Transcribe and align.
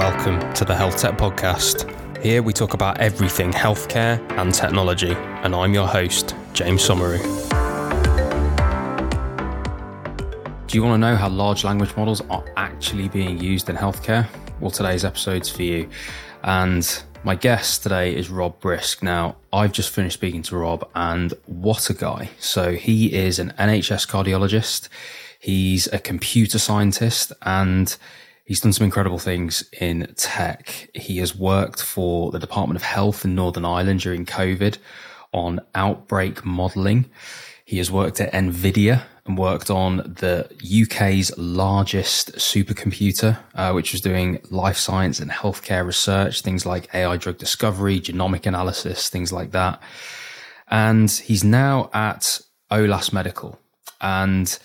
Welcome 0.00 0.54
to 0.54 0.64
the 0.64 0.74
Health 0.74 0.96
Tech 0.96 1.18
Podcast. 1.18 1.84
Here 2.22 2.42
we 2.42 2.54
talk 2.54 2.72
about 2.72 3.00
everything 3.00 3.52
healthcare 3.52 4.18
and 4.38 4.54
technology, 4.54 5.12
and 5.12 5.54
I'm 5.54 5.74
your 5.74 5.86
host, 5.86 6.34
James 6.54 6.80
Somauroo. 6.82 7.20
Do 10.66 10.78
you 10.78 10.82
want 10.82 10.94
to 10.94 10.98
know 10.98 11.16
how 11.16 11.28
large 11.28 11.64
language 11.64 11.94
models 11.98 12.22
are 12.30 12.42
actually 12.56 13.08
being 13.10 13.38
used 13.38 13.68
in 13.68 13.76
healthcare? 13.76 14.26
Well, 14.58 14.70
today's 14.70 15.04
episode's 15.04 15.50
for 15.50 15.64
you. 15.64 15.86
And 16.44 17.02
my 17.22 17.34
guest 17.34 17.82
today 17.82 18.16
is 18.16 18.30
Rob 18.30 18.58
Brisk. 18.58 19.02
Now, 19.02 19.36
I've 19.52 19.72
just 19.72 19.90
finished 19.90 20.14
speaking 20.14 20.40
to 20.44 20.56
Rob, 20.56 20.88
and 20.94 21.34
what 21.44 21.90
a 21.90 21.94
guy. 21.94 22.30
So, 22.38 22.72
he 22.72 23.12
is 23.12 23.38
an 23.38 23.52
NHS 23.58 24.08
cardiologist, 24.08 24.88
he's 25.38 25.88
a 25.88 25.98
computer 25.98 26.58
scientist, 26.58 27.34
and 27.42 27.94
He's 28.50 28.58
done 28.58 28.72
some 28.72 28.84
incredible 28.84 29.20
things 29.20 29.62
in 29.80 30.12
tech. 30.16 30.90
He 30.92 31.18
has 31.18 31.36
worked 31.36 31.80
for 31.80 32.32
the 32.32 32.40
Department 32.40 32.74
of 32.74 32.82
Health 32.82 33.24
in 33.24 33.36
Northern 33.36 33.64
Ireland 33.64 34.00
during 34.00 34.26
COVID 34.26 34.76
on 35.32 35.60
outbreak 35.76 36.44
modeling. 36.44 37.08
He 37.64 37.78
has 37.78 37.92
worked 37.92 38.20
at 38.20 38.32
NVIDIA 38.32 39.04
and 39.24 39.38
worked 39.38 39.70
on 39.70 39.98
the 39.98 40.50
UK's 40.64 41.30
largest 41.38 42.32
supercomputer, 42.32 43.38
uh, 43.54 43.70
which 43.70 43.92
was 43.92 44.00
doing 44.00 44.40
life 44.50 44.78
science 44.78 45.20
and 45.20 45.30
healthcare 45.30 45.86
research, 45.86 46.40
things 46.40 46.66
like 46.66 46.92
AI 46.92 47.18
drug 47.18 47.38
discovery, 47.38 48.00
genomic 48.00 48.46
analysis, 48.46 49.08
things 49.08 49.32
like 49.32 49.52
that. 49.52 49.80
And 50.66 51.08
he's 51.08 51.44
now 51.44 51.88
at 51.94 52.40
Eolas 52.68 53.12
Medical. 53.12 53.60
And 54.00 54.58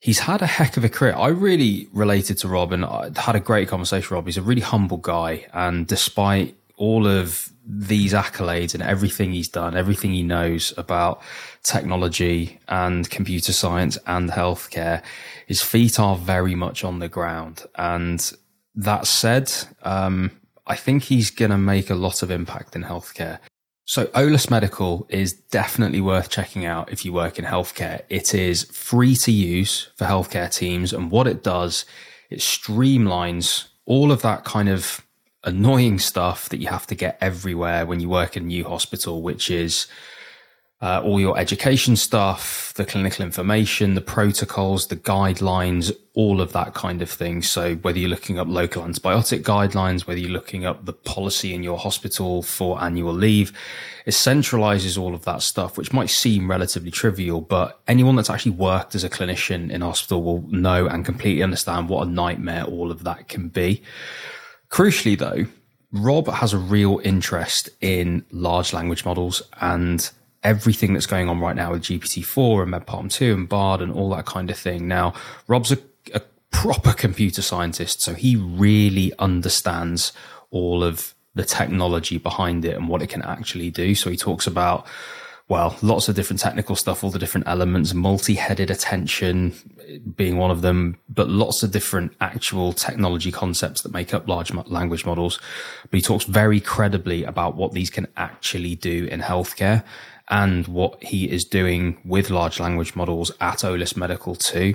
he's 0.00 0.20
had 0.20 0.42
a 0.42 0.46
heck 0.46 0.76
of 0.76 0.84
a 0.84 0.88
career. 0.88 1.14
I 1.16 1.28
really 1.28 1.88
related 1.92 2.38
to 2.38 2.48
Rob 2.48 2.72
and 2.72 2.84
I 2.84 3.10
had 3.16 3.34
a 3.34 3.40
great 3.40 3.68
conversation 3.68 4.04
with 4.04 4.10
Rob. 4.12 4.26
He's 4.26 4.36
a 4.36 4.42
really 4.42 4.60
humble 4.60 4.98
guy. 4.98 5.46
And 5.52 5.86
despite 5.86 6.56
all 6.76 7.06
of 7.06 7.52
these 7.66 8.12
accolades 8.12 8.74
and 8.74 8.82
everything 8.82 9.32
he's 9.32 9.48
done, 9.48 9.76
everything 9.76 10.12
he 10.12 10.22
knows 10.22 10.72
about 10.76 11.20
technology 11.62 12.60
and 12.68 13.10
computer 13.10 13.52
science 13.52 13.98
and 14.06 14.30
healthcare, 14.30 15.02
his 15.46 15.62
feet 15.62 15.98
are 15.98 16.16
very 16.16 16.54
much 16.54 16.84
on 16.84 17.00
the 17.00 17.08
ground. 17.08 17.64
And 17.74 18.32
that 18.76 19.06
said, 19.06 19.52
um, 19.82 20.30
I 20.66 20.76
think 20.76 21.04
he's 21.04 21.30
going 21.30 21.50
to 21.50 21.58
make 21.58 21.90
a 21.90 21.94
lot 21.94 22.22
of 22.22 22.30
impact 22.30 22.76
in 22.76 22.84
healthcare. 22.84 23.40
So 23.88 24.04
Eolas 24.08 24.50
Medical 24.50 25.06
is 25.08 25.32
definitely 25.32 26.02
worth 26.02 26.28
checking 26.28 26.66
out 26.66 26.92
if 26.92 27.06
you 27.06 27.12
work 27.14 27.38
in 27.38 27.46
healthcare. 27.46 28.02
It 28.10 28.34
is 28.34 28.64
free 28.64 29.16
to 29.16 29.32
use 29.32 29.88
for 29.96 30.04
healthcare 30.04 30.54
teams. 30.54 30.92
And 30.92 31.10
what 31.10 31.26
it 31.26 31.42
does, 31.42 31.86
it 32.28 32.40
streamlines 32.40 33.68
all 33.86 34.12
of 34.12 34.20
that 34.20 34.44
kind 34.44 34.68
of 34.68 35.06
annoying 35.42 35.98
stuff 35.98 36.50
that 36.50 36.58
you 36.58 36.68
have 36.68 36.86
to 36.88 36.94
get 36.94 37.16
everywhere 37.22 37.86
when 37.86 37.98
you 37.98 38.10
work 38.10 38.36
in 38.36 38.42
a 38.42 38.46
new 38.46 38.64
hospital, 38.64 39.22
which 39.22 39.50
is 39.50 39.86
uh, 40.80 41.02
all 41.04 41.18
your 41.18 41.36
education 41.36 41.96
stuff, 41.96 42.72
the 42.76 42.84
clinical 42.84 43.24
information, 43.24 43.94
the 43.94 44.00
protocols, 44.00 44.86
the 44.86 44.96
guidelines, 44.96 45.92
all 46.14 46.40
of 46.40 46.52
that 46.52 46.72
kind 46.74 47.02
of 47.02 47.10
thing. 47.10 47.42
So 47.42 47.74
whether 47.76 47.98
you're 47.98 48.08
looking 48.08 48.38
up 48.38 48.46
local 48.46 48.84
antibiotic 48.84 49.42
guidelines, 49.42 50.06
whether 50.06 50.20
you're 50.20 50.30
looking 50.30 50.64
up 50.64 50.84
the 50.84 50.92
policy 50.92 51.52
in 51.52 51.64
your 51.64 51.78
hospital 51.78 52.44
for 52.44 52.80
annual 52.80 53.12
leave, 53.12 53.52
it 54.06 54.12
centralizes 54.12 54.96
all 54.96 55.16
of 55.16 55.24
that 55.24 55.42
stuff, 55.42 55.76
which 55.76 55.92
might 55.92 56.10
seem 56.10 56.48
relatively 56.48 56.92
trivial, 56.92 57.40
but 57.40 57.80
anyone 57.88 58.14
that's 58.14 58.30
actually 58.30 58.52
worked 58.52 58.94
as 58.94 59.02
a 59.02 59.10
clinician 59.10 59.72
in 59.72 59.80
hospital 59.80 60.22
will 60.22 60.42
know 60.42 60.86
and 60.86 61.04
completely 61.04 61.42
understand 61.42 61.88
what 61.88 62.06
a 62.06 62.10
nightmare 62.10 62.64
all 62.64 62.92
of 62.92 63.02
that 63.02 63.26
can 63.26 63.48
be. 63.48 63.82
Crucially 64.70 65.18
though, 65.18 65.46
Rob 65.90 66.28
has 66.28 66.52
a 66.52 66.58
real 66.58 67.00
interest 67.02 67.68
in 67.80 68.24
large 68.30 68.72
language 68.72 69.04
models 69.04 69.42
and 69.60 70.10
everything 70.42 70.92
that's 70.92 71.06
going 71.06 71.28
on 71.28 71.40
right 71.40 71.56
now 71.56 71.72
with 71.72 71.82
GPT-4 71.82 72.62
and 72.62 72.72
MedPalm 72.72 73.10
2 73.10 73.34
and 73.34 73.48
Bard 73.48 73.80
and 73.80 73.92
all 73.92 74.10
that 74.10 74.26
kind 74.26 74.50
of 74.50 74.56
thing. 74.56 74.86
Now, 74.86 75.14
Rob's 75.46 75.72
a, 75.72 75.78
a 76.14 76.20
proper 76.50 76.92
computer 76.92 77.42
scientist, 77.42 78.00
so 78.00 78.14
he 78.14 78.36
really 78.36 79.12
understands 79.18 80.12
all 80.50 80.84
of 80.84 81.14
the 81.34 81.44
technology 81.44 82.18
behind 82.18 82.64
it 82.64 82.76
and 82.76 82.88
what 82.88 83.02
it 83.02 83.08
can 83.08 83.22
actually 83.22 83.70
do. 83.70 83.94
So 83.94 84.10
he 84.10 84.16
talks 84.16 84.46
about 84.46 84.86
well, 85.48 85.74
lots 85.80 86.08
of 86.10 86.14
different 86.14 86.40
technical 86.40 86.76
stuff, 86.76 87.02
all 87.02 87.10
the 87.10 87.18
different 87.18 87.48
elements, 87.48 87.94
multi-headed 87.94 88.70
attention 88.70 89.54
being 90.14 90.36
one 90.36 90.50
of 90.50 90.60
them, 90.60 90.98
but 91.08 91.30
lots 91.30 91.62
of 91.62 91.70
different 91.70 92.12
actual 92.20 92.74
technology 92.74 93.32
concepts 93.32 93.80
that 93.80 93.92
make 93.92 94.12
up 94.12 94.28
large 94.28 94.52
language 94.52 95.06
models. 95.06 95.40
But 95.90 95.96
he 95.96 96.02
talks 96.02 96.24
very 96.24 96.60
credibly 96.60 97.24
about 97.24 97.56
what 97.56 97.72
these 97.72 97.88
can 97.88 98.08
actually 98.18 98.74
do 98.74 99.06
in 99.06 99.20
healthcare 99.20 99.84
and 100.30 100.66
what 100.66 101.02
he 101.02 101.30
is 101.30 101.44
doing 101.44 101.98
with 102.04 102.30
large 102.30 102.60
language 102.60 102.94
models 102.94 103.30
at 103.40 103.58
Eolas 103.58 103.96
Medical 103.96 104.34
too, 104.34 104.74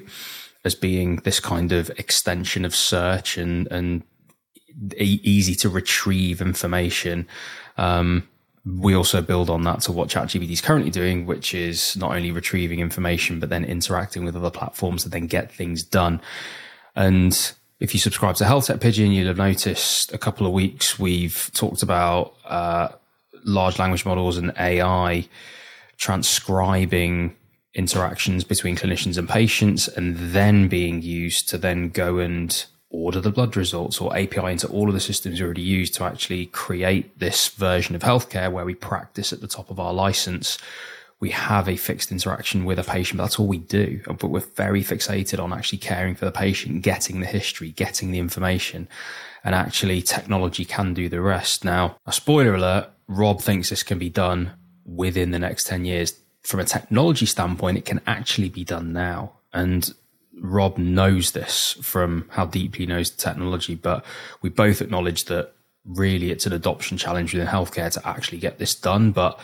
as 0.65 0.75
being 0.75 1.17
this 1.17 1.39
kind 1.39 1.71
of 1.71 1.89
extension 1.91 2.65
of 2.65 2.75
search 2.75 3.37
and, 3.37 3.67
and 3.67 4.03
easy 4.97 5.55
to 5.55 5.69
retrieve 5.69 6.41
information. 6.41 7.27
Um, 7.77 8.27
we 8.65 8.95
also 8.95 9.21
build 9.21 9.49
on 9.49 9.63
that 9.63 9.81
to 9.81 9.91
what 9.91 10.09
ChatGPT 10.09 10.51
is 10.51 10.61
currently 10.61 10.89
doing, 10.89 11.25
which 11.25 11.53
is 11.53 11.97
not 11.97 12.15
only 12.15 12.31
retrieving 12.31 12.79
information, 12.79 13.39
but 13.39 13.49
then 13.49 13.65
interacting 13.65 14.23
with 14.23 14.35
other 14.35 14.49
platforms 14.49 15.03
to 15.03 15.09
then 15.09 15.27
get 15.27 15.51
things 15.51 15.83
done. 15.83 16.21
And 16.95 17.53
if 17.79 17.93
you 17.93 17.99
subscribe 17.99 18.35
to 18.35 18.45
Health 18.45 18.67
Tech 18.67 18.79
Pigeon, 18.79 19.11
you'll 19.11 19.27
have 19.27 19.37
noticed 19.37 20.13
a 20.13 20.17
couple 20.17 20.47
of 20.47 20.53
weeks 20.53 20.97
we've 20.97 21.51
talked 21.53 21.83
about 21.83 22.35
uh, 22.45 22.89
large 23.45 23.79
language 23.79 24.05
models 24.05 24.37
and 24.37 24.53
AI 24.57 25.27
transcribing 25.97 27.35
interactions 27.73 28.43
between 28.43 28.75
clinicians 28.75 29.17
and 29.17 29.27
patients 29.27 29.87
and 29.87 30.15
then 30.17 30.67
being 30.67 31.01
used 31.01 31.49
to 31.49 31.57
then 31.57 31.89
go 31.89 32.19
and 32.19 32.65
order 32.89 33.19
the 33.19 33.31
blood 33.31 33.57
results 33.57 33.99
or 33.99 34.15
API 34.15 34.51
into 34.51 34.67
all 34.67 34.87
of 34.87 34.93
the 34.93 34.99
systems 34.99 35.41
already 35.41 35.63
used 35.63 35.95
to 35.95 36.03
actually 36.03 36.45
create 36.47 37.17
this 37.19 37.49
version 37.49 37.95
of 37.95 38.03
healthcare 38.03 38.51
where 38.51 38.65
we 38.65 38.75
practice 38.75 39.33
at 39.33 39.41
the 39.41 39.47
top 39.47 39.71
of 39.71 39.79
our 39.79 39.91
license. 39.93 40.59
We 41.19 41.31
have 41.31 41.67
a 41.67 41.75
fixed 41.75 42.11
interaction 42.11 42.65
with 42.65 42.77
a 42.77 42.83
patient, 42.83 43.17
but 43.17 43.23
that's 43.23 43.39
all 43.39 43.47
we 43.47 43.57
do. 43.57 44.01
But 44.05 44.27
we're 44.27 44.41
very 44.41 44.83
fixated 44.83 45.41
on 45.43 45.51
actually 45.51 45.79
caring 45.79 46.13
for 46.13 46.25
the 46.25 46.31
patient, 46.31 46.83
getting 46.83 47.19
the 47.19 47.25
history, 47.25 47.71
getting 47.71 48.11
the 48.11 48.19
information, 48.19 48.87
and 49.43 49.55
actually 49.55 50.03
technology 50.03 50.63
can 50.63 50.93
do 50.93 51.09
the 51.09 51.21
rest. 51.21 51.65
Now, 51.65 51.97
a 52.05 52.11
spoiler 52.11 52.53
alert, 52.53 52.89
Rob 53.07 53.41
thinks 53.41 53.69
this 53.69 53.83
can 53.83 53.99
be 53.99 54.09
done 54.09 54.53
within 54.85 55.31
the 55.31 55.39
next 55.39 55.67
10 55.67 55.85
years. 55.85 56.13
From 56.43 56.59
a 56.59 56.65
technology 56.65 57.25
standpoint, 57.25 57.77
it 57.77 57.85
can 57.85 58.01
actually 58.05 58.49
be 58.49 58.63
done 58.63 58.91
now. 58.91 59.33
And 59.53 59.93
Rob 60.41 60.77
knows 60.77 61.31
this 61.31 61.77
from 61.81 62.27
how 62.31 62.45
deeply 62.45 62.79
he 62.79 62.85
knows 62.85 63.11
the 63.11 63.21
technology, 63.21 63.75
but 63.75 64.03
we 64.41 64.49
both 64.49 64.81
acknowledge 64.81 65.25
that 65.25 65.53
really 65.85 66.31
it's 66.31 66.45
an 66.45 66.53
adoption 66.53 66.97
challenge 66.97 67.33
within 67.33 67.47
healthcare 67.47 67.91
to 67.91 68.07
actually 68.07 68.39
get 68.39 68.57
this 68.57 68.75
done. 68.75 69.11
But 69.11 69.39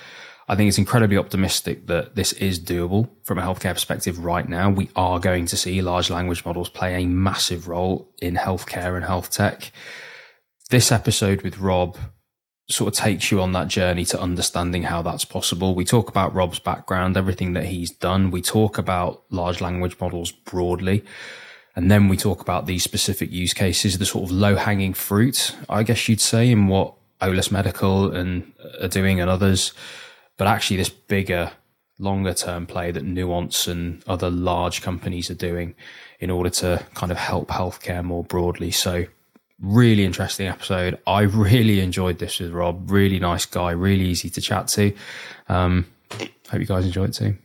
I 0.47 0.55
think 0.55 0.67
it's 0.67 0.77
incredibly 0.77 1.17
optimistic 1.17 1.87
that 1.87 2.15
this 2.15 2.33
is 2.33 2.59
doable 2.59 3.09
from 3.23 3.37
a 3.37 3.41
healthcare 3.41 3.73
perspective 3.73 4.25
right 4.25 4.47
now. 4.47 4.69
We 4.69 4.89
are 4.95 5.19
going 5.19 5.45
to 5.47 5.57
see 5.57 5.81
large 5.81 6.09
language 6.09 6.43
models 6.43 6.69
play 6.69 6.95
a 6.95 7.07
massive 7.07 7.67
role 7.67 8.09
in 8.19 8.35
healthcare 8.35 8.95
and 8.95 9.05
health 9.05 9.29
tech. 9.29 9.71
This 10.69 10.91
episode 10.91 11.43
with 11.43 11.59
Rob 11.59 11.97
sort 12.69 12.93
of 12.93 12.99
takes 12.99 13.31
you 13.31 13.41
on 13.41 13.51
that 13.53 13.67
journey 13.67 14.05
to 14.05 14.19
understanding 14.19 14.83
how 14.83 15.01
that's 15.01 15.25
possible. 15.25 15.73
We 15.73 15.85
talk 15.85 16.09
about 16.09 16.33
Rob's 16.33 16.59
background, 16.59 17.17
everything 17.17 17.53
that 17.53 17.65
he's 17.65 17.91
done. 17.91 18.31
We 18.31 18.41
talk 18.41 18.77
about 18.77 19.23
large 19.31 19.59
language 19.59 19.97
models 19.99 20.31
broadly. 20.31 21.03
And 21.75 21.89
then 21.89 22.07
we 22.07 22.17
talk 22.17 22.41
about 22.41 22.65
these 22.65 22.83
specific 22.83 23.31
use 23.31 23.53
cases, 23.53 23.97
the 23.97 24.05
sort 24.05 24.25
of 24.25 24.31
low 24.31 24.55
hanging 24.55 24.93
fruit, 24.93 25.55
I 25.67 25.83
guess 25.83 26.07
you'd 26.07 26.21
say, 26.21 26.51
in 26.51 26.67
what 26.67 26.93
Eolas 27.21 27.51
Medical 27.51 28.13
and 28.15 28.51
uh, 28.63 28.85
are 28.85 28.87
doing 28.87 29.19
and 29.19 29.29
others. 29.29 29.73
But 30.37 30.47
actually, 30.47 30.77
this 30.77 30.89
bigger, 30.89 31.51
longer 31.97 32.33
term 32.33 32.65
play 32.65 32.91
that 32.91 33.03
Nuance 33.03 33.67
and 33.67 34.03
other 34.07 34.29
large 34.29 34.81
companies 34.81 35.29
are 35.29 35.35
doing 35.35 35.75
in 36.19 36.29
order 36.29 36.49
to 36.49 36.85
kind 36.93 37.11
of 37.11 37.17
help 37.17 37.49
healthcare 37.49 38.03
more 38.03 38.23
broadly. 38.23 38.71
So 38.71 39.05
really 39.61 40.05
interesting 40.05 40.47
episode. 40.47 40.99
I 41.05 41.21
really 41.21 41.79
enjoyed 41.79 42.19
this 42.19 42.39
with 42.39 42.51
Rob. 42.51 42.89
Really 42.91 43.19
nice 43.19 43.45
guy, 43.45 43.71
really 43.71 44.05
easy 44.05 44.29
to 44.29 44.41
chat 44.41 44.67
to. 44.69 44.93
Um, 45.47 45.85
hope 46.11 46.59
you 46.59 46.65
guys 46.65 46.85
enjoy 46.85 47.05
it 47.05 47.13
too. 47.13 47.37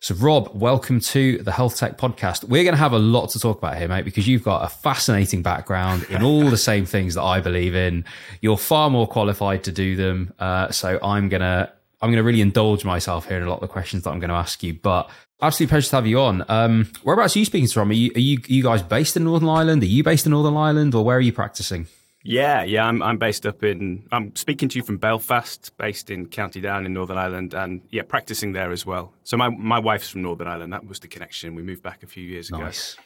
So, 0.00 0.14
Rob, 0.16 0.50
welcome 0.52 1.00
to 1.00 1.38
the 1.38 1.52
Health 1.52 1.78
Tech 1.78 1.96
Podcast. 1.96 2.44
We're 2.44 2.62
going 2.62 2.74
to 2.74 2.78
have 2.78 2.92
a 2.92 2.98
lot 2.98 3.30
to 3.30 3.40
talk 3.40 3.56
about 3.56 3.78
here, 3.78 3.88
mate, 3.88 4.04
because 4.04 4.28
you've 4.28 4.44
got 4.44 4.62
a 4.62 4.68
fascinating 4.68 5.40
background 5.40 6.04
in 6.10 6.22
all 6.22 6.50
the 6.50 6.58
same 6.58 6.84
things 6.84 7.14
that 7.14 7.22
I 7.22 7.40
believe 7.40 7.74
in. 7.74 8.04
You're 8.42 8.58
far 8.58 8.90
more 8.90 9.06
qualified 9.06 9.64
to 9.64 9.72
do 9.72 9.96
them. 9.96 10.34
Uh, 10.38 10.70
so, 10.70 10.98
I'm 11.02 11.30
going 11.30 11.40
to 11.40 11.72
I'm 12.04 12.10
going 12.10 12.18
to 12.18 12.22
really 12.22 12.42
indulge 12.42 12.84
myself 12.84 13.26
here 13.26 13.38
in 13.38 13.44
a 13.44 13.48
lot 13.48 13.56
of 13.56 13.60
the 13.62 13.68
questions 13.68 14.02
that 14.02 14.10
I'm 14.10 14.20
going 14.20 14.28
to 14.28 14.36
ask 14.36 14.62
you. 14.62 14.74
But 14.74 15.08
absolute 15.40 15.70
pleasure 15.70 15.88
to 15.88 15.96
have 15.96 16.06
you 16.06 16.20
on. 16.20 16.44
Um, 16.48 16.92
whereabouts 17.02 17.34
are 17.34 17.38
you 17.38 17.46
speaking 17.46 17.66
from? 17.66 17.88
Are 17.88 17.94
you, 17.94 18.12
are 18.14 18.20
you, 18.20 18.38
are 18.38 18.52
you 18.52 18.62
guys 18.62 18.82
based 18.82 19.16
in 19.16 19.24
Northern 19.24 19.48
Ireland? 19.48 19.82
Are 19.82 19.86
you 19.86 20.04
based 20.04 20.26
in 20.26 20.32
Northern 20.32 20.54
Ireland, 20.54 20.94
or 20.94 21.02
where 21.02 21.16
are 21.16 21.20
you 21.20 21.32
practicing? 21.32 21.86
Yeah, 22.22 22.62
yeah, 22.62 22.84
I'm 22.84 23.02
I'm 23.02 23.16
based 23.16 23.46
up 23.46 23.64
in 23.64 24.06
I'm 24.12 24.36
speaking 24.36 24.68
to 24.70 24.78
you 24.78 24.84
from 24.84 24.98
Belfast, 24.98 25.74
based 25.78 26.10
in 26.10 26.26
County 26.26 26.60
Down 26.60 26.84
in 26.84 26.92
Northern 26.92 27.16
Ireland, 27.16 27.54
and 27.54 27.80
yeah, 27.90 28.02
practicing 28.02 28.52
there 28.52 28.70
as 28.70 28.84
well. 28.84 29.12
So 29.24 29.38
my 29.38 29.48
my 29.48 29.78
wife's 29.78 30.10
from 30.10 30.22
Northern 30.22 30.46
Ireland. 30.46 30.72
That 30.72 30.86
was 30.86 31.00
the 31.00 31.08
connection. 31.08 31.54
We 31.54 31.62
moved 31.62 31.82
back 31.82 32.02
a 32.02 32.06
few 32.06 32.24
years 32.24 32.48
ago. 32.48 32.60
Nice. 32.60 32.96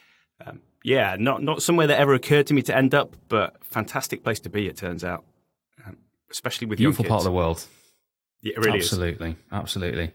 Um, 0.45 0.61
yeah, 0.83 1.17
not 1.19 1.43
not 1.43 1.61
somewhere 1.61 1.87
that 1.87 1.99
ever 1.99 2.13
occurred 2.13 2.47
to 2.47 2.53
me 2.53 2.61
to 2.63 2.75
end 2.75 2.95
up, 2.95 3.15
but 3.27 3.61
fantastic 3.63 4.23
place 4.23 4.39
to 4.41 4.49
be. 4.49 4.67
It 4.67 4.77
turns 4.77 5.03
out, 5.03 5.25
um, 5.85 5.97
especially 6.31 6.67
with 6.67 6.79
Beautiful 6.79 7.05
part 7.05 7.19
of 7.19 7.25
the 7.25 7.31
world. 7.31 7.65
Yeah, 8.41 8.53
it 8.55 8.65
really 8.65 8.79
absolutely, 8.79 9.35
absolutely. 9.51 10.13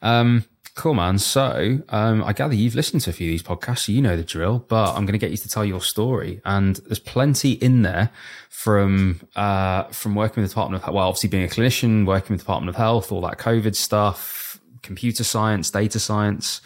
Um, 0.00 0.44
cool, 0.74 0.94
man. 0.94 1.18
So 1.18 1.80
um, 1.90 2.24
I 2.24 2.32
gather 2.32 2.54
you've 2.54 2.74
listened 2.74 3.02
to 3.02 3.10
a 3.10 3.12
few 3.12 3.28
of 3.28 3.32
these 3.32 3.42
podcasts, 3.42 3.86
so 3.86 3.92
you 3.92 4.02
know 4.02 4.16
the 4.16 4.24
drill. 4.24 4.64
But 4.68 4.90
I'm 4.90 5.06
going 5.06 5.12
to 5.12 5.18
get 5.18 5.30
you 5.30 5.36
to 5.36 5.48
tell 5.48 5.64
your 5.64 5.80
story, 5.80 6.40
and 6.44 6.76
there's 6.76 6.98
plenty 6.98 7.52
in 7.52 7.82
there 7.82 8.10
from 8.48 9.20
uh, 9.36 9.84
from 9.84 10.14
working 10.14 10.42
with 10.42 10.50
the 10.50 10.54
Department 10.54 10.82
of 10.82 10.94
well, 10.94 11.08
obviously 11.08 11.28
being 11.28 11.44
a 11.44 11.48
clinician, 11.48 12.06
working 12.06 12.34
with 12.34 12.40
the 12.40 12.44
Department 12.44 12.70
of 12.70 12.76
Health, 12.76 13.12
all 13.12 13.20
that 13.22 13.38
COVID 13.38 13.76
stuff, 13.76 14.60
computer 14.82 15.24
science, 15.24 15.70
data 15.70 16.00
science. 16.00 16.60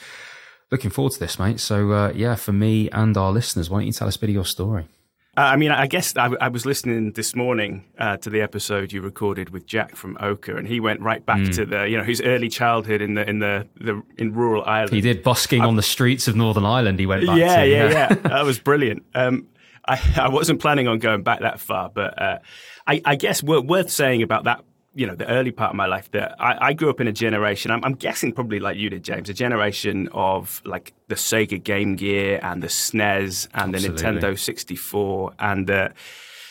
Looking 0.70 0.90
forward 0.90 1.12
to 1.12 1.20
this, 1.20 1.38
mate. 1.38 1.60
So 1.60 1.92
uh, 1.92 2.12
yeah, 2.14 2.34
for 2.34 2.52
me 2.52 2.90
and 2.90 3.16
our 3.16 3.30
listeners, 3.30 3.70
why 3.70 3.78
don't 3.78 3.86
you 3.86 3.92
tell 3.92 4.08
us 4.08 4.16
a 4.16 4.18
bit 4.18 4.30
of 4.30 4.34
your 4.34 4.44
story? 4.44 4.88
Uh, 5.36 5.40
I 5.42 5.56
mean, 5.56 5.70
I 5.70 5.86
guess 5.86 6.16
I, 6.16 6.30
I 6.40 6.48
was 6.48 6.64
listening 6.64 7.12
this 7.12 7.34
morning 7.36 7.84
uh, 7.98 8.16
to 8.18 8.30
the 8.30 8.40
episode 8.40 8.90
you 8.90 9.02
recorded 9.02 9.50
with 9.50 9.66
Jack 9.66 9.94
from 9.94 10.16
Oka, 10.18 10.56
and 10.56 10.66
he 10.66 10.80
went 10.80 11.00
right 11.02 11.24
back 11.24 11.38
Hmm. 11.40 11.50
to 11.50 11.66
the 11.66 11.88
you 11.88 11.98
know 11.98 12.04
his 12.04 12.22
early 12.22 12.48
childhood 12.48 13.02
in 13.02 13.14
the 13.14 13.28
in 13.28 13.40
the, 13.40 13.66
the 13.78 14.02
in 14.16 14.32
rural 14.32 14.64
Ireland. 14.64 14.94
He 14.94 15.02
did 15.02 15.22
busking 15.22 15.60
on 15.62 15.76
the 15.76 15.82
streets 15.82 16.26
of 16.26 16.36
Northern 16.36 16.64
Ireland. 16.64 16.98
He 16.98 17.04
went 17.06 17.26
back 17.26 17.36
yeah, 17.38 17.56
to 17.62 17.68
yeah, 17.68 17.90
yeah. 17.90 18.14
that 18.14 18.44
was 18.46 18.58
brilliant. 18.58 19.04
Um, 19.14 19.46
I, 19.86 20.00
I 20.16 20.28
wasn't 20.30 20.60
planning 20.60 20.88
on 20.88 20.98
going 21.00 21.22
back 21.22 21.40
that 21.40 21.60
far, 21.60 21.90
but 21.90 22.20
uh, 22.20 22.38
I, 22.86 23.02
I 23.04 23.16
guess 23.16 23.42
wor- 23.42 23.60
worth 23.60 23.90
saying 23.90 24.22
about 24.22 24.44
that, 24.44 24.64
you 24.96 25.06
know, 25.06 25.14
the 25.14 25.28
early 25.28 25.52
part 25.52 25.70
of 25.70 25.76
my 25.76 25.84
life 25.84 26.10
that 26.12 26.34
I, 26.40 26.68
I 26.68 26.72
grew 26.72 26.88
up 26.88 27.02
in 27.02 27.06
a 27.06 27.12
generation. 27.12 27.70
I'm, 27.70 27.84
I'm 27.84 27.94
guessing 27.94 28.32
probably 28.32 28.58
like 28.58 28.78
you 28.78 28.88
did, 28.88 29.04
James, 29.04 29.28
a 29.28 29.34
generation 29.34 30.08
of 30.12 30.62
like 30.64 30.94
the 31.08 31.16
Sega 31.16 31.62
Game 31.62 31.96
Gear 31.96 32.40
and 32.42 32.62
the 32.62 32.68
SNES 32.68 33.48
and 33.52 33.74
Absolutely. 33.74 34.02
the 34.02 34.20
Nintendo 34.20 34.38
64, 34.38 35.32
and 35.38 35.70
uh, 35.70 35.88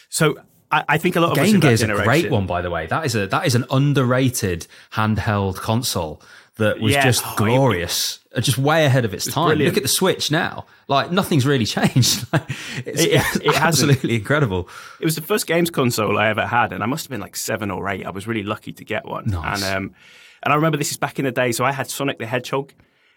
so. 0.09 0.38
I, 0.71 0.83
I 0.89 0.97
think 0.97 1.15
a 1.15 1.19
lot 1.19 1.30
of 1.30 1.36
Game 1.36 1.59
Gear 1.59 1.71
is 1.71 1.83
a 1.83 1.88
great 1.88 2.31
one, 2.31 2.47
by 2.47 2.63
the 2.63 2.71
way. 2.71 2.88
That 2.88 3.06
is 3.06 3.15
a 3.15 3.27
that 3.27 3.45
is 3.45 3.53
an 3.53 3.65
underrated 3.69 4.65
handheld 4.94 5.57
console 5.57 6.24
that 6.57 6.80
was 6.80 6.94
Yeah. 6.94 7.04
just 7.04 7.24
Oh, 7.25 7.34
glorious, 7.38 8.19
uh, 8.36 8.42
just 8.42 8.57
way 8.57 8.86
ahead 8.86 9.06
of 9.06 9.13
its 9.13 9.25
time. 9.25 9.48
brilliant. 9.50 9.74
Look 9.74 9.78
at 9.78 9.84
the 9.84 9.90
Switch 9.90 10.31
now; 10.31 10.66
like 10.88 11.12
nothing's 11.12 11.46
really 11.46 11.66
changed. 11.78 12.25
Like, 12.34 12.50
it's, 12.86 13.02
It- 13.04 13.12
it 13.12 13.56
hasn't. 13.56 13.56
absolutely 13.92 14.16
incredible. 14.16 14.69
It 15.00 15.06
was 15.06 15.16
the 15.16 15.22
first 15.22 15.48
games 15.48 15.69
console 15.69 16.18
I 16.18 16.28
ever 16.30 16.46
had, 16.46 16.72
and 16.74 16.81
I 16.84 16.86
must 16.86 17.06
have 17.06 17.10
been 17.12 17.22
like 17.22 17.36
seven 17.36 17.72
or 17.72 17.88
eight. 17.90 18.06
I 18.06 18.10
was 18.12 18.28
really 18.28 18.44
lucky 18.44 18.72
to 18.74 18.84
get 18.86 19.06
one. 19.06 19.25
Nice. 19.28 19.63
And 19.63 19.78
um, 19.78 19.96
and 20.44 20.54
I 20.54 20.56
remember 20.56 20.78
this 20.78 20.92
is 20.92 20.98
back 20.98 21.18
in 21.19 21.25
the 21.25 21.31
day, 21.31 21.52
so 21.52 21.66
I 21.66 21.72
had 21.72 21.90
Sonic 21.90 22.19
the 22.19 22.25
Hedgehog, 22.25 22.72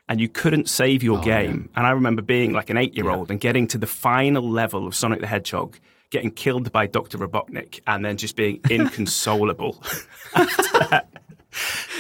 and 0.09 0.21
you 0.21 0.29
couldn't 0.29 0.69
save 0.69 1.03
your 1.03 1.21
game. 1.21 1.69
And 1.77 1.87
I 1.87 1.91
remember 1.91 2.23
being 2.23 2.53
like 2.53 2.71
an 2.71 2.77
eight-year-old 2.79 3.31
and 3.31 3.39
getting 3.39 3.67
to 3.69 3.79
the 3.79 3.87
final 3.87 4.49
level 4.49 4.87
of 4.87 4.95
Sonic 4.97 5.21
the 5.21 5.27
Hedgehog, 5.27 5.79
getting 6.11 6.31
killed 6.31 6.73
by 6.73 6.87
Doctor 6.87 7.19
Robotnik, 7.19 7.81
and 7.87 8.03
then 8.05 8.17
just 8.17 8.35
being 8.35 8.61
inconsolable. 8.71 9.83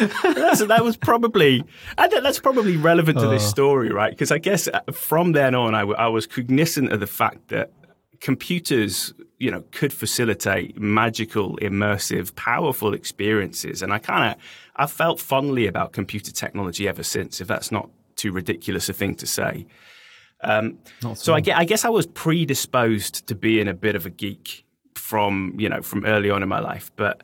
After 0.01 0.67
that. 0.67 0.85
Was 0.85 0.97
probably 0.97 1.65
that's 1.97 2.39
probably 2.39 2.77
relevant 2.77 3.19
to 3.19 3.29
this 3.29 3.49
story, 3.49 3.91
right? 3.91 4.11
Because 4.11 4.31
I 4.31 4.39
guess 4.39 4.69
uh, 4.69 4.81
from 4.93 5.33
then 5.33 5.55
on, 5.55 5.75
I, 5.75 5.81
w- 5.81 5.97
I 5.97 6.09
was 6.09 6.27
cognizant 6.27 6.93
of 6.93 7.01
the 7.01 7.07
fact 7.07 7.49
that 7.49 7.73
computers, 8.21 9.15
you 9.39 9.51
know, 9.51 9.65
could 9.71 9.93
facilitate 9.93 10.79
magical, 10.79 11.57
immersive, 11.59 12.35
powerful 12.35 12.95
experiences, 12.95 13.83
and 13.83 13.93
I 13.93 13.99
kind 13.99 14.33
of 14.33 14.43
I 14.77 14.87
felt 14.87 15.21
fondly 15.21 15.67
about 15.67 15.93
computer 15.93 16.33
technology 16.33 16.87
ever 16.87 17.03
since. 17.03 17.41
If 17.41 17.49
that's 17.49 17.73
not 17.73 17.91
too 18.17 18.33
ridiculous 18.33 18.89
a 18.89 18.93
thing 18.93 19.15
to 19.17 19.27
say. 19.27 19.67
Um, 20.43 20.79
so 21.15 21.35
I 21.35 21.41
guess, 21.41 21.59
I 21.59 21.65
guess 21.65 21.85
I 21.85 21.89
was 21.89 22.07
predisposed 22.07 23.27
to 23.27 23.35
being 23.35 23.67
a 23.67 23.75
bit 23.75 23.97
of 23.97 24.07
a 24.07 24.11
geek 24.11 24.65
from 24.95 25.55
you 25.59 25.69
know 25.69 25.83
from 25.83 26.05
early 26.05 26.31
on 26.31 26.43
in 26.43 26.49
my 26.49 26.61
life, 26.61 26.93
but 26.97 27.23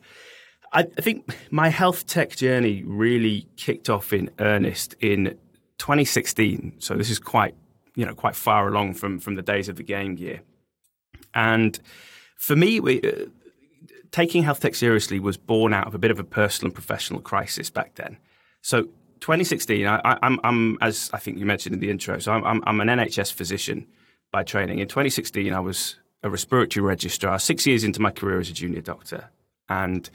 I, 0.75 0.81
I 0.97 1.01
think 1.01 1.35
my 1.51 1.69
health 1.69 2.05
tech 2.05 2.35
journey 2.35 2.83
really 2.85 3.47
kicked 3.55 3.89
off 3.89 4.13
in 4.13 4.29
earnest 4.39 4.93
in 4.99 5.37
2016. 5.77 6.73
So 6.79 6.95
this 6.95 7.09
is 7.09 7.17
quite 7.17 7.55
you 7.95 8.05
know 8.05 8.13
quite 8.13 8.35
far 8.35 8.67
along 8.67 8.95
from 8.95 9.19
from 9.19 9.35
the 9.35 9.41
days 9.41 9.69
of 9.69 9.77
the 9.77 9.83
Game 9.83 10.15
Gear, 10.15 10.41
and 11.33 11.79
for 12.35 12.55
me, 12.55 12.79
we, 12.79 13.01
uh, 13.01 13.25
taking 14.11 14.43
health 14.43 14.59
tech 14.59 14.75
seriously 14.75 15.19
was 15.19 15.37
born 15.37 15.73
out 15.73 15.87
of 15.87 15.95
a 15.95 15.97
bit 15.97 16.11
of 16.11 16.19
a 16.19 16.23
personal 16.23 16.67
and 16.67 16.75
professional 16.75 17.21
crisis 17.21 17.69
back 17.69 17.95
then. 17.95 18.17
So 18.61 18.83
2016, 19.21 19.87
I, 19.87 19.99
I'm, 20.03 20.77
as 20.81 21.09
I 21.13 21.17
think 21.17 21.37
you 21.37 21.45
mentioned 21.45 21.73
in 21.73 21.79
the 21.79 21.89
intro, 21.89 22.19
so 22.19 22.31
I'm, 22.33 22.43
I'm, 22.43 22.63
I'm 22.67 22.81
an 22.81 22.87
NHS 22.87 23.33
physician 23.33 23.87
by 24.31 24.43
training. 24.43 24.79
In 24.79 24.87
2016, 24.87 25.53
I 25.53 25.59
was 25.59 25.95
a 26.23 26.29
respiratory 26.29 26.83
registrar, 26.85 27.39
six 27.39 27.65
years 27.65 27.83
into 27.83 28.01
my 28.01 28.11
career 28.11 28.39
as 28.39 28.49
a 28.49 28.53
junior 28.53 28.81
doctor. 28.81 29.29
And 29.69 30.09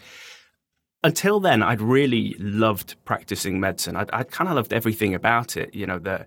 until 1.02 1.40
then, 1.40 1.62
I'd 1.62 1.80
really 1.80 2.36
loved 2.38 2.96
practicing 3.04 3.58
medicine. 3.60 3.96
I'd, 3.96 4.10
I'd 4.10 4.30
kind 4.30 4.48
of 4.48 4.56
loved 4.56 4.72
everything 4.72 5.14
about 5.14 5.56
it. 5.56 5.74
You 5.74 5.86
know, 5.86 5.98
the 5.98 6.26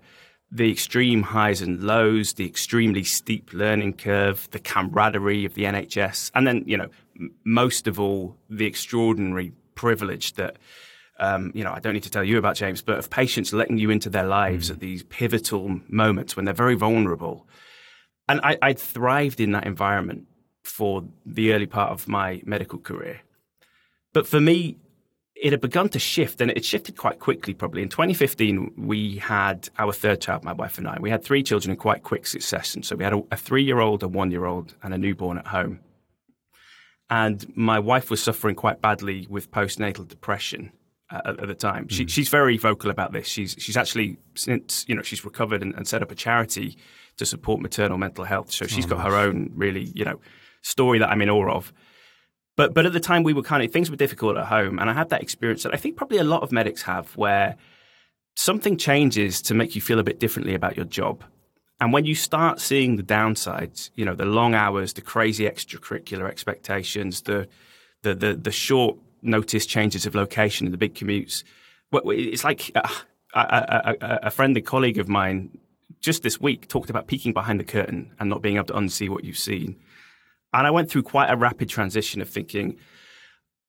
the 0.50 0.70
extreme 0.70 1.22
highs 1.22 1.60
and 1.62 1.82
lows, 1.82 2.34
the 2.34 2.46
extremely 2.46 3.02
steep 3.02 3.52
learning 3.52 3.94
curve, 3.94 4.48
the 4.52 4.60
camaraderie 4.60 5.44
of 5.44 5.54
the 5.54 5.64
NHS, 5.64 6.30
and 6.34 6.46
then 6.46 6.64
you 6.66 6.76
know, 6.76 6.88
m- 7.18 7.34
most 7.44 7.86
of 7.86 7.98
all, 7.98 8.36
the 8.48 8.66
extraordinary 8.66 9.52
privilege 9.74 10.34
that. 10.34 10.56
Um, 11.20 11.52
you 11.54 11.62
know, 11.62 11.70
I 11.70 11.78
don't 11.78 11.92
need 11.92 12.02
to 12.02 12.10
tell 12.10 12.24
you 12.24 12.38
about 12.38 12.56
James, 12.56 12.82
but 12.82 12.98
of 12.98 13.08
patients 13.08 13.52
letting 13.52 13.78
you 13.78 13.88
into 13.88 14.10
their 14.10 14.26
lives 14.26 14.68
at 14.68 14.80
these 14.80 15.04
pivotal 15.04 15.80
moments 15.86 16.34
when 16.34 16.44
they're 16.44 16.52
very 16.52 16.74
vulnerable. 16.74 17.46
And 18.28 18.40
I, 18.42 18.58
I'd 18.60 18.80
thrived 18.80 19.38
in 19.38 19.52
that 19.52 19.64
environment 19.64 20.26
for 20.64 21.04
the 21.24 21.52
early 21.52 21.66
part 21.66 21.92
of 21.92 22.08
my 22.08 22.42
medical 22.44 22.80
career. 22.80 23.20
But 24.14 24.26
for 24.26 24.40
me, 24.40 24.78
it 25.34 25.52
had 25.52 25.60
begun 25.60 25.90
to 25.90 25.98
shift, 25.98 26.40
and 26.40 26.50
it 26.50 26.64
shifted 26.64 26.96
quite 26.96 27.18
quickly. 27.18 27.52
Probably 27.52 27.82
in 27.82 27.88
2015, 27.90 28.72
we 28.78 29.18
had 29.18 29.68
our 29.76 29.92
third 29.92 30.20
child, 30.22 30.44
my 30.44 30.52
wife 30.52 30.78
and 30.78 30.88
I. 30.88 30.96
We 31.00 31.10
had 31.10 31.22
three 31.22 31.42
children 31.42 31.72
in 31.72 31.76
quite 31.76 32.04
quick 32.04 32.26
succession. 32.26 32.82
So 32.84 32.96
we 32.96 33.04
had 33.04 33.12
a, 33.12 33.22
a 33.32 33.36
three-year-old, 33.36 34.02
a 34.04 34.08
one-year-old, 34.08 34.76
and 34.82 34.94
a 34.94 34.98
newborn 34.98 35.36
at 35.36 35.48
home. 35.48 35.80
And 37.10 37.44
my 37.56 37.78
wife 37.80 38.08
was 38.08 38.22
suffering 38.22 38.54
quite 38.54 38.80
badly 38.80 39.26
with 39.28 39.50
postnatal 39.50 40.06
depression 40.08 40.72
uh, 41.10 41.20
at, 41.26 41.40
at 41.40 41.48
the 41.48 41.54
time. 41.54 41.88
She, 41.88 42.06
she's 42.06 42.28
very 42.28 42.56
vocal 42.56 42.90
about 42.90 43.12
this. 43.12 43.26
She's 43.26 43.56
she's 43.58 43.76
actually 43.76 44.16
since 44.34 44.86
you 44.88 44.94
know 44.94 45.02
she's 45.02 45.24
recovered 45.24 45.60
and, 45.60 45.74
and 45.74 45.86
set 45.86 46.02
up 46.02 46.10
a 46.10 46.14
charity 46.14 46.78
to 47.18 47.26
support 47.26 47.60
maternal 47.60 47.98
mental 47.98 48.24
health. 48.24 48.50
So 48.52 48.66
she's 48.66 48.86
got 48.86 49.04
her 49.04 49.14
own 49.14 49.50
really 49.54 49.92
you 49.94 50.04
know 50.04 50.20
story 50.62 50.98
that 51.00 51.10
I'm 51.10 51.20
in 51.20 51.28
awe 51.28 51.50
of. 51.50 51.72
But 52.56 52.74
but 52.74 52.86
at 52.86 52.92
the 52.92 53.00
time 53.00 53.22
we 53.22 53.32
were 53.32 53.42
kind 53.42 53.64
of 53.64 53.72
things 53.72 53.90
were 53.90 53.96
difficult 53.96 54.36
at 54.36 54.46
home, 54.46 54.78
and 54.78 54.88
I 54.88 54.92
had 54.92 55.08
that 55.10 55.22
experience 55.22 55.64
that 55.64 55.74
I 55.74 55.76
think 55.76 55.96
probably 55.96 56.18
a 56.18 56.24
lot 56.24 56.42
of 56.42 56.52
medics 56.52 56.82
have, 56.82 57.16
where 57.16 57.56
something 58.36 58.76
changes 58.76 59.42
to 59.42 59.54
make 59.54 59.74
you 59.74 59.80
feel 59.80 59.98
a 59.98 60.04
bit 60.04 60.20
differently 60.20 60.54
about 60.54 60.76
your 60.76 60.86
job. 60.86 61.24
And 61.80 61.92
when 61.92 62.04
you 62.04 62.14
start 62.14 62.60
seeing 62.60 62.96
the 62.96 63.02
downsides, 63.02 63.90
you 63.96 64.04
know, 64.04 64.14
the 64.14 64.24
long 64.24 64.54
hours, 64.54 64.92
the 64.92 65.00
crazy 65.00 65.44
extracurricular 65.44 66.28
expectations, 66.28 67.22
the 67.22 67.48
the 68.02 68.14
the, 68.14 68.34
the 68.34 68.52
short 68.52 68.98
notice 69.22 69.66
changes 69.66 70.06
of 70.06 70.14
location 70.14 70.66
and 70.66 70.74
the 70.74 70.78
big 70.78 70.94
commutes, 70.94 71.42
it's 71.92 72.44
like 72.44 72.70
uh, 72.74 72.88
a, 73.34 73.40
a, 73.40 73.94
a, 74.00 74.18
a 74.24 74.30
friend, 74.30 74.56
a 74.56 74.60
colleague 74.60 74.98
of 74.98 75.08
mine, 75.08 75.58
just 76.00 76.22
this 76.22 76.40
week 76.40 76.68
talked 76.68 76.90
about 76.90 77.06
peeking 77.06 77.32
behind 77.32 77.58
the 77.58 77.64
curtain 77.64 78.12
and 78.20 78.28
not 78.30 78.42
being 78.42 78.56
able 78.56 78.66
to 78.66 78.74
unsee 78.74 79.08
what 79.08 79.24
you've 79.24 79.38
seen. 79.38 79.76
And 80.54 80.68
I 80.68 80.70
went 80.70 80.88
through 80.88 81.02
quite 81.02 81.30
a 81.30 81.36
rapid 81.36 81.68
transition 81.68 82.22
of 82.22 82.28
thinking, 82.30 82.78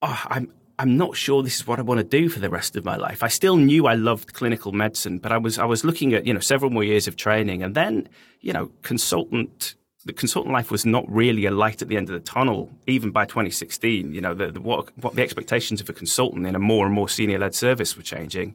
oh, 0.02 0.22
I'm 0.28 0.52
I'm 0.78 0.96
not 0.96 1.16
sure 1.16 1.42
this 1.42 1.56
is 1.56 1.66
what 1.66 1.78
I 1.78 1.82
want 1.82 1.98
to 1.98 2.04
do 2.04 2.28
for 2.28 2.38
the 2.38 2.50
rest 2.50 2.76
of 2.76 2.84
my 2.84 2.96
life. 2.96 3.22
I 3.22 3.28
still 3.28 3.56
knew 3.56 3.86
I 3.86 3.94
loved 3.94 4.34
clinical 4.34 4.72
medicine, 4.72 5.18
but 5.18 5.32
I 5.32 5.38
was 5.38 5.58
I 5.58 5.64
was 5.64 5.84
looking 5.84 6.14
at 6.14 6.26
you 6.26 6.32
know 6.32 6.40
several 6.40 6.70
more 6.70 6.84
years 6.84 7.08
of 7.08 7.16
training, 7.16 7.62
and 7.62 7.74
then 7.74 8.08
you 8.40 8.52
know 8.52 8.70
consultant 8.82 9.74
the 10.04 10.12
consultant 10.12 10.52
life 10.52 10.70
was 10.70 10.86
not 10.86 11.04
really 11.10 11.46
a 11.46 11.50
light 11.50 11.82
at 11.82 11.88
the 11.88 11.96
end 11.96 12.08
of 12.08 12.12
the 12.12 12.20
tunnel, 12.20 12.70
even 12.86 13.10
by 13.10 13.24
2016. 13.24 14.14
You 14.14 14.20
know 14.20 14.34
the, 14.34 14.52
the 14.52 14.60
what 14.60 14.96
what 14.98 15.16
the 15.16 15.22
expectations 15.22 15.80
of 15.80 15.88
a 15.88 15.92
consultant 15.92 16.46
in 16.46 16.54
a 16.54 16.60
more 16.60 16.86
and 16.86 16.94
more 16.94 17.08
senior 17.08 17.40
led 17.40 17.54
service 17.54 17.96
were 17.96 18.04
changing, 18.04 18.54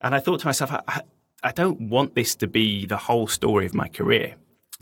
and 0.00 0.14
I 0.14 0.20
thought 0.20 0.40
to 0.40 0.46
myself, 0.46 0.72
I, 0.72 0.82
I, 0.88 1.00
I 1.42 1.52
don't 1.52 1.82
want 1.82 2.14
this 2.14 2.34
to 2.36 2.46
be 2.46 2.86
the 2.86 2.96
whole 2.96 3.26
story 3.26 3.66
of 3.66 3.74
my 3.74 3.88
career 3.88 4.36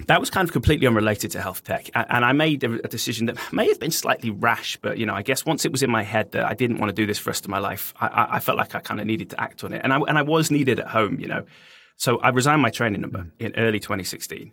that 0.07 0.21
was 0.21 0.31
kind 0.31 0.49
of 0.49 0.53
completely 0.53 0.87
unrelated 0.87 1.33
to 1.33 1.43
health 1.43 1.65
tech. 1.65 1.91
And 1.95 2.25
I 2.25 2.33
made 2.33 2.63
a 2.63 2.89
decision 2.89 3.27
that 3.27 3.37
may 3.53 3.67
have 3.69 3.81
been 3.81 3.91
slightly 3.91 4.31
rash, 4.31 4.77
but 4.77 4.97
you 4.99 5.07
know, 5.07 5.15
I 5.15 5.23
guess 5.23 5.45
once 5.45 5.65
it 5.65 5.73
was 5.73 5.83
in 5.83 5.91
my 5.91 6.03
head 6.03 6.33
that 6.33 6.45
I 6.45 6.55
didn't 6.55 6.79
want 6.79 6.91
to 6.91 6.95
do 6.95 7.07
this 7.07 7.19
for 7.19 7.25
the 7.25 7.31
rest 7.31 7.45
of 7.45 7.51
my 7.51 7.59
life, 7.59 7.93
I, 8.01 8.07
I, 8.07 8.37
I 8.37 8.41
felt 8.41 8.59
like 8.59 8.75
I 8.75 8.81
kind 8.81 9.01
of 9.01 9.07
needed 9.07 9.31
to 9.31 9.41
act 9.41 9.65
on 9.65 9.73
it, 9.73 9.81
and 9.83 9.93
I 9.93 9.99
and 9.99 10.17
I 10.17 10.23
was 10.23 10.51
needed 10.51 10.79
at 10.79 10.89
home, 10.89 11.19
you 11.19 11.27
know. 11.27 11.45
So 11.97 12.19
I 12.19 12.29
resigned 12.29 12.63
my 12.63 12.71
training 12.71 13.01
number 13.01 13.27
in 13.41 13.55
early 13.57 13.81
2016, 13.81 14.53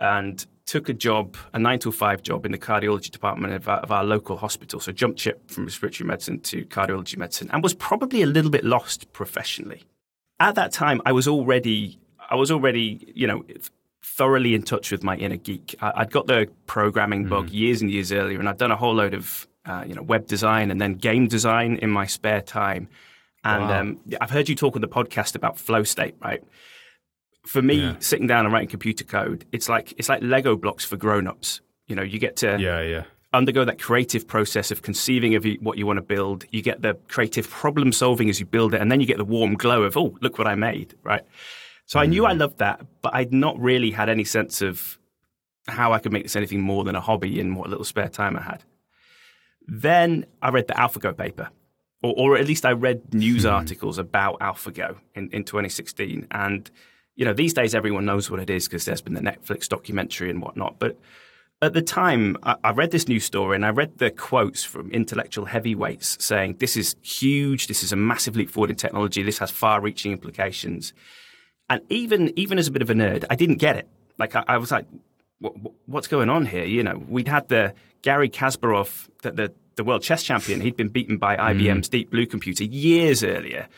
and 0.00 0.46
took 0.66 0.90
a 0.90 0.92
job, 0.92 1.36
a 1.54 1.58
nine 1.58 1.78
to 1.78 1.90
five 1.90 2.22
job 2.22 2.44
in 2.44 2.52
the 2.52 2.58
cardiology 2.58 3.10
department 3.10 3.54
of 3.54 3.68
our, 3.68 3.78
of 3.78 3.90
our, 3.90 4.04
local 4.04 4.36
hospital. 4.36 4.80
So 4.80 4.92
jumped 4.92 5.18
ship 5.18 5.50
from 5.50 5.64
respiratory 5.64 6.06
medicine 6.06 6.40
to 6.40 6.66
cardiology 6.66 7.16
medicine, 7.16 7.48
and 7.52 7.62
was 7.62 7.74
probably 7.74 8.22
a 8.22 8.26
little 8.26 8.50
bit 8.50 8.64
lost 8.64 9.10
professionally. 9.12 9.84
At 10.38 10.54
that 10.56 10.72
time, 10.72 11.00
I 11.06 11.12
was 11.12 11.26
already, 11.26 11.98
I 12.30 12.36
was 12.36 12.50
already, 12.50 13.12
you 13.14 13.26
know, 13.26 13.44
thoroughly 14.02 14.54
in 14.54 14.62
touch 14.62 14.90
with 14.90 15.02
my 15.02 15.16
inner 15.16 15.36
geek. 15.36 15.74
I, 15.80 16.00
would 16.00 16.10
got 16.10 16.26
the 16.26 16.48
programming 16.66 17.26
mm. 17.26 17.28
bug 17.28 17.50
years 17.50 17.82
and 17.82 17.90
years 17.90 18.12
earlier, 18.12 18.38
and 18.38 18.48
I'd 18.48 18.58
done 18.58 18.70
a 18.70 18.76
whole 18.76 18.94
load 18.94 19.14
of, 19.14 19.46
uh, 19.64 19.84
you 19.86 19.94
know, 19.94 20.02
web 20.02 20.26
design 20.26 20.70
and 20.70 20.80
then 20.80 20.94
game 20.94 21.28
design 21.28 21.76
in 21.76 21.90
my 21.90 22.06
spare 22.06 22.40
time. 22.40 22.88
And 23.44 23.62
wow. 23.62 23.80
um, 23.80 24.00
I've 24.20 24.30
heard 24.30 24.48
you 24.48 24.54
talk 24.54 24.74
on 24.74 24.80
the 24.80 24.88
podcast 24.88 25.34
about 25.34 25.58
flow 25.58 25.84
state, 25.84 26.16
right? 26.20 26.42
for 27.48 27.62
me, 27.62 27.76
yeah. 27.76 27.94
sitting 27.98 28.26
down 28.26 28.44
and 28.44 28.52
writing 28.52 28.68
computer 28.68 29.04
code, 29.04 29.46
it's 29.52 29.68
like 29.68 29.94
it's 29.96 30.08
like 30.08 30.22
Lego 30.22 30.54
blocks 30.54 30.84
for 30.84 30.96
grown-ups. 30.96 31.62
You 31.86 31.96
know, 31.96 32.02
you 32.02 32.18
get 32.18 32.36
to 32.36 32.58
yeah, 32.60 32.82
yeah. 32.82 33.04
undergo 33.32 33.64
that 33.64 33.80
creative 33.80 34.28
process 34.28 34.70
of 34.70 34.82
conceiving 34.82 35.34
of 35.34 35.46
what 35.60 35.78
you 35.78 35.86
want 35.86 35.96
to 35.96 36.02
build. 36.02 36.44
You 36.50 36.60
get 36.60 36.82
the 36.82 36.94
creative 37.08 37.48
problem 37.48 37.92
solving 37.92 38.28
as 38.28 38.38
you 38.38 38.44
build 38.44 38.74
it, 38.74 38.82
and 38.82 38.92
then 38.92 39.00
you 39.00 39.06
get 39.06 39.16
the 39.16 39.24
warm 39.24 39.54
glow 39.54 39.84
of 39.84 39.96
oh, 39.96 40.16
look 40.20 40.36
what 40.36 40.46
I 40.46 40.54
made, 40.56 40.94
right? 41.02 41.22
So. 41.88 41.98
I 41.98 42.04
knew 42.04 42.26
I 42.26 42.34
mm. 42.34 42.40
loved 42.40 42.58
that, 42.58 42.84
but 43.00 43.14
I'd 43.14 43.32
not 43.32 43.58
really 43.58 43.90
had 43.90 44.10
any 44.10 44.24
sense 44.24 44.60
of 44.60 44.98
how 45.66 45.94
I 45.94 45.98
could 45.98 46.12
make 46.12 46.22
this 46.22 46.36
anything 46.36 46.60
more 46.60 46.84
than 46.84 46.94
a 46.94 47.00
hobby 47.00 47.40
in 47.40 47.54
what 47.54 47.70
little 47.70 47.84
spare 47.84 48.10
time 48.10 48.36
I 48.36 48.42
had. 48.42 48.62
Then 49.66 50.26
I 50.42 50.50
read 50.50 50.66
the 50.68 50.74
AlphaGo 50.74 51.16
paper, 51.16 51.48
or, 52.02 52.12
or 52.16 52.36
at 52.36 52.46
least 52.46 52.66
I 52.66 52.72
read 52.72 53.14
news 53.14 53.44
mm. 53.44 53.52
articles 53.52 53.96
about 53.96 54.38
AlphaGo 54.40 54.98
in, 55.14 55.30
in 55.30 55.44
2016, 55.44 56.26
and 56.30 56.70
you 57.16 57.24
know, 57.24 57.32
these 57.32 57.54
days 57.54 57.74
everyone 57.74 58.04
knows 58.04 58.30
what 58.30 58.38
it 58.38 58.50
is 58.50 58.68
because 58.68 58.84
there's 58.84 59.00
been 59.00 59.14
the 59.14 59.20
Netflix 59.20 59.66
documentary 59.66 60.28
and 60.28 60.42
whatnot. 60.42 60.78
But 60.78 60.98
at 61.62 61.72
the 61.72 61.82
time, 61.82 62.36
I, 62.42 62.56
I, 62.62 62.70
read 62.70 62.92
this 62.92 63.08
news 63.08 63.24
story 63.24 63.56
and 63.56 63.66
I 63.66 63.70
read 63.70 63.98
the 63.98 64.10
quotes 64.10 64.62
from 64.62 64.90
intellectual 64.92 65.46
heavyweights 65.46 66.22
saying, 66.24 66.58
this 66.58 66.76
is 66.76 66.94
huge, 67.02 67.66
this 67.66 67.82
is 67.82 67.92
a 67.92 67.96
massive 67.96 68.36
leap 68.36 68.50
forward 68.50 68.70
in 68.70 68.76
technology, 68.76 69.22
this 69.22 69.38
has 69.38 69.50
far 69.50 69.80
reaching 69.80 70.12
implications. 70.12 70.92
And 71.70 71.82
even, 71.90 72.32
even 72.38 72.58
as 72.58 72.68
a 72.68 72.70
bit 72.70 72.82
of 72.82 72.90
a 72.90 72.94
nerd, 72.94 73.24
I 73.28 73.34
didn't 73.34 73.56
get 73.56 73.76
it. 73.76 73.88
Like, 74.18 74.34
I, 74.34 74.44
I 74.48 74.56
was 74.58 74.70
like, 74.70 74.86
what's 75.86 76.08
going 76.08 76.30
on 76.30 76.46
here? 76.46 76.64
You 76.64 76.82
know, 76.82 77.02
we'd 77.08 77.28
had 77.28 77.48
the 77.48 77.74
Garry 78.02 78.28
Kasparov, 78.28 79.08
the, 79.22 79.30
the, 79.32 79.52
the 79.76 79.84
world 79.84 80.02
chess 80.02 80.22
champion, 80.22 80.60
he'd 80.60 80.76
been 80.76 80.88
beaten 80.88 81.18
by 81.18 81.36
IBM's 81.36 81.88
mm. 81.88 81.90
Deep 81.90 82.10
Blue 82.10 82.26
computer 82.26 82.64
years 82.64 83.22
earlier. 83.22 83.68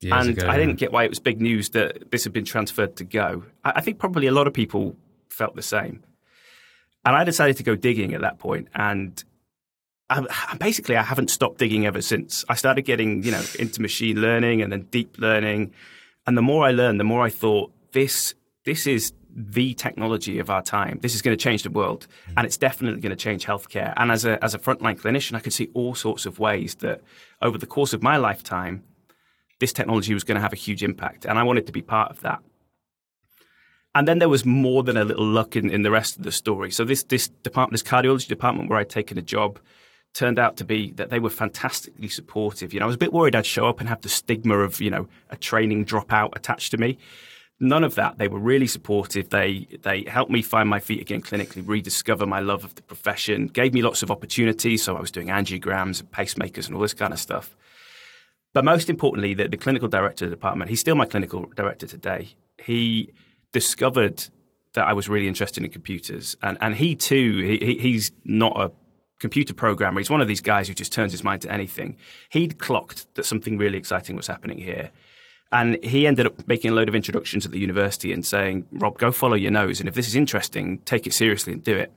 Years 0.00 0.26
and 0.26 0.38
ago, 0.38 0.48
I 0.48 0.56
didn't 0.56 0.76
get 0.76 0.92
why 0.92 1.04
it 1.04 1.10
was 1.10 1.18
big 1.18 1.40
news 1.40 1.70
that 1.70 2.10
this 2.12 2.22
had 2.22 2.32
been 2.32 2.44
transferred 2.44 2.96
to 2.96 3.04
Go. 3.04 3.42
I, 3.64 3.72
I 3.76 3.80
think 3.80 3.98
probably 3.98 4.28
a 4.28 4.32
lot 4.32 4.46
of 4.46 4.54
people 4.54 4.96
felt 5.28 5.56
the 5.56 5.62
same. 5.62 6.04
And 7.04 7.16
I 7.16 7.24
decided 7.24 7.56
to 7.56 7.62
go 7.64 7.74
digging 7.74 8.14
at 8.14 8.20
that 8.20 8.38
point, 8.38 8.68
and 8.74 9.22
I, 10.10 10.56
basically 10.58 10.96
I 10.96 11.02
haven't 11.02 11.30
stopped 11.30 11.58
digging 11.58 11.86
ever 11.86 12.02
since. 12.02 12.44
I 12.48 12.54
started 12.54 12.82
getting 12.82 13.22
you 13.22 13.30
know 13.30 13.42
into 13.58 13.82
machine 13.82 14.20
learning 14.20 14.62
and 14.62 14.72
then 14.72 14.82
deep 14.90 15.16
learning, 15.18 15.72
and 16.28 16.36
the 16.36 16.42
more 16.42 16.62
I 16.62 16.72
learned, 16.72 17.00
the 17.00 17.04
more 17.04 17.22
I 17.22 17.30
thought 17.30 17.72
this 17.92 18.34
this 18.64 18.86
is 18.86 19.14
the 19.34 19.72
technology 19.72 20.38
of 20.38 20.50
our 20.50 20.60
time. 20.60 20.98
This 21.00 21.14
is 21.14 21.22
going 21.22 21.34
to 21.34 21.42
change 21.42 21.62
the 21.62 21.70
world, 21.70 22.06
mm. 22.06 22.34
and 22.36 22.44
it's 22.44 22.58
definitely 22.58 23.00
going 23.00 23.16
to 23.16 23.24
change 23.24 23.46
healthcare. 23.46 23.94
And 23.96 24.12
as 24.12 24.26
a 24.26 24.44
as 24.44 24.52
a 24.52 24.58
frontline 24.58 25.00
clinician, 25.00 25.36
I 25.36 25.40
could 25.40 25.54
see 25.54 25.70
all 25.72 25.94
sorts 25.94 26.26
of 26.26 26.38
ways 26.38 26.74
that 26.76 27.00
over 27.40 27.56
the 27.56 27.66
course 27.66 27.94
of 27.94 28.02
my 28.02 28.18
lifetime, 28.18 28.84
this 29.58 29.72
technology 29.72 30.12
was 30.12 30.22
going 30.22 30.34
to 30.34 30.42
have 30.42 30.52
a 30.52 30.56
huge 30.66 30.82
impact, 30.84 31.24
and 31.24 31.38
I 31.38 31.44
wanted 31.44 31.64
to 31.66 31.72
be 31.72 31.80
part 31.80 32.10
of 32.10 32.20
that. 32.20 32.40
And 33.94 34.06
then 34.06 34.18
there 34.18 34.28
was 34.28 34.44
more 34.44 34.82
than 34.82 34.98
a 34.98 35.04
little 35.04 35.24
luck 35.26 35.56
in, 35.56 35.70
in 35.70 35.80
the 35.80 35.90
rest 35.90 36.18
of 36.18 36.24
the 36.24 36.32
story. 36.32 36.70
So 36.70 36.84
this 36.84 37.04
this 37.04 37.28
department, 37.28 37.72
this 37.72 37.90
cardiology 37.90 38.28
department 38.28 38.68
where 38.68 38.78
I'd 38.78 38.90
taken 38.90 39.16
a 39.16 39.22
job, 39.22 39.58
turned 40.14 40.38
out 40.38 40.56
to 40.56 40.64
be 40.64 40.92
that 40.92 41.10
they 41.10 41.18
were 41.18 41.30
fantastically 41.30 42.08
supportive. 42.08 42.72
You 42.72 42.80
know, 42.80 42.86
I 42.86 42.88
was 42.88 42.96
a 42.96 42.98
bit 42.98 43.12
worried 43.12 43.36
I'd 43.36 43.46
show 43.46 43.66
up 43.66 43.80
and 43.80 43.88
have 43.88 44.00
the 44.00 44.08
stigma 44.08 44.58
of 44.58 44.80
you 44.80 44.90
know 44.90 45.08
a 45.30 45.36
training 45.36 45.84
dropout 45.84 46.36
attached 46.36 46.70
to 46.72 46.78
me. 46.78 46.98
None 47.60 47.82
of 47.82 47.96
that. 47.96 48.18
They 48.18 48.28
were 48.28 48.38
really 48.38 48.68
supportive. 48.68 49.30
They 49.30 49.66
they 49.82 50.04
helped 50.04 50.30
me 50.30 50.42
find 50.42 50.68
my 50.68 50.80
feet 50.80 51.00
again 51.00 51.22
clinically, 51.22 51.62
rediscover 51.66 52.26
my 52.26 52.40
love 52.40 52.64
of 52.64 52.74
the 52.74 52.82
profession, 52.82 53.46
gave 53.46 53.74
me 53.74 53.82
lots 53.82 54.02
of 54.02 54.10
opportunities. 54.10 54.82
So 54.82 54.96
I 54.96 55.00
was 55.00 55.10
doing 55.10 55.28
angiograms 55.28 56.00
and 56.00 56.10
pacemakers 56.10 56.66
and 56.66 56.74
all 56.74 56.82
this 56.82 56.94
kind 56.94 57.12
of 57.12 57.18
stuff. 57.18 57.56
But 58.54 58.64
most 58.64 58.88
importantly, 58.88 59.34
the, 59.34 59.48
the 59.48 59.56
clinical 59.56 59.88
director 59.88 60.24
of 60.24 60.30
the 60.30 60.36
department, 60.36 60.70
he's 60.70 60.80
still 60.80 60.94
my 60.94 61.04
clinical 61.04 61.46
director 61.54 61.86
today. 61.86 62.30
He 62.58 63.12
discovered 63.52 64.24
that 64.74 64.86
I 64.86 64.92
was 64.92 65.08
really 65.08 65.28
interested 65.28 65.62
in 65.64 65.70
computers. 65.70 66.36
And, 66.42 66.56
and 66.60 66.74
he 66.74 66.94
too, 66.94 67.58
he, 67.60 67.78
he's 67.78 68.12
not 68.24 68.60
a 68.60 68.70
computer 69.18 69.54
programmer. 69.54 70.00
He's 70.00 70.10
one 70.10 70.20
of 70.20 70.28
these 70.28 70.40
guys 70.40 70.68
who 70.68 70.74
just 70.74 70.92
turns 70.92 71.12
his 71.12 71.24
mind 71.24 71.42
to 71.42 71.52
anything. 71.52 71.96
He'd 72.30 72.58
clocked 72.58 73.12
that 73.14 73.24
something 73.24 73.58
really 73.58 73.78
exciting 73.78 74.16
was 74.16 74.26
happening 74.26 74.58
here. 74.58 74.90
And 75.50 75.82
he 75.82 76.06
ended 76.06 76.26
up 76.26 76.46
making 76.46 76.72
a 76.72 76.74
load 76.74 76.88
of 76.88 76.94
introductions 76.94 77.46
at 77.46 77.52
the 77.52 77.58
university 77.58 78.12
and 78.12 78.24
saying, 78.24 78.66
Rob, 78.70 78.98
go 78.98 79.10
follow 79.10 79.34
your 79.34 79.50
nose. 79.50 79.80
And 79.80 79.88
if 79.88 79.94
this 79.94 80.06
is 80.06 80.14
interesting, 80.14 80.78
take 80.84 81.06
it 81.06 81.14
seriously 81.14 81.54
and 81.54 81.64
do 81.64 81.74
it. 81.74 81.90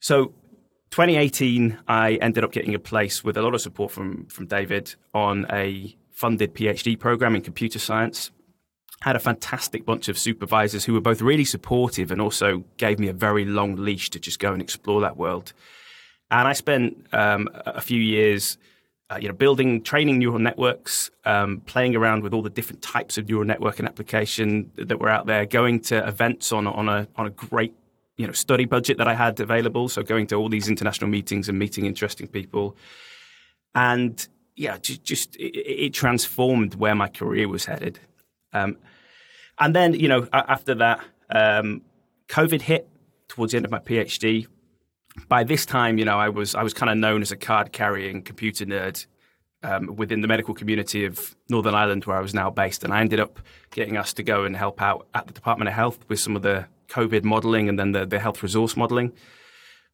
So 0.00 0.34
2018, 0.90 1.78
I 1.86 2.14
ended 2.14 2.44
up 2.44 2.52
getting 2.52 2.74
a 2.74 2.78
place 2.78 3.22
with 3.22 3.36
a 3.36 3.42
lot 3.42 3.54
of 3.54 3.60
support 3.60 3.92
from, 3.92 4.26
from 4.26 4.46
David 4.46 4.94
on 5.14 5.46
a 5.50 5.96
funded 6.12 6.54
PhD 6.54 6.98
program 6.98 7.34
in 7.36 7.42
computer 7.42 7.78
science. 7.78 8.30
Had 9.02 9.16
a 9.16 9.20
fantastic 9.20 9.84
bunch 9.84 10.08
of 10.08 10.18
supervisors 10.18 10.84
who 10.84 10.92
were 10.92 11.00
both 11.00 11.20
really 11.20 11.44
supportive 11.44 12.10
and 12.10 12.20
also 12.20 12.64
gave 12.78 12.98
me 12.98 13.08
a 13.08 13.12
very 13.12 13.44
long 13.44 13.76
leash 13.76 14.10
to 14.10 14.18
just 14.18 14.38
go 14.38 14.52
and 14.52 14.62
explore 14.62 15.00
that 15.02 15.16
world. 15.16 15.52
And 16.30 16.48
I 16.48 16.52
spent 16.52 17.06
um, 17.12 17.48
a 17.66 17.80
few 17.80 18.00
years, 18.00 18.58
uh, 19.10 19.18
you 19.20 19.28
know, 19.28 19.34
building, 19.34 19.82
training 19.82 20.18
neural 20.18 20.38
networks, 20.38 21.10
um, 21.24 21.60
playing 21.66 21.94
around 21.94 22.22
with 22.22 22.32
all 22.32 22.42
the 22.42 22.50
different 22.50 22.82
types 22.82 23.18
of 23.18 23.28
neural 23.28 23.44
network 23.44 23.78
and 23.78 23.86
application 23.86 24.70
that 24.76 24.98
were 24.98 25.08
out 25.08 25.26
there, 25.26 25.46
going 25.46 25.80
to 25.80 26.06
events 26.06 26.52
on 26.52 26.66
on 26.66 26.88
a 26.88 27.06
on 27.16 27.26
a 27.26 27.30
great 27.30 27.74
you 28.16 28.26
know 28.26 28.32
study 28.32 28.64
budget 28.64 28.98
that 28.98 29.08
I 29.08 29.14
had 29.14 29.38
available. 29.40 29.88
So 29.88 30.02
going 30.02 30.26
to 30.28 30.36
all 30.36 30.48
these 30.48 30.68
international 30.68 31.10
meetings 31.10 31.48
and 31.48 31.58
meeting 31.58 31.86
interesting 31.86 32.26
people, 32.26 32.76
and 33.74 34.26
yeah, 34.56 34.78
just, 34.78 35.02
just 35.04 35.36
it, 35.36 35.56
it, 35.56 35.94
transformed 35.94 36.76
where 36.76 36.94
my 36.94 37.08
career 37.08 37.48
was 37.48 37.64
headed. 37.64 37.98
Um, 38.52 38.76
and 39.58 39.74
then 39.74 39.94
you 39.94 40.08
know 40.08 40.28
after 40.32 40.74
that, 40.76 41.00
um, 41.30 41.82
COVID 42.28 42.62
hit 42.62 42.88
towards 43.28 43.52
the 43.52 43.56
end 43.56 43.64
of 43.64 43.70
my 43.70 43.80
PhD. 43.80 44.46
By 45.28 45.44
this 45.44 45.64
time, 45.64 45.98
you 45.98 46.04
know, 46.04 46.18
I 46.18 46.28
was 46.28 46.54
I 46.54 46.62
was 46.62 46.74
kind 46.74 46.90
of 46.90 46.98
known 46.98 47.22
as 47.22 47.32
a 47.32 47.36
card 47.36 47.72
carrying 47.72 48.22
computer 48.22 48.66
nerd 48.66 49.06
um, 49.62 49.96
within 49.96 50.20
the 50.20 50.28
medical 50.28 50.54
community 50.54 51.04
of 51.04 51.34
Northern 51.48 51.74
Ireland, 51.74 52.04
where 52.04 52.16
I 52.16 52.20
was 52.20 52.34
now 52.34 52.50
based. 52.50 52.84
And 52.84 52.92
I 52.92 53.00
ended 53.00 53.20
up 53.20 53.40
getting 53.70 53.96
us 53.96 54.12
to 54.14 54.22
go 54.22 54.44
and 54.44 54.56
help 54.56 54.82
out 54.82 55.06
at 55.14 55.26
the 55.26 55.32
Department 55.32 55.68
of 55.68 55.74
Health 55.74 55.98
with 56.08 56.20
some 56.20 56.36
of 56.36 56.42
the 56.42 56.66
COVID 56.88 57.24
modeling 57.24 57.68
and 57.68 57.78
then 57.78 57.92
the, 57.92 58.04
the 58.04 58.18
health 58.18 58.42
resource 58.42 58.76
modeling. 58.76 59.12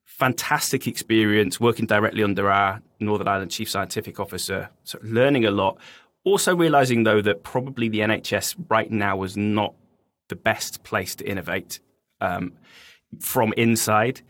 Fantastic 0.04 0.86
experience 0.86 1.60
working 1.60 1.86
directly 1.86 2.22
under 2.22 2.50
our 2.50 2.82
Northern 2.98 3.28
Ireland 3.28 3.50
Chief 3.50 3.70
Scientific 3.70 4.20
Officer, 4.20 4.68
so 4.84 4.98
learning 5.02 5.46
a 5.46 5.50
lot. 5.50 5.78
Also 6.24 6.54
realizing 6.54 7.04
though 7.04 7.22
that 7.22 7.42
probably 7.42 7.88
the 7.88 8.00
NHS 8.00 8.56
right 8.68 8.90
now 8.90 9.16
was 9.16 9.36
not 9.36 9.74
the 10.28 10.36
best 10.36 10.82
place 10.82 11.14
to 11.14 11.28
innovate 11.28 11.80
um, 12.20 12.52
from 13.20 13.54
inside. 13.56 14.20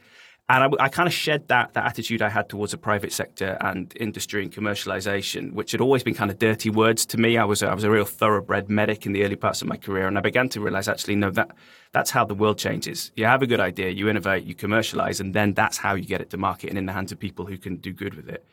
And 0.50 0.74
I, 0.80 0.84
I 0.86 0.88
kind 0.88 1.06
of 1.06 1.12
shed 1.12 1.46
that 1.46 1.74
that 1.74 1.86
attitude 1.86 2.22
I 2.22 2.28
had 2.28 2.48
towards 2.48 2.72
the 2.72 2.78
private 2.78 3.12
sector 3.12 3.56
and 3.60 3.92
industry 4.00 4.42
and 4.42 4.52
commercialization, 4.52 5.52
which 5.52 5.70
had 5.70 5.80
always 5.80 6.02
been 6.02 6.14
kind 6.14 6.28
of 6.28 6.40
dirty 6.40 6.70
words 6.70 7.06
to 7.06 7.18
me. 7.18 7.38
I 7.38 7.44
was 7.44 7.62
a, 7.62 7.68
I 7.68 7.74
was 7.74 7.84
a 7.84 7.90
real 7.90 8.04
thoroughbred 8.04 8.68
medic 8.68 9.06
in 9.06 9.12
the 9.12 9.22
early 9.22 9.36
parts 9.36 9.62
of 9.62 9.68
my 9.68 9.76
career, 9.76 10.08
and 10.08 10.18
I 10.18 10.20
began 10.20 10.48
to 10.48 10.60
realize 10.60 10.88
actually 10.88 11.14
no 11.14 11.30
that 11.30 11.52
that's 11.92 12.10
how 12.10 12.24
the 12.24 12.34
world 12.34 12.58
changes. 12.58 13.12
You 13.14 13.26
have 13.26 13.42
a 13.42 13.46
good 13.46 13.60
idea, 13.60 13.90
you 13.90 14.08
innovate, 14.08 14.42
you 14.42 14.56
commercialize, 14.56 15.20
and 15.20 15.34
then 15.34 15.54
that's 15.54 15.76
how 15.78 15.94
you 15.94 16.04
get 16.04 16.20
it 16.20 16.30
to 16.30 16.36
market 16.36 16.70
and 16.70 16.78
in 16.78 16.86
the 16.86 16.92
hands 16.92 17.12
of 17.12 17.20
people 17.20 17.46
who 17.46 17.56
can 17.56 17.76
do 17.76 17.92
good 17.92 18.14
with 18.14 18.28
it. 18.28 18.44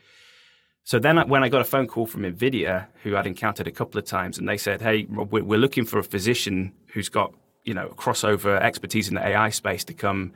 So 0.84 1.00
then, 1.00 1.28
when 1.28 1.44
I 1.44 1.50
got 1.50 1.62
a 1.62 1.70
phone 1.74 1.88
call 1.88 2.06
from 2.06 2.22
Nvidia, 2.22 2.86
who 3.02 3.18
I'd 3.18 3.26
encountered 3.26 3.66
a 3.66 3.72
couple 3.72 3.98
of 3.98 4.06
times, 4.06 4.38
and 4.38 4.48
they 4.48 4.58
said, 4.58 4.84
"Hey, 4.84 5.08
we're 5.10 5.58
looking 5.58 5.84
for 5.84 5.98
a 5.98 6.04
physician 6.04 6.74
who's 6.94 7.10
got 7.10 7.34
you 7.64 7.74
know 7.74 7.88
crossover 7.98 8.62
expertise 8.62 9.10
in 9.10 9.16
the 9.16 9.26
AI 9.26 9.50
space 9.50 9.84
to 9.86 9.96
come." 9.96 10.34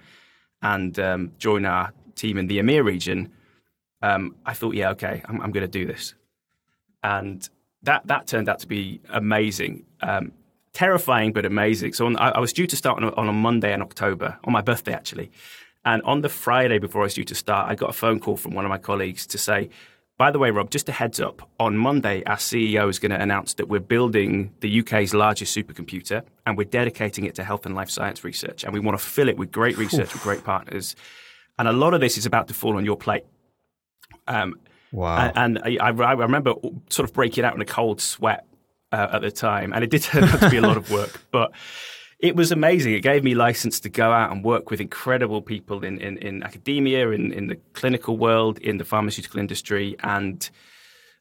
And 0.61 0.97
um, 0.99 1.31
join 1.37 1.65
our 1.65 1.93
team 2.15 2.37
in 2.37 2.47
the 2.47 2.59
EMEA 2.59 2.83
region, 2.83 3.31
um, 4.01 4.35
I 4.45 4.53
thought, 4.53 4.75
yeah, 4.75 4.89
okay, 4.91 5.21
I'm, 5.25 5.41
I'm 5.41 5.51
going 5.51 5.65
to 5.65 5.79
do 5.79 5.85
this. 5.85 6.15
And 7.03 7.47
that, 7.83 8.05
that 8.07 8.27
turned 8.27 8.49
out 8.49 8.59
to 8.59 8.67
be 8.67 9.01
amazing. 9.09 9.85
Um, 10.01 10.33
terrifying, 10.73 11.33
but 11.33 11.45
amazing. 11.45 11.93
So 11.93 12.05
on, 12.05 12.17
I, 12.17 12.29
I, 12.29 12.39
was 12.39 12.53
due 12.53 12.67
to 12.67 12.75
start 12.75 13.01
on 13.01 13.09
a, 13.09 13.15
on 13.15 13.27
a 13.27 13.33
Monday 13.33 13.73
in 13.73 13.81
October, 13.81 14.37
on 14.43 14.53
my 14.53 14.61
birthday, 14.61 14.93
actually. 14.93 15.31
And 15.83 16.01
on 16.03 16.21
the 16.21 16.29
Friday 16.29 16.77
before 16.77 17.01
I 17.01 17.05
was 17.05 17.15
due 17.15 17.23
to 17.23 17.35
start, 17.35 17.69
I 17.69 17.75
got 17.75 17.89
a 17.89 17.93
phone 17.93 18.19
call 18.19 18.37
from 18.37 18.53
one 18.53 18.65
of 18.65 18.69
my 18.69 18.77
colleagues 18.77 19.25
to 19.27 19.37
say, 19.37 19.69
by 20.21 20.29
the 20.29 20.37
way, 20.37 20.51
Rob, 20.51 20.69
just 20.69 20.87
a 20.87 20.91
heads 20.91 21.19
up 21.19 21.49
on 21.59 21.75
Monday, 21.75 22.21
our 22.25 22.35
CEO 22.35 22.87
is 22.87 22.99
going 22.99 23.09
to 23.09 23.19
announce 23.19 23.55
that 23.55 23.67
we're 23.67 23.79
building 23.79 24.53
the 24.59 24.81
UK's 24.81 25.15
largest 25.15 25.57
supercomputer 25.57 26.21
and 26.45 26.55
we're 26.55 26.63
dedicating 26.63 27.25
it 27.25 27.33
to 27.33 27.43
health 27.43 27.65
and 27.65 27.73
life 27.73 27.89
science 27.89 28.23
research. 28.23 28.63
And 28.63 28.71
we 28.71 28.79
want 28.79 28.99
to 28.99 29.03
fill 29.03 29.29
it 29.29 29.35
with 29.35 29.51
great 29.51 29.79
research 29.79 30.13
with 30.13 30.21
great 30.21 30.43
partners. 30.43 30.95
And 31.57 31.67
a 31.67 31.71
lot 31.71 31.95
of 31.95 32.01
this 32.01 32.19
is 32.19 32.27
about 32.27 32.47
to 32.49 32.53
fall 32.53 32.77
on 32.77 32.85
your 32.85 32.97
plate. 32.97 33.23
Um, 34.27 34.59
wow. 34.91 35.31
And, 35.35 35.57
and 35.57 35.81
I, 35.81 35.87
I, 35.87 36.13
remember 36.13 36.53
sort 36.91 37.09
of 37.09 37.15
breaking 37.15 37.43
out 37.43 37.55
in 37.55 37.61
a 37.61 37.65
cold 37.65 37.99
sweat 37.99 38.45
uh, 38.91 39.07
at 39.13 39.23
the 39.23 39.31
time. 39.31 39.73
And 39.73 39.83
it 39.83 39.89
did 39.89 40.03
turn 40.03 40.25
out 40.25 40.39
to 40.39 40.51
be 40.51 40.57
a 40.57 40.61
lot 40.61 40.77
of 40.77 40.91
work. 40.91 41.19
But 41.31 41.51
it 42.21 42.35
was 42.35 42.51
amazing. 42.51 42.93
It 42.93 43.01
gave 43.01 43.23
me 43.23 43.33
license 43.33 43.79
to 43.79 43.89
go 43.89 44.11
out 44.11 44.31
and 44.31 44.43
work 44.43 44.69
with 44.69 44.79
incredible 44.79 45.41
people 45.41 45.83
in, 45.83 45.99
in, 45.99 46.17
in 46.17 46.43
academia, 46.43 47.09
in, 47.09 47.33
in 47.33 47.47
the 47.47 47.55
clinical 47.73 48.15
world, 48.15 48.59
in 48.59 48.77
the 48.77 48.85
pharmaceutical 48.85 49.39
industry, 49.39 49.95
and 50.03 50.49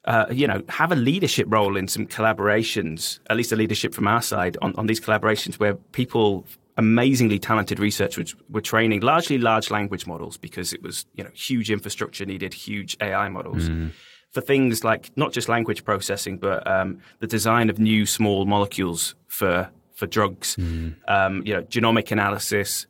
uh, 0.05 0.25
you 0.31 0.47
know, 0.47 0.61
have 0.69 0.91
a 0.91 0.95
leadership 0.95 1.47
role 1.49 1.75
in 1.75 1.87
some 1.87 2.05
collaborations, 2.05 3.19
at 3.29 3.37
least 3.37 3.51
a 3.51 3.55
leadership 3.55 3.93
from 3.93 4.07
our 4.07 4.21
side 4.21 4.57
on, 4.61 4.75
on 4.75 4.87
these 4.87 4.99
collaborations 4.99 5.55
where 5.55 5.73
people, 5.73 6.45
amazingly 6.77 7.37
talented 7.37 7.79
researchers 7.79 8.35
were 8.49 8.61
training 8.61 9.01
largely 9.01 9.37
large 9.37 9.69
language 9.69 10.07
models 10.07 10.37
because 10.37 10.71
it 10.71 10.81
was, 10.81 11.05
you 11.15 11.23
know, 11.23 11.29
huge 11.33 11.69
infrastructure 11.69 12.25
needed, 12.25 12.53
huge 12.53 12.95
AI 13.01 13.27
models. 13.29 13.69
Mm. 13.69 13.91
For 14.31 14.39
things 14.39 14.83
like 14.83 15.11
not 15.17 15.33
just 15.33 15.49
language 15.49 15.83
processing, 15.83 16.37
but 16.37 16.65
um, 16.65 16.99
the 17.19 17.27
design 17.27 17.69
of 17.69 17.79
new 17.79 18.05
small 18.05 18.45
molecules 18.45 19.13
for 19.27 19.69
for 20.01 20.07
drugs, 20.07 20.55
mm. 20.55 20.95
um, 21.07 21.43
you 21.45 21.53
know, 21.53 21.61
genomic 21.61 22.11
analysis. 22.11 22.87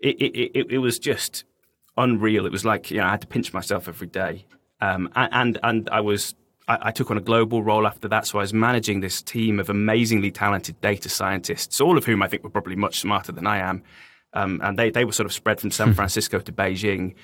It, 0.00 0.16
it, 0.18 0.58
it, 0.58 0.66
it, 0.70 0.78
was 0.78 0.98
just 0.98 1.44
unreal. 1.98 2.46
It 2.46 2.52
was 2.52 2.64
like 2.64 2.90
you 2.90 2.96
know 2.96 3.04
I 3.04 3.10
had 3.10 3.20
to 3.20 3.26
pinch 3.26 3.52
myself 3.52 3.86
every 3.86 4.06
day, 4.06 4.46
um, 4.80 5.10
and 5.14 5.58
and 5.62 5.90
I 5.90 6.00
was 6.00 6.34
I, 6.66 6.78
I, 6.88 6.90
took 6.90 7.10
on 7.10 7.18
a 7.18 7.20
global 7.20 7.62
role 7.62 7.86
after 7.86 8.08
that. 8.08 8.26
So 8.26 8.38
I 8.38 8.42
was 8.42 8.54
managing 8.54 9.00
this 9.00 9.20
team 9.20 9.60
of 9.60 9.68
amazingly 9.68 10.30
talented 10.30 10.80
data 10.80 11.10
scientists, 11.10 11.82
all 11.82 11.98
of 11.98 12.06
whom 12.06 12.22
I 12.22 12.28
think 12.28 12.44
were 12.44 12.50
probably 12.50 12.76
much 12.76 12.98
smarter 12.98 13.30
than 13.30 13.46
I 13.46 13.58
am, 13.58 13.82
um, 14.32 14.58
and 14.64 14.78
they 14.78 14.88
they 14.88 15.04
were 15.04 15.12
sort 15.12 15.26
of 15.26 15.34
spread 15.34 15.60
from 15.60 15.70
San 15.70 15.92
Francisco 15.92 16.40
to 16.40 16.52
Beijing. 16.52 17.14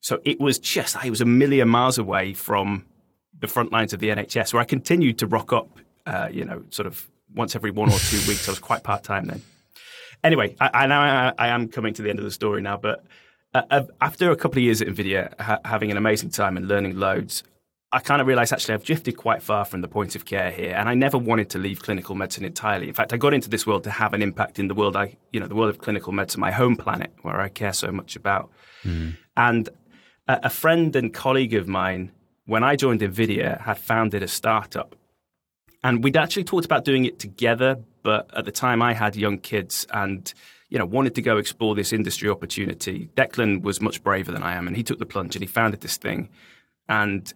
So 0.00 0.18
it 0.24 0.40
was 0.40 0.58
just 0.58 0.96
I 0.96 1.08
was 1.08 1.20
a 1.20 1.26
million 1.26 1.68
miles 1.68 1.98
away 1.98 2.34
from 2.34 2.84
the 3.38 3.46
front 3.46 3.70
lines 3.70 3.92
of 3.92 4.00
the 4.00 4.08
NHS, 4.08 4.52
where 4.52 4.60
I 4.60 4.64
continued 4.64 5.18
to 5.18 5.28
rock 5.28 5.52
up, 5.52 5.78
uh, 6.04 6.30
you 6.32 6.44
know, 6.44 6.64
sort 6.70 6.86
of 6.86 7.08
once 7.34 7.54
every 7.56 7.70
one 7.70 7.88
or 7.88 7.98
two 7.98 8.20
weeks. 8.28 8.48
I 8.48 8.52
was 8.52 8.58
quite 8.58 8.82
part 8.82 9.02
time 9.02 9.26
then. 9.26 9.42
Anyway, 10.24 10.56
I, 10.60 10.70
I 10.72 10.86
now 10.86 11.00
I, 11.00 11.32
I, 11.38 11.48
am 11.48 11.68
coming 11.68 11.94
to 11.94 12.02
the 12.02 12.10
end 12.10 12.18
of 12.18 12.24
the 12.24 12.30
story 12.30 12.62
now, 12.62 12.76
but 12.76 13.04
uh, 13.54 13.62
uh, 13.70 13.84
after 14.00 14.30
a 14.30 14.36
couple 14.36 14.58
of 14.58 14.64
years 14.64 14.82
at 14.82 14.88
Nvidia, 14.88 15.38
ha- 15.40 15.60
having 15.64 15.90
an 15.90 15.96
amazing 15.96 16.30
time 16.30 16.56
and 16.56 16.66
learning 16.66 16.96
loads, 16.96 17.42
I 17.92 18.00
kind 18.00 18.20
of 18.20 18.26
realized 18.26 18.52
actually 18.52 18.74
I've 18.74 18.84
drifted 18.84 19.16
quite 19.16 19.42
far 19.42 19.64
from 19.64 19.80
the 19.80 19.88
point 19.88 20.16
of 20.16 20.24
care 20.24 20.50
here, 20.50 20.74
and 20.74 20.88
I 20.88 20.94
never 20.94 21.16
wanted 21.16 21.50
to 21.50 21.58
leave 21.58 21.80
clinical 21.82 22.14
medicine 22.14 22.44
entirely. 22.44 22.88
In 22.88 22.94
fact, 22.94 23.12
I 23.12 23.16
got 23.16 23.32
into 23.32 23.48
this 23.48 23.66
world 23.66 23.84
to 23.84 23.90
have 23.90 24.12
an 24.12 24.22
impact 24.22 24.58
in 24.58 24.68
the 24.68 24.74
world 24.74 24.96
I, 24.96 25.16
you 25.32 25.40
know, 25.40 25.46
the 25.46 25.54
world 25.54 25.70
of 25.70 25.78
clinical 25.78 26.12
medicine, 26.12 26.40
my 26.40 26.50
home 26.50 26.76
planet, 26.76 27.12
where 27.22 27.40
I 27.40 27.48
care 27.48 27.72
so 27.72 27.92
much 27.92 28.16
about. 28.16 28.50
Mm. 28.84 29.16
And 29.36 29.68
a, 30.26 30.40
a 30.44 30.50
friend 30.50 30.94
and 30.96 31.14
colleague 31.14 31.54
of 31.54 31.68
mine, 31.68 32.10
when 32.46 32.64
I 32.64 32.76
joined 32.76 33.00
Nvidia, 33.00 33.60
had 33.60 33.78
founded 33.78 34.22
a 34.22 34.28
startup 34.28 34.96
and 35.86 36.02
we'd 36.02 36.16
actually 36.16 36.42
talked 36.42 36.64
about 36.64 36.84
doing 36.84 37.04
it 37.04 37.20
together, 37.20 37.78
but 38.02 38.28
at 38.36 38.44
the 38.44 38.50
time 38.50 38.82
I 38.82 38.92
had 38.92 39.14
young 39.14 39.38
kids 39.38 39.86
and 39.92 40.32
you 40.68 40.78
know 40.78 40.84
wanted 40.84 41.14
to 41.14 41.22
go 41.22 41.36
explore 41.38 41.76
this 41.76 41.92
industry 41.92 42.28
opportunity. 42.28 43.08
Declan 43.16 43.62
was 43.62 43.80
much 43.80 44.02
braver 44.02 44.32
than 44.32 44.42
I 44.42 44.56
am, 44.56 44.66
and 44.66 44.76
he 44.76 44.82
took 44.82 44.98
the 44.98 45.06
plunge 45.06 45.36
and 45.36 45.42
he 45.44 45.46
founded 45.46 45.82
this 45.82 45.96
thing, 45.96 46.28
and 46.88 47.32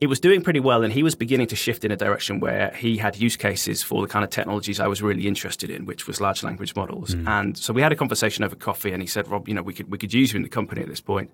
it 0.00 0.08
was 0.08 0.20
doing 0.20 0.42
pretty 0.42 0.60
well. 0.60 0.82
And 0.84 0.92
he 0.92 1.02
was 1.02 1.14
beginning 1.14 1.46
to 1.46 1.56
shift 1.56 1.82
in 1.82 1.90
a 1.90 1.96
direction 1.96 2.40
where 2.40 2.72
he 2.76 2.98
had 2.98 3.16
use 3.16 3.38
cases 3.38 3.82
for 3.82 4.02
the 4.02 4.08
kind 4.08 4.22
of 4.22 4.28
technologies 4.28 4.78
I 4.78 4.86
was 4.86 5.00
really 5.00 5.26
interested 5.26 5.70
in, 5.70 5.86
which 5.86 6.06
was 6.06 6.20
large 6.20 6.42
language 6.42 6.76
models. 6.76 7.14
Mm. 7.14 7.28
And 7.28 7.56
so 7.56 7.72
we 7.72 7.80
had 7.80 7.92
a 7.92 7.96
conversation 7.96 8.44
over 8.44 8.54
coffee, 8.54 8.92
and 8.92 9.00
he 9.00 9.08
said, 9.08 9.28
"Rob, 9.28 9.48
you 9.48 9.54
know, 9.54 9.62
we 9.62 9.72
could 9.72 9.90
we 9.90 9.96
could 9.96 10.12
use 10.12 10.34
you 10.34 10.36
in 10.36 10.42
the 10.42 10.50
company 10.50 10.82
at 10.82 10.88
this 10.88 11.00
point." 11.00 11.30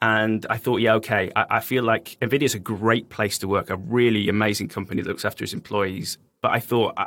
And 0.00 0.46
I 0.48 0.58
thought, 0.58 0.80
yeah, 0.80 0.94
okay. 0.94 1.32
I, 1.34 1.46
I 1.50 1.60
feel 1.60 1.82
like 1.82 2.16
NVIDIA 2.22 2.42
is 2.42 2.54
a 2.54 2.60
great 2.60 3.08
place 3.08 3.38
to 3.38 3.48
work, 3.48 3.70
a 3.70 3.76
really 3.76 4.28
amazing 4.28 4.68
company 4.68 5.02
that 5.02 5.08
looks 5.08 5.24
after 5.24 5.42
its 5.42 5.52
employees. 5.52 6.18
But 6.40 6.52
I 6.52 6.60
thought, 6.60 6.94
I, 6.96 7.06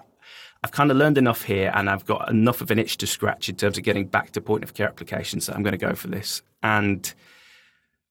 I've 0.63 0.71
kind 0.71 0.91
of 0.91 0.97
learned 0.97 1.17
enough 1.17 1.43
here 1.43 1.71
and 1.73 1.89
I've 1.89 2.05
got 2.05 2.29
enough 2.29 2.61
of 2.61 2.69
an 2.69 2.77
itch 2.79 2.97
to 2.97 3.07
scratch 3.07 3.49
in 3.49 3.55
terms 3.55 3.77
of 3.77 3.83
getting 3.83 4.05
back 4.05 4.31
to 4.31 4.41
point 4.41 4.63
of 4.63 4.73
care 4.73 4.87
applications 4.87 5.47
that 5.47 5.55
I'm 5.55 5.63
going 5.63 5.71
to 5.71 5.77
go 5.77 5.95
for 5.95 6.07
this. 6.07 6.41
And 6.61 7.11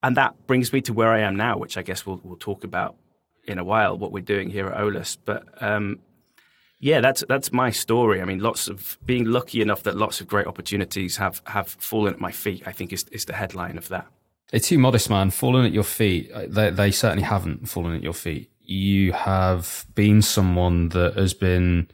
and 0.02 0.16
that 0.16 0.46
brings 0.46 0.72
me 0.72 0.80
to 0.82 0.94
where 0.94 1.10
I 1.10 1.20
am 1.20 1.36
now, 1.36 1.58
which 1.58 1.76
I 1.76 1.82
guess 1.82 2.06
we'll, 2.06 2.20
we'll 2.24 2.38
talk 2.38 2.64
about 2.64 2.96
in 3.44 3.58
a 3.58 3.64
while, 3.64 3.98
what 3.98 4.12
we're 4.12 4.22
doing 4.22 4.48
here 4.48 4.66
at 4.68 4.78
Eolas. 4.78 5.18
But 5.24 5.44
um, 5.62 6.00
yeah, 6.80 7.00
that's 7.00 7.22
that's 7.28 7.52
my 7.52 7.70
story. 7.70 8.20
I 8.20 8.24
mean, 8.24 8.40
lots 8.40 8.66
of 8.66 8.98
being 9.04 9.26
lucky 9.26 9.60
enough 9.60 9.82
that 9.84 9.96
lots 9.96 10.20
of 10.20 10.26
great 10.26 10.46
opportunities 10.46 11.18
have 11.18 11.42
have 11.46 11.68
fallen 11.68 12.14
at 12.14 12.20
my 12.20 12.32
feet. 12.32 12.62
I 12.66 12.72
think 12.72 12.92
is 12.92 13.04
is 13.12 13.26
the 13.26 13.34
headline 13.34 13.78
of 13.78 13.88
that. 13.88 14.06
They're 14.50 14.60
too 14.60 14.78
modest, 14.78 15.08
man. 15.08 15.30
Fallen 15.30 15.64
at 15.64 15.72
your 15.72 15.84
feet. 15.84 16.30
Uh, 16.32 16.46
they, 16.48 16.70
they 16.70 16.90
certainly 16.90 17.22
haven't 17.22 17.68
fallen 17.68 17.94
at 17.94 18.02
your 18.02 18.12
feet. 18.12 18.50
You 18.60 19.12
have 19.12 19.86
been 19.94 20.22
someone 20.22 20.88
that 20.90 21.16
has 21.16 21.34
been, 21.34 21.88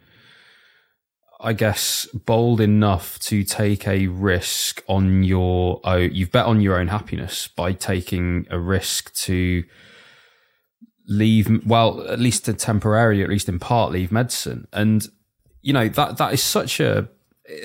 I 1.39 1.53
guess, 1.53 2.07
bold 2.13 2.61
enough 2.61 3.19
to 3.21 3.45
take 3.45 3.87
a 3.87 4.07
risk 4.07 4.83
on 4.89 5.23
your. 5.23 5.81
Oh, 5.85 5.97
you've 5.97 6.33
bet 6.33 6.47
on 6.47 6.61
your 6.61 6.79
own 6.79 6.89
happiness 6.89 7.47
by 7.49 7.73
taking 7.73 8.47
a 8.51 8.59
risk 8.59 9.15
to 9.15 9.65
leave. 11.07 11.67
Well, 11.67 12.07
at 12.09 12.19
least 12.19 12.49
a 12.49 12.55
temporary, 12.55 13.23
at 13.23 13.29
least 13.29 13.51
in 13.51 13.59
part, 13.59 13.93
leave 13.93 14.11
medicine. 14.11 14.67
And 14.73 15.07
you 15.61 15.75
know 15.75 15.89
that 15.89 16.17
that 16.17 16.33
is 16.33 16.43
such 16.43 16.81
a. 16.81 17.09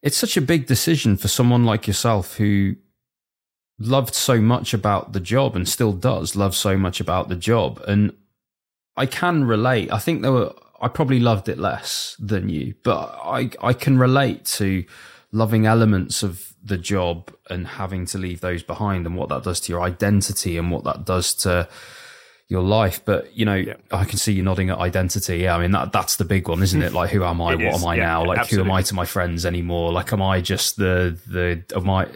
It's 0.00 0.16
such 0.16 0.36
a 0.36 0.40
big 0.40 0.66
decision 0.66 1.16
for 1.16 1.26
someone 1.26 1.64
like 1.64 1.88
yourself 1.88 2.36
who 2.36 2.76
loved 3.78 4.14
so 4.14 4.40
much 4.40 4.74
about 4.74 5.12
the 5.12 5.20
job 5.20 5.54
and 5.54 5.68
still 5.68 5.92
does 5.92 6.34
love 6.34 6.54
so 6.54 6.76
much 6.76 7.00
about 7.00 7.28
the 7.28 7.36
job. 7.36 7.82
And 7.86 8.12
I 8.96 9.06
can 9.06 9.44
relate. 9.44 9.92
I 9.92 9.98
think 9.98 10.22
there 10.22 10.32
were, 10.32 10.52
I 10.80 10.88
probably 10.88 11.20
loved 11.20 11.48
it 11.48 11.58
less 11.58 12.16
than 12.18 12.48
you, 12.48 12.74
but 12.82 13.18
I, 13.22 13.50
I 13.62 13.72
can 13.72 13.98
relate 13.98 14.44
to 14.46 14.84
loving 15.30 15.66
elements 15.66 16.22
of 16.22 16.54
the 16.62 16.78
job 16.78 17.32
and 17.48 17.66
having 17.66 18.06
to 18.06 18.18
leave 18.18 18.40
those 18.40 18.62
behind 18.62 19.06
and 19.06 19.16
what 19.16 19.28
that 19.28 19.44
does 19.44 19.60
to 19.60 19.72
your 19.72 19.82
identity 19.82 20.56
and 20.56 20.70
what 20.70 20.84
that 20.84 21.04
does 21.04 21.32
to 21.34 21.68
your 22.48 22.62
life. 22.62 23.04
But 23.04 23.36
you 23.36 23.44
know, 23.44 23.54
yeah. 23.54 23.74
I 23.92 24.04
can 24.04 24.18
see 24.18 24.32
you 24.32 24.42
nodding 24.42 24.70
at 24.70 24.78
identity. 24.78 25.38
Yeah, 25.38 25.56
I 25.56 25.60
mean 25.60 25.70
that 25.72 25.92
that's 25.92 26.16
the 26.16 26.24
big 26.24 26.48
one, 26.48 26.62
isn't 26.62 26.82
it? 26.82 26.92
Like, 26.92 27.10
who 27.10 27.24
am 27.24 27.40
I? 27.40 27.52
It 27.58 27.64
what 27.64 27.74
is. 27.74 27.82
am 27.82 27.88
I 27.88 27.94
yeah, 27.96 28.02
now? 28.06 28.24
Like, 28.24 28.38
absolutely. 28.38 28.68
who 28.68 28.72
am 28.72 28.76
I 28.76 28.82
to 28.82 28.94
my 28.94 29.04
friends 29.04 29.46
anymore? 29.46 29.92
Like, 29.92 30.12
am 30.12 30.22
I 30.22 30.40
just 30.40 30.76
the 30.76 31.18
the 31.26 31.62
am 31.76 31.90
I 31.90 32.08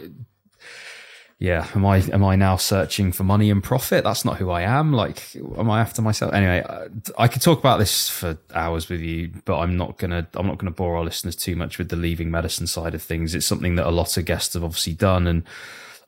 yeah, 1.43 1.67
am 1.75 1.85
I 1.85 1.97
am 1.97 2.23
I 2.23 2.37
now 2.37 2.55
searching 2.55 3.11
for 3.11 3.25
money 3.25 3.51
and 3.51 3.61
profit? 3.61 4.05
That's 4.05 4.23
not 4.23 4.37
who 4.37 4.49
I 4.49 4.61
am. 4.61 4.93
Like, 4.93 5.35
am 5.35 5.69
I 5.69 5.81
after 5.81 6.01
myself? 6.01 6.33
Anyway, 6.33 6.63
uh, 6.65 6.87
I, 7.17 7.27
could 7.27 7.41
talk 7.41 7.59
about 7.59 7.79
this 7.79 8.07
for 8.07 8.37
hours 8.53 8.87
with 8.87 9.01
you, 9.01 9.29
but 9.43 9.59
I'm 9.59 9.75
not 9.75 9.97
gonna 9.97 10.25
I'm 10.35 10.47
not 10.47 10.57
gonna 10.57 10.71
bore 10.71 10.95
our 10.95 11.03
listeners 11.03 11.35
too 11.35 11.57
much 11.57 11.77
with 11.77 11.89
the 11.89 11.97
leaving 11.97 12.31
medicine 12.31 12.65
side 12.65 12.95
of 12.95 13.03
things. 13.03 13.35
It's 13.35 13.45
something 13.45 13.75
that 13.75 13.85
a 13.85 13.91
lot 13.91 14.15
of 14.15 14.23
guests 14.23 14.53
have 14.53 14.63
obviously 14.63 14.93
done, 14.93 15.27
and 15.27 15.43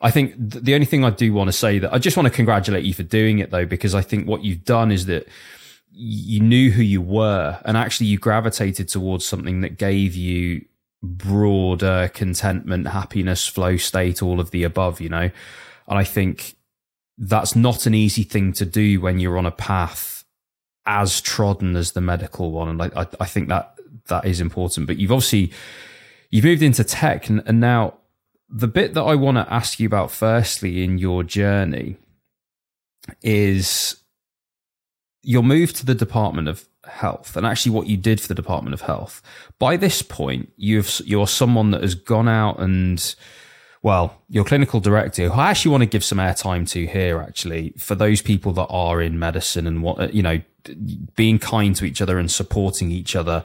I 0.00 0.10
think 0.10 0.32
the 0.38 0.72
only 0.72 0.86
thing 0.86 1.04
I 1.04 1.10
do 1.10 1.34
want 1.34 1.48
to 1.48 1.52
say 1.52 1.80
that 1.80 1.92
I 1.92 1.98
just 1.98 2.16
want 2.16 2.28
to 2.28 2.32
congratulate 2.34 2.86
you 2.86 2.94
for 2.94 3.02
doing 3.02 3.38
it 3.38 3.50
though, 3.50 3.66
because 3.66 3.94
I 3.94 4.00
think 4.00 4.26
what 4.26 4.42
you've 4.42 4.64
done 4.64 4.90
is 4.90 5.04
that 5.04 5.28
you 5.92 6.40
knew 6.40 6.70
who 6.70 6.82
you 6.82 7.02
were, 7.02 7.60
and 7.66 7.76
actually 7.76 8.06
you 8.06 8.16
gravitated 8.16 8.88
towards 8.88 9.26
something 9.26 9.60
that 9.60 9.76
gave 9.76 10.14
you 10.14 10.64
broader 11.06 12.10
contentment, 12.12 12.88
happiness, 12.88 13.46
flow 13.46 13.76
state, 13.76 14.22
all 14.22 14.40
of 14.40 14.50
the 14.50 14.64
above, 14.64 15.00
you 15.00 15.08
know? 15.08 15.30
And 15.88 15.98
I 15.98 16.04
think 16.04 16.56
that's 17.18 17.56
not 17.56 17.86
an 17.86 17.94
easy 17.94 18.22
thing 18.22 18.52
to 18.54 18.66
do 18.66 19.00
when 19.00 19.18
you're 19.18 19.38
on 19.38 19.46
a 19.46 19.50
path 19.50 20.24
as 20.86 21.20
trodden 21.20 21.76
as 21.76 21.92
the 21.92 22.00
medical 22.00 22.52
one. 22.52 22.68
And 22.68 22.82
I, 22.82 23.06
I, 23.18 23.26
think 23.26 23.48
that 23.48 23.78
that 24.08 24.24
is 24.24 24.40
important. 24.40 24.86
But 24.86 24.98
you've 24.98 25.12
obviously 25.12 25.52
you've 26.30 26.44
moved 26.44 26.62
into 26.62 26.84
tech 26.84 27.28
and, 27.28 27.42
and 27.46 27.60
now 27.60 27.94
the 28.48 28.68
bit 28.68 28.94
that 28.94 29.02
I 29.02 29.14
want 29.14 29.36
to 29.38 29.52
ask 29.52 29.80
you 29.80 29.86
about 29.86 30.10
firstly 30.10 30.84
in 30.84 30.98
your 30.98 31.24
journey 31.24 31.96
is 33.22 33.96
your 35.22 35.42
move 35.42 35.72
to 35.74 35.86
the 35.86 35.94
Department 35.94 36.48
of 36.48 36.68
Health 36.86 37.36
and 37.36 37.46
actually 37.46 37.72
what 37.72 37.86
you 37.86 37.96
did 37.96 38.20
for 38.20 38.28
the 38.28 38.34
Department 38.34 38.74
of 38.74 38.82
Health. 38.82 39.22
By 39.58 39.76
this 39.76 40.02
point, 40.02 40.52
you've 40.56 41.00
you're 41.04 41.26
someone 41.26 41.70
that 41.72 41.82
has 41.82 41.94
gone 41.94 42.28
out 42.28 42.60
and 42.60 43.14
well, 43.82 44.20
your 44.28 44.44
clinical 44.44 44.80
director, 44.80 45.28
who 45.28 45.40
I 45.40 45.50
actually 45.50 45.70
want 45.70 45.82
to 45.82 45.86
give 45.86 46.02
some 46.02 46.18
airtime 46.18 46.68
to 46.70 46.86
here, 46.86 47.20
actually, 47.20 47.72
for 47.78 47.94
those 47.94 48.20
people 48.20 48.52
that 48.54 48.66
are 48.66 49.00
in 49.00 49.16
medicine 49.16 49.64
and 49.64 49.80
what 49.80 50.12
you 50.12 50.22
know, 50.22 50.40
being 51.14 51.38
kind 51.38 51.76
to 51.76 51.84
each 51.84 52.00
other 52.00 52.18
and 52.18 52.28
supporting 52.28 52.90
each 52.90 53.14
other, 53.14 53.44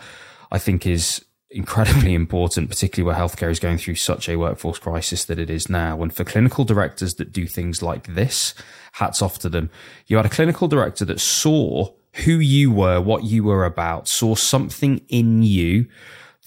I 0.52 0.58
think 0.58 0.88
is 0.88 1.24
incredibly 1.52 2.14
important, 2.16 2.70
particularly 2.70 3.06
where 3.06 3.24
healthcare 3.24 3.52
is 3.52 3.60
going 3.60 3.78
through 3.78 3.96
such 3.96 4.28
a 4.28 4.38
workforce 4.38 4.80
crisis 4.80 5.26
that 5.26 5.38
it 5.38 5.52
is 5.52 5.70
now. 5.70 6.02
And 6.02 6.12
for 6.12 6.24
clinical 6.24 6.66
directors 6.66 7.16
that 7.16 7.32
do 7.32 7.46
things 7.46 7.84
like 7.84 8.16
this, 8.16 8.56
hats 8.94 9.22
off 9.22 9.38
to 9.40 9.50
them. 9.50 9.70
You 10.08 10.18
had 10.18 10.26
a 10.26 10.30
clinical 10.30 10.68
director 10.68 11.06
that 11.06 11.20
saw 11.20 11.94
who 12.26 12.34
you 12.34 12.72
were, 12.72 13.00
what 13.00 13.24
you 13.24 13.44
were 13.44 13.66
about, 13.66 14.08
saw 14.08 14.36
something 14.36 15.02
in 15.08 15.44
you 15.44 15.88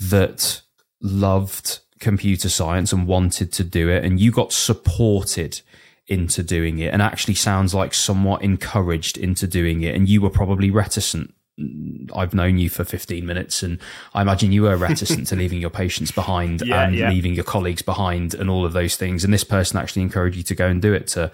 that 0.01 0.63
loved 1.01 1.81
computer 2.01 2.49
science 2.49 2.93
and 2.93 3.07
wanted 3.07 3.53
to 3.53 3.65
do 3.65 3.89
it, 3.89 4.05
and 4.05 4.21
you 4.21 4.31
got 4.31 4.53
supported 4.53 5.61
into 6.07 6.43
doing 6.43 6.79
it 6.79 6.93
and 6.93 7.01
actually 7.01 7.35
sounds 7.35 7.75
like 7.75 7.95
somewhat 7.95 8.43
encouraged 8.43 9.17
into 9.17 9.47
doing 9.47 9.83
it. 9.83 9.95
And 9.95 10.07
you 10.07 10.21
were 10.21 10.31
probably 10.31 10.71
reticent 10.71 11.33
mm, 11.59 12.11
I've 12.15 12.35
known 12.35 12.59
you 12.59 12.69
for 12.69 12.85
15 12.85 13.25
minutes, 13.25 13.63
and 13.63 13.79
I 14.13 14.21
imagine 14.21 14.53
you 14.53 14.63
were 14.63 14.77
reticent 14.77 15.27
to 15.29 15.37
leaving 15.43 15.61
your 15.61 15.71
patients 15.71 16.11
behind 16.11 16.61
yeah, 16.61 16.85
and 16.85 16.95
yeah. 16.95 17.09
leaving 17.09 17.35
your 17.35 17.45
colleagues 17.45 17.83
behind 17.83 18.35
and 18.35 18.51
all 18.51 18.67
of 18.67 18.75
those 18.75 18.97
things. 18.97 19.25
And 19.25 19.33
this 19.33 19.45
person 19.45 19.79
actually 19.79 20.03
encouraged 20.03 20.37
you 20.37 20.43
to 20.43 20.55
go 20.55 20.67
and 20.67 20.83
do 20.83 20.93
it 20.93 21.07
to 21.09 21.33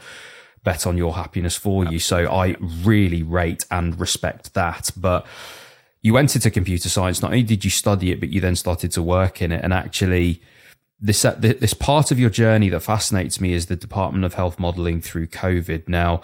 bet 0.65 0.87
on 0.87 0.97
your 0.97 1.15
happiness 1.15 1.57
for 1.57 1.85
you. 1.85 1.99
So 1.99 2.31
I 2.31 2.57
really 2.83 3.23
rate 3.23 3.65
and 3.71 3.99
respect 3.99 4.55
that. 4.55 4.91
But 4.97 5.27
you 6.03 6.13
went 6.13 6.35
into 6.35 6.51
computer 6.51 6.89
science. 6.89 7.23
Not 7.23 7.33
only 7.33 7.43
did 7.43 7.65
you 7.65 7.71
study 7.71 8.11
it, 8.11 8.21
but 8.21 8.31
you 8.31 8.41
then 8.41 8.57
started 8.57 8.93
to 8.93 9.03
work 9.03 9.43
in 9.43 9.53
it. 9.53 9.63
And 9.63 9.73
actually, 9.73 10.43
this 11.01 11.25
uh, 11.25 11.35
this 11.39 11.75
part 11.75 12.11
of 12.11 12.19
your 12.19 12.31
journey 12.31 12.69
that 12.69 12.81
fascinates 12.81 13.41
me 13.41 13.53
is 13.53 13.67
the 13.67 13.77
Department 13.77 14.25
of 14.25 14.35
Health 14.35 14.59
modeling 14.59 15.01
through 15.01 15.29
COVID. 15.29 15.89
Now, 15.89 16.21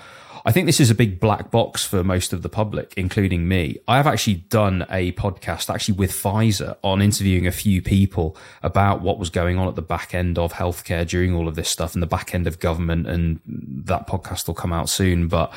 I 0.46 0.52
think 0.52 0.66
this 0.66 0.78
is 0.78 0.90
a 0.90 0.94
big 0.94 1.18
black 1.18 1.50
box 1.50 1.84
for 1.84 2.04
most 2.04 2.32
of 2.32 2.42
the 2.42 2.48
public, 2.48 2.94
including 2.96 3.48
me. 3.48 3.80
I 3.88 3.96
have 3.96 4.06
actually 4.06 4.34
done 4.34 4.86
a 4.88 5.10
podcast 5.12 5.68
actually 5.74 5.96
with 5.96 6.12
Pfizer 6.12 6.76
on 6.82 7.02
interviewing 7.02 7.48
a 7.48 7.50
few 7.50 7.82
people 7.82 8.36
about 8.62 9.00
what 9.00 9.18
was 9.18 9.28
going 9.28 9.58
on 9.58 9.66
at 9.66 9.74
the 9.74 9.82
back 9.82 10.14
end 10.14 10.38
of 10.38 10.52
healthcare 10.52 11.04
during 11.04 11.34
all 11.34 11.48
of 11.48 11.56
this 11.56 11.68
stuff 11.68 11.94
and 11.94 12.02
the 12.02 12.06
back 12.06 12.32
end 12.32 12.46
of 12.46 12.60
government. 12.60 13.08
And 13.08 13.40
that 13.44 14.06
podcast 14.06 14.46
will 14.46 14.54
come 14.54 14.72
out 14.72 14.88
soon. 14.88 15.26
But 15.26 15.52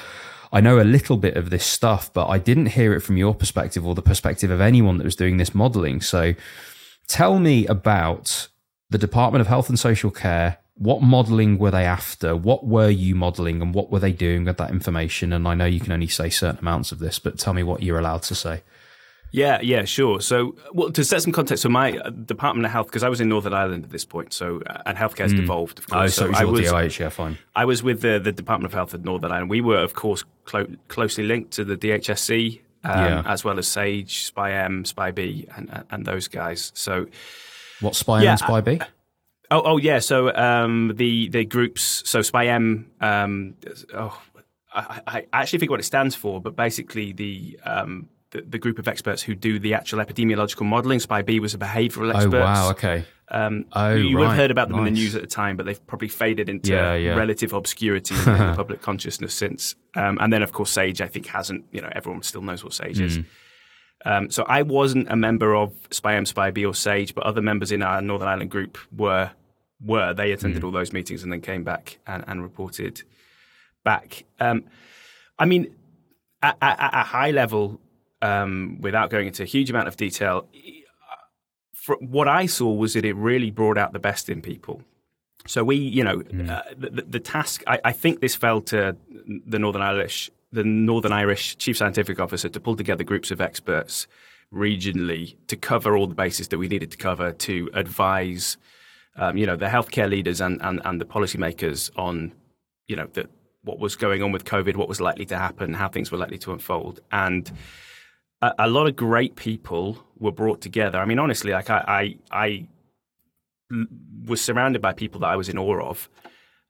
I 0.52 0.60
know 0.60 0.82
a 0.82 0.84
little 0.84 1.18
bit 1.18 1.38
of 1.38 1.52
this 1.52 1.68
stuff, 1.68 2.12
but 2.12 2.26
I 2.26 2.40
didn't 2.40 2.68
hear 2.68 2.92
it 2.94 3.02
from 3.02 3.16
your 3.16 3.36
perspective 3.36 3.86
or 3.86 3.94
the 3.94 4.02
perspective 4.02 4.50
of 4.50 4.60
anyone 4.60 4.98
that 4.98 5.04
was 5.04 5.16
doing 5.16 5.38
this 5.38 5.54
modeling. 5.54 6.02
So 6.02 6.34
tell 7.06 7.38
me 7.38 7.68
about 7.68 8.48
the 8.90 8.98
Department 8.98 9.42
of 9.42 9.48
Health 9.48 9.70
and 9.70 9.78
Social 9.78 10.10
Care 10.10 10.58
what 10.80 11.02
modeling 11.02 11.58
were 11.58 11.72
they 11.72 11.84
after? 11.84 12.36
What 12.36 12.66
were 12.66 12.90
you 12.90 13.14
modeling 13.14 13.62
and 13.62 13.74
what 13.74 13.92
were 13.92 14.00
they 14.00 14.14
doing 14.14 14.46
with 14.46 14.58
that 14.58 14.72
information? 14.72 15.34
And 15.34 15.46
I 15.46 15.54
know 15.54 15.66
you 15.66 15.82
can 15.82 15.92
only 15.92 16.08
say 16.08 16.30
certain 16.30 16.60
amounts 16.60 16.94
of 16.94 17.00
this, 17.00 17.20
but 17.20 17.38
tell 17.38 17.54
me 17.54 17.64
what 17.64 17.84
you're 17.84 18.00
allowed 18.00 18.24
to 18.24 18.36
say. 18.36 18.64
Yeah, 19.32 19.60
yeah, 19.62 19.84
sure. 19.84 20.22
So, 20.22 20.56
well, 20.74 20.90
to 20.92 21.04
set 21.04 21.22
some 21.22 21.34
context, 21.34 21.64
so 21.64 21.70
my 21.70 22.00
Department 22.26 22.66
of 22.66 22.72
Health, 22.72 22.88
because 22.88 23.04
I 23.04 23.10
was 23.10 23.22
in 23.22 23.30
Northern 23.30 23.54
Ireland 23.54 23.84
at 23.84 23.92
this 23.92 24.06
point, 24.06 24.34
so 24.34 24.62
uh, 24.66 24.82
and 24.86 24.98
healthcare 24.98 25.20
has 25.20 25.34
mm. 25.34 25.42
devolved. 25.42 25.78
Of 25.78 25.88
course. 25.88 26.18
Oh, 26.18 26.28
so, 26.28 26.34
so 26.34 26.40
I 26.40 26.46
was 26.46 26.72
DOH, 26.72 27.04
yeah, 27.04 27.10
fine. 27.10 27.38
I 27.56 27.66
was 27.66 27.84
with 27.84 28.02
the, 28.02 28.20
the 28.20 28.32
Department 28.32 28.72
of 28.72 28.74
Health 28.74 28.94
at 28.96 29.04
Northern 29.04 29.32
Ireland. 29.32 29.52
We 29.52 29.62
were, 29.62 29.78
of 29.78 29.94
course, 29.94 30.24
clo- 30.46 30.74
closely 30.88 31.26
linked 31.26 31.52
to 31.52 31.64
the 31.64 31.78
DHSC, 31.78 32.60
um, 32.86 33.06
yeah. 33.06 33.24
as 33.26 33.44
well 33.44 33.60
as 33.60 33.68
SAGE, 33.68 34.26
SPI-M, 34.26 34.86
Spy 34.86 35.12
B, 35.12 35.48
and 35.56 35.84
and 35.92 36.06
those 36.06 36.28
guys. 36.28 36.72
So, 36.74 37.06
what 37.82 37.96
SPI 37.96 38.24
yeah, 38.24 38.32
and 38.32 38.40
SPI-B? 38.40 38.80
Oh, 39.52 39.62
oh 39.64 39.78
yeah. 39.78 40.00
So 40.00 40.34
um, 40.36 40.94
the 40.96 41.30
the 41.30 41.46
groups. 41.46 42.04
So 42.06 42.22
SPI-M. 42.22 42.92
Um, 43.02 43.56
oh, 43.94 44.22
I, 44.74 45.02
I, 45.08 45.26
actually 45.34 45.60
think 45.60 45.72
what 45.72 45.80
it 45.80 45.84
stands 45.84 46.16
for, 46.16 46.40
but 46.40 46.56
basically 46.56 47.12
the, 47.12 47.60
um, 47.64 48.08
the, 48.32 48.42
the 48.42 48.60
group 48.60 48.78
of 48.78 48.88
experts 48.88 49.24
who 49.24 49.34
do 49.34 49.58
the 49.58 49.74
actual 49.74 50.00
epidemiological 50.00 50.66
modelling. 50.66 51.00
SPI-B 51.00 51.40
was 51.40 51.54
a 51.54 51.58
behavioural 51.58 52.14
expert. 52.14 52.38
Oh 52.38 52.42
wow. 52.42 52.70
Okay. 52.72 53.06
Um, 53.32 53.66
oh, 53.74 53.94
you 53.94 54.16
right. 54.16 54.22
would 54.22 54.28
have 54.30 54.38
heard 54.38 54.52
about 54.52 54.70
them 54.70 54.78
nice. 54.78 54.88
in 54.88 54.94
the 54.94 55.00
news 55.00 55.16
at 55.16 55.22
the 55.22 55.28
time, 55.28 55.56
but 55.58 55.66
they've 55.66 55.86
probably 55.88 56.08
faded 56.08 56.50
into 56.50 56.72
yeah, 56.72 56.96
yeah. 56.96 57.16
relative 57.16 57.54
obscurity 57.54 58.16
in 58.16 58.26
the 58.26 58.54
public 58.56 58.82
consciousness 58.82 59.34
since. 59.34 59.76
Um, 59.96 60.18
and 60.20 60.34
then, 60.34 60.42
of 60.42 60.52
course, 60.52 60.72
Sage, 60.72 61.02
I 61.02 61.08
think, 61.08 61.28
hasn't. 61.28 61.66
You 61.72 61.82
know, 61.82 61.90
everyone 61.92 62.24
still 62.24 62.42
knows 62.42 62.64
what 62.64 62.74
Sage 62.74 62.98
mm. 62.98 63.06
is. 63.06 63.20
Um, 64.06 64.30
so 64.32 64.44
I 64.44 64.62
wasn't 64.62 65.12
a 65.12 65.16
member 65.16 65.56
of 65.56 65.74
SPI-M, 65.92 66.26
SPI-B, 66.26 66.66
or 66.66 66.74
Sage, 66.74 67.14
but 67.14 67.26
other 67.26 67.42
members 67.42 67.72
in 67.72 67.84
our 67.84 68.02
Northern 68.02 68.28
Ireland 68.28 68.50
group 68.50 68.78
were 68.96 69.32
were. 69.84 70.14
They 70.14 70.32
attended 70.32 70.62
mm. 70.62 70.66
all 70.66 70.72
those 70.72 70.94
meetings 70.94 71.24
and 71.24 71.32
then 71.32 71.42
came 71.42 71.64
back 71.64 72.00
and, 72.06 72.24
and 72.28 72.42
reported 72.42 73.04
back. 73.84 74.26
Um, 74.40 74.66
I 75.38 75.46
mean, 75.46 75.74
at, 76.42 76.58
at, 76.62 76.80
at, 76.80 76.94
a 76.94 77.04
high 77.04 77.32
level, 77.32 77.80
um, 78.22 78.78
without 78.82 79.10
going 79.10 79.28
into 79.28 79.44
a 79.44 79.46
huge 79.46 79.70
amount 79.70 79.88
of 79.88 79.98
detail, 79.98 80.48
what 82.00 82.28
I 82.28 82.46
saw 82.46 82.72
was 82.74 82.94
that 82.94 83.06
it 83.06 83.16
really 83.16 83.52
brought 83.52 83.78
out 83.78 83.94
the 83.94 84.00
best 84.00 84.30
in 84.30 84.42
people. 84.42 84.82
So 85.48 85.64
we, 85.64 85.78
you 85.78 86.04
know, 86.04 86.20
mm. 86.20 86.50
uh, 86.50 86.64
the, 86.78 87.02
the, 87.02 87.20
task. 87.20 87.64
I, 87.66 87.80
I, 87.86 87.92
think 87.94 88.20
this 88.20 88.36
fell 88.36 88.62
to 88.62 88.96
the 89.48 89.58
Northern 89.58 89.82
Irish, 89.82 90.30
the 90.52 90.64
Northern 90.64 91.14
Irish 91.14 91.58
chief 91.58 91.78
scientific 91.78 92.20
officer 92.20 92.50
to 92.50 92.60
pull 92.60 92.76
together 92.76 93.04
groups 93.04 93.32
of 93.32 93.40
experts 93.40 94.06
regionally 94.54 95.36
to 95.48 95.56
cover 95.56 95.96
all 95.96 96.08
the 96.08 96.16
bases 96.16 96.50
that 96.50 96.58
we 96.58 96.68
needed 96.68 96.92
to 96.92 96.98
cover 96.98 97.32
to 97.32 97.70
advise 97.74 98.58
um, 99.20 99.38
you 99.38 99.46
know, 99.46 99.58
the 99.58 99.68
healthcare 99.68 100.10
leaders 100.10 100.42
and, 100.42 100.62
and, 100.62 100.82
and 100.86 101.00
the 101.00 101.06
policymakers 101.06 101.92
on, 101.98 102.32
you 102.88 102.96
know, 102.96 103.08
the, 103.14 103.28
what 103.64 103.78
was 103.78 103.96
going 103.98 104.24
on 104.24 104.32
with 104.32 104.46
COVID, 104.46 104.78
what 104.78 104.88
was 104.88 105.02
likely 105.02 105.26
to 105.26 105.38
happen, 105.38 105.74
how 105.74 105.90
things 105.90 106.10
were 106.12 106.18
likely 106.18 106.38
to 106.40 106.54
unfold. 106.54 107.02
And 107.12 107.52
a, 108.42 108.54
a 108.60 108.70
lot 108.70 108.88
of 108.88 108.96
great 108.96 109.36
people 109.36 110.04
were 110.18 110.32
brought 110.32 110.62
together. 110.62 110.98
I 110.98 111.06
mean, 111.06 111.20
honestly, 111.20 111.52
like 111.52 111.70
I, 111.70 112.18
I, 112.32 112.46
I 112.46 112.68
was 114.26 114.42
surrounded 114.42 114.82
by 114.82 114.94
people 114.94 115.20
that 115.22 115.28
I 115.28 115.36
was 115.36 115.50
in 115.50 115.58
awe 115.58 115.82
of. 115.82 116.10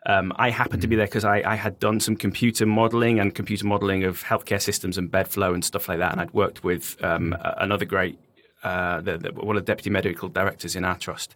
Um, 0.07 0.33
I 0.37 0.49
happened 0.49 0.81
to 0.81 0.87
be 0.87 0.95
mm. 0.95 0.99
there 0.99 1.07
because 1.07 1.25
I, 1.25 1.43
I, 1.45 1.55
had 1.55 1.77
done 1.77 1.99
some 1.99 2.15
computer 2.15 2.65
modeling 2.65 3.19
and 3.19 3.35
computer 3.35 3.67
modeling 3.67 4.05
of 4.05 4.23
healthcare 4.23 4.61
systems 4.61 4.97
and 4.97 5.11
bed 5.11 5.27
flow 5.27 5.53
and 5.53 5.63
stuff 5.63 5.89
like 5.89 5.99
that. 5.99 6.13
And 6.13 6.21
I'd 6.21 6.33
worked 6.33 6.63
with 6.63 6.97
um, 7.03 7.35
another 7.41 7.83
great, 7.83 8.17
uh, 8.63 9.01
the, 9.01 9.17
the, 9.17 9.33
one 9.33 9.57
of 9.57 9.65
the 9.65 9.71
deputy 9.71 9.89
medical 9.89 10.29
directors 10.29 10.75
in 10.75 10.85
our 10.85 10.97
trust. 10.97 11.35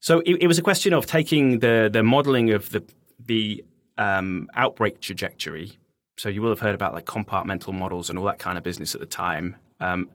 So 0.00 0.20
it, 0.20 0.42
it, 0.42 0.46
was 0.46 0.58
a 0.58 0.62
question 0.62 0.92
of 0.92 1.06
taking 1.06 1.60
the 1.60 1.88
the 1.92 2.02
modeling 2.02 2.50
of 2.50 2.70
the 2.70 2.82
the 3.24 3.64
um, 3.98 4.48
outbreak 4.54 5.00
trajectory. 5.00 5.78
So 6.16 6.28
you 6.28 6.42
will 6.42 6.50
have 6.50 6.60
heard 6.60 6.74
about 6.74 6.94
like 6.94 7.06
compartmental 7.06 7.72
models 7.72 8.10
and 8.10 8.18
all 8.18 8.24
that 8.26 8.38
kind 8.38 8.58
of 8.58 8.64
business 8.64 8.94
at 8.94 9.00
the 9.00 9.06
time, 9.06 9.56
um, 9.78 10.10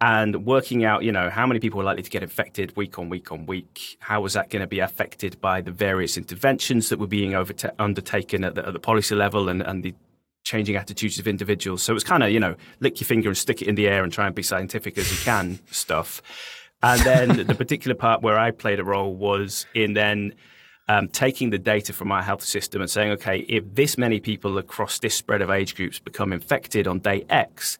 and 0.00 0.44
working 0.44 0.84
out, 0.84 1.02
you 1.04 1.12
know, 1.12 1.30
how 1.30 1.46
many 1.46 1.60
people 1.60 1.80
are 1.80 1.84
likely 1.84 2.02
to 2.02 2.10
get 2.10 2.22
infected 2.22 2.76
week 2.76 2.98
on 2.98 3.08
week 3.08 3.32
on 3.32 3.46
week. 3.46 3.96
How 4.00 4.20
was 4.20 4.34
that 4.34 4.50
going 4.50 4.60
to 4.60 4.66
be 4.66 4.80
affected 4.80 5.40
by 5.40 5.60
the 5.60 5.70
various 5.70 6.16
interventions 6.16 6.88
that 6.90 6.98
were 6.98 7.06
being 7.06 7.34
undertaken 7.78 8.44
at 8.44 8.54
the, 8.54 8.66
at 8.66 8.72
the 8.72 8.78
policy 8.78 9.14
level 9.14 9.48
and, 9.48 9.62
and 9.62 9.82
the 9.82 9.94
changing 10.44 10.76
attitudes 10.76 11.18
of 11.18 11.26
individuals. 11.26 11.82
So 11.82 11.94
it's 11.94 12.04
kind 12.04 12.22
of, 12.22 12.30
you 12.30 12.38
know, 12.38 12.54
lick 12.80 13.00
your 13.00 13.06
finger 13.06 13.28
and 13.28 13.36
stick 13.36 13.62
it 13.62 13.68
in 13.68 13.74
the 13.74 13.88
air 13.88 14.04
and 14.04 14.12
try 14.12 14.26
and 14.26 14.34
be 14.34 14.42
scientific 14.42 14.96
as 14.98 15.10
you 15.10 15.18
can 15.24 15.58
stuff. 15.70 16.22
And 16.84 17.00
then 17.00 17.46
the 17.46 17.54
particular 17.54 17.94
part 17.94 18.22
where 18.22 18.38
I 18.38 18.50
played 18.50 18.78
a 18.78 18.84
role 18.84 19.14
was 19.14 19.66
in 19.74 19.94
then 19.94 20.34
um, 20.88 21.08
taking 21.08 21.50
the 21.50 21.58
data 21.58 21.92
from 21.92 22.12
our 22.12 22.22
health 22.22 22.44
system 22.44 22.82
and 22.82 22.90
saying, 22.90 23.12
okay, 23.12 23.38
if 23.48 23.64
this 23.74 23.96
many 23.96 24.20
people 24.20 24.58
across 24.58 24.98
this 24.98 25.14
spread 25.14 25.40
of 25.40 25.50
age 25.50 25.74
groups 25.74 25.98
become 25.98 26.32
infected 26.32 26.86
on 26.86 26.98
day 26.98 27.24
X, 27.30 27.78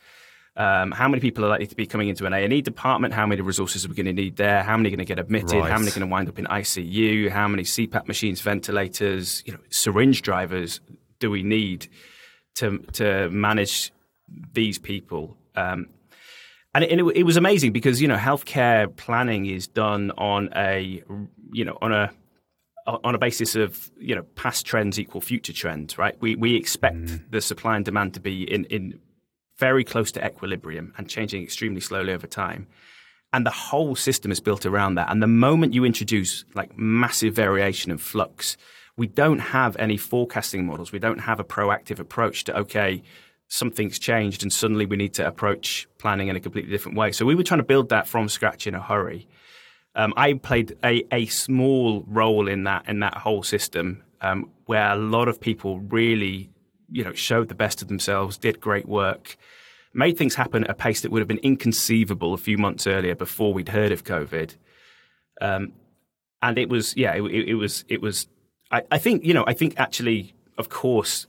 um, 0.56 0.92
how 0.92 1.08
many 1.08 1.20
people 1.20 1.44
are 1.44 1.48
likely 1.48 1.66
to 1.66 1.74
be 1.74 1.86
coming 1.86 2.08
into 2.08 2.26
an 2.26 2.32
A&E 2.32 2.62
department? 2.62 3.12
How 3.12 3.26
many 3.26 3.40
resources 3.40 3.84
are 3.84 3.88
we 3.88 3.94
going 3.94 4.06
to 4.06 4.12
need 4.12 4.36
there? 4.36 4.62
How 4.62 4.76
many 4.76 4.88
are 4.88 4.90
going 4.90 4.98
to 5.00 5.04
get 5.04 5.18
admitted? 5.18 5.52
Right. 5.52 5.70
How 5.70 5.78
many 5.78 5.90
are 5.90 5.94
going 5.94 6.08
to 6.08 6.12
wind 6.12 6.28
up 6.28 6.38
in 6.38 6.46
ICU? 6.46 7.28
How 7.28 7.48
many 7.48 7.64
CPAP 7.64 8.06
machines, 8.06 8.40
ventilators, 8.40 9.42
you 9.44 9.52
know, 9.52 9.58
syringe 9.68 10.22
drivers 10.22 10.80
do 11.18 11.30
we 11.30 11.42
need 11.42 11.88
to 12.54 12.78
to 12.92 13.28
manage 13.30 13.92
these 14.52 14.78
people? 14.78 15.36
Um, 15.56 15.88
and 16.74 16.84
it, 16.84 17.00
it, 17.16 17.22
was 17.22 17.36
amazing 17.36 17.72
because 17.72 18.02
you 18.02 18.08
know 18.08 18.16
healthcare 18.16 18.94
planning 18.96 19.46
is 19.46 19.68
done 19.68 20.10
on 20.18 20.50
a 20.56 21.02
you 21.52 21.64
know 21.64 21.78
on 21.80 21.92
a 21.92 22.10
on 22.86 23.14
a 23.14 23.18
basis 23.18 23.54
of 23.54 23.90
you 23.98 24.14
know 24.14 24.22
past 24.34 24.66
trends 24.66 24.98
equal 24.98 25.20
future 25.20 25.52
trends, 25.52 25.96
right? 25.96 26.16
We 26.20 26.36
we 26.36 26.56
expect 26.56 26.96
mm. 26.96 27.30
the 27.30 27.40
supply 27.40 27.76
and 27.76 27.84
demand 27.84 28.14
to 28.14 28.20
be 28.20 28.42
in 28.42 28.64
in 28.66 28.98
very 29.58 29.84
close 29.84 30.10
to 30.12 30.26
equilibrium 30.26 30.92
and 30.98 31.08
changing 31.08 31.42
extremely 31.42 31.80
slowly 31.80 32.12
over 32.12 32.26
time. 32.26 32.66
And 33.32 33.46
the 33.46 33.50
whole 33.50 33.96
system 33.96 34.30
is 34.30 34.40
built 34.40 34.66
around 34.66 34.94
that. 34.94 35.10
And 35.10 35.22
the 35.22 35.26
moment 35.26 35.74
you 35.74 35.84
introduce 35.84 36.44
like 36.54 36.76
massive 36.78 37.34
variation 37.34 37.90
and 37.90 38.00
flux, 38.00 38.56
we 38.96 39.06
don't 39.06 39.40
have 39.40 39.76
any 39.76 39.96
forecasting 39.96 40.66
models. 40.66 40.92
We 40.92 40.98
don't 40.98 41.18
have 41.18 41.40
a 41.40 41.44
proactive 41.44 41.98
approach 41.98 42.44
to 42.44 42.58
okay, 42.58 43.02
something's 43.54 44.00
changed 44.00 44.42
and 44.42 44.52
suddenly 44.52 44.84
we 44.84 44.96
need 44.96 45.14
to 45.14 45.24
approach 45.24 45.86
planning 45.98 46.26
in 46.26 46.34
a 46.34 46.40
completely 46.40 46.72
different 46.72 46.98
way. 46.98 47.12
So 47.12 47.24
we 47.24 47.36
were 47.36 47.44
trying 47.44 47.60
to 47.60 47.64
build 47.64 47.88
that 47.90 48.08
from 48.08 48.28
scratch 48.28 48.66
in 48.66 48.74
a 48.74 48.82
hurry. 48.82 49.28
Um, 49.94 50.12
I 50.16 50.32
played 50.34 50.76
a, 50.82 51.04
a 51.12 51.26
small 51.26 52.04
role 52.08 52.48
in 52.48 52.64
that 52.64 52.88
in 52.88 52.98
that 52.98 53.16
whole 53.18 53.44
system 53.44 54.02
um, 54.20 54.50
where 54.66 54.90
a 54.90 54.96
lot 54.96 55.28
of 55.28 55.40
people 55.40 55.78
really, 55.78 56.50
you 56.90 57.04
know, 57.04 57.12
showed 57.12 57.48
the 57.48 57.54
best 57.54 57.80
of 57.80 57.86
themselves, 57.86 58.36
did 58.36 58.60
great 58.60 58.88
work, 58.88 59.36
made 59.92 60.18
things 60.18 60.34
happen 60.34 60.64
at 60.64 60.70
a 60.70 60.74
pace 60.74 61.02
that 61.02 61.12
would 61.12 61.20
have 61.20 61.28
been 61.28 61.38
inconceivable 61.38 62.34
a 62.34 62.38
few 62.38 62.58
months 62.58 62.88
earlier 62.88 63.14
before 63.14 63.54
we'd 63.54 63.68
heard 63.68 63.92
of 63.92 64.02
COVID. 64.02 64.56
Um, 65.40 65.74
and 66.42 66.58
it 66.58 66.68
was, 66.68 66.96
yeah, 66.96 67.14
it, 67.14 67.22
it 67.22 67.54
was, 67.54 67.84
it 67.88 68.02
was. 68.02 68.26
I, 68.72 68.82
I 68.90 68.98
think, 68.98 69.24
you 69.24 69.32
know, 69.32 69.44
I 69.46 69.54
think 69.54 69.74
actually, 69.76 70.34
of 70.58 70.68
course, 70.70 71.28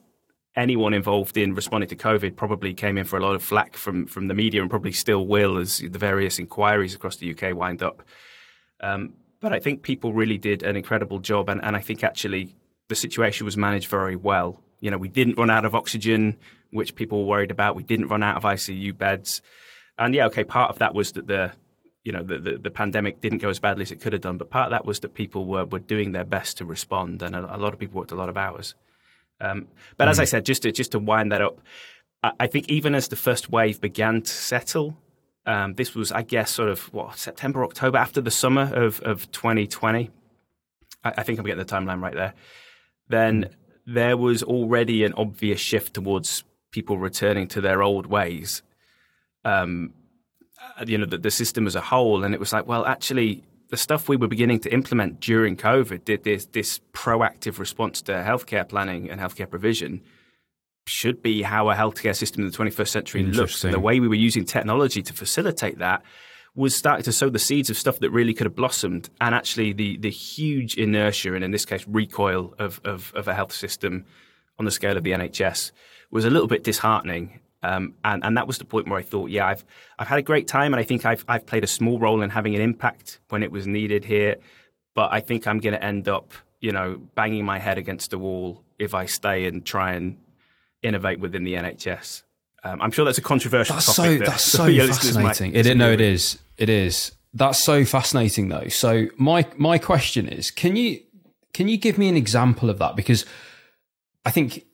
anyone 0.56 0.94
involved 0.94 1.38
in 1.38 1.54
responding 1.54 1.90
to 1.90 1.96
COVID 1.96 2.36
probably 2.36 2.74
came 2.74 2.98
in 2.98 3.06
for 3.06 3.18
a 3.18 3.22
lot 3.22 3.36
of 3.36 3.44
flack 3.44 3.76
from 3.76 4.06
from 4.08 4.28
the 4.28 4.34
media 4.34 4.62
and 4.62 4.70
probably 4.70 4.92
still 4.92 5.26
will 5.28 5.58
as 5.58 5.80
the 5.80 6.00
various 6.00 6.40
inquiries 6.40 6.96
across 6.96 7.18
the 7.18 7.32
UK 7.32 7.56
wind 7.56 7.84
up. 7.84 8.02
Um, 8.82 9.14
but 9.42 9.54
I 9.54 9.60
think 9.60 9.84
people 9.84 10.14
really 10.14 10.38
did 10.38 10.64
an 10.64 10.76
incredible 10.76 11.20
job, 11.20 11.50
and, 11.50 11.64
and 11.64 11.76
I 11.76 11.82
think 11.82 12.04
actually 12.04 12.56
the 12.88 12.96
situation 12.96 13.46
was 13.46 13.58
managed 13.58 13.90
very 13.90 14.16
well. 14.16 14.62
You 14.80 14.92
know, 14.92 14.98
we 14.98 15.10
didn't 15.10 15.38
run 15.38 15.50
out 15.50 15.66
of 15.66 15.76
oxygen, 15.76 16.38
which 16.72 16.96
people 16.96 17.20
were 17.20 17.30
worried 17.30 17.52
about. 17.52 17.76
We 17.76 17.84
didn't 17.84 18.08
run 18.08 18.24
out 18.24 18.38
of 18.38 18.44
ICU 18.44 18.98
beds, 18.98 19.42
and 19.98 20.14
yeah, 20.14 20.26
okay, 20.28 20.44
part 20.44 20.72
of 20.72 20.80
that 20.80 20.94
was 20.94 21.12
that 21.14 21.28
the 21.28 21.52
you 22.04 22.12
know 22.12 22.24
the, 22.24 22.38
the, 22.38 22.58
the, 22.58 22.70
pandemic 22.70 23.20
didn't 23.20 23.40
go 23.40 23.50
as 23.50 23.60
badly 23.60 23.82
as 23.82 23.92
it 23.92 24.00
could 24.00 24.14
have 24.14 24.22
done, 24.22 24.38
but 24.38 24.52
part 24.52 24.68
of 24.68 24.72
that 24.72 24.86
was 24.86 25.00
that 25.00 25.16
people 25.16 25.46
were, 25.46 25.66
were 25.66 25.80
doing 25.80 26.12
their 26.12 26.24
best 26.24 26.58
to 26.58 26.66
respond, 26.66 27.22
and 27.22 27.36
a, 27.36 27.56
a 27.56 27.58
lot 27.58 27.74
of 27.74 27.80
people 27.80 28.00
worked 28.00 28.12
a 28.12 28.16
lot 28.16 28.30
of 28.30 28.38
hours. 28.38 28.76
Um, 29.42 29.68
but 29.98 30.08
mm. 30.08 30.12
as 30.12 30.20
I 30.20 30.24
mm. 30.24 30.28
said, 30.30 30.46
just 30.46 30.64
to 30.64 30.72
just 30.72 30.92
to 30.94 31.00
wind 31.00 31.32
that 31.32 31.42
up, 31.42 31.60
I, 32.24 32.32
I, 32.42 32.48
think 32.48 32.70
even 32.70 32.96
as 32.96 33.10
the 33.10 33.16
first 33.16 33.50
wave 33.50 33.82
began 33.82 34.22
to 34.22 34.32
settle, 34.32 34.98
um, 35.46 35.74
this 35.76 35.94
was, 35.94 36.12
I 36.12 36.22
guess, 36.22 36.52
sort 36.52 36.70
of 36.70 36.94
what 36.94 37.18
September, 37.18 37.64
October 37.66 37.98
after 37.98 38.22
the 38.22 38.32
summer 38.32 38.74
of 38.74 39.02
of 39.02 39.30
2020. 39.32 40.10
I, 41.04 41.14
I 41.18 41.24
think 41.24 41.40
I'm 41.40 41.46
getting 41.46 41.66
the 41.66 41.66
timeline 41.66 42.02
right 42.02 42.16
there 42.16 42.34
then 43.08 43.50
there 43.86 44.18
was 44.18 44.44
already 44.44 45.04
an 45.04 45.14
obvious 45.14 45.60
shift 45.60 45.94
towards 45.94 46.44
people 46.72 46.98
returning 46.98 47.48
to 47.50 47.62
their 47.62 47.84
old 47.84 48.08
ways. 48.08 48.62
Um, 49.44 49.94
you 50.86 50.98
know, 50.98 51.06
the, 51.06 51.20
the, 51.20 51.32
system 51.32 51.68
as 51.68 51.76
a 51.76 51.82
whole, 51.82 52.24
and 52.24 52.34
it 52.34 52.40
was 52.40 52.52
like, 52.52 52.66
well, 52.66 52.86
actually, 52.86 53.44
the 53.76 53.82
stuff 53.82 54.08
we 54.08 54.16
were 54.16 54.30
beginning 54.30 54.62
to 54.62 54.74
implement 54.74 55.20
during 55.20 55.58
COVID 55.58 56.06
did 56.06 56.24
this 56.24 56.46
this 56.46 56.80
proactive 56.94 57.60
response 57.60 58.02
to 58.04 58.14
healthcare 58.14 58.66
planning 58.68 59.10
and 59.10 59.20
healthcare 59.20 59.50
provision 59.50 60.02
should 60.88 61.22
be 61.22 61.42
how 61.42 61.70
a 61.70 61.76
healthcare 61.76 62.16
system 62.16 62.46
in 62.46 62.50
the 62.50 62.58
21st 62.58 62.88
century 62.88 63.24
looks. 63.24 63.66
And 63.66 63.74
the 63.74 63.80
way 63.82 64.00
we 64.00 64.08
were 64.08 64.16
using 64.30 64.46
technology 64.46 65.02
to 65.02 65.12
facilitate 65.12 65.80
that 65.80 66.04
was 66.56 66.74
starting 66.74 67.04
to 67.04 67.12
sow 67.12 67.30
the 67.30 67.38
seeds 67.38 67.70
of 67.70 67.78
stuff 67.78 68.00
that 68.00 68.12
really 68.12 68.34
could 68.34 68.46
have 68.46 68.56
blossomed. 68.56 69.10
And 69.20 69.36
actually, 69.36 69.74
the 69.74 69.98
the 69.98 70.10
huge 70.10 70.78
inertia 70.78 71.34
and 71.34 71.44
in 71.44 71.52
this 71.52 71.66
case 71.66 71.86
recoil 71.86 72.56
of 72.58 72.80
of, 72.86 73.12
of 73.14 73.28
a 73.28 73.34
health 73.34 73.52
system 73.52 74.06
on 74.58 74.64
the 74.64 74.72
scale 74.72 74.96
of 74.96 75.04
the 75.04 75.12
NHS 75.12 75.74
was 76.12 76.24
a 76.24 76.30
little 76.30 76.48
bit 76.48 76.64
disheartening. 76.64 77.42
Um, 77.66 77.96
and, 78.04 78.24
and 78.24 78.38
that 78.38 78.46
was 78.46 78.60
the 78.60 78.66
point 78.66 78.88
where 78.88 79.00
I 79.00 79.02
thought, 79.02 79.32
yeah, 79.32 79.48
I've 79.48 79.66
I've 79.98 80.08
had 80.08 80.20
a 80.20 80.22
great 80.22 80.48
time, 80.48 80.74
and 80.74 80.80
I 80.80 80.84
think 80.84 81.04
I've 81.04 81.26
I've 81.28 81.46
played 81.48 81.64
a 81.64 81.68
small 81.68 81.98
role 81.98 82.22
in 82.22 82.30
having 82.30 82.54
an 82.56 82.62
impact 82.62 83.20
when 83.30 83.42
it 83.42 83.52
was 83.52 83.66
needed 83.66 84.06
here. 84.06 84.36
But 84.94 85.12
I 85.12 85.20
think 85.20 85.48
I'm 85.48 85.60
going 85.60 85.74
to 85.74 85.84
end 85.84 86.08
up, 86.08 86.32
you 86.62 86.72
know, 86.72 87.02
banging 87.16 87.44
my 87.44 87.58
head 87.58 87.78
against 87.78 88.12
the 88.12 88.20
wall 88.20 88.64
if 88.78 88.94
I 88.94 89.08
stay 89.08 89.46
and 89.48 89.66
try 89.66 89.94
and 89.94 90.18
innovate 90.84 91.20
within 91.20 91.44
the 91.44 91.56
NHS. 91.56 92.22
Um, 92.64 92.82
I'm 92.82 92.92
sure 92.92 93.04
that's 93.04 93.18
a 93.18 93.22
controversial 93.22 93.76
that's 93.76 93.96
topic. 93.96 94.20
So, 94.20 94.26
that's 94.26 94.44
so 94.44 94.88
fascinating. 94.88 95.56
It, 95.56 95.76
no, 95.76 95.92
it 95.92 96.02
is. 96.02 96.38
It 96.58 96.70
is. 96.70 97.14
That's 97.34 97.62
so 97.64 97.84
fascinating, 97.84 98.50
though. 98.50 98.68
So 98.68 99.08
my 99.18 99.48
my 99.58 99.80
question 99.80 100.30
is, 100.30 100.52
can 100.52 100.76
you 100.76 101.02
can 101.52 101.68
you 101.68 101.78
give 101.78 101.98
me 101.98 102.10
an 102.10 102.16
example 102.16 102.70
of 102.70 102.78
that? 102.78 102.96
Because 102.96 103.26
I 104.24 104.30
think 104.30 104.66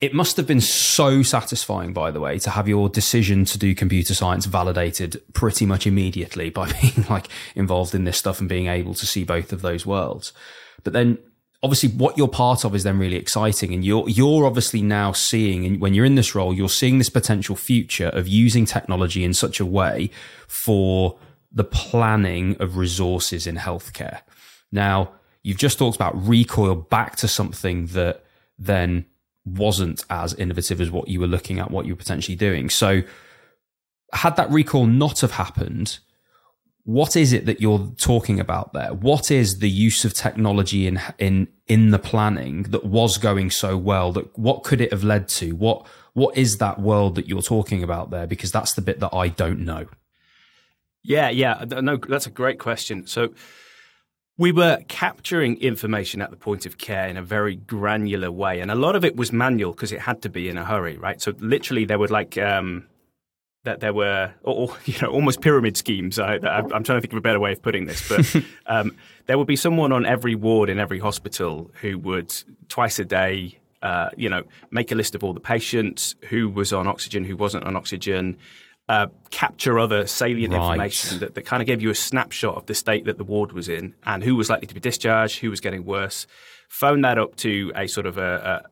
it 0.00 0.14
must 0.14 0.36
have 0.36 0.46
been 0.46 0.60
so 0.60 1.22
satisfying, 1.22 1.92
by 1.92 2.10
the 2.10 2.20
way, 2.20 2.38
to 2.38 2.50
have 2.50 2.68
your 2.68 2.88
decision 2.88 3.44
to 3.46 3.58
do 3.58 3.74
computer 3.74 4.14
science 4.14 4.46
validated 4.46 5.20
pretty 5.32 5.66
much 5.66 5.86
immediately 5.86 6.50
by 6.50 6.70
being 6.80 7.04
like 7.10 7.26
involved 7.54 7.94
in 7.94 8.04
this 8.04 8.18
stuff 8.18 8.40
and 8.40 8.48
being 8.48 8.68
able 8.68 8.94
to 8.94 9.06
see 9.06 9.24
both 9.24 9.52
of 9.52 9.60
those 9.60 9.84
worlds. 9.84 10.32
But 10.84 10.92
then 10.92 11.18
obviously 11.62 11.88
what 11.90 12.16
you're 12.16 12.28
part 12.28 12.64
of 12.64 12.74
is 12.74 12.84
then 12.84 12.98
really 12.98 13.16
exciting 13.16 13.74
and 13.74 13.84
you're 13.84 14.08
you're 14.08 14.46
obviously 14.46 14.80
now 14.80 15.10
seeing 15.10 15.66
and 15.66 15.80
when 15.80 15.92
you're 15.92 16.04
in 16.04 16.14
this 16.14 16.34
role 16.34 16.54
you're 16.54 16.68
seeing 16.68 16.98
this 16.98 17.10
potential 17.10 17.56
future 17.56 18.08
of 18.10 18.28
using 18.28 18.64
technology 18.64 19.24
in 19.24 19.34
such 19.34 19.58
a 19.58 19.66
way 19.66 20.08
for 20.46 21.18
the 21.50 21.64
planning 21.64 22.56
of 22.60 22.76
resources 22.76 23.44
in 23.44 23.56
healthcare 23.56 24.20
now 24.70 25.10
you've 25.42 25.58
just 25.58 25.78
talked 25.78 25.96
about 25.96 26.14
recoil 26.28 26.76
back 26.76 27.16
to 27.16 27.26
something 27.26 27.86
that 27.86 28.24
then 28.56 29.04
wasn't 29.56 30.04
as 30.10 30.34
innovative 30.34 30.80
as 30.80 30.90
what 30.90 31.08
you 31.08 31.20
were 31.20 31.26
looking 31.26 31.58
at 31.58 31.70
what 31.70 31.86
you 31.86 31.92
were 31.92 31.98
potentially 31.98 32.36
doing 32.36 32.68
so 32.68 33.02
had 34.12 34.36
that 34.36 34.50
recall 34.50 34.86
not 34.86 35.20
have 35.20 35.32
happened 35.32 35.98
what 36.88 37.16
is 37.16 37.34
it 37.34 37.44
that 37.44 37.60
you're 37.60 37.92
talking 37.98 38.40
about 38.40 38.72
there? 38.72 38.94
What 38.94 39.30
is 39.30 39.58
the 39.58 39.68
use 39.68 40.06
of 40.06 40.14
technology 40.14 40.86
in 40.86 40.98
in 41.18 41.48
in 41.66 41.90
the 41.90 41.98
planning 41.98 42.62
that 42.70 42.82
was 42.86 43.18
going 43.18 43.50
so 43.50 43.76
well? 43.76 44.10
That 44.10 44.38
what 44.38 44.62
could 44.62 44.80
it 44.80 44.90
have 44.90 45.04
led 45.04 45.28
to? 45.28 45.52
What 45.52 45.86
what 46.14 46.34
is 46.34 46.56
that 46.58 46.80
world 46.80 47.16
that 47.16 47.28
you're 47.28 47.42
talking 47.42 47.82
about 47.82 48.08
there? 48.08 48.26
Because 48.26 48.50
that's 48.50 48.72
the 48.72 48.80
bit 48.80 49.00
that 49.00 49.12
I 49.12 49.28
don't 49.28 49.66
know. 49.66 49.86
Yeah, 51.02 51.28
yeah, 51.28 51.62
no, 51.68 51.98
that's 51.98 52.26
a 52.26 52.30
great 52.30 52.58
question. 52.58 53.06
So 53.06 53.34
we 54.38 54.52
were 54.52 54.78
capturing 54.86 55.56
information 55.60 56.22
at 56.22 56.30
the 56.30 56.36
point 56.36 56.64
of 56.64 56.78
care 56.78 57.08
in 57.08 57.16
a 57.16 57.22
very 57.22 57.56
granular 57.56 58.30
way, 58.30 58.60
and 58.60 58.70
a 58.70 58.76
lot 58.76 58.94
of 58.94 59.04
it 59.04 59.16
was 59.16 59.32
manual 59.32 59.72
because 59.72 59.90
it 59.90 60.00
had 60.00 60.22
to 60.22 60.28
be 60.28 60.48
in 60.48 60.56
a 60.56 60.64
hurry, 60.64 60.96
right? 60.96 61.20
So 61.20 61.34
literally, 61.38 61.84
there 61.84 61.98
would 61.98 62.12
like 62.12 62.38
um, 62.38 62.86
that 63.64 63.80
there 63.80 63.92
were, 63.92 64.32
or, 64.44 64.76
you 64.84 64.94
know, 65.02 65.08
almost 65.08 65.40
pyramid 65.40 65.76
schemes. 65.76 66.20
I, 66.20 66.36
am 66.36 66.68
trying 66.68 66.84
to 66.84 67.00
think 67.00 67.12
of 67.12 67.18
a 67.18 67.20
better 67.20 67.40
way 67.40 67.52
of 67.52 67.60
putting 67.60 67.86
this, 67.86 68.08
but 68.08 68.44
um, 68.66 68.94
there 69.26 69.36
would 69.36 69.48
be 69.48 69.56
someone 69.56 69.92
on 69.92 70.06
every 70.06 70.36
ward 70.36 70.70
in 70.70 70.78
every 70.78 71.00
hospital 71.00 71.70
who 71.80 71.98
would 71.98 72.32
twice 72.68 73.00
a 73.00 73.04
day, 73.04 73.58
uh, 73.82 74.10
you 74.16 74.28
know, 74.28 74.44
make 74.70 74.92
a 74.92 74.94
list 74.94 75.16
of 75.16 75.24
all 75.24 75.34
the 75.34 75.40
patients, 75.40 76.14
who 76.28 76.48
was 76.48 76.72
on 76.72 76.86
oxygen, 76.86 77.24
who 77.24 77.36
wasn't 77.36 77.64
on 77.64 77.74
oxygen, 77.74 78.36
uh, 78.88 79.06
capture 79.30 79.78
other 79.78 80.06
salient 80.06 80.54
right. 80.54 80.70
information 80.70 81.18
that, 81.20 81.34
that 81.34 81.42
kind 81.42 81.62
of 81.62 81.66
gave 81.66 81.82
you 81.82 81.90
a 81.90 81.94
snapshot 81.94 82.56
of 82.56 82.66
the 82.66 82.74
state 82.74 83.04
that 83.04 83.18
the 83.18 83.24
ward 83.24 83.52
was 83.52 83.68
in 83.68 83.94
and 84.04 84.24
who 84.24 84.34
was 84.34 84.48
likely 84.48 84.66
to 84.66 84.74
be 84.74 84.80
discharged, 84.80 85.40
who 85.40 85.50
was 85.50 85.60
getting 85.60 85.84
worse. 85.84 86.26
Phone 86.68 87.02
that 87.02 87.18
up 87.18 87.36
to 87.36 87.72
a 87.74 87.86
sort 87.86 88.06
of 88.06 88.18
a, 88.18 88.62
a 88.64 88.68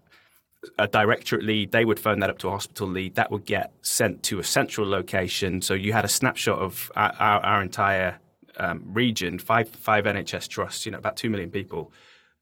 a 0.79 0.89
directorate 0.89 1.45
lead, 1.45 1.73
they 1.73 1.85
would 1.85 2.01
phone 2.01 2.21
that 2.21 2.31
up 2.31 2.39
to 2.39 2.49
a 2.49 2.51
hospital 2.51 2.89
lead. 2.89 3.15
That 3.15 3.31
would 3.31 3.45
get 3.45 3.73
sent 3.83 4.23
to 4.25 4.39
a 4.39 4.45
central 4.45 4.89
location. 4.89 5.63
So 5.63 5.75
you 5.75 5.93
had 5.93 6.05
a 6.05 6.09
snapshot 6.09 6.59
of 6.59 6.91
our, 6.97 7.13
our, 7.19 7.41
our 7.41 7.63
entire 7.63 8.19
um, 8.57 8.83
region, 8.85 9.39
five 9.39 9.69
five 9.69 10.05
NHS 10.05 10.49
trusts, 10.49 10.87
you 10.87 10.93
know, 10.93 10.99
about 10.99 11.17
two 11.17 11.31
million 11.31 11.51
people 11.51 11.93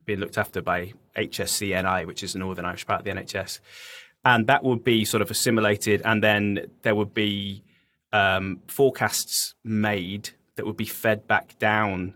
being 0.05 0.21
looked 0.21 0.39
after 0.39 0.63
by 0.63 0.93
HSCNI, 1.17 2.07
which 2.07 2.23
is 2.23 2.35
the 2.35 2.39
Northern 2.39 2.65
Irish 2.65 2.87
part 2.87 3.01
of 3.01 3.05
the 3.05 3.11
NHS, 3.11 3.61
and 4.25 4.47
that 4.47 4.65
would 4.65 4.85
be 4.85 5.05
sort 5.05 5.23
of 5.23 5.31
assimilated, 5.31 6.03
and 6.05 6.23
then 6.23 6.67
there 6.83 6.95
would 6.95 7.15
be 7.15 7.63
um, 8.13 8.61
forecasts 8.69 9.55
made 9.65 10.31
that 10.57 10.65
would 10.67 10.77
be 10.77 10.85
fed 10.85 11.27
back 11.27 11.59
down 11.59 12.15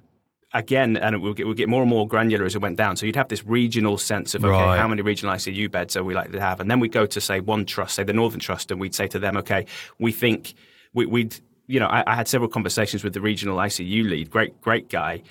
again, 0.54 0.96
and 0.96 1.14
it 1.14 1.18
will 1.18 1.34
get, 1.34 1.46
will 1.46 1.54
get 1.54 1.68
more 1.68 1.82
and 1.82 1.90
more 1.90 2.06
granular 2.06 2.44
as 2.44 2.54
it 2.54 2.62
went 2.62 2.76
down. 2.76 2.96
So 2.96 3.04
you'd 3.04 3.16
have 3.16 3.28
this 3.28 3.44
regional 3.44 3.98
sense 3.98 4.34
of, 4.34 4.44
okay, 4.44 4.52
right. 4.52 4.78
how 4.78 4.88
many 4.88 5.02
regional 5.02 5.34
ICU 5.34 5.70
beds 5.70 5.96
are 5.96 6.04
we 6.04 6.14
likely 6.14 6.32
to 6.32 6.40
have? 6.40 6.60
And 6.60 6.70
then 6.70 6.80
we'd 6.80 6.92
go 6.92 7.06
to, 7.06 7.20
say, 7.20 7.40
one 7.40 7.66
trust, 7.66 7.96
say 7.96 8.04
the 8.04 8.12
Northern 8.12 8.40
Trust, 8.40 8.70
and 8.70 8.80
we'd 8.80 8.94
say 8.94 9.06
to 9.08 9.18
them, 9.18 9.36
okay, 9.36 9.66
we 9.98 10.12
think 10.12 10.54
we, 10.94 11.04
would 11.04 11.38
you 11.66 11.78
know, 11.78 11.86
I, 11.86 12.02
I, 12.06 12.14
had 12.14 12.26
several 12.26 12.48
conversations 12.48 13.04
with 13.04 13.12
the 13.12 13.20
regional 13.20 13.58
ICU 13.58 14.08
lead, 14.08 14.30
great, 14.30 14.60
great 14.60 14.88
guy. 14.88 15.22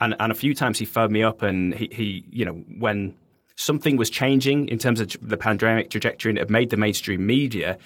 And, 0.00 0.16
and 0.18 0.32
a 0.32 0.34
few 0.34 0.54
times 0.54 0.78
he 0.78 0.84
phoned 0.84 1.12
me 1.12 1.22
up 1.22 1.42
and 1.42 1.72
he, 1.72 1.88
he, 1.92 2.24
you 2.30 2.44
know, 2.44 2.54
when 2.78 3.14
something 3.56 3.96
was 3.96 4.10
changing 4.10 4.68
in 4.68 4.78
terms 4.78 5.00
of 5.00 5.16
the 5.20 5.36
pandemic 5.36 5.90
trajectory 5.90 6.30
and 6.30 6.38
it 6.38 6.42
had 6.42 6.50
made 6.50 6.70
the 6.70 6.76
mainstream 6.76 7.26
media, 7.26 7.78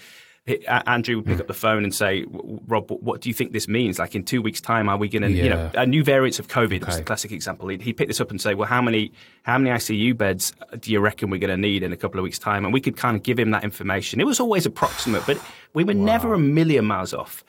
Andrew 0.86 1.16
would 1.16 1.26
pick 1.26 1.40
up 1.40 1.46
the 1.46 1.54
phone 1.54 1.84
and 1.84 1.94
say, 1.94 2.24
"Rob, 2.66 2.90
what 2.90 3.20
do 3.20 3.28
you 3.28 3.34
think 3.34 3.52
this 3.52 3.68
means? 3.68 3.98
Like 3.98 4.14
in 4.14 4.24
two 4.24 4.40
weeks' 4.40 4.60
time, 4.60 4.88
are 4.88 4.96
we 4.96 5.08
going 5.08 5.22
to, 5.22 5.30
yeah. 5.30 5.42
you 5.42 5.50
know, 5.50 5.70
a 5.74 5.86
new 5.86 6.02
variant 6.02 6.38
of 6.38 6.48
COVID?" 6.48 6.76
Okay. 6.76 6.86
Was 6.86 6.96
the 6.96 7.02
classic 7.02 7.32
example. 7.32 7.68
He'd, 7.68 7.82
he'd 7.82 7.94
pick 7.94 8.08
this 8.08 8.20
up 8.20 8.30
and 8.30 8.40
say, 8.40 8.54
"Well, 8.54 8.68
how 8.68 8.80
many 8.80 9.12
how 9.42 9.58
many 9.58 9.70
ICU 9.76 10.16
beds 10.16 10.52
do 10.80 10.90
you 10.90 11.00
reckon 11.00 11.30
we're 11.30 11.38
going 11.38 11.50
to 11.50 11.56
need 11.56 11.82
in 11.82 11.92
a 11.92 11.96
couple 11.96 12.18
of 12.18 12.24
weeks' 12.24 12.38
time?" 12.38 12.64
And 12.64 12.72
we 12.72 12.80
could 12.80 12.96
kind 12.96 13.16
of 13.16 13.22
give 13.22 13.38
him 13.38 13.50
that 13.50 13.62
information. 13.62 14.20
It 14.20 14.26
was 14.26 14.40
always 14.40 14.64
approximate, 14.64 15.26
but 15.26 15.38
we 15.74 15.84
were 15.84 15.94
wow. 15.94 16.04
never 16.04 16.34
a 16.34 16.38
million 16.38 16.86
miles 16.86 17.12
off. 17.12 17.44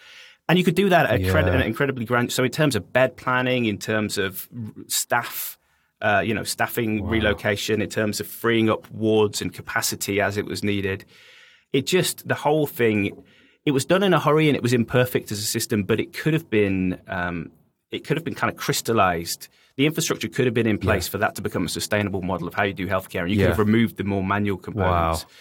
And 0.49 0.57
you 0.57 0.65
could 0.65 0.75
do 0.75 0.89
that 0.89 1.09
at 1.09 1.21
yeah. 1.21 1.37
an 1.37 1.61
incredibly 1.61 2.05
grand. 2.05 2.31
So 2.31 2.43
in 2.43 2.51
terms 2.51 2.75
of 2.75 2.91
bed 2.91 3.15
planning, 3.15 3.65
in 3.65 3.77
terms 3.77 4.17
of 4.17 4.49
staff. 4.87 5.57
Uh, 6.01 6.21
you 6.25 6.33
know, 6.33 6.43
staffing 6.43 7.03
wow. 7.03 7.09
relocation 7.09 7.81
in 7.81 7.89
terms 7.89 8.21
of 8.21 8.27
freeing 8.27 8.69
up 8.69 8.89
wards 8.91 9.41
and 9.41 9.53
capacity 9.53 10.21
as 10.21 10.37
it 10.37 10.45
was 10.45 10.63
needed 10.63 11.03
it 11.73 11.85
just 11.85 12.27
the 12.27 12.35
whole 12.35 12.67
thing. 12.67 13.23
It 13.65 13.71
was 13.71 13.85
done 13.85 14.03
in 14.03 14.13
a 14.13 14.19
hurry 14.19 14.47
and 14.47 14.55
it 14.55 14.63
was 14.63 14.73
imperfect 14.73 15.31
as 15.31 15.39
a 15.39 15.43
system, 15.43 15.83
but 15.83 15.99
it 15.99 16.13
could 16.13 16.33
have 16.33 16.49
been 16.49 16.99
um, 17.07 17.51
it 17.91 18.03
could 18.05 18.17
have 18.17 18.23
been 18.23 18.35
kind 18.35 18.51
of 18.51 18.57
crystallized. 18.57 19.47
The 19.75 19.85
infrastructure 19.85 20.27
could 20.27 20.45
have 20.45 20.53
been 20.53 20.67
in 20.67 20.77
place 20.77 21.07
yeah. 21.07 21.11
for 21.11 21.17
that 21.19 21.35
to 21.35 21.41
become 21.41 21.65
a 21.65 21.69
sustainable 21.69 22.21
model 22.21 22.47
of 22.47 22.53
how 22.53 22.63
you 22.63 22.73
do 22.73 22.87
healthcare, 22.87 23.21
and 23.21 23.31
you 23.31 23.37
yeah. 23.37 23.45
could 23.45 23.49
have 23.51 23.59
removed 23.59 23.97
the 23.97 24.03
more 24.03 24.23
manual 24.23 24.57
components. 24.57 25.23
Wow. 25.23 25.31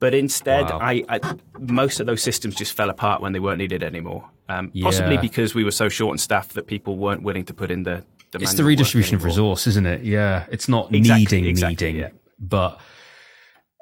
But 0.00 0.14
instead, 0.14 0.70
wow. 0.70 0.78
I, 0.80 1.02
I, 1.08 1.34
most 1.58 1.98
of 1.98 2.06
those 2.06 2.22
systems 2.22 2.54
just 2.54 2.72
fell 2.72 2.88
apart 2.88 3.20
when 3.20 3.32
they 3.32 3.40
weren't 3.40 3.58
needed 3.58 3.82
anymore. 3.82 4.30
Um, 4.48 4.70
yeah. 4.72 4.84
Possibly 4.84 5.16
because 5.16 5.56
we 5.56 5.64
were 5.64 5.72
so 5.72 5.88
short 5.88 6.12
on 6.12 6.18
staff 6.18 6.50
that 6.50 6.68
people 6.68 6.96
weren't 6.96 7.24
willing 7.24 7.44
to 7.46 7.54
put 7.54 7.70
in 7.70 7.82
the. 7.82 8.04
It's 8.34 8.54
the 8.54 8.64
redistribution 8.64 9.16
of 9.16 9.24
resource, 9.24 9.66
isn't 9.66 9.86
it? 9.86 10.02
Yeah, 10.02 10.46
it's 10.50 10.68
not 10.68 10.92
exactly, 10.94 11.24
needing, 11.24 11.44
exactly, 11.46 11.86
needing, 11.86 12.00
yeah. 12.02 12.10
but 12.38 12.80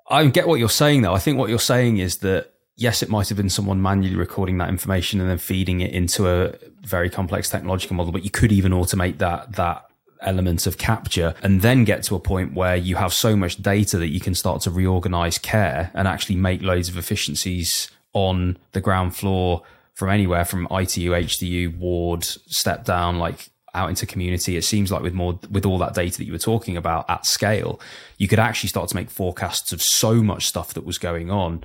I 0.09 0.27
get 0.27 0.47
what 0.47 0.59
you're 0.59 0.69
saying. 0.69 1.03
Though 1.03 1.15
I 1.15 1.19
think 1.19 1.39
what 1.39 1.49
you're 1.49 1.59
saying 1.59 1.99
is 1.99 2.19
that 2.19 2.53
yes, 2.77 3.03
it 3.03 3.09
might 3.09 3.29
have 3.29 3.37
been 3.37 3.51
someone 3.51 3.81
manually 3.81 4.17
recording 4.17 4.59
that 4.59 4.69
information 4.69 5.21
and 5.21 5.29
then 5.29 5.39
feeding 5.39 5.81
it 5.81 5.93
into 5.93 6.29
a 6.29 6.55
very 6.83 7.11
complex 7.11 7.51
technological 7.51 7.97
model, 7.97 8.13
but 8.13 8.23
you 8.23 8.31
could 8.31 8.53
even 8.53 8.73
automate 8.73 9.19
that 9.19 9.53
that 9.53 9.83
element 10.23 10.67
of 10.67 10.79
capture 10.79 11.35
and 11.43 11.61
then 11.61 11.85
get 11.85 12.03
to 12.03 12.15
a 12.15 12.21
point 12.21 12.55
where 12.55 12.75
you 12.75 12.97
have 12.97 13.13
so 13.13 13.37
much 13.37 13.57
data 13.57 13.99
that 13.99 14.09
you 14.09 14.19
can 14.19 14.35
start 14.35 14.63
to 14.63 14.71
reorganize 14.71 15.37
care 15.39 15.91
and 15.95 16.09
actually 16.09 16.37
make 16.37 16.63
loads 16.63 16.89
of 16.89 16.97
efficiencies 16.97 17.91
on 18.13 18.57
the 18.73 18.81
ground 18.81 19.15
floor 19.15 19.63
from 19.95 20.11
anywhere 20.11 20.45
from 20.45 20.67
ITU, 20.71 21.11
HDU, 21.11 21.77
ward, 21.79 22.25
step 22.25 22.85
down, 22.85 23.19
like 23.19 23.51
out 23.77 23.91
into 23.91 24.07
community. 24.07 24.57
It 24.57 24.65
seems 24.65 24.91
like 24.91 25.03
with 25.03 25.15
more 25.15 25.39
with 25.51 25.67
all 25.67 25.79
that 25.79 25.95
data 25.95 26.19
that 26.19 26.25
you 26.25 26.33
were 26.33 26.39
talking 26.39 26.77
about 26.77 27.09
at 27.09 27.27
scale, 27.27 27.81
you 28.19 28.27
could 28.27 28.39
actually 28.39 28.69
start 28.69 28.89
to 28.89 28.97
make 28.97 29.11
forecasts 29.11 29.73
of 29.73 29.83
so 29.83 30.15
much 30.23 30.47
stuff 30.47 30.75
that 30.75 30.85
was 30.85 30.99
going 30.99 31.31
on. 31.31 31.63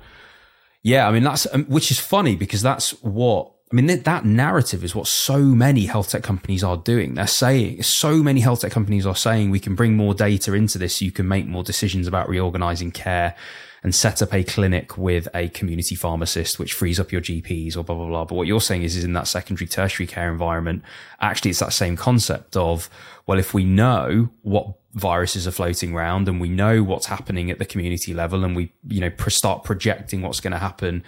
Yeah, 0.82 1.08
I 1.08 1.12
mean 1.12 1.22
that's 1.22 1.46
um, 1.52 1.64
which 1.64 1.90
is 1.90 1.98
funny 1.98 2.36
because 2.36 2.62
that's 2.62 2.90
what 3.02 3.51
I 3.72 3.74
mean, 3.74 3.86
that 3.86 4.04
that 4.04 4.26
narrative 4.26 4.84
is 4.84 4.94
what 4.94 5.06
so 5.06 5.38
many 5.38 5.86
health 5.86 6.10
tech 6.10 6.22
companies 6.22 6.62
are 6.62 6.76
doing. 6.76 7.14
They're 7.14 7.26
saying, 7.26 7.82
so 7.82 8.22
many 8.22 8.40
health 8.40 8.60
tech 8.60 8.70
companies 8.70 9.06
are 9.06 9.16
saying 9.16 9.50
we 9.50 9.60
can 9.60 9.74
bring 9.74 9.96
more 9.96 10.12
data 10.12 10.52
into 10.52 10.76
this. 10.76 10.96
So 10.96 11.06
you 11.06 11.10
can 11.10 11.26
make 11.26 11.46
more 11.46 11.62
decisions 11.62 12.06
about 12.06 12.28
reorganizing 12.28 12.90
care 12.90 13.34
and 13.82 13.94
set 13.94 14.20
up 14.20 14.34
a 14.34 14.44
clinic 14.44 14.98
with 14.98 15.26
a 15.34 15.48
community 15.48 15.94
pharmacist, 15.94 16.58
which 16.58 16.74
frees 16.74 17.00
up 17.00 17.10
your 17.10 17.22
GPs 17.22 17.74
or 17.74 17.82
blah, 17.82 17.96
blah, 17.96 18.06
blah. 18.08 18.24
But 18.26 18.34
what 18.34 18.46
you're 18.46 18.60
saying 18.60 18.82
is, 18.82 18.94
is 18.94 19.04
in 19.04 19.14
that 19.14 19.26
secondary 19.26 19.66
tertiary 19.66 20.06
care 20.06 20.30
environment, 20.30 20.82
actually 21.22 21.50
it's 21.50 21.60
that 21.60 21.72
same 21.72 21.96
concept 21.96 22.56
of, 22.58 22.90
well, 23.26 23.38
if 23.38 23.54
we 23.54 23.64
know 23.64 24.28
what 24.42 24.74
viruses 24.92 25.48
are 25.48 25.50
floating 25.50 25.94
around 25.94 26.28
and 26.28 26.42
we 26.42 26.50
know 26.50 26.82
what's 26.82 27.06
happening 27.06 27.50
at 27.50 27.58
the 27.58 27.64
community 27.64 28.12
level 28.12 28.44
and 28.44 28.54
we, 28.54 28.70
you 28.86 29.00
know, 29.00 29.10
start 29.28 29.64
projecting 29.64 30.20
what's 30.20 30.40
going 30.40 30.52
to 30.52 30.58
happen 30.58 31.02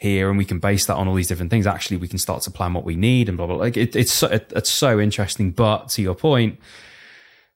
here 0.00 0.30
and 0.30 0.38
we 0.38 0.46
can 0.46 0.58
base 0.58 0.86
that 0.86 0.94
on 0.94 1.06
all 1.06 1.14
these 1.14 1.28
different 1.28 1.50
things. 1.50 1.66
Actually 1.66 1.98
we 1.98 2.08
can 2.08 2.18
start 2.18 2.42
to 2.42 2.50
plan 2.50 2.72
what 2.72 2.84
we 2.84 2.96
need 2.96 3.28
and 3.28 3.36
blah 3.36 3.46
blah, 3.46 3.56
blah. 3.56 3.64
like 3.64 3.76
it, 3.76 3.94
it's 3.94 4.12
so, 4.12 4.26
it, 4.28 4.50
it's 4.56 4.70
so 4.70 4.98
interesting. 4.98 5.50
But 5.52 5.90
to 5.90 6.02
your 6.02 6.14
point 6.14 6.58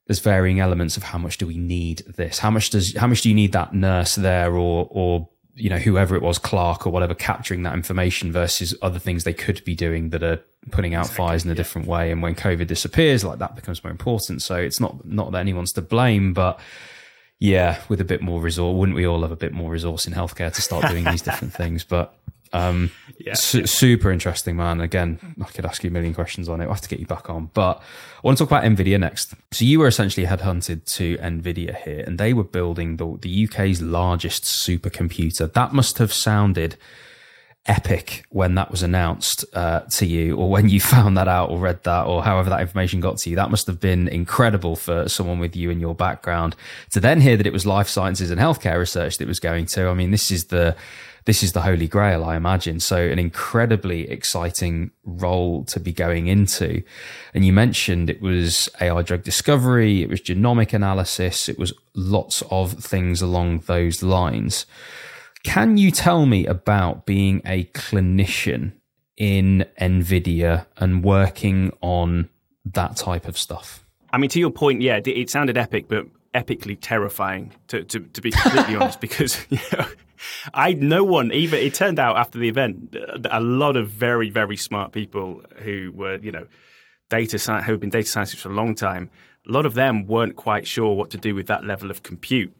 there's 0.06 0.20
varying 0.20 0.60
elements 0.60 0.98
of 0.98 1.02
how 1.02 1.18
much 1.18 1.38
do 1.38 1.46
we 1.46 1.56
need 1.56 2.00
this? 2.16 2.38
How 2.38 2.50
much 2.50 2.70
does 2.70 2.94
how 2.96 3.06
much 3.06 3.22
do 3.22 3.30
you 3.30 3.34
need 3.34 3.52
that 3.52 3.72
nurse 3.72 4.14
there 4.14 4.54
or 4.54 4.86
or 4.90 5.28
you 5.54 5.70
know 5.70 5.78
whoever 5.78 6.14
it 6.14 6.22
was 6.22 6.36
clerk 6.36 6.86
or 6.86 6.90
whatever 6.90 7.14
capturing 7.14 7.62
that 7.62 7.74
information 7.74 8.30
versus 8.30 8.74
other 8.82 8.98
things 8.98 9.24
they 9.24 9.32
could 9.32 9.64
be 9.64 9.74
doing 9.74 10.10
that 10.10 10.22
are 10.22 10.40
putting 10.70 10.94
out 10.94 11.06
exactly, 11.06 11.26
fires 11.26 11.44
in 11.44 11.50
a 11.50 11.54
yeah. 11.54 11.56
different 11.56 11.88
way? 11.88 12.10
And 12.10 12.20
when 12.22 12.34
covid 12.34 12.66
disappears 12.66 13.24
like 13.24 13.38
that 13.38 13.56
becomes 13.56 13.82
more 13.82 13.90
important. 13.90 14.42
So 14.42 14.56
it's 14.56 14.80
not 14.80 15.06
not 15.06 15.32
that 15.32 15.38
anyone's 15.38 15.72
to 15.72 15.82
blame 15.82 16.34
but 16.34 16.60
yeah, 17.40 17.80
with 17.88 18.00
a 18.00 18.04
bit 18.04 18.22
more 18.22 18.40
resource, 18.40 18.76
wouldn't 18.76 18.96
we 18.96 19.06
all 19.06 19.22
have 19.22 19.32
a 19.32 19.36
bit 19.36 19.52
more 19.52 19.70
resource 19.70 20.06
in 20.06 20.12
healthcare 20.12 20.52
to 20.52 20.62
start 20.62 20.88
doing 20.88 21.04
these 21.04 21.22
different 21.22 21.52
things? 21.60 21.84
But 21.84 22.14
um, 22.54 22.92
yeah, 23.18 23.34
su- 23.34 23.60
yeah, 23.60 23.66
super 23.66 24.12
interesting, 24.12 24.56
man. 24.56 24.80
Again, 24.80 25.34
I 25.40 25.46
could 25.46 25.66
ask 25.66 25.82
you 25.82 25.90
a 25.90 25.92
million 25.92 26.14
questions 26.14 26.48
on 26.48 26.60
it. 26.60 26.64
I'll 26.64 26.74
have 26.74 26.80
to 26.82 26.88
get 26.88 27.00
you 27.00 27.06
back 27.06 27.28
on. 27.28 27.50
But 27.52 27.78
I 27.78 28.20
want 28.22 28.38
to 28.38 28.44
talk 28.44 28.50
about 28.50 28.64
NVIDIA 28.64 28.98
next. 28.98 29.34
So 29.50 29.64
you 29.64 29.80
were 29.80 29.88
essentially 29.88 30.26
headhunted 30.26 30.84
to 30.94 31.18
NVIDIA 31.18 31.76
here, 31.82 32.04
and 32.06 32.16
they 32.16 32.32
were 32.32 32.44
building 32.44 32.96
the, 32.96 33.18
the 33.20 33.44
UK's 33.44 33.82
largest 33.82 34.44
supercomputer. 34.44 35.52
That 35.52 35.72
must 35.72 35.98
have 35.98 36.12
sounded 36.12 36.76
epic 37.66 38.24
when 38.30 38.54
that 38.56 38.70
was 38.70 38.82
announced 38.82 39.44
uh, 39.54 39.80
to 39.80 40.06
you, 40.06 40.36
or 40.36 40.50
when 40.50 40.68
you 40.68 40.80
found 40.94 41.16
that 41.16 41.28
out, 41.28 41.50
or 41.50 41.58
read 41.58 41.82
that, 41.84 42.06
or 42.06 42.22
however 42.22 42.50
that 42.50 42.60
information 42.60 43.00
got 43.00 43.18
to 43.18 43.30
you. 43.30 43.36
That 43.36 43.50
must 43.50 43.66
have 43.66 43.80
been 43.80 44.08
incredible 44.08 44.76
for 44.76 45.08
someone 45.08 45.38
with 45.38 45.56
you 45.56 45.70
and 45.70 45.80
your 45.80 45.94
background 45.94 46.56
to 46.90 47.00
then 47.00 47.20
hear 47.20 47.36
that 47.36 47.46
it 47.46 47.52
was 47.52 47.66
life 47.66 47.88
sciences 47.88 48.30
and 48.30 48.40
healthcare 48.40 48.78
research 48.78 49.18
that 49.18 49.28
was 49.28 49.40
going 49.40 49.66
to. 49.66 49.88
I 49.88 49.94
mean, 49.94 50.10
this 50.10 50.30
is 50.30 50.46
the 50.46 50.76
this 51.24 51.42
is 51.42 51.52
the 51.52 51.62
holy 51.62 51.88
grail, 51.88 52.22
I 52.24 52.36
imagine. 52.36 52.80
So 52.80 52.98
an 52.98 53.18
incredibly 53.18 54.10
exciting 54.10 54.90
role 55.04 55.64
to 55.64 55.80
be 55.80 55.92
going 55.92 56.26
into. 56.26 56.82
And 57.32 57.46
you 57.46 57.52
mentioned 57.52 58.10
it 58.10 58.20
was 58.20 58.68
AI 58.80 59.02
drug 59.02 59.22
discovery, 59.22 60.02
it 60.02 60.10
was 60.10 60.20
genomic 60.20 60.74
analysis, 60.74 61.48
it 61.48 61.58
was 61.58 61.72
lots 61.94 62.42
of 62.50 62.72
things 62.74 63.22
along 63.22 63.60
those 63.60 64.02
lines. 64.02 64.66
Can 65.44 65.76
you 65.76 65.90
tell 65.90 66.26
me 66.26 66.46
about 66.46 67.06
being 67.06 67.40
a 67.44 67.64
clinician 67.66 68.72
in 69.16 69.64
NVIDIA 69.80 70.66
and 70.78 71.04
working 71.04 71.72
on 71.80 72.28
that 72.64 72.96
type 72.96 73.28
of 73.28 73.38
stuff? 73.38 73.84
I 74.10 74.18
mean, 74.18 74.30
to 74.30 74.40
your 74.40 74.50
point, 74.50 74.80
yeah, 74.80 75.00
it 75.04 75.30
sounded 75.30 75.56
epic, 75.56 75.86
but 75.86 76.06
epically 76.34 76.76
terrifying, 76.80 77.52
to, 77.68 77.84
to, 77.84 78.00
to 78.00 78.20
be 78.20 78.30
completely 78.32 78.76
honest, 78.80 79.00
because 79.00 79.46
you 79.50 79.58
know, 79.72 79.86
I 80.52 80.72
no 80.72 81.04
one 81.04 81.30
even. 81.32 81.60
It 81.60 81.74
turned 81.74 81.98
out 81.98 82.16
after 82.16 82.38
the 82.38 82.48
event, 82.48 82.96
a 83.30 83.40
lot 83.40 83.76
of 83.76 83.88
very 83.88 84.30
very 84.30 84.56
smart 84.56 84.92
people 84.92 85.42
who 85.58 85.92
were 85.94 86.16
you 86.16 86.32
know 86.32 86.46
data 87.10 87.38
science 87.38 87.66
who 87.66 87.72
have 87.72 87.80
been 87.80 87.90
data 87.90 88.08
scientists 88.08 88.40
for 88.40 88.48
a 88.48 88.54
long 88.54 88.74
time. 88.74 89.10
A 89.46 89.52
lot 89.52 89.66
of 89.66 89.74
them 89.74 90.06
weren't 90.06 90.36
quite 90.36 90.66
sure 90.66 90.94
what 90.94 91.10
to 91.10 91.18
do 91.18 91.34
with 91.34 91.48
that 91.48 91.64
level 91.64 91.90
of 91.90 92.02
compute 92.02 92.54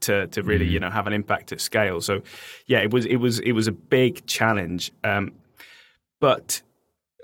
to 0.00 0.26
to 0.28 0.42
really 0.42 0.66
you 0.66 0.80
know 0.80 0.90
have 0.90 1.06
an 1.06 1.12
impact 1.12 1.52
at 1.52 1.60
scale. 1.60 2.00
So 2.00 2.22
yeah, 2.66 2.78
it 2.80 2.92
was 2.92 3.06
it 3.06 3.16
was 3.16 3.38
it 3.40 3.52
was 3.52 3.66
a 3.66 3.72
big 3.72 4.26
challenge. 4.26 4.92
Um, 5.02 5.32
but 6.20 6.62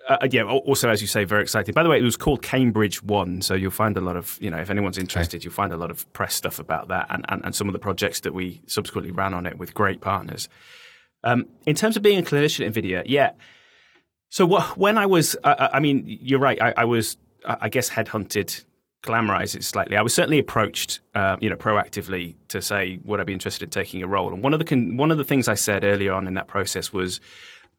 uh, 0.08 0.26
yeah, 0.30 0.42
also 0.42 0.88
as 0.88 1.00
you 1.00 1.06
say, 1.06 1.24
very 1.24 1.42
exciting. 1.42 1.72
By 1.72 1.82
the 1.82 1.88
way, 1.88 1.98
it 1.98 2.02
was 2.02 2.16
called 2.16 2.42
Cambridge 2.42 3.02
One, 3.02 3.42
so 3.42 3.54
you'll 3.54 3.70
find 3.70 3.96
a 3.96 4.00
lot 4.00 4.16
of 4.16 4.38
you 4.40 4.50
know 4.50 4.58
if 4.58 4.70
anyone's 4.70 4.98
interested, 4.98 5.38
okay. 5.38 5.44
you'll 5.44 5.52
find 5.52 5.72
a 5.72 5.76
lot 5.76 5.90
of 5.90 6.10
press 6.12 6.34
stuff 6.34 6.58
about 6.58 6.88
that 6.88 7.06
and, 7.10 7.24
and, 7.28 7.44
and 7.44 7.54
some 7.54 7.68
of 7.68 7.72
the 7.72 7.78
projects 7.78 8.20
that 8.20 8.34
we 8.34 8.60
subsequently 8.66 9.12
ran 9.12 9.34
on 9.34 9.46
it 9.46 9.58
with 9.58 9.74
great 9.74 10.00
partners. 10.00 10.48
Um, 11.22 11.46
in 11.66 11.74
terms 11.74 11.96
of 11.96 12.02
being 12.02 12.18
a 12.18 12.22
clinician 12.22 12.66
at 12.66 12.72
NVIDIA, 12.72 13.02
yeah. 13.06 13.32
So 14.30 14.46
what, 14.46 14.78
when 14.78 14.96
I 14.96 15.06
was, 15.06 15.36
uh, 15.42 15.68
I 15.72 15.80
mean, 15.80 16.04
you're 16.06 16.38
right. 16.38 16.60
I, 16.62 16.72
I 16.78 16.84
was, 16.84 17.16
I 17.44 17.68
guess, 17.68 17.90
headhunted 17.90 18.64
glamorize 19.02 19.54
it 19.54 19.64
slightly. 19.64 19.96
I 19.96 20.02
was 20.02 20.14
certainly 20.14 20.38
approached, 20.38 21.00
uh, 21.14 21.36
you 21.40 21.48
know, 21.48 21.56
proactively 21.56 22.34
to 22.48 22.60
say, 22.60 22.98
would 23.04 23.20
I 23.20 23.24
be 23.24 23.32
interested 23.32 23.64
in 23.64 23.70
taking 23.70 24.02
a 24.02 24.06
role? 24.06 24.32
And 24.32 24.42
one 24.42 24.52
of 24.52 24.58
the 24.58 24.64
con- 24.64 24.96
one 24.96 25.10
of 25.10 25.18
the 25.18 25.24
things 25.24 25.48
I 25.48 25.54
said 25.54 25.84
earlier 25.84 26.12
on 26.12 26.26
in 26.26 26.34
that 26.34 26.48
process 26.48 26.92
was, 26.92 27.20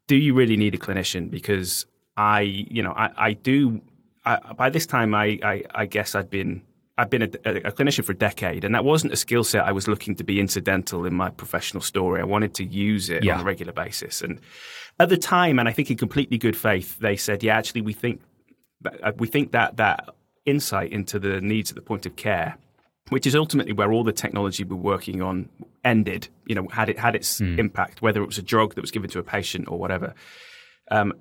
do 0.08 0.16
you 0.16 0.34
really 0.34 0.56
need 0.56 0.74
a 0.74 0.78
clinician? 0.78 1.30
Because 1.30 1.86
I, 2.16 2.40
you 2.40 2.82
know, 2.82 2.92
I, 2.92 3.10
I 3.16 3.32
do. 3.34 3.80
I, 4.24 4.52
by 4.52 4.70
this 4.70 4.86
time, 4.86 5.14
I, 5.14 5.38
I, 5.42 5.62
I, 5.74 5.86
guess 5.86 6.14
I'd 6.14 6.30
been. 6.30 6.62
I've 6.98 7.08
been 7.08 7.22
a, 7.22 7.26
a, 7.46 7.72
clinician 7.72 8.04
for 8.04 8.12
a 8.12 8.16
decade, 8.16 8.64
and 8.64 8.74
that 8.74 8.84
wasn't 8.84 9.14
a 9.14 9.16
skill 9.16 9.44
set 9.44 9.64
I 9.64 9.72
was 9.72 9.88
looking 9.88 10.14
to 10.16 10.24
be 10.24 10.38
incidental 10.38 11.06
in 11.06 11.14
my 11.14 11.30
professional 11.30 11.80
story. 11.80 12.20
I 12.20 12.24
wanted 12.24 12.54
to 12.56 12.64
use 12.64 13.08
it 13.08 13.24
yeah. 13.24 13.34
on 13.34 13.40
a 13.40 13.44
regular 13.44 13.72
basis. 13.72 14.20
And 14.20 14.38
at 15.00 15.08
the 15.08 15.16
time, 15.16 15.58
and 15.58 15.68
I 15.68 15.72
think 15.72 15.90
in 15.90 15.96
completely 15.96 16.36
good 16.36 16.56
faith, 16.56 16.98
they 16.98 17.16
said, 17.16 17.42
"Yeah, 17.42 17.56
actually, 17.56 17.80
we 17.80 17.94
think 17.94 18.20
uh, 19.02 19.12
we 19.16 19.26
think 19.26 19.52
that 19.52 19.78
that 19.78 20.10
insight 20.46 20.92
into 20.92 21.18
the 21.18 21.40
needs 21.40 21.70
at 21.70 21.76
the 21.76 21.82
point 21.82 22.06
of 22.06 22.16
care, 22.16 22.56
which 23.10 23.26
is 23.26 23.34
ultimately 23.34 23.72
where 23.72 23.92
all 23.92 24.04
the 24.04 24.12
technology 24.12 24.64
we're 24.64 24.76
working 24.76 25.22
on 25.22 25.48
ended. 25.84 26.28
You 26.46 26.54
know, 26.54 26.68
had 26.68 26.88
it 26.88 26.98
had 26.98 27.14
its 27.14 27.40
mm. 27.40 27.58
impact, 27.58 28.02
whether 28.02 28.22
it 28.22 28.26
was 28.26 28.38
a 28.38 28.42
drug 28.42 28.74
that 28.74 28.80
was 28.80 28.90
given 28.90 29.10
to 29.10 29.18
a 29.18 29.22
patient 29.22 29.68
or 29.68 29.78
whatever. 29.78 30.14
Um, 30.90 31.14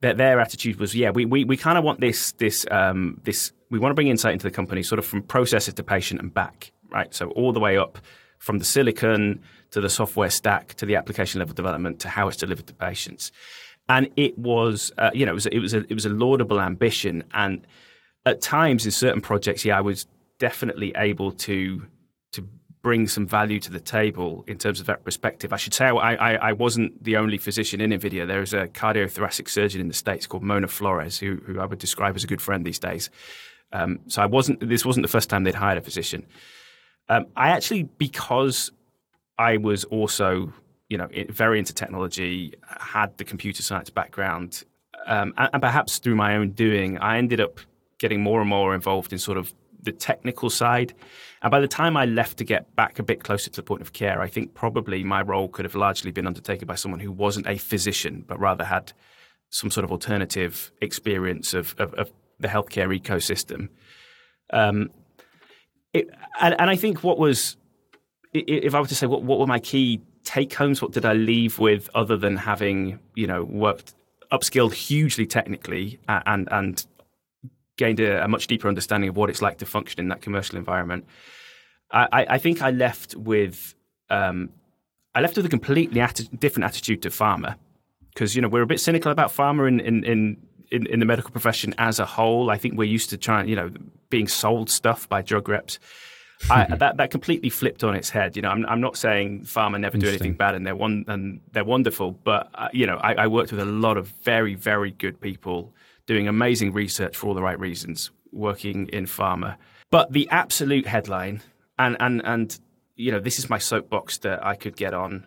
their, 0.00 0.14
their 0.14 0.40
attitude 0.40 0.78
was, 0.78 0.94
yeah, 0.94 1.10
we 1.10 1.24
we, 1.24 1.44
we 1.44 1.56
kind 1.56 1.78
of 1.78 1.84
want 1.84 2.00
this 2.00 2.32
this 2.32 2.66
um, 2.70 3.20
this 3.24 3.52
we 3.70 3.78
want 3.78 3.90
to 3.90 3.94
bring 3.94 4.08
insight 4.08 4.32
into 4.32 4.44
the 4.44 4.50
company, 4.50 4.82
sort 4.82 4.98
of 4.98 5.06
from 5.06 5.22
processor 5.22 5.74
to 5.74 5.82
patient 5.82 6.20
and 6.20 6.32
back, 6.32 6.72
right? 6.90 7.12
So 7.14 7.30
all 7.30 7.52
the 7.52 7.60
way 7.60 7.76
up 7.76 7.98
from 8.38 8.58
the 8.58 8.64
silicon 8.64 9.42
to 9.72 9.80
the 9.80 9.90
software 9.90 10.30
stack 10.30 10.74
to 10.74 10.86
the 10.86 10.96
application 10.96 11.40
level 11.40 11.54
development 11.54 12.00
to 12.00 12.08
how 12.08 12.28
it's 12.28 12.36
delivered 12.36 12.66
to 12.68 12.74
patients. 12.74 13.32
And 13.88 14.08
it 14.16 14.38
was, 14.38 14.92
uh, 14.98 15.10
you 15.12 15.26
know, 15.26 15.32
it 15.32 15.34
was, 15.34 15.46
it 15.46 15.58
was 15.58 15.74
a 15.74 15.78
it 15.78 15.94
was 15.94 16.06
a 16.06 16.10
laudable 16.10 16.60
ambition, 16.60 17.24
and 17.32 17.66
at 18.26 18.40
times 18.40 18.84
in 18.84 18.90
certain 18.90 19.20
projects, 19.20 19.64
yeah, 19.64 19.78
I 19.78 19.80
was 19.80 20.06
definitely 20.38 20.92
able 20.96 21.32
to 21.32 21.86
to 22.32 22.48
bring 22.82 23.08
some 23.08 23.26
value 23.26 23.58
to 23.60 23.72
the 23.72 23.80
table 23.80 24.44
in 24.46 24.58
terms 24.58 24.80
of 24.80 24.86
that 24.86 25.04
perspective. 25.04 25.52
I 25.52 25.56
should 25.56 25.74
say 25.74 25.86
I, 25.86 26.14
I, 26.14 26.34
I 26.34 26.52
wasn't 26.52 27.02
the 27.02 27.16
only 27.16 27.38
physician 27.38 27.80
in 27.80 27.90
NVIDIA. 27.90 28.26
There 28.26 28.42
is 28.42 28.54
a 28.54 28.68
cardiothoracic 28.68 29.48
surgeon 29.48 29.80
in 29.80 29.88
the 29.88 29.94
States 29.94 30.26
called 30.26 30.42
Mona 30.42 30.68
Flores, 30.68 31.18
who, 31.18 31.36
who 31.46 31.58
I 31.60 31.66
would 31.66 31.78
describe 31.78 32.14
as 32.16 32.24
a 32.24 32.26
good 32.26 32.40
friend 32.40 32.64
these 32.64 32.78
days. 32.78 33.10
Um, 33.72 34.00
so 34.06 34.22
I 34.22 34.26
wasn't. 34.26 34.66
This 34.66 34.84
wasn't 34.84 35.04
the 35.04 35.10
first 35.10 35.28
time 35.28 35.44
they'd 35.44 35.54
hired 35.54 35.78
a 35.78 35.82
physician. 35.82 36.26
Um, 37.08 37.26
I 37.36 37.48
actually, 37.48 37.84
because 37.84 38.70
I 39.38 39.56
was 39.56 39.84
also, 39.84 40.52
you 40.88 40.98
know, 40.98 41.08
very 41.30 41.58
into 41.58 41.72
technology, 41.72 42.54
had 42.66 43.16
the 43.18 43.24
computer 43.24 43.62
science 43.62 43.90
background, 43.90 44.64
um, 45.06 45.34
and, 45.36 45.50
and 45.52 45.62
perhaps 45.62 45.98
through 45.98 46.16
my 46.16 46.36
own 46.36 46.50
doing, 46.52 46.98
I 46.98 47.18
ended 47.18 47.40
up 47.40 47.60
getting 47.98 48.22
more 48.22 48.40
and 48.40 48.48
more 48.48 48.74
involved 48.74 49.12
in 49.12 49.18
sort 49.18 49.38
of 49.38 49.52
the 49.82 49.92
technical 49.92 50.50
side. 50.50 50.94
And 51.42 51.50
by 51.50 51.60
the 51.60 51.68
time 51.68 51.96
I 51.96 52.04
left 52.04 52.38
to 52.38 52.44
get 52.44 52.74
back 52.74 52.98
a 52.98 53.02
bit 53.02 53.22
closer 53.22 53.50
to 53.50 53.56
the 53.56 53.62
point 53.62 53.82
of 53.82 53.92
care, 53.92 54.20
I 54.20 54.28
think 54.28 54.54
probably 54.54 55.04
my 55.04 55.22
role 55.22 55.48
could 55.48 55.64
have 55.64 55.74
largely 55.74 56.10
been 56.10 56.26
undertaken 56.26 56.66
by 56.66 56.74
someone 56.74 57.00
who 57.00 57.12
wasn't 57.12 57.46
a 57.46 57.58
physician, 57.58 58.24
but 58.26 58.40
rather 58.40 58.64
had 58.64 58.92
some 59.50 59.70
sort 59.70 59.84
of 59.84 59.92
alternative 59.92 60.72
experience 60.82 61.54
of, 61.54 61.74
of, 61.78 61.94
of 61.94 62.12
the 62.40 62.48
healthcare 62.48 62.98
ecosystem. 62.98 63.68
Um, 64.52 64.90
it, 65.92 66.08
and, 66.40 66.54
and 66.60 66.70
I 66.70 66.76
think 66.76 67.04
what 67.04 67.18
was, 67.18 67.56
if 68.34 68.74
I 68.74 68.80
were 68.80 68.86
to 68.86 68.94
say, 68.94 69.06
what, 69.06 69.22
what 69.22 69.38
were 69.38 69.46
my 69.46 69.58
key 69.58 70.00
take 70.24 70.52
homes? 70.52 70.82
What 70.82 70.92
did 70.92 71.04
I 71.04 71.14
leave 71.14 71.58
with 71.58 71.88
other 71.94 72.16
than 72.16 72.36
having, 72.36 72.98
you 73.14 73.26
know, 73.26 73.44
worked 73.44 73.94
upskilled 74.30 74.74
hugely 74.74 75.26
technically 75.26 75.98
and 76.06 76.48
and 76.52 76.86
gained 77.78 78.00
a, 78.00 78.22
a, 78.22 78.28
much 78.28 78.46
deeper 78.46 78.68
understanding 78.68 79.08
of 79.08 79.16
what 79.16 79.30
it's 79.30 79.40
like 79.40 79.58
to 79.58 79.66
function 79.66 80.00
in 80.00 80.08
that 80.08 80.20
commercial 80.20 80.58
environment. 80.58 81.06
I, 81.90 82.26
I 82.28 82.38
think 82.38 82.60
I 82.60 82.70
left 82.70 83.14
with 83.14 83.74
um, 84.10 84.50
I 85.14 85.22
left 85.22 85.36
with 85.36 85.46
a 85.46 85.48
completely 85.48 86.00
atti- 86.00 86.38
different 86.38 86.66
attitude 86.66 87.00
to 87.02 87.08
pharma 87.08 87.56
because 88.12 88.36
you 88.36 88.42
know 88.42 88.48
we're 88.48 88.62
a 88.62 88.66
bit 88.66 88.80
cynical 88.80 89.10
about 89.10 89.30
pharma 89.30 89.66
in, 89.66 89.80
in, 89.80 90.04
in 90.04 90.36
in, 90.70 90.86
in, 90.86 91.00
the 91.00 91.06
medical 91.06 91.30
profession 91.30 91.74
as 91.78 91.98
a 91.98 92.04
whole. 92.04 92.50
I 92.50 92.58
think 92.58 92.76
we're 92.76 92.84
used 92.84 93.08
to 93.08 93.16
trying, 93.16 93.48
you 93.48 93.56
know, 93.56 93.70
being 94.10 94.28
sold 94.28 94.68
stuff 94.68 95.08
by 95.08 95.22
drug 95.22 95.48
reps. 95.48 95.78
I, 96.50 96.76
that 96.76 96.98
that 96.98 97.10
completely 97.10 97.48
flipped 97.48 97.82
on 97.82 97.96
its 97.96 98.10
head. 98.10 98.36
You 98.36 98.42
know, 98.42 98.50
I'm, 98.50 98.66
I'm 98.66 98.80
not 98.80 98.98
saying 98.98 99.44
pharma 99.44 99.80
never 99.80 99.96
do 99.96 100.08
anything 100.08 100.34
bad, 100.34 100.54
and 100.54 100.66
they're 100.66 100.76
one 100.76 101.04
and 101.08 101.40
they're 101.52 101.64
wonderful. 101.64 102.12
But 102.12 102.50
uh, 102.54 102.68
you 102.72 102.86
know, 102.86 102.98
I, 102.98 103.14
I, 103.14 103.26
worked 103.26 103.50
with 103.50 103.60
a 103.60 103.64
lot 103.64 103.96
of 103.96 104.08
very 104.22 104.54
very 104.54 104.90
good 104.92 105.20
people 105.20 105.72
doing 106.08 106.26
amazing 106.26 106.72
research 106.72 107.16
for 107.16 107.28
all 107.28 107.34
the 107.34 107.42
right 107.42 107.60
reasons, 107.60 108.10
working 108.32 108.88
in 108.88 109.04
pharma. 109.04 109.56
But 109.90 110.12
the 110.12 110.28
absolute 110.30 110.86
headline, 110.86 111.42
and 111.78 111.96
and 112.00 112.20
and 112.24 112.58
you 112.96 113.12
know, 113.12 113.20
this 113.20 113.38
is 113.38 113.48
my 113.48 113.58
soapbox 113.58 114.18
that 114.18 114.44
I 114.44 114.56
could 114.56 114.76
get 114.76 114.92
on 114.92 115.26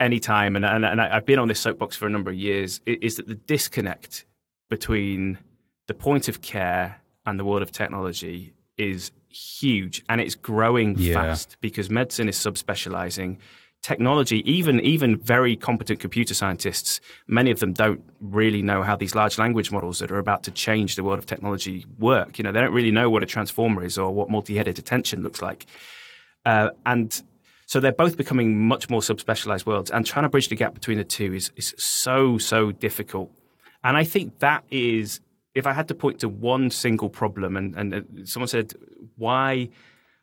anytime, 0.00 0.56
and 0.56 0.64
and, 0.64 0.84
and 0.84 1.00
I've 1.00 1.26
been 1.26 1.38
on 1.38 1.46
this 1.46 1.60
soapbox 1.60 1.94
for 1.94 2.06
a 2.06 2.10
number 2.10 2.30
of 2.30 2.36
years. 2.36 2.80
Is 2.86 3.16
that 3.16 3.28
the 3.28 3.36
disconnect 3.36 4.24
between 4.68 5.38
the 5.86 5.94
point 5.94 6.28
of 6.28 6.40
care 6.40 7.00
and 7.26 7.38
the 7.38 7.44
world 7.44 7.62
of 7.62 7.70
technology 7.70 8.54
is 8.76 9.12
huge 9.28 10.02
and 10.08 10.20
it's 10.20 10.34
growing 10.34 10.96
yeah. 10.98 11.14
fast 11.14 11.56
because 11.60 11.90
medicine 11.90 12.28
is 12.28 12.36
subspecializing 12.36 13.36
technology 13.82 14.42
even 14.50 14.78
even 14.80 15.16
very 15.16 15.56
competent 15.56 16.00
computer 16.00 16.34
scientists 16.34 17.00
many 17.26 17.50
of 17.50 17.60
them 17.60 17.72
don't 17.72 18.02
really 18.20 18.60
know 18.60 18.82
how 18.82 18.94
these 18.94 19.14
large 19.14 19.38
language 19.38 19.72
models 19.72 20.00
that 20.00 20.10
are 20.10 20.18
about 20.18 20.42
to 20.42 20.50
change 20.50 20.96
the 20.96 21.02
world 21.02 21.18
of 21.18 21.24
technology 21.24 21.86
work. 21.98 22.38
You 22.38 22.44
know 22.44 22.52
they 22.52 22.60
don't 22.60 22.74
really 22.74 22.90
know 22.90 23.08
what 23.08 23.22
a 23.22 23.26
transformer 23.26 23.82
is 23.82 23.96
or 23.96 24.12
what 24.12 24.28
multi-headed 24.28 24.78
attention 24.78 25.22
looks 25.22 25.40
like. 25.40 25.64
Uh, 26.44 26.70
and 26.84 27.22
so 27.64 27.80
they're 27.80 27.92
both 27.92 28.16
becoming 28.16 28.66
much 28.66 28.90
more 28.90 29.00
subspecialized 29.00 29.64
worlds 29.64 29.90
and 29.90 30.04
trying 30.04 30.24
to 30.24 30.28
bridge 30.28 30.48
the 30.48 30.56
gap 30.56 30.74
between 30.74 30.98
the 30.98 31.04
two 31.04 31.32
is, 31.32 31.50
is 31.56 31.74
so 31.78 32.36
so 32.36 32.72
difficult. 32.72 33.30
And 33.82 33.96
i 33.96 34.04
think 34.04 34.40
that 34.40 34.62
is 34.70 35.20
if 35.54 35.66
I 35.66 35.72
had 35.72 35.88
to 35.88 35.94
point 35.94 36.20
to 36.20 36.28
one 36.28 36.70
single 36.70 37.08
problem, 37.08 37.56
and, 37.56 37.74
and 37.76 38.28
someone 38.28 38.48
said, 38.48 38.72
why, 39.16 39.68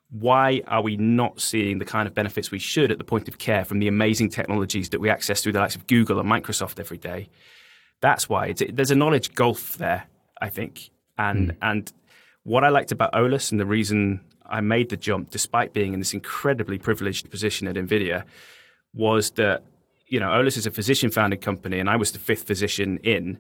why 0.10 0.62
are 0.68 0.82
we 0.82 0.96
not 0.96 1.42
seeing 1.42 1.80
the 1.80 1.86
kind 1.86 2.08
of 2.08 2.14
benefits 2.14 2.50
we 2.50 2.60
should 2.60 2.92
at 2.92 2.98
the 2.98 3.04
point 3.04 3.28
of 3.28 3.38
care 3.38 3.66
from 3.66 3.80
the 3.80 3.88
amazing 3.88 4.30
technologies 4.30 4.90
that 4.90 5.02
we 5.02 5.10
access 5.10 5.42
through 5.42 5.52
the 5.52 5.60
likes 5.60 5.76
of 5.76 5.86
Google 5.88 6.20
and 6.20 6.30
Microsoft 6.30 6.80
every 6.80 6.98
day? 6.98 7.30
That's 8.00 8.30
why 8.30 8.54
there's 8.54 8.92
a 8.92 8.96
knowledge 8.96 9.34
gulf 9.34 9.78
there, 9.78 10.08
I 10.42 10.50
think. 10.50 10.92
And, 11.18 11.52
mm. 11.52 11.58
and 11.62 11.92
what 12.44 12.64
I 12.64 12.70
liked 12.70 12.92
about 12.92 13.12
Eolas 13.14 13.52
and 13.52 13.60
the 13.60 13.66
reason 13.66 14.22
I 14.46 14.62
made 14.62 14.90
the 14.90 14.98
jump, 14.98 15.30
despite 15.30 15.74
being 15.74 15.94
in 15.94 16.00
this 16.00 16.14
incredibly 16.14 16.78
privileged 16.78 17.30
position 17.30 17.68
at 17.68 17.76
NVIDIA, 17.76 18.24
was 18.94 19.32
that, 19.32 19.64
you 20.08 20.20
know, 20.20 20.30
Eolas 20.30 20.58
is 20.58 20.66
a 20.66 20.72
physician 20.72 21.12
founded 21.12 21.42
company, 21.42 21.80
and 21.80 21.90
I 21.90 21.98
was 21.98 22.12
the 22.12 22.20
fifth 22.20 22.44
physician 22.44 22.98
in. 23.04 23.40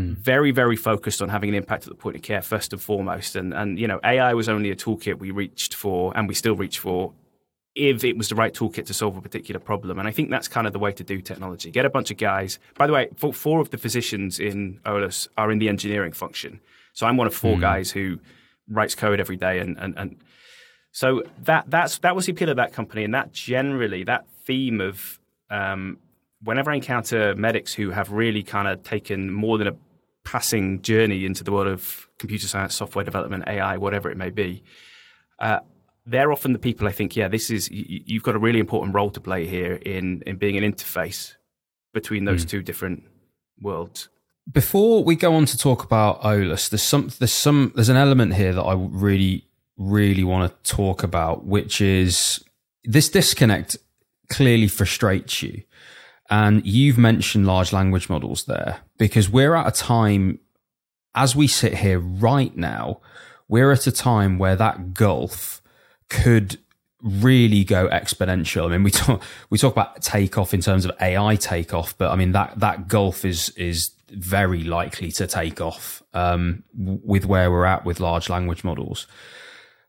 Mm. 0.00 0.16
Very, 0.16 0.50
very 0.50 0.76
focused 0.76 1.20
on 1.20 1.28
having 1.28 1.50
an 1.50 1.54
impact 1.54 1.84
at 1.84 1.90
the 1.90 1.94
point 1.94 2.16
of 2.16 2.22
care 2.22 2.42
first 2.42 2.72
and 2.72 2.80
foremost. 2.80 3.36
And 3.36 3.52
and 3.52 3.78
you 3.78 3.86
know, 3.86 4.00
AI 4.04 4.34
was 4.34 4.48
only 4.48 4.70
a 4.70 4.76
toolkit 4.76 5.18
we 5.18 5.30
reached 5.30 5.74
for, 5.74 6.16
and 6.16 6.28
we 6.28 6.34
still 6.34 6.56
reach 6.56 6.78
for, 6.78 7.12
if 7.74 8.02
it 8.04 8.16
was 8.16 8.28
the 8.28 8.34
right 8.34 8.52
toolkit 8.52 8.86
to 8.86 8.94
solve 8.94 9.16
a 9.16 9.20
particular 9.20 9.60
problem. 9.60 9.98
And 9.98 10.08
I 10.08 10.10
think 10.10 10.30
that's 10.30 10.48
kind 10.48 10.66
of 10.66 10.72
the 10.72 10.78
way 10.78 10.92
to 10.92 11.04
do 11.04 11.20
technology. 11.20 11.70
Get 11.70 11.84
a 11.84 11.90
bunch 11.90 12.10
of 12.10 12.16
guys. 12.16 12.58
By 12.76 12.86
the 12.86 12.92
way, 12.92 13.08
four 13.32 13.60
of 13.60 13.70
the 13.70 13.78
physicians 13.78 14.40
in 14.40 14.80
Eolas 14.84 15.28
are 15.36 15.50
in 15.50 15.58
the 15.58 15.68
engineering 15.68 16.12
function. 16.12 16.60
So 16.92 17.06
I'm 17.06 17.16
one 17.16 17.26
of 17.26 17.34
four 17.34 17.56
mm. 17.56 17.60
guys 17.60 17.90
who 17.90 18.18
writes 18.68 18.94
code 18.94 19.20
every 19.20 19.36
day, 19.36 19.58
and 19.58 19.78
and 19.78 19.94
and 19.96 20.16
so 20.92 21.22
that 21.44 21.64
that's 21.68 21.98
that 21.98 22.16
was 22.16 22.26
the 22.26 22.32
appeal 22.32 22.48
of 22.48 22.56
that 22.56 22.72
company, 22.72 23.04
and 23.04 23.14
that 23.14 23.32
generally 23.32 24.04
that 24.04 24.26
theme 24.44 24.80
of 24.80 25.18
um, 25.50 25.98
whenever 26.42 26.70
I 26.70 26.76
encounter 26.76 27.34
medics 27.34 27.74
who 27.74 27.90
have 27.90 28.10
really 28.10 28.42
kind 28.42 28.66
of 28.66 28.82
taken 28.82 29.32
more 29.32 29.58
than 29.58 29.68
a 29.68 29.76
passing 30.30 30.80
journey 30.80 31.24
into 31.24 31.42
the 31.42 31.50
world 31.50 31.66
of 31.66 32.08
computer 32.18 32.46
science, 32.46 32.72
software 32.76 33.04
development, 33.04 33.42
AI, 33.48 33.76
whatever 33.76 34.08
it 34.08 34.16
may 34.16 34.30
be, 34.30 34.62
uh, 35.40 35.58
they're 36.06 36.30
often 36.30 36.52
the 36.52 36.58
people 36.58 36.86
I 36.86 36.92
think, 36.92 37.16
yeah, 37.16 37.26
this 37.26 37.50
is 37.50 37.68
you've 37.70 38.22
got 38.22 38.36
a 38.36 38.38
really 38.38 38.60
important 38.60 38.94
role 38.94 39.10
to 39.10 39.20
play 39.20 39.46
here 39.46 39.74
in 39.74 40.22
in 40.26 40.36
being 40.36 40.56
an 40.56 40.72
interface 40.72 41.34
between 41.92 42.26
those 42.26 42.44
mm. 42.44 42.50
two 42.50 42.62
different 42.62 43.02
worlds. 43.60 44.08
Before 44.50 45.02
we 45.02 45.16
go 45.16 45.34
on 45.34 45.46
to 45.46 45.58
talk 45.58 45.82
about 45.82 46.22
Eolas, 46.22 46.70
there's 46.70 46.82
some 46.82 47.10
there's 47.18 47.32
some 47.32 47.72
there's 47.74 47.88
an 47.88 47.96
element 47.96 48.34
here 48.34 48.52
that 48.52 48.62
I 48.62 48.74
really 48.74 49.46
really 49.76 50.24
want 50.24 50.42
to 50.64 50.76
talk 50.76 51.02
about, 51.02 51.44
which 51.44 51.80
is 51.80 52.42
this 52.84 53.08
disconnect 53.08 53.76
clearly 54.28 54.68
frustrates 54.68 55.42
you. 55.42 55.62
And 56.30 56.64
you've 56.64 56.96
mentioned 56.96 57.46
large 57.46 57.72
language 57.72 58.08
models 58.08 58.44
there 58.44 58.78
because 58.98 59.28
we're 59.28 59.56
at 59.56 59.66
a 59.66 59.72
time, 59.72 60.38
as 61.14 61.34
we 61.34 61.48
sit 61.48 61.74
here 61.74 61.98
right 61.98 62.56
now, 62.56 63.00
we're 63.48 63.72
at 63.72 63.88
a 63.88 63.92
time 63.92 64.38
where 64.38 64.54
that 64.54 64.94
gulf 64.94 65.60
could 66.08 66.58
really 67.02 67.64
go 67.64 67.88
exponential. 67.88 68.66
I 68.66 68.68
mean, 68.68 68.84
we 68.84 68.90
talk 68.92 69.22
we 69.50 69.58
talk 69.58 69.72
about 69.72 70.02
takeoff 70.02 70.54
in 70.54 70.60
terms 70.60 70.84
of 70.84 70.92
AI 71.00 71.34
takeoff, 71.36 71.98
but 71.98 72.10
I 72.10 72.16
mean 72.16 72.32
that 72.32 72.60
that 72.60 72.86
gulf 72.86 73.24
is 73.24 73.50
is 73.50 73.90
very 74.10 74.62
likely 74.62 75.10
to 75.12 75.26
take 75.26 75.60
off 75.60 76.02
um, 76.14 76.64
with 76.74 77.26
where 77.26 77.50
we're 77.50 77.64
at 77.64 77.84
with 77.84 78.00
large 78.00 78.28
language 78.28 78.64
models. 78.64 79.06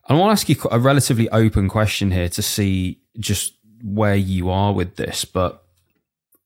And 0.07 0.17
I 0.17 0.19
want 0.19 0.29
to 0.29 0.41
ask 0.41 0.49
you 0.49 0.55
a 0.71 0.79
relatively 0.79 1.29
open 1.29 1.69
question 1.69 2.11
here 2.11 2.29
to 2.29 2.41
see 2.41 2.99
just 3.19 3.53
where 3.83 4.15
you 4.15 4.49
are 4.49 4.73
with 4.73 4.95
this, 4.95 5.25
but 5.25 5.65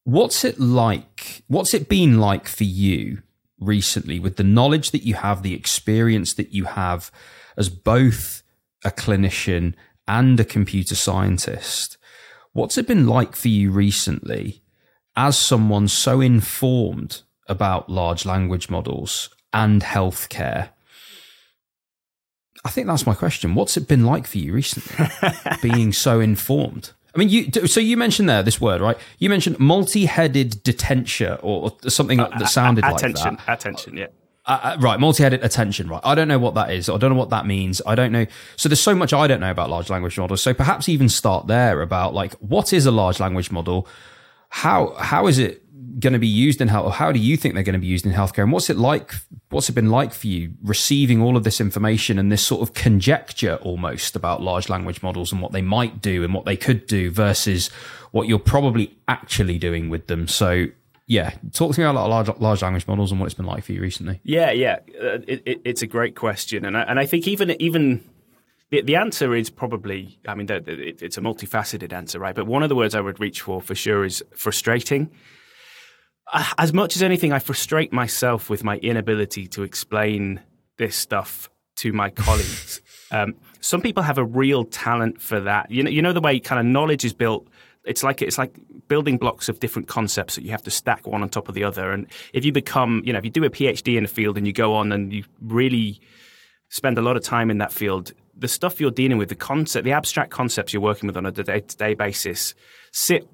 What's 0.05 0.45
it 0.45 0.59
like? 0.59 1.41
What's 1.47 1.73
it 1.73 1.89
been 1.89 2.19
like 2.19 2.47
for 2.47 2.63
you 2.63 3.23
recently 3.59 4.19
with 4.19 4.37
the 4.37 4.43
knowledge 4.43 4.91
that 4.91 5.01
you 5.01 5.15
have, 5.15 5.41
the 5.41 5.55
experience 5.55 6.33
that 6.35 6.53
you 6.53 6.65
have 6.65 7.11
as 7.57 7.69
both 7.69 8.43
a 8.83 8.91
clinician 8.91 9.73
and 10.07 10.39
a 10.39 10.45
computer 10.45 10.93
scientist? 10.93 11.97
What's 12.53 12.77
it 12.77 12.87
been 12.87 13.07
like 13.07 13.35
for 13.35 13.47
you 13.47 13.71
recently 13.71 14.61
as 15.15 15.39
someone 15.39 15.87
so 15.87 16.21
informed 16.21 17.23
about 17.47 17.89
large 17.89 18.27
language 18.27 18.69
models 18.69 19.31
and 19.51 19.81
healthcare? 19.81 20.69
I 22.63 22.69
think 22.69 22.85
that's 22.85 23.07
my 23.07 23.15
question. 23.15 23.55
What's 23.55 23.75
it 23.75 23.87
been 23.87 24.05
like 24.05 24.27
for 24.27 24.37
you 24.37 24.53
recently, 24.53 25.07
being 25.63 25.91
so 25.93 26.19
informed? 26.19 26.91
I 27.15 27.19
mean, 27.19 27.29
you. 27.29 27.49
So 27.67 27.79
you 27.79 27.95
mentioned 27.95 28.27
there 28.27 28.43
this 28.43 28.59
word, 28.59 28.81
right? 28.81 28.97
You 29.19 29.29
mentioned 29.29 29.57
multi-headed 29.59 30.63
detentia 30.63 31.39
or 31.41 31.75
something 31.87 32.19
uh, 32.19 32.27
that 32.37 32.49
sounded 32.49 32.83
uh, 32.83 32.91
like 32.91 33.01
that. 33.01 33.11
Attention, 33.11 33.37
attention, 33.47 33.97
yeah. 33.97 34.07
Uh, 34.45 34.59
uh, 34.61 34.77
right, 34.79 34.99
multi-headed 34.99 35.43
attention. 35.43 35.87
Right, 35.87 36.01
I 36.03 36.13
don't 36.13 36.27
know 36.27 36.37
what 36.39 36.55
that 36.55 36.71
is. 36.71 36.89
I 36.89 36.97
don't 36.97 37.11
know 37.11 37.17
what 37.17 37.29
that 37.29 37.45
means. 37.45 37.81
I 37.87 37.95
don't 37.95 38.11
know. 38.11 38.25
So 38.57 38.67
there's 38.67 38.81
so 38.81 38.93
much 38.93 39.13
I 39.13 39.27
don't 39.27 39.39
know 39.39 39.49
about 39.49 39.69
large 39.69 39.89
language 39.89 40.17
models. 40.19 40.41
So 40.41 40.53
perhaps 40.53 40.89
even 40.89 41.07
start 41.07 41.47
there 41.47 41.81
about 41.81 42.13
like 42.13 42.33
what 42.35 42.73
is 42.73 42.85
a 42.85 42.91
large 42.91 43.19
language 43.19 43.49
model? 43.49 43.87
How 44.49 44.95
how 44.99 45.27
is 45.27 45.39
it 45.39 45.64
going 45.99 46.13
to 46.13 46.19
be 46.19 46.27
used 46.27 46.61
in 46.61 46.67
health? 46.67 46.85
or 46.85 46.91
How 46.91 47.11
do 47.11 47.19
you 47.19 47.37
think 47.37 47.53
they're 47.53 47.63
going 47.63 47.73
to 47.73 47.79
be 47.79 47.87
used 47.87 48.05
in 48.05 48.11
healthcare? 48.11 48.43
And 48.43 48.51
what's 48.51 48.69
it 48.69 48.77
like? 48.77 49.13
What's 49.49 49.69
it 49.69 49.73
been 49.73 49.89
like 49.89 50.13
for 50.13 50.27
you 50.27 50.53
receiving 50.63 51.21
all 51.21 51.37
of 51.37 51.43
this 51.43 51.61
information 51.61 52.19
and 52.19 52.31
this 52.31 52.45
sort 52.45 52.61
of 52.61 52.73
conjecture 52.73 53.55
almost 53.57 54.15
about 54.15 54.41
large 54.41 54.69
language 54.69 55.01
models 55.01 55.31
and 55.31 55.41
what 55.41 55.51
they 55.51 55.61
might 55.61 56.01
do 56.01 56.23
and 56.23 56.33
what 56.33 56.45
they 56.45 56.57
could 56.57 56.87
do 56.87 57.11
versus 57.11 57.69
what 58.11 58.27
you're 58.27 58.39
probably 58.39 58.97
actually 59.07 59.57
doing 59.57 59.89
with 59.89 60.07
them? 60.07 60.27
So, 60.27 60.65
yeah, 61.07 61.35
talk 61.53 61.73
to 61.75 61.79
me 61.79 61.85
about 61.85 62.09
large, 62.09 62.29
large 62.39 62.61
language 62.61 62.87
models 62.87 63.11
and 63.11 63.19
what 63.19 63.27
it's 63.27 63.35
been 63.35 63.45
like 63.45 63.63
for 63.63 63.71
you 63.71 63.81
recently. 63.81 64.19
Yeah, 64.23 64.51
yeah, 64.51 64.79
uh, 65.01 65.19
it, 65.27 65.43
it, 65.45 65.61
it's 65.63 65.81
a 65.81 65.87
great 65.87 66.15
question, 66.15 66.65
and 66.65 66.77
I, 66.77 66.81
and 66.81 66.99
I 66.99 67.05
think 67.05 67.27
even 67.27 67.51
even 67.61 68.03
the, 68.71 68.81
the 68.81 68.95
answer 68.95 69.35
is 69.35 69.49
probably, 69.49 70.19
I 70.27 70.33
mean, 70.33 70.47
it's 70.49 71.17
a 71.17 71.21
multifaceted 71.21 71.93
answer, 71.93 72.19
right? 72.19 72.33
But 72.33 72.47
one 72.47 72.63
of 72.63 72.69
the 72.69 72.75
words 72.75 72.95
I 72.95 73.01
would 73.01 73.19
reach 73.19 73.41
for 73.41 73.61
for 73.61 73.75
sure 73.75 74.03
is 74.03 74.23
frustrating 74.33 75.11
as 76.33 76.73
much 76.73 76.95
as 76.95 77.03
anything, 77.03 77.31
I 77.31 77.39
frustrate 77.39 77.93
myself 77.93 78.49
with 78.49 78.63
my 78.63 78.77
inability 78.77 79.47
to 79.49 79.63
explain 79.63 80.41
this 80.77 80.95
stuff 80.95 81.49
to 81.77 81.93
my 81.93 82.09
colleagues. 82.11 82.81
Um, 83.11 83.35
some 83.59 83.81
people 83.81 84.03
have 84.03 84.17
a 84.17 84.23
real 84.23 84.65
talent 84.65 85.21
for 85.21 85.39
that. 85.41 85.71
You 85.71 85.83
know, 85.83 85.89
you 85.89 86.01
know 86.01 86.13
the 86.13 86.21
way 86.21 86.39
kind 86.39 86.59
of 86.59 86.65
knowledge 86.65 87.05
is 87.05 87.13
built. 87.13 87.47
It's 87.83 88.03
like 88.03 88.21
it's 88.21 88.37
like 88.37 88.55
building 88.87 89.17
blocks 89.17 89.49
of 89.49 89.59
different 89.59 89.87
concepts 89.87 90.35
that 90.35 90.43
you 90.43 90.51
have 90.51 90.63
to 90.63 90.71
stack 90.71 91.07
one 91.07 91.21
on 91.21 91.29
top 91.29 91.49
of 91.49 91.55
the 91.55 91.63
other. 91.63 91.91
And 91.91 92.07
if 92.33 92.45
you 92.45 92.51
become, 92.51 93.01
you 93.05 93.13
know, 93.13 93.19
if 93.19 93.25
you 93.25 93.31
do 93.31 93.43
a 93.43 93.49
PhD 93.49 93.97
in 93.97 94.05
a 94.05 94.07
field 94.07 94.37
and 94.37 94.45
you 94.45 94.53
go 94.53 94.75
on 94.75 94.91
and 94.91 95.13
you 95.13 95.23
really 95.41 95.99
spend 96.69 96.97
a 96.97 97.01
lot 97.01 97.15
of 97.15 97.23
time 97.23 97.51
in 97.51 97.59
that 97.59 97.71
field, 97.71 98.11
the 98.37 98.47
stuff 98.47 98.79
you're 98.79 98.91
dealing 98.91 99.17
with, 99.17 99.29
the 99.29 99.35
concept, 99.35 99.85
the 99.85 99.91
abstract 99.91 100.31
concepts 100.31 100.73
you're 100.73 100.81
working 100.81 101.07
with 101.07 101.15
on 101.15 101.25
a 101.25 101.31
day-to-day 101.31 101.93
basis, 101.93 102.53
sit 102.91 103.27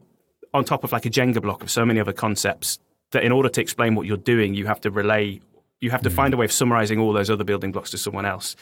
on 0.54 0.66
top 0.66 0.84
of 0.84 0.92
like 0.92 1.06
a 1.06 1.10
Jenga 1.10 1.42
block 1.42 1.64
of 1.64 1.72
so 1.72 1.86
many 1.86 2.00
other 2.00 2.14
concepts 2.14 2.80
that 3.12 3.24
in 3.24 3.32
order 3.32 3.50
to 3.50 3.62
explain 3.62 3.96
what 3.96 4.06
you're 4.06 4.18
doing, 4.18 4.54
you 4.54 4.66
have 4.68 4.82
to 4.82 4.92
relay, 4.92 5.40
you 5.80 5.92
have 5.92 6.02
to 6.02 6.10
mm. 6.10 6.14
find 6.14 6.34
a 6.34 6.38
way 6.38 6.46
of 6.46 6.52
summarizing 6.52 7.00
all 7.00 7.14
those 7.14 7.30
other 7.30 7.44
building 7.44 7.72
blocks 7.72 7.92
to 7.92 7.98
someone 7.98 8.26
else. 8.26 8.56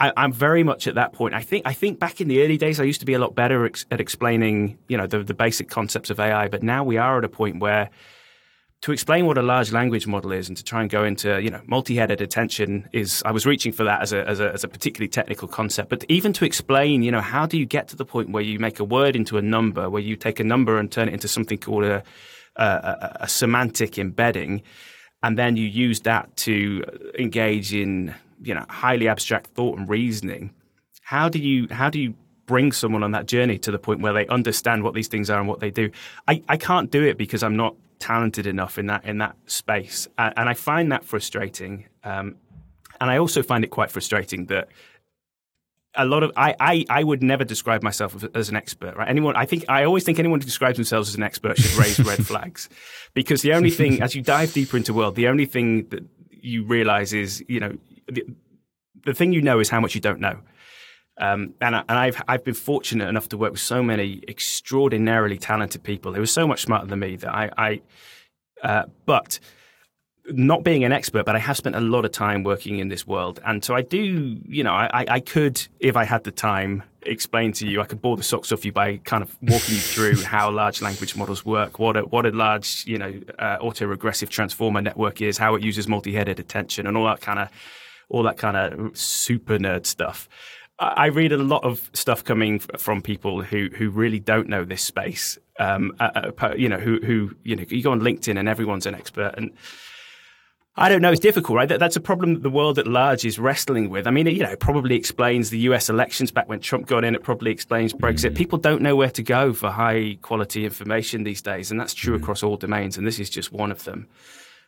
I, 0.00 0.12
am 0.16 0.32
very 0.32 0.64
much 0.64 0.86
at 0.88 0.96
that 0.96 1.12
point. 1.12 1.34
I 1.34 1.42
think 1.42 1.66
I 1.66 1.72
think 1.72 2.00
back 2.00 2.20
in 2.20 2.26
the 2.28 2.42
early 2.42 2.58
days, 2.58 2.80
I 2.80 2.84
used 2.84 3.00
to 3.00 3.06
be 3.06 3.14
a 3.14 3.18
lot 3.18 3.34
better 3.34 3.64
ex- 3.64 3.86
at 3.90 4.00
explaining, 4.00 4.78
you 4.88 4.96
know, 4.96 5.06
the, 5.06 5.22
the 5.22 5.34
basic 5.34 5.68
concepts 5.68 6.10
of 6.10 6.18
AI. 6.18 6.48
But 6.48 6.62
now 6.62 6.82
we 6.82 6.96
are 6.96 7.18
at 7.18 7.24
a 7.24 7.28
point 7.28 7.60
where 7.60 7.90
to 8.84 8.92
explain 8.92 9.26
what 9.26 9.36
a 9.36 9.42
large 9.42 9.72
language 9.72 10.06
model 10.06 10.30
is 10.30 10.48
and 10.48 10.56
to 10.56 10.64
try 10.64 10.80
and 10.80 10.90
go 10.90 11.04
into 11.04 11.40
you 11.42 11.50
know 11.50 11.60
multi-headed 11.66 12.20
attention 12.20 12.88
is 12.92 13.22
I 13.24 13.32
was 13.32 13.46
reaching 13.46 13.72
for 13.72 13.84
that 13.84 14.02
as 14.02 14.12
a, 14.12 14.28
as 14.28 14.40
a, 14.40 14.52
as 14.52 14.62
a 14.62 14.68
particularly 14.68 15.08
technical 15.08 15.48
concept 15.48 15.88
but 15.88 16.04
even 16.08 16.32
to 16.34 16.44
explain 16.44 17.02
you 17.02 17.10
know 17.10 17.20
how 17.20 17.46
do 17.46 17.58
you 17.58 17.66
get 17.66 17.88
to 17.88 17.96
the 17.96 18.04
point 18.04 18.30
where 18.30 18.42
you 18.42 18.58
make 18.58 18.80
a 18.80 18.84
word 18.84 19.16
into 19.16 19.38
a 19.38 19.42
number 19.42 19.88
where 19.88 20.02
you 20.02 20.16
take 20.16 20.38
a 20.38 20.44
number 20.44 20.78
and 20.78 20.92
turn 20.92 21.08
it 21.08 21.14
into 21.14 21.28
something 21.28 21.58
called 21.58 21.84
a 21.84 22.02
a, 22.56 23.16
a 23.20 23.28
semantic 23.28 23.98
embedding, 23.98 24.62
and 25.22 25.38
then 25.38 25.56
you 25.56 25.66
use 25.66 26.00
that 26.00 26.34
to 26.36 26.84
engage 27.18 27.74
in 27.74 28.14
you 28.42 28.54
know 28.54 28.64
highly 28.68 29.08
abstract 29.08 29.48
thought 29.48 29.78
and 29.78 29.88
reasoning. 29.88 30.52
How 31.02 31.28
do 31.28 31.38
you 31.38 31.68
how 31.70 31.90
do 31.90 31.98
you 31.98 32.14
bring 32.46 32.72
someone 32.72 33.02
on 33.02 33.12
that 33.12 33.26
journey 33.26 33.58
to 33.58 33.70
the 33.70 33.78
point 33.78 34.00
where 34.00 34.12
they 34.12 34.26
understand 34.26 34.84
what 34.84 34.92
these 34.92 35.08
things 35.08 35.30
are 35.30 35.38
and 35.38 35.48
what 35.48 35.60
they 35.60 35.70
do? 35.70 35.90
I, 36.28 36.42
I 36.48 36.58
can't 36.58 36.90
do 36.90 37.02
it 37.02 37.16
because 37.16 37.42
I'm 37.42 37.56
not 37.56 37.74
talented 37.98 38.46
enough 38.46 38.78
in 38.78 38.86
that 38.86 39.04
in 39.04 39.18
that 39.18 39.36
space, 39.46 40.08
and, 40.18 40.34
and 40.36 40.48
I 40.48 40.54
find 40.54 40.92
that 40.92 41.04
frustrating. 41.04 41.86
Um, 42.02 42.36
and 43.00 43.10
I 43.10 43.18
also 43.18 43.42
find 43.42 43.64
it 43.64 43.68
quite 43.68 43.90
frustrating 43.90 44.46
that 44.46 44.68
a 45.96 46.04
lot 46.04 46.22
of 46.22 46.32
I, 46.36 46.54
I, 46.58 46.84
I 46.88 47.04
would 47.04 47.22
never 47.22 47.44
describe 47.44 47.82
myself 47.82 48.24
as 48.34 48.48
an 48.48 48.56
expert, 48.56 48.96
right? 48.96 49.08
Anyone 49.08 49.36
I 49.36 49.46
think 49.46 49.64
I 49.68 49.84
always 49.84 50.04
think 50.04 50.18
anyone 50.18 50.40
who 50.40 50.46
describes 50.46 50.76
themselves 50.76 51.08
as 51.08 51.14
an 51.14 51.22
expert 51.22 51.58
should 51.58 51.76
raise 51.78 51.98
red 52.00 52.26
flags. 52.26 52.68
Because 53.14 53.42
the 53.42 53.52
only 53.52 53.70
thing 53.70 54.02
as 54.02 54.14
you 54.14 54.22
dive 54.22 54.52
deeper 54.52 54.76
into 54.76 54.92
world, 54.92 55.14
the 55.14 55.28
only 55.28 55.46
thing 55.46 55.86
that 55.88 56.04
you 56.30 56.64
realize 56.64 57.12
is, 57.12 57.44
you 57.48 57.60
know, 57.60 57.76
the, 58.08 58.24
the 59.04 59.14
thing 59.14 59.32
you 59.32 59.42
know 59.42 59.60
is 59.60 59.68
how 59.68 59.80
much 59.80 59.94
you 59.94 60.00
don't 60.00 60.20
know. 60.20 60.38
Um, 61.16 61.54
and, 61.60 61.76
I, 61.76 61.84
and 61.88 61.98
I've 61.98 62.22
I've 62.26 62.44
been 62.44 62.54
fortunate 62.54 63.08
enough 63.08 63.28
to 63.28 63.36
work 63.36 63.52
with 63.52 63.60
so 63.60 63.82
many 63.82 64.20
extraordinarily 64.26 65.38
talented 65.38 65.82
people 65.82 66.12
who 66.12 66.22
are 66.22 66.26
so 66.26 66.46
much 66.46 66.62
smarter 66.62 66.86
than 66.86 66.98
me 66.98 67.16
that 67.16 67.32
I, 67.32 67.50
I 67.56 67.80
uh, 68.62 68.86
but 69.06 69.38
not 70.30 70.64
being 70.64 70.84
an 70.84 70.92
expert, 70.92 71.26
but 71.26 71.36
I 71.36 71.38
have 71.38 71.56
spent 71.56 71.76
a 71.76 71.80
lot 71.80 72.04
of 72.04 72.12
time 72.12 72.44
working 72.44 72.78
in 72.78 72.88
this 72.88 73.06
world. 73.06 73.40
And 73.44 73.62
so 73.62 73.74
I 73.74 73.82
do, 73.82 74.40
you 74.46 74.64
know, 74.64 74.72
I, 74.72 75.04
I 75.06 75.20
could, 75.20 75.66
if 75.80 75.96
I 75.96 76.04
had 76.04 76.24
the 76.24 76.30
time, 76.30 76.82
explain 77.02 77.52
to 77.52 77.66
you, 77.66 77.82
I 77.82 77.84
could 77.84 78.00
bore 78.00 78.16
the 78.16 78.22
socks 78.22 78.50
off 78.50 78.64
you 78.64 78.72
by 78.72 78.96
kind 78.98 79.22
of 79.22 79.36
walking 79.42 79.74
you 79.74 79.80
through 79.80 80.22
how 80.24 80.50
large 80.50 80.80
language 80.80 81.14
models 81.14 81.44
work, 81.44 81.78
what 81.78 81.96
a, 81.96 82.02
what 82.02 82.24
a 82.24 82.30
large, 82.30 82.86
you 82.86 82.96
know, 82.96 83.12
uh, 83.38 83.58
autoregressive 83.58 84.30
transformer 84.30 84.80
network 84.80 85.20
is, 85.20 85.36
how 85.36 85.54
it 85.56 85.62
uses 85.62 85.86
multi-headed 85.86 86.40
attention 86.40 86.86
and 86.86 86.96
all 86.96 87.04
that 87.04 87.20
kind 87.20 87.38
of, 87.38 87.48
all 88.08 88.22
that 88.22 88.38
kind 88.38 88.56
of 88.56 88.96
super 88.96 89.58
nerd 89.58 89.84
stuff. 89.84 90.28
I 90.78 91.06
read 91.06 91.32
a 91.32 91.36
lot 91.36 91.62
of 91.62 91.88
stuff 91.92 92.24
coming 92.24 92.58
from 92.58 93.00
people 93.00 93.42
who 93.42 93.68
who 93.76 93.90
really 93.90 94.18
don't 94.18 94.48
know 94.48 94.64
this 94.64 94.82
space. 94.82 95.38
Um, 95.60 95.92
uh, 96.00 96.32
you 96.56 96.68
know, 96.68 96.78
who 96.78 96.98
who 97.00 97.30
you 97.44 97.54
know, 97.54 97.64
you 97.68 97.82
go 97.82 97.92
on 97.92 98.00
LinkedIn 98.00 98.38
and 98.38 98.48
everyone's 98.48 98.86
an 98.86 98.94
expert, 98.94 99.34
and 99.36 99.52
I 100.76 100.88
don't 100.88 101.00
know. 101.00 101.12
It's 101.12 101.20
difficult, 101.20 101.54
right? 101.54 101.68
That, 101.68 101.78
that's 101.78 101.94
a 101.94 102.00
problem 102.00 102.34
that 102.34 102.42
the 102.42 102.50
world 102.50 102.80
at 102.80 102.88
large 102.88 103.24
is 103.24 103.38
wrestling 103.38 103.88
with. 103.88 104.08
I 104.08 104.10
mean, 104.10 104.26
it, 104.26 104.34
you 104.34 104.42
know, 104.42 104.50
it 104.50 104.58
probably 104.58 104.96
explains 104.96 105.50
the 105.50 105.58
U.S. 105.58 105.88
elections 105.88 106.32
back 106.32 106.48
when 106.48 106.58
Trump 106.58 106.86
got 106.86 107.04
in. 107.04 107.14
It 107.14 107.22
probably 107.22 107.52
explains 107.52 107.92
Brexit. 107.92 108.32
Mm. 108.32 108.36
People 108.36 108.58
don't 108.58 108.82
know 108.82 108.96
where 108.96 109.10
to 109.10 109.22
go 109.22 109.52
for 109.52 109.70
high 109.70 110.18
quality 110.22 110.64
information 110.64 111.22
these 111.22 111.40
days, 111.40 111.70
and 111.70 111.78
that's 111.78 111.94
true 111.94 112.18
mm. 112.18 112.22
across 112.22 112.42
all 112.42 112.56
domains. 112.56 112.98
And 112.98 113.06
this 113.06 113.20
is 113.20 113.30
just 113.30 113.52
one 113.52 113.70
of 113.70 113.84
them. 113.84 114.08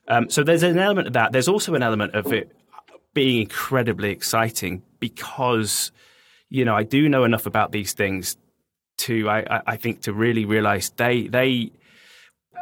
Um, 0.07 0.31
so 0.31 0.45
there's 0.45 0.63
an 0.63 0.79
element 0.79 1.09
of 1.09 1.15
that. 1.15 1.33
There's 1.33 1.49
also 1.49 1.75
an 1.75 1.83
element 1.83 2.15
of 2.15 2.33
it 2.33 2.53
being 3.17 3.41
incredibly 3.41 4.11
exciting 4.11 4.83
because, 5.01 5.91
you 6.51 6.67
know, 6.67 6.77
I 6.77 6.83
do 6.83 7.09
know 7.09 7.25
enough 7.25 7.47
about 7.47 7.73
these 7.73 7.95
things 7.95 8.37
to, 8.99 9.31
I, 9.31 9.63
I 9.67 9.77
think, 9.77 10.03
to 10.03 10.13
really 10.13 10.45
realize 10.45 10.93
they 10.97 11.27
they 11.27 11.73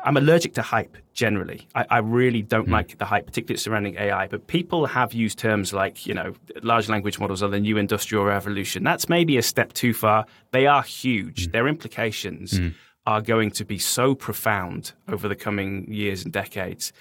I'm 0.05 0.17
allergic 0.17 0.55
to 0.55 0.63
hype 0.63 0.97
generally. 1.13 1.67
I, 1.75 1.87
I 1.91 1.99
really 1.99 2.43
don't 2.43 2.69
mm. 2.69 2.73
like 2.73 2.99
the 2.99 3.05
hype, 3.05 3.27
particularly 3.27 3.59
surrounding 3.59 3.97
AI. 3.97 4.29
But 4.29 4.47
people 4.47 4.87
have 4.87 5.13
used 5.13 5.39
terms 5.39 5.73
like, 5.73 6.07
you 6.07 6.15
know, 6.15 6.35
large 6.63 6.89
language 6.89 7.19
models 7.19 7.43
are 7.43 7.49
the 7.49 7.59
new 7.59 7.77
industrial 7.79 8.25
revolution. 8.25 8.85
That's 8.85 9.09
maybe 9.09 9.37
a 9.39 9.43
step 9.43 9.73
too 9.73 9.93
far. 9.93 10.27
They 10.53 10.67
are 10.67 10.83
huge. 10.83 11.49
Mm. 11.49 11.53
Their 11.53 11.67
implications 11.67 12.53
mm. 12.53 12.75
are 13.07 13.23
going 13.23 13.51
to 13.53 13.65
be 13.65 13.79
so 13.79 14.15
profound 14.15 14.93
over 15.09 15.27
the 15.27 15.37
coming 15.37 15.91
years 15.91 16.23
and 16.23 16.33
decades 16.33 16.93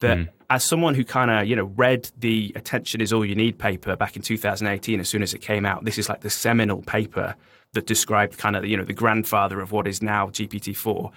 that 0.00 0.18
mm. 0.18 0.28
as 0.50 0.64
someone 0.64 0.94
who 0.94 1.04
kind 1.04 1.30
of 1.30 1.46
you 1.46 1.56
know 1.56 1.70
read 1.76 2.10
the 2.18 2.52
attention 2.56 3.00
is 3.00 3.12
all 3.12 3.24
you 3.24 3.34
need 3.34 3.58
paper 3.58 3.96
back 3.96 4.16
in 4.16 4.22
2018 4.22 5.00
as 5.00 5.08
soon 5.08 5.22
as 5.22 5.32
it 5.32 5.38
came 5.38 5.64
out 5.64 5.84
this 5.84 5.98
is 5.98 6.08
like 6.08 6.20
the 6.20 6.30
seminal 6.30 6.82
paper 6.82 7.34
that 7.72 7.86
described 7.86 8.36
kind 8.38 8.56
of 8.56 8.64
you 8.64 8.76
know 8.76 8.84
the 8.84 8.92
grandfather 8.92 9.60
of 9.60 9.72
what 9.72 9.86
is 9.86 10.02
now 10.02 10.26
gpt-4 10.26 11.12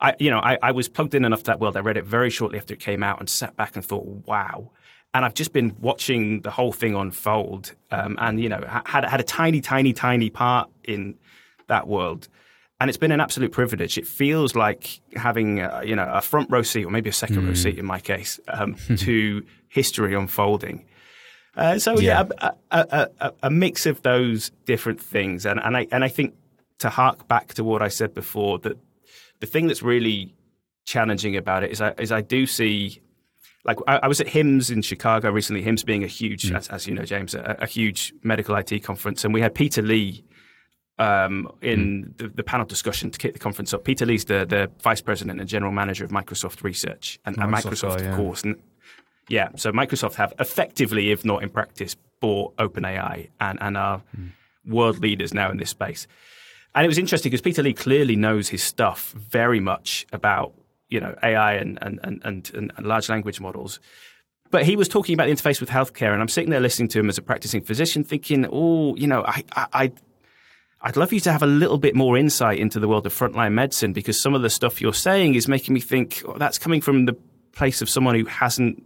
I, 0.00 0.14
you 0.18 0.30
know, 0.30 0.38
I, 0.38 0.58
I 0.62 0.72
was 0.72 0.88
plugged 0.88 1.14
in 1.14 1.24
enough 1.24 1.40
to 1.40 1.44
that 1.46 1.60
world. 1.60 1.76
I 1.76 1.80
read 1.80 1.96
it 1.96 2.04
very 2.04 2.30
shortly 2.30 2.58
after 2.58 2.74
it 2.74 2.80
came 2.80 3.02
out 3.02 3.20
and 3.20 3.28
sat 3.28 3.56
back 3.56 3.76
and 3.76 3.84
thought, 3.84 4.06
wow. 4.26 4.70
And 5.12 5.24
I've 5.24 5.34
just 5.34 5.52
been 5.52 5.76
watching 5.80 6.40
the 6.40 6.50
whole 6.50 6.72
thing 6.72 6.94
unfold, 6.94 7.74
um, 7.90 8.16
and 8.20 8.40
you 8.40 8.48
know, 8.48 8.64
had 8.86 9.04
had 9.04 9.20
a 9.20 9.24
tiny, 9.24 9.60
tiny, 9.60 9.92
tiny 9.92 10.30
part 10.30 10.70
in 10.84 11.16
that 11.66 11.88
world, 11.88 12.28
and 12.80 12.88
it's 12.88 12.96
been 12.96 13.12
an 13.12 13.20
absolute 13.20 13.52
privilege. 13.52 13.98
It 13.98 14.06
feels 14.06 14.54
like 14.54 15.00
having, 15.14 15.60
a, 15.60 15.82
you 15.84 15.94
know, 15.94 16.10
a 16.10 16.22
front 16.22 16.50
row 16.50 16.62
seat, 16.62 16.84
or 16.84 16.90
maybe 16.90 17.10
a 17.10 17.12
second 17.12 17.36
mm. 17.36 17.44
row 17.44 17.48
hmm. 17.48 17.54
seat 17.54 17.78
in 17.78 17.84
my 17.84 18.00
case, 18.00 18.40
um, 18.48 18.76
to 18.96 19.44
history 19.68 20.14
unfolding. 20.14 20.86
Uh, 21.56 21.78
so 21.78 21.98
yeah, 21.98 22.24
yeah 22.40 22.50
a, 22.70 23.08
a, 23.20 23.32
a, 23.42 23.50
mix 23.50 23.84
of 23.84 24.00
those 24.02 24.50
different 24.64 25.00
things, 25.00 25.44
and, 25.44 25.60
and 25.62 25.76
I 25.76 25.86
and 25.90 26.04
I 26.04 26.08
think 26.08 26.34
to 26.78 26.88
hark 26.88 27.28
back 27.28 27.54
to 27.54 27.64
what 27.64 27.82
I 27.82 27.88
said 27.88 28.14
before 28.14 28.58
that 28.60 28.78
the 29.40 29.46
thing 29.46 29.66
that's 29.66 29.82
really 29.82 30.34
challenging 30.84 31.36
about 31.36 31.64
it 31.64 31.72
is 31.72 31.80
I, 31.80 31.92
is 31.98 32.12
I 32.12 32.20
do 32.20 32.46
see 32.46 33.02
like 33.64 33.78
I, 33.86 33.96
I, 34.04 34.08
was 34.08 34.20
at 34.20 34.28
HIMSS 34.28 34.70
in 34.70 34.80
Chicago 34.82 35.30
recently. 35.30 35.62
HIMSS 35.62 35.84
being 35.84 36.04
a 36.04 36.06
huge, 36.06 36.50
mm. 36.50 36.56
as, 36.56 36.68
as, 36.68 36.86
you 36.86 36.94
know, 36.94 37.04
James, 37.04 37.34
a, 37.34 37.66
huge 37.66 38.14
medical 38.22 38.54
IT 38.54 38.82
conference, 38.84 39.24
and 39.24 39.34
we 39.34 39.40
had 39.40 39.54
Peter 39.54 39.82
Lee 39.82 40.24
um, 41.00 41.50
in 41.62 42.04
mm. 42.04 42.16
the, 42.18 42.28
the, 42.28 42.42
panel 42.42 42.66
discussion 42.66 43.10
to 43.10 43.18
kick 43.18 43.32
the 43.32 43.38
conference 43.38 43.72
up. 43.72 43.84
Peter 43.84 44.04
Lee's 44.04 44.26
the, 44.26 44.44
the 44.44 44.70
vice 44.82 45.00
president 45.00 45.40
and 45.40 45.48
general 45.48 45.72
manager 45.72 46.04
of 46.04 46.10
Microsoft 46.10 46.62
Research, 46.62 47.18
and, 47.24 47.36
Microsoft, 47.36 47.44
and 47.44 47.54
Microsoft, 47.54 48.00
yeah. 48.00 48.10
of 48.10 48.16
course, 48.16 48.44
and, 48.44 48.56
yeah. 49.28 49.48
So 49.56 49.72
Microsoft 49.72 50.14
have 50.16 50.34
effectively, 50.38 51.10
if 51.10 51.24
not 51.24 51.42
in 51.42 51.48
practice, 51.48 51.96
bought 52.20 52.54
OpenAI 52.56 53.30
and 53.40 53.58
and 53.62 53.78
are 53.78 54.02
mm. 54.16 54.30
world 54.66 54.98
leaders 54.98 55.32
now 55.32 55.50
in 55.50 55.56
this 55.56 55.70
space. 55.70 56.06
And 56.74 56.84
it 56.84 56.88
was 56.88 56.98
interesting 56.98 57.30
because 57.30 57.40
Peter 57.40 57.62
Lee 57.62 57.72
clearly 57.72 58.14
knows 58.14 58.48
his 58.48 58.62
stuff 58.62 59.12
very 59.12 59.58
much 59.58 60.06
about 60.12 60.52
you 60.90 61.00
know 61.00 61.16
AI 61.22 61.54
and 61.54 61.78
and, 61.80 61.98
and, 62.02 62.20
and, 62.24 62.72
and 62.76 62.86
large 62.86 63.08
language 63.08 63.40
models. 63.40 63.80
But 64.50 64.64
he 64.64 64.76
was 64.76 64.88
talking 64.88 65.14
about 65.14 65.26
the 65.26 65.32
interface 65.32 65.60
with 65.60 65.70
healthcare, 65.70 66.12
and 66.12 66.20
I'm 66.20 66.28
sitting 66.28 66.50
there 66.50 66.60
listening 66.60 66.88
to 66.88 66.98
him 66.98 67.08
as 67.08 67.16
a 67.16 67.22
practicing 67.22 67.62
physician, 67.62 68.02
thinking, 68.02 68.46
"Oh, 68.50 68.96
you 68.96 69.06
know, 69.06 69.24
I, 69.24 69.44
I, 69.54 69.66
I 69.72 69.92
I'd 70.82 70.96
love 70.96 71.12
you 71.12 71.20
to 71.20 71.32
have 71.32 71.42
a 71.42 71.46
little 71.46 71.78
bit 71.78 71.94
more 71.94 72.16
insight 72.16 72.58
into 72.58 72.80
the 72.80 72.88
world 72.88 73.06
of 73.06 73.14
frontline 73.14 73.52
medicine 73.52 73.92
because 73.92 74.20
some 74.20 74.34
of 74.34 74.42
the 74.42 74.48
stuff 74.48 74.80
you're 74.80 74.94
saying 74.94 75.34
is 75.34 75.46
making 75.46 75.74
me 75.74 75.80
think 75.80 76.22
oh, 76.26 76.38
that's 76.38 76.58
coming 76.58 76.80
from 76.80 77.04
the 77.04 77.16
place 77.52 77.82
of 77.82 77.90
someone 77.90 78.14
who 78.14 78.24
hasn't 78.24 78.82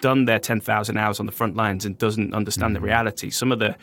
done 0.00 0.26
their 0.26 0.38
10,000 0.38 0.96
hours 0.96 1.18
on 1.18 1.26
the 1.26 1.32
front 1.32 1.56
lines 1.56 1.84
and 1.84 1.96
doesn't 1.96 2.34
understand 2.34 2.74
mm-hmm. 2.74 2.82
the 2.82 2.88
reality. 2.88 3.30
Some 3.30 3.52
of 3.52 3.58
the 3.58 3.76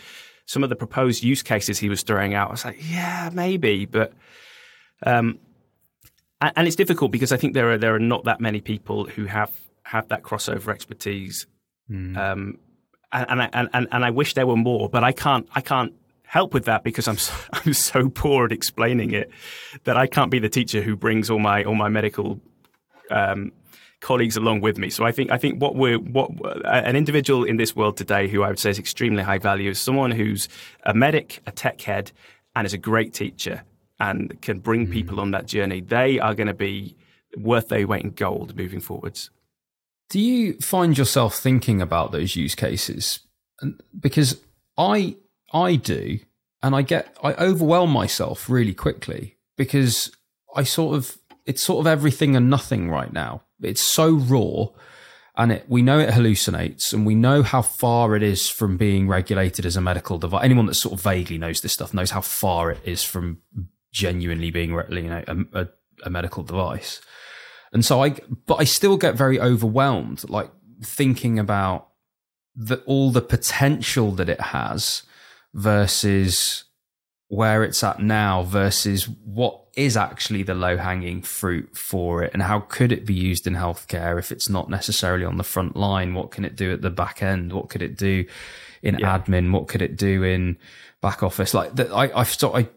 some 0.45 0.63
of 0.63 0.69
the 0.69 0.75
proposed 0.75 1.23
use 1.23 1.43
cases 1.43 1.77
he 1.77 1.89
was 1.89 2.03
throwing 2.03 2.33
out, 2.33 2.47
I 2.47 2.51
was 2.51 2.63
like, 2.63 2.79
yeah, 2.89 3.29
maybe, 3.33 3.85
but 3.85 4.13
um, 5.03 5.39
and, 6.39 6.53
and, 6.55 6.67
it's 6.67 6.77
difficult 6.77 7.11
because 7.11 7.33
I 7.33 7.37
think 7.37 7.53
there 7.53 7.71
are 7.71 7.77
there 7.77 7.93
are 7.95 7.99
not 7.99 8.23
that 8.25 8.39
many 8.39 8.61
people 8.61 9.05
who 9.05 9.25
have 9.25 9.51
have 9.83 10.07
that 10.07 10.23
crossover 10.23 10.73
expertise, 10.73 11.47
mm. 11.91 12.17
um, 12.17 12.59
and, 13.11 13.41
and 13.53 13.69
and 13.73 13.87
and 13.91 14.05
I 14.05 14.09
wish 14.11 14.35
there 14.35 14.47
were 14.47 14.55
more, 14.55 14.89
but 14.89 15.03
I 15.03 15.11
can't 15.11 15.47
I 15.53 15.61
can't 15.61 15.93
help 16.27 16.53
with 16.53 16.65
that 16.65 16.83
because 16.83 17.07
I'm 17.07 17.17
so, 17.17 17.33
I'm 17.53 17.73
so 17.73 18.09
poor 18.09 18.45
at 18.45 18.51
explaining 18.51 19.13
it 19.13 19.31
that 19.85 19.97
I 19.97 20.05
can't 20.05 20.29
be 20.29 20.39
the 20.39 20.49
teacher 20.49 20.81
who 20.81 20.95
brings 20.95 21.29
all 21.29 21.39
my 21.39 21.63
all 21.63 21.75
my 21.75 21.89
medical 21.89 22.39
um, 23.09 23.51
colleagues 24.01 24.37
along 24.37 24.61
with 24.61 24.77
me. 24.77 24.89
So 24.89 25.05
I 25.05 25.11
think 25.11 25.31
I 25.31 25.37
think 25.37 25.61
what 25.61 25.75
we're 25.75 25.97
what 25.97 26.29
an 26.65 26.95
individual 26.95 27.43
in 27.43 27.57
this 27.57 27.75
world 27.75 27.97
today 27.97 28.27
who 28.27 28.43
I 28.43 28.49
would 28.49 28.59
say 28.59 28.69
is 28.69 28.79
extremely 28.79 29.23
high 29.23 29.39
value 29.39 29.71
is 29.71 29.79
someone 29.79 30.11
who's 30.11 30.47
a 30.83 30.93
medic, 30.93 31.41
a 31.47 31.51
tech 31.51 31.81
head, 31.81 32.11
and 32.55 32.67
is 32.67 32.73
a 32.73 32.77
great 32.77 33.13
teacher 33.13 33.63
and 33.99 34.39
can 34.41 34.59
bring 34.59 34.87
mm. 34.87 34.91
people 34.91 35.19
on 35.19 35.31
that 35.31 35.47
journey. 35.47 35.81
They 35.81 36.19
are 36.19 36.35
going 36.35 36.47
to 36.47 36.53
be 36.53 36.95
worth 37.35 37.69
their 37.69 37.87
weight 37.87 38.03
in 38.03 38.11
gold 38.11 38.55
moving 38.55 38.79
forwards. 38.79 39.31
Do 40.09 40.19
you 40.19 40.53
find 40.59 40.97
yourself 40.97 41.35
thinking 41.35 41.81
about 41.81 42.11
those 42.11 42.35
use 42.35 42.55
cases? 42.55 43.19
Because 43.99 44.39
I 44.77 45.17
I 45.53 45.75
do, 45.75 46.19
and 46.61 46.75
I 46.75 46.81
get 46.81 47.15
I 47.23 47.33
overwhelm 47.33 47.91
myself 47.91 48.49
really 48.49 48.73
quickly 48.73 49.37
because 49.55 50.11
I 50.55 50.63
sort 50.63 50.95
of 50.95 51.17
it's 51.45 51.63
sort 51.63 51.79
of 51.79 51.87
everything 51.87 52.35
and 52.35 52.49
nothing 52.49 52.89
right 52.89 53.11
now. 53.11 53.43
It's 53.61 53.81
so 53.81 54.11
raw, 54.11 54.67
and 55.35 55.51
it, 55.53 55.65
we 55.67 55.81
know 55.81 55.99
it 55.99 56.09
hallucinates, 56.09 56.93
and 56.93 57.05
we 57.05 57.15
know 57.15 57.43
how 57.43 57.61
far 57.61 58.15
it 58.15 58.23
is 58.23 58.49
from 58.49 58.77
being 58.77 59.07
regulated 59.07 59.65
as 59.65 59.75
a 59.75 59.81
medical 59.81 60.17
device. 60.17 60.43
Anyone 60.43 60.65
that 60.67 60.75
sort 60.75 60.93
of 60.93 61.01
vaguely 61.01 61.37
knows 61.37 61.61
this 61.61 61.73
stuff 61.73 61.93
knows 61.93 62.11
how 62.11 62.21
far 62.21 62.71
it 62.71 62.79
is 62.83 63.03
from 63.03 63.39
genuinely 63.91 64.51
being, 64.51 64.71
you 64.71 65.01
know, 65.03 65.23
a, 65.27 65.61
a, 65.61 65.67
a 66.03 66.09
medical 66.09 66.43
device. 66.43 67.01
And 67.73 67.83
so 67.83 68.03
I, 68.03 68.15
but 68.45 68.55
I 68.55 68.63
still 68.63 68.97
get 68.97 69.15
very 69.15 69.39
overwhelmed, 69.39 70.29
like 70.29 70.51
thinking 70.83 71.39
about 71.39 71.89
all 72.85 73.11
the 73.11 73.21
potential 73.21 74.11
that 74.11 74.29
it 74.29 74.39
has 74.39 75.03
versus 75.57 76.63
where 77.29 77.63
it's 77.63 77.83
at 77.83 77.99
now 77.99 78.43
versus 78.43 79.09
what 79.25 79.59
is 79.75 79.97
actually 79.97 80.43
the 80.43 80.53
low 80.53 80.77
hanging 80.77 81.21
fruit 81.21 81.75
for 81.75 82.23
it 82.23 82.31
and 82.33 82.41
how 82.41 82.61
could 82.61 82.91
it 82.91 83.05
be 83.05 83.13
used 83.13 83.45
in 83.45 83.53
healthcare 83.53 84.17
if 84.17 84.31
it's 84.31 84.47
not 84.47 84.69
necessarily 84.69 85.25
on 85.25 85.37
the 85.37 85.43
front 85.43 85.75
line? 85.75 86.13
What 86.13 86.31
can 86.31 86.45
it 86.45 86.55
do 86.55 86.71
at 86.71 86.81
the 86.81 86.89
back 86.89 87.21
end? 87.21 87.51
What 87.51 87.69
could 87.69 87.81
it 87.81 87.97
do 87.97 88.25
in 88.81 88.99
yeah. 88.99 89.17
admin? 89.17 89.51
What 89.51 89.67
could 89.67 89.81
it 89.81 89.97
do 89.97 90.23
in 90.23 90.57
back 91.01 91.21
office? 91.21 91.53
Like 91.53 91.75
that 91.75 91.91
i 91.91 92.05
i 92.05 92.25
i 92.53 92.69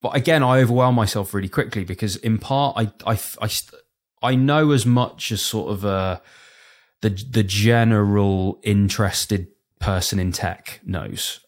but 0.00 0.14
again 0.14 0.44
i 0.44 0.60
overwhelm 0.60 0.94
myself 0.94 1.34
really 1.34 1.48
quickly 1.48 1.82
because 1.82 2.16
in 2.16 2.38
part 2.38 2.76
i 2.76 2.92
i 3.10 3.18
i, 3.42 3.50
I 4.22 4.34
know 4.36 4.70
as 4.70 4.86
much 4.86 5.32
as 5.32 5.42
sort 5.42 5.72
of 5.72 5.84
a 5.84 6.22
the 7.00 7.10
the 7.10 7.42
general 7.42 8.60
interested 8.62 9.48
person 9.80 10.18
in 10.18 10.30
tech 10.30 10.80
knows 10.84 11.40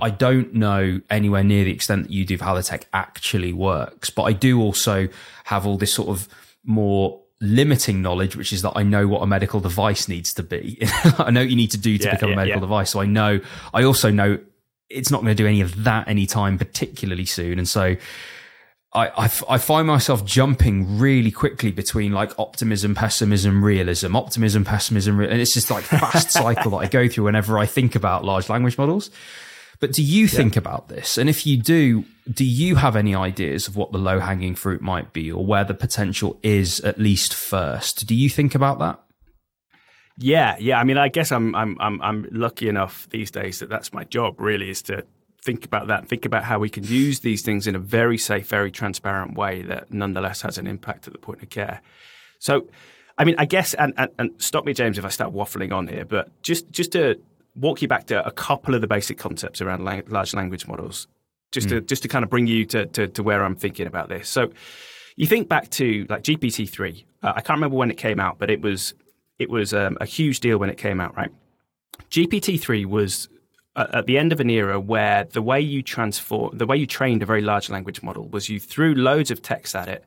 I 0.00 0.10
don't 0.10 0.54
know 0.54 1.00
anywhere 1.10 1.44
near 1.44 1.64
the 1.64 1.72
extent 1.72 2.04
that 2.04 2.12
you 2.12 2.24
do 2.24 2.34
of 2.34 2.40
how 2.40 2.54
the 2.54 2.62
tech 2.62 2.86
actually 2.92 3.52
works, 3.52 4.10
but 4.10 4.24
I 4.24 4.32
do 4.32 4.60
also 4.60 5.08
have 5.44 5.66
all 5.66 5.76
this 5.76 5.92
sort 5.92 6.08
of 6.08 6.28
more 6.64 7.20
limiting 7.40 8.02
knowledge, 8.02 8.36
which 8.36 8.52
is 8.52 8.62
that 8.62 8.72
I 8.74 8.82
know 8.82 9.06
what 9.06 9.22
a 9.22 9.26
medical 9.26 9.60
device 9.60 10.08
needs 10.08 10.32
to 10.34 10.42
be. 10.42 10.78
I 11.18 11.30
know 11.30 11.40
what 11.40 11.50
you 11.50 11.56
need 11.56 11.70
to 11.72 11.78
do 11.78 11.98
to 11.98 12.04
yeah, 12.04 12.14
become 12.14 12.30
yeah, 12.30 12.34
a 12.34 12.36
medical 12.36 12.60
yeah. 12.60 12.66
device. 12.66 12.90
So 12.90 13.00
I 13.00 13.06
know, 13.06 13.40
I 13.74 13.84
also 13.84 14.10
know 14.10 14.38
it's 14.88 15.10
not 15.10 15.22
going 15.22 15.36
to 15.36 15.42
do 15.42 15.46
any 15.46 15.60
of 15.60 15.84
that 15.84 16.08
anytime 16.08 16.58
particularly 16.58 17.24
soon. 17.24 17.58
And 17.58 17.68
so 17.68 17.96
I, 18.92 19.08
I, 19.08 19.24
I, 19.24 19.58
find 19.58 19.86
myself 19.86 20.24
jumping 20.24 20.98
really 20.98 21.30
quickly 21.30 21.70
between 21.72 22.12
like 22.12 22.38
optimism, 22.38 22.94
pessimism, 22.94 23.62
realism, 23.62 24.16
optimism, 24.16 24.64
pessimism, 24.64 25.20
and 25.20 25.40
it's 25.40 25.52
just 25.52 25.70
like 25.70 25.84
fast 25.84 26.30
cycle 26.32 26.70
that 26.72 26.78
I 26.78 26.86
go 26.86 27.08
through 27.08 27.24
whenever 27.24 27.58
I 27.58 27.66
think 27.66 27.94
about 27.94 28.24
large 28.24 28.48
language 28.48 28.78
models. 28.78 29.10
But 29.80 29.92
do 29.92 30.02
you 30.02 30.26
think 30.26 30.56
about 30.56 30.88
this? 30.88 31.18
And 31.18 31.28
if 31.28 31.46
you 31.46 31.56
do, 31.56 32.04
do 32.32 32.44
you 32.44 32.76
have 32.76 32.96
any 32.96 33.14
ideas 33.14 33.68
of 33.68 33.76
what 33.76 33.92
the 33.92 33.98
low 33.98 34.20
hanging 34.20 34.54
fruit 34.54 34.80
might 34.80 35.12
be 35.12 35.30
or 35.30 35.44
where 35.44 35.64
the 35.64 35.74
potential 35.74 36.38
is 36.42 36.80
at 36.80 36.98
least 36.98 37.34
first? 37.34 38.06
Do 38.06 38.14
you 38.14 38.30
think 38.30 38.54
about 38.54 38.78
that? 38.78 39.02
Yeah, 40.18 40.56
yeah. 40.58 40.80
I 40.80 40.84
mean, 40.84 40.96
I 40.96 41.08
guess 41.08 41.30
I'm 41.30 41.54
I'm 41.54 41.76
I'm 41.78 42.00
I'm 42.00 42.26
lucky 42.30 42.68
enough 42.68 43.06
these 43.10 43.30
days 43.30 43.58
that 43.58 43.68
that's 43.68 43.92
my 43.92 44.04
job. 44.04 44.40
Really, 44.40 44.70
is 44.70 44.80
to 44.82 45.04
think 45.44 45.64
about 45.64 45.88
that. 45.88 46.08
Think 46.08 46.24
about 46.24 46.44
how 46.44 46.58
we 46.58 46.70
can 46.70 46.84
use 46.84 47.20
these 47.20 47.42
things 47.42 47.66
in 47.66 47.76
a 47.76 47.78
very 47.78 48.16
safe, 48.16 48.48
very 48.48 48.70
transparent 48.70 49.36
way 49.36 49.62
that 49.62 49.92
nonetheless 49.92 50.42
has 50.42 50.56
an 50.58 50.66
impact 50.66 51.06
at 51.06 51.12
the 51.12 51.18
point 51.18 51.42
of 51.42 51.50
care. 51.50 51.82
So, 52.38 52.66
I 53.18 53.24
mean, 53.24 53.36
I 53.38 53.44
guess, 53.44 53.74
and, 53.74 53.92
and, 53.96 54.10
and 54.18 54.30
stop 54.38 54.64
me, 54.64 54.74
James, 54.74 54.98
if 54.98 55.04
I 55.04 55.08
start 55.08 55.32
waffling 55.32 55.72
on 55.72 55.86
here, 55.86 56.04
but 56.04 56.30
just 56.42 56.70
just 56.70 56.92
to 56.92 57.20
walk 57.56 57.82
you 57.82 57.88
back 57.88 58.06
to 58.06 58.24
a 58.26 58.30
couple 58.30 58.74
of 58.74 58.80
the 58.80 58.86
basic 58.86 59.18
concepts 59.18 59.60
around 59.60 59.84
large 60.08 60.34
language 60.34 60.66
models, 60.66 61.08
just 61.52 61.68
mm. 61.68 61.70
to 61.70 61.80
just 61.80 62.02
to 62.02 62.08
kind 62.08 62.22
of 62.22 62.30
bring 62.30 62.46
you 62.46 62.64
to, 62.66 62.86
to, 62.86 63.08
to 63.08 63.22
where 63.22 63.44
I'm 63.44 63.56
thinking 63.56 63.86
about 63.86 64.08
this. 64.08 64.28
So, 64.28 64.50
you 65.16 65.26
think 65.26 65.48
back 65.48 65.70
to 65.70 66.06
like 66.08 66.22
GPT 66.22 66.68
three. 66.68 67.06
Uh, 67.22 67.32
I 67.34 67.40
can't 67.40 67.56
remember 67.56 67.76
when 67.76 67.90
it 67.90 67.96
came 67.96 68.20
out, 68.20 68.38
but 68.38 68.50
it 68.50 68.60
was 68.60 68.94
it 69.38 69.50
was 69.50 69.74
um, 69.74 69.96
a 70.00 70.06
huge 70.06 70.40
deal 70.40 70.58
when 70.58 70.70
it 70.70 70.78
came 70.78 71.00
out, 71.00 71.16
right? 71.16 71.30
GPT 72.10 72.60
three 72.60 72.84
was 72.84 73.28
uh, 73.74 73.86
at 73.92 74.06
the 74.06 74.18
end 74.18 74.32
of 74.32 74.40
an 74.40 74.50
era 74.50 74.78
where 74.78 75.24
the 75.24 75.42
way 75.42 75.60
you 75.60 75.82
transform, 75.82 76.56
the 76.56 76.66
way 76.66 76.76
you 76.76 76.86
trained 76.86 77.22
a 77.22 77.26
very 77.26 77.42
large 77.42 77.68
language 77.70 78.02
model 78.02 78.28
was 78.28 78.48
you 78.48 78.60
threw 78.60 78.94
loads 78.94 79.30
of 79.30 79.42
text 79.42 79.74
at 79.74 79.88
it, 79.88 80.04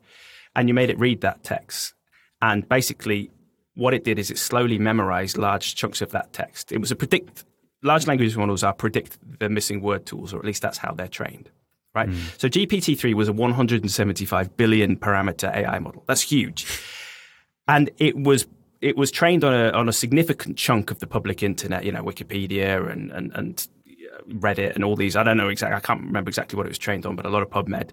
and 0.55 0.67
you 0.67 0.73
made 0.73 0.89
it 0.89 0.99
read 0.99 1.21
that 1.21 1.43
text, 1.43 1.93
and 2.41 2.67
basically 2.69 3.31
what 3.79 3.93
it 3.93 4.03
did 4.03 4.19
is 4.19 4.29
it 4.29 4.37
slowly 4.37 4.77
memorized 4.77 5.37
large 5.37 5.73
chunks 5.75 6.01
of 6.01 6.11
that 6.11 6.33
text. 6.33 6.71
It 6.71 6.79
was 6.79 6.91
a 6.91 6.95
predict. 6.95 7.45
Large 7.81 8.07
language 8.07 8.35
models 8.35 8.61
are 8.61 8.73
predict 8.73 9.17
the 9.39 9.47
missing 9.47 9.81
word 9.81 10.05
tools, 10.05 10.33
or 10.33 10.39
at 10.39 10.45
least 10.45 10.61
that's 10.61 10.77
how 10.77 10.91
they're 10.91 11.07
trained, 11.07 11.49
right? 11.95 12.09
Mm. 12.09 12.39
So 12.39 12.49
GPT-3 12.49 13.13
was 13.13 13.29
a 13.29 13.33
175 13.33 14.57
billion 14.57 14.97
parameter 14.97 15.55
AI 15.55 15.79
model. 15.79 16.03
That's 16.07 16.21
huge, 16.21 16.67
and 17.69 17.89
it 17.97 18.17
was 18.17 18.47
it 18.81 18.97
was 18.97 19.11
trained 19.11 19.45
on 19.45 19.53
a 19.53 19.71
on 19.71 19.87
a 19.87 19.93
significant 19.93 20.57
chunk 20.57 20.91
of 20.91 20.99
the 20.99 21.07
public 21.07 21.41
internet. 21.41 21.85
You 21.85 21.93
know, 21.93 22.03
Wikipedia 22.03 22.91
and 22.91 23.11
and 23.11 23.31
and 23.33 23.67
Reddit 24.27 24.75
and 24.75 24.83
all 24.83 24.97
these. 24.97 25.15
I 25.15 25.23
don't 25.23 25.37
know 25.37 25.47
exactly. 25.47 25.77
I 25.77 25.79
can't 25.79 26.01
remember 26.01 26.27
exactly 26.27 26.57
what 26.57 26.65
it 26.65 26.69
was 26.69 26.77
trained 26.77 27.05
on, 27.05 27.15
but 27.15 27.25
a 27.25 27.29
lot 27.29 27.43
of 27.43 27.49
PubMed. 27.49 27.91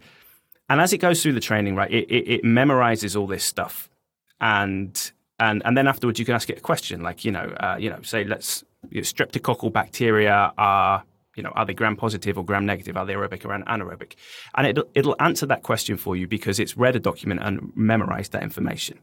And 0.69 0.81
as 0.81 0.93
it 0.93 0.99
goes 0.99 1.23
through 1.23 1.35
the 1.35 1.41
training, 1.41 1.77
right, 1.77 1.91
it, 1.93 2.11
it, 2.11 2.29
it 2.29 2.43
memorizes 2.43 3.19
all 3.19 3.29
this 3.29 3.45
stuff, 3.45 3.89
and 4.41 5.13
and 5.39 5.63
and 5.65 5.77
then 5.77 5.87
afterwards 5.87 6.19
you 6.19 6.25
can 6.25 6.35
ask 6.35 6.49
it 6.51 6.59
a 6.59 6.61
question 6.61 7.03
like 7.03 7.25
you 7.25 7.31
know 7.31 7.55
uh, 7.61 7.77
you 7.79 7.91
know 7.91 8.01
say 8.03 8.25
let's 8.25 8.65
you 8.91 9.01
know, 9.01 9.05
streptococcal 9.05 9.73
bacteria 9.73 10.53
are 10.57 11.03
you 11.37 11.43
know 11.43 11.51
are 11.51 11.65
they 11.65 11.75
gram 11.75 11.97
positive 11.97 12.39
or 12.39 12.45
gram 12.45 12.67
negative? 12.67 12.97
Are 12.97 13.07
they 13.07 13.13
aerobic 13.13 13.45
or 13.45 13.49
anaerobic? 13.49 14.15
And 14.57 14.67
it'll, 14.67 14.89
it'll 14.95 15.17
answer 15.21 15.47
that 15.47 15.63
question 15.63 15.97
for 15.97 16.17
you 16.17 16.27
because 16.27 16.59
it's 16.59 16.77
read 16.77 16.97
a 16.97 17.01
document 17.01 17.41
and 17.43 17.73
memorized 17.77 18.33
that 18.33 18.43
information. 18.43 18.99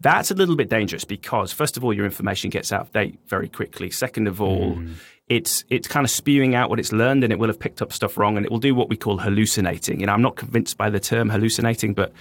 That's 0.00 0.30
a 0.30 0.34
little 0.34 0.54
bit 0.54 0.68
dangerous 0.70 1.04
because 1.04 1.52
first 1.52 1.76
of 1.76 1.84
all 1.84 1.92
your 1.92 2.04
information 2.04 2.48
gets 2.48 2.72
out 2.72 2.82
of 2.82 2.92
date 2.92 3.18
very 3.26 3.48
quickly. 3.48 3.90
Second 3.90 4.28
of 4.28 4.40
all 4.40 4.76
mm. 4.76 4.94
it's 5.28 5.64
it's 5.68 5.88
kind 5.88 6.04
of 6.04 6.10
spewing 6.10 6.54
out 6.54 6.70
what 6.70 6.78
it's 6.78 6.92
learned 6.92 7.24
and 7.24 7.32
it 7.32 7.40
will 7.40 7.48
have 7.48 7.58
picked 7.58 7.82
up 7.82 7.92
stuff 7.92 8.16
wrong 8.16 8.36
and 8.36 8.46
it 8.46 8.52
will 8.52 8.60
do 8.60 8.74
what 8.74 8.88
we 8.88 8.96
call 8.96 9.18
hallucinating. 9.18 9.98
You 10.00 10.06
know 10.06 10.12
i'm 10.12 10.22
not 10.22 10.36
convinced 10.36 10.76
by 10.78 10.90
the 10.90 11.00
term 11.00 11.28
hallucinating 11.28 11.92
but 11.92 12.12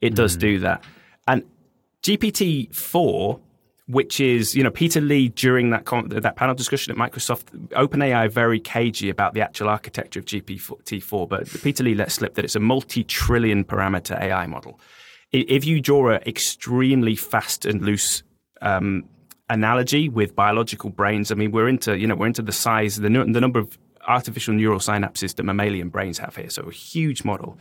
it 0.00 0.14
does 0.14 0.36
mm. 0.36 0.40
do 0.40 0.58
that. 0.60 0.84
And 1.26 1.42
GPT 2.02 2.74
four, 2.74 3.40
which 3.88 4.20
is 4.20 4.54
you 4.54 4.62
know 4.62 4.70
Peter 4.70 5.00
Lee 5.00 5.28
during 5.28 5.70
that 5.70 5.84
con- 5.84 6.08
that 6.08 6.36
panel 6.36 6.54
discussion 6.54 6.92
at 6.92 6.98
Microsoft, 6.98 7.44
OpenAI 7.70 8.30
very 8.30 8.60
cagey 8.60 9.10
about 9.10 9.34
the 9.34 9.40
actual 9.40 9.68
architecture 9.68 10.20
of 10.20 10.26
GPT 10.26 11.02
four, 11.02 11.26
but 11.26 11.48
Peter 11.62 11.84
Lee 11.84 11.94
let 11.94 12.12
slip 12.12 12.34
that 12.34 12.44
it's 12.44 12.56
a 12.56 12.60
multi-trillion 12.60 13.64
parameter 13.64 14.20
AI 14.20 14.46
model. 14.46 14.80
If 15.32 15.64
you 15.64 15.80
draw 15.80 16.10
an 16.10 16.22
extremely 16.26 17.16
fast 17.16 17.66
and 17.66 17.82
loose 17.82 18.22
um, 18.62 19.04
analogy 19.50 20.08
with 20.08 20.34
biological 20.34 20.90
brains, 20.90 21.30
I 21.30 21.34
mean 21.34 21.52
we're 21.52 21.68
into 21.68 21.98
you 21.98 22.06
know 22.06 22.14
we're 22.14 22.28
into 22.28 22.42
the 22.42 22.52
size 22.52 22.96
the, 22.96 23.08
the 23.08 23.40
number 23.40 23.58
of 23.58 23.76
artificial 24.06 24.54
neural 24.54 24.78
synapses 24.78 25.34
that 25.34 25.42
mammalian 25.42 25.88
brains 25.88 26.18
have 26.18 26.36
here, 26.36 26.50
so 26.50 26.62
a 26.62 26.72
huge 26.72 27.24
model. 27.24 27.58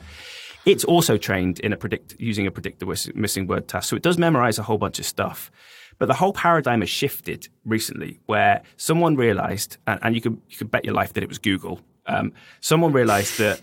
It's 0.66 0.84
also 0.84 1.18
trained 1.18 1.60
in 1.60 1.74
a 1.74 1.78
predict 1.78 2.16
using 2.20 2.48
a 2.48 2.52
predict 2.52 2.80
the 2.80 3.12
missing 3.14 3.48
word 3.48 3.68
task. 3.68 3.90
So 3.90 3.96
it 3.96 4.02
does 4.02 4.18
memorize 4.18 4.58
a 4.58 4.64
whole 4.64 4.78
bunch 4.78 5.00
of 5.00 5.06
stuff. 5.06 5.52
But 5.98 6.08
the 6.08 6.14
whole 6.14 6.34
paradigm 6.34 6.82
has 6.82 6.90
shifted 6.90 7.48
recently 7.64 8.20
where 8.26 8.64
someone 8.76 9.16
realized, 9.16 9.78
and, 9.88 10.00
and 10.04 10.16
you 10.16 10.22
could 10.22 10.42
you 10.50 10.58
could 10.58 10.72
bet 10.72 10.84
your 10.84 10.94
life 10.94 11.14
that 11.14 11.24
it 11.24 11.30
was 11.30 11.38
Google. 11.38 11.80
Um, 12.08 12.34
someone 12.60 12.92
realized 12.92 13.38
that 13.38 13.62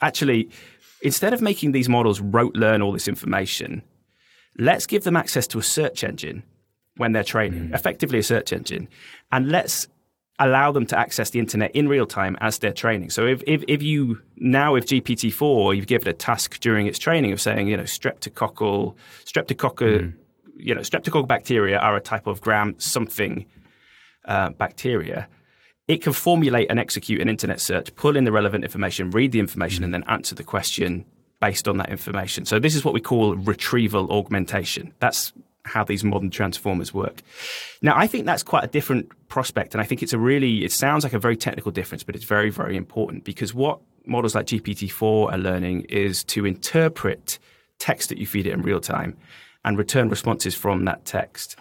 actually, 0.00 0.48
instead 1.02 1.34
of 1.34 1.42
making 1.42 1.72
these 1.72 1.88
models 1.88 2.20
rote 2.20 2.54
learn 2.54 2.80
all 2.82 2.92
this 2.92 3.08
information, 3.08 3.82
let's 4.56 4.86
give 4.86 5.04
them 5.04 5.16
access 5.16 5.46
to 5.48 5.58
a 5.58 5.62
search 5.62 6.04
engine 6.04 6.42
when 6.96 7.12
they're 7.12 7.24
training, 7.24 7.68
mm. 7.68 7.74
effectively 7.74 8.18
a 8.18 8.22
search 8.22 8.52
engine, 8.52 8.88
and 9.30 9.50
let's 9.50 9.88
allow 10.38 10.70
them 10.70 10.86
to 10.86 10.98
access 10.98 11.30
the 11.30 11.38
internet 11.38 11.70
in 11.74 11.88
real 11.88 12.06
time 12.06 12.36
as 12.40 12.58
they're 12.58 12.72
training. 12.72 13.10
So 13.10 13.26
if, 13.26 13.42
if, 13.46 13.64
if 13.66 13.82
you 13.82 14.20
now 14.36 14.74
with 14.74 14.86
GPT-4, 14.86 15.76
you've 15.76 15.86
given 15.86 16.08
it 16.08 16.10
a 16.10 16.14
task 16.14 16.60
during 16.60 16.86
its 16.86 16.98
training 16.98 17.32
of 17.32 17.40
saying, 17.40 17.68
you 17.68 17.76
know, 17.76 17.82
streptococcal, 17.82 18.94
streptococcal, 19.24 20.00
mm. 20.00 20.14
you 20.56 20.74
know, 20.74 20.82
streptococcal 20.82 21.26
bacteria 21.26 21.78
are 21.78 21.96
a 21.96 22.00
type 22.00 22.26
of 22.26 22.40
gram 22.40 22.74
something 22.78 23.46
uh, 24.26 24.50
bacteria. 24.50 25.28
It 25.88 26.02
can 26.02 26.12
formulate 26.12 26.70
and 26.70 26.78
execute 26.78 27.20
an 27.20 27.28
internet 27.28 27.60
search, 27.60 27.94
pull 27.96 28.16
in 28.16 28.24
the 28.24 28.32
relevant 28.32 28.62
information, 28.62 29.10
read 29.10 29.32
the 29.32 29.40
information, 29.40 29.82
mm. 29.82 29.86
and 29.86 29.94
then 29.94 30.04
answer 30.06 30.34
the 30.34 30.44
question 30.44 31.04
based 31.40 31.66
on 31.66 31.78
that 31.78 31.88
information. 31.88 32.44
So 32.44 32.58
this 32.58 32.74
is 32.74 32.84
what 32.84 32.94
we 32.94 33.00
call 33.00 33.34
retrieval 33.36 34.10
augmentation. 34.10 34.92
That's 35.00 35.32
how 35.68 35.84
these 35.84 36.02
modern 36.02 36.30
transformers 36.30 36.92
work. 36.92 37.22
Now, 37.82 37.96
I 37.96 38.06
think 38.06 38.26
that's 38.26 38.42
quite 38.42 38.64
a 38.64 38.68
different 38.68 39.10
prospect, 39.28 39.74
and 39.74 39.80
I 39.80 39.84
think 39.84 40.02
it's 40.02 40.12
a 40.12 40.18
really, 40.18 40.64
it 40.64 40.72
sounds 40.72 41.04
like 41.04 41.12
a 41.12 41.18
very 41.18 41.36
technical 41.36 41.70
difference, 41.70 42.02
but 42.02 42.16
it's 42.16 42.24
very, 42.24 42.50
very 42.50 42.76
important 42.76 43.24
because 43.24 43.54
what 43.54 43.80
models 44.06 44.34
like 44.34 44.46
GPT-4 44.46 45.32
are 45.32 45.38
learning 45.38 45.82
is 45.82 46.24
to 46.24 46.46
interpret 46.46 47.38
text 47.78 48.08
that 48.08 48.18
you 48.18 48.26
feed 48.26 48.46
it 48.46 48.52
in 48.52 48.62
real 48.62 48.80
time 48.80 49.16
and 49.64 49.78
return 49.78 50.08
responses 50.08 50.54
from 50.54 50.84
that 50.86 51.04
text. 51.04 51.56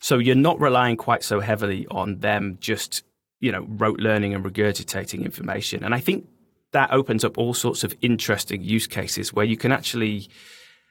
So 0.00 0.18
you're 0.18 0.34
not 0.34 0.60
relying 0.60 0.96
quite 0.96 1.22
so 1.22 1.40
heavily 1.40 1.86
on 1.90 2.20
them 2.20 2.58
just, 2.60 3.04
you 3.40 3.50
know, 3.50 3.66
rote 3.68 4.00
learning 4.00 4.34
and 4.34 4.44
regurgitating 4.44 5.24
information. 5.24 5.82
And 5.82 5.94
I 5.94 6.00
think 6.00 6.26
that 6.72 6.92
opens 6.92 7.24
up 7.24 7.38
all 7.38 7.54
sorts 7.54 7.84
of 7.84 7.94
interesting 8.02 8.62
use 8.62 8.86
cases 8.86 9.32
where 9.32 9.46
you 9.46 9.56
can 9.56 9.72
actually 9.72 10.28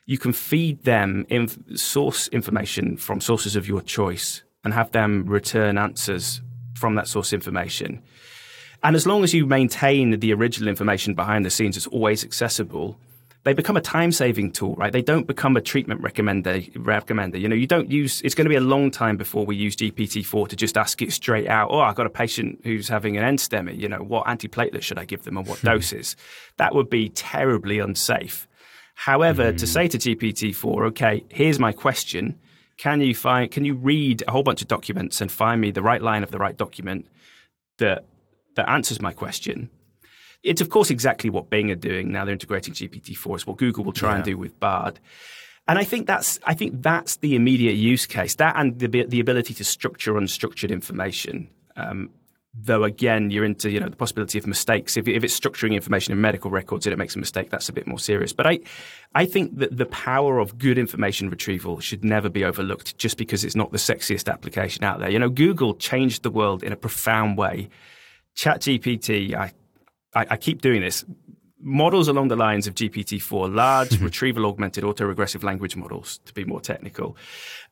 you 0.05 0.17
can 0.17 0.33
feed 0.33 0.83
them 0.83 1.25
inf- 1.29 1.57
source 1.75 2.27
information 2.29 2.97
from 2.97 3.21
sources 3.21 3.55
of 3.55 3.67
your 3.67 3.81
choice 3.81 4.43
and 4.63 4.73
have 4.73 4.91
them 4.91 5.25
return 5.25 5.77
answers 5.77 6.41
from 6.75 6.95
that 6.95 7.07
source 7.07 7.33
information. 7.33 8.01
And 8.83 8.95
as 8.95 9.07
long 9.07 9.23
as 9.23 9.33
you 9.33 9.45
maintain 9.45 10.19
the 10.19 10.33
original 10.33 10.67
information 10.67 11.13
behind 11.13 11.45
the 11.45 11.49
scenes, 11.49 11.77
it's 11.77 11.87
always 11.87 12.23
accessible 12.23 12.99
they 13.43 13.53
become 13.53 13.75
a 13.75 13.81
time 13.81 14.11
saving 14.11 14.51
tool, 14.51 14.75
right? 14.75 14.91
They 14.91 15.01
don't 15.01 15.27
become 15.27 15.57
a 15.57 15.61
treatment 15.61 16.01
recommender. 16.01 16.71
recommender. 16.73 17.39
You 17.39 17.49
know, 17.49 17.55
you 17.55 17.67
don't 17.67 17.91
use, 17.91 18.21
it's 18.21 18.35
going 18.35 18.45
to 18.45 18.49
be 18.49 18.55
a 18.55 18.61
long 18.61 18.89
time 18.89 19.17
before 19.17 19.45
we 19.45 19.55
use 19.55 19.75
GPT-4 19.75 20.47
to 20.47 20.55
just 20.55 20.77
ask 20.77 21.01
it 21.01 21.11
straight 21.11 21.47
out, 21.47 21.69
oh, 21.69 21.79
I've 21.79 21.95
got 21.95 22.05
a 22.05 22.09
patient 22.09 22.61
who's 22.63 22.87
having 22.87 23.17
an 23.17 23.35
NSTEMI, 23.35 23.77
you 23.77 23.89
know, 23.89 23.99
what 23.99 24.25
antiplatelet 24.27 24.81
should 24.81 24.97
I 24.97 25.05
give 25.05 25.23
them 25.23 25.37
and 25.37 25.45
what 25.45 25.61
doses? 25.63 26.15
That 26.57 26.73
would 26.73 26.89
be 26.89 27.09
terribly 27.09 27.79
unsafe. 27.79 28.47
However, 28.93 29.51
mm. 29.51 29.57
to 29.57 29.65
hmm. 29.65 29.71
say 29.71 29.87
to 29.87 29.97
GPT-4, 29.97 30.87
okay, 30.87 31.23
here's 31.29 31.59
my 31.59 31.71
question. 31.71 32.39
Can 32.77 33.01
you 33.01 33.15
find, 33.15 33.51
can 33.51 33.65
you 33.65 33.75
read 33.75 34.23
a 34.27 34.31
whole 34.31 34.43
bunch 34.43 34.61
of 34.61 34.67
documents 34.67 35.21
and 35.21 35.31
find 35.31 35.61
me 35.61 35.71
the 35.71 35.81
right 35.81 36.01
line 36.01 36.23
of 36.23 36.31
the 36.31 36.37
right 36.37 36.57
document 36.57 37.07
that, 37.77 38.05
that 38.55 38.69
answers 38.69 39.01
my 39.01 39.13
question? 39.13 39.69
It's 40.43 40.59
of 40.59 40.69
course 40.69 40.89
exactly 40.89 41.29
what 41.29 41.49
Bing 41.49 41.71
are 41.71 41.75
doing 41.75 42.11
now. 42.11 42.25
They're 42.25 42.33
integrating 42.33 42.73
GPT-4. 42.73 43.35
It's 43.35 43.47
what 43.47 43.57
Google 43.57 43.83
will 43.83 43.93
try 43.93 44.11
yeah. 44.11 44.15
and 44.17 44.23
do 44.25 44.37
with 44.37 44.59
Bard. 44.59 44.99
And 45.67 45.79
I 45.79 45.85
think 45.85 46.07
that's 46.07 46.39
I 46.43 46.53
think 46.53 46.81
that's 46.81 47.17
the 47.17 47.35
immediate 47.35 47.75
use 47.75 48.05
case. 48.05 48.35
That 48.35 48.55
and 48.57 48.77
the 48.77 49.05
the 49.05 49.21
ability 49.21 49.53
to 49.53 49.63
structure 49.63 50.13
unstructured 50.13 50.71
information. 50.71 51.49
Um, 51.77 52.09
though 52.53 52.83
again, 52.83 53.31
you're 53.31 53.45
into 53.45 53.71
you 53.71 53.79
know 53.79 53.89
the 53.89 53.95
possibility 53.95 54.37
of 54.37 54.45
mistakes. 54.45 54.95
If, 54.95 55.07
if 55.07 55.23
it's 55.23 55.37
structuring 55.37 55.73
information 55.73 56.11
in 56.11 56.21
medical 56.21 56.51
records 56.51 56.85
and 56.85 56.93
it 56.93 56.97
makes 56.97 57.15
a 57.15 57.19
mistake, 57.19 57.49
that's 57.49 57.69
a 57.69 57.73
bit 57.73 57.87
more 57.87 57.99
serious. 57.99 58.33
But 58.33 58.47
I 58.47 58.59
I 59.15 59.25
think 59.25 59.57
that 59.57 59.77
the 59.77 59.87
power 59.87 60.39
of 60.39 60.57
good 60.57 60.77
information 60.77 61.29
retrieval 61.29 61.79
should 61.79 62.03
never 62.03 62.29
be 62.29 62.43
overlooked 62.43 62.97
just 62.97 63.17
because 63.17 63.43
it's 63.43 63.55
not 63.55 63.71
the 63.71 63.77
sexiest 63.77 64.31
application 64.31 64.83
out 64.83 64.99
there. 64.99 65.09
You 65.09 65.19
know, 65.19 65.29
Google 65.29 65.73
changed 65.75 66.23
the 66.23 66.31
world 66.31 66.63
in 66.63 66.71
a 66.71 66.77
profound 66.77 67.37
way. 67.37 67.69
ChatGPT, 68.35 69.33
I 69.33 69.51
I, 70.15 70.27
I 70.31 70.37
keep 70.37 70.61
doing 70.61 70.81
this. 70.81 71.05
Models 71.65 72.09
along 72.09 72.27
the 72.27 72.35
lines 72.35 72.67
of 72.67 72.75
GPT-4, 72.75 73.55
large 73.55 73.97
retrieval 74.01 74.45
augmented 74.45 74.83
autoregressive 74.83 75.43
language 75.43 75.77
models, 75.77 76.19
to 76.25 76.33
be 76.33 76.43
more 76.43 76.59
technical. 76.59 77.15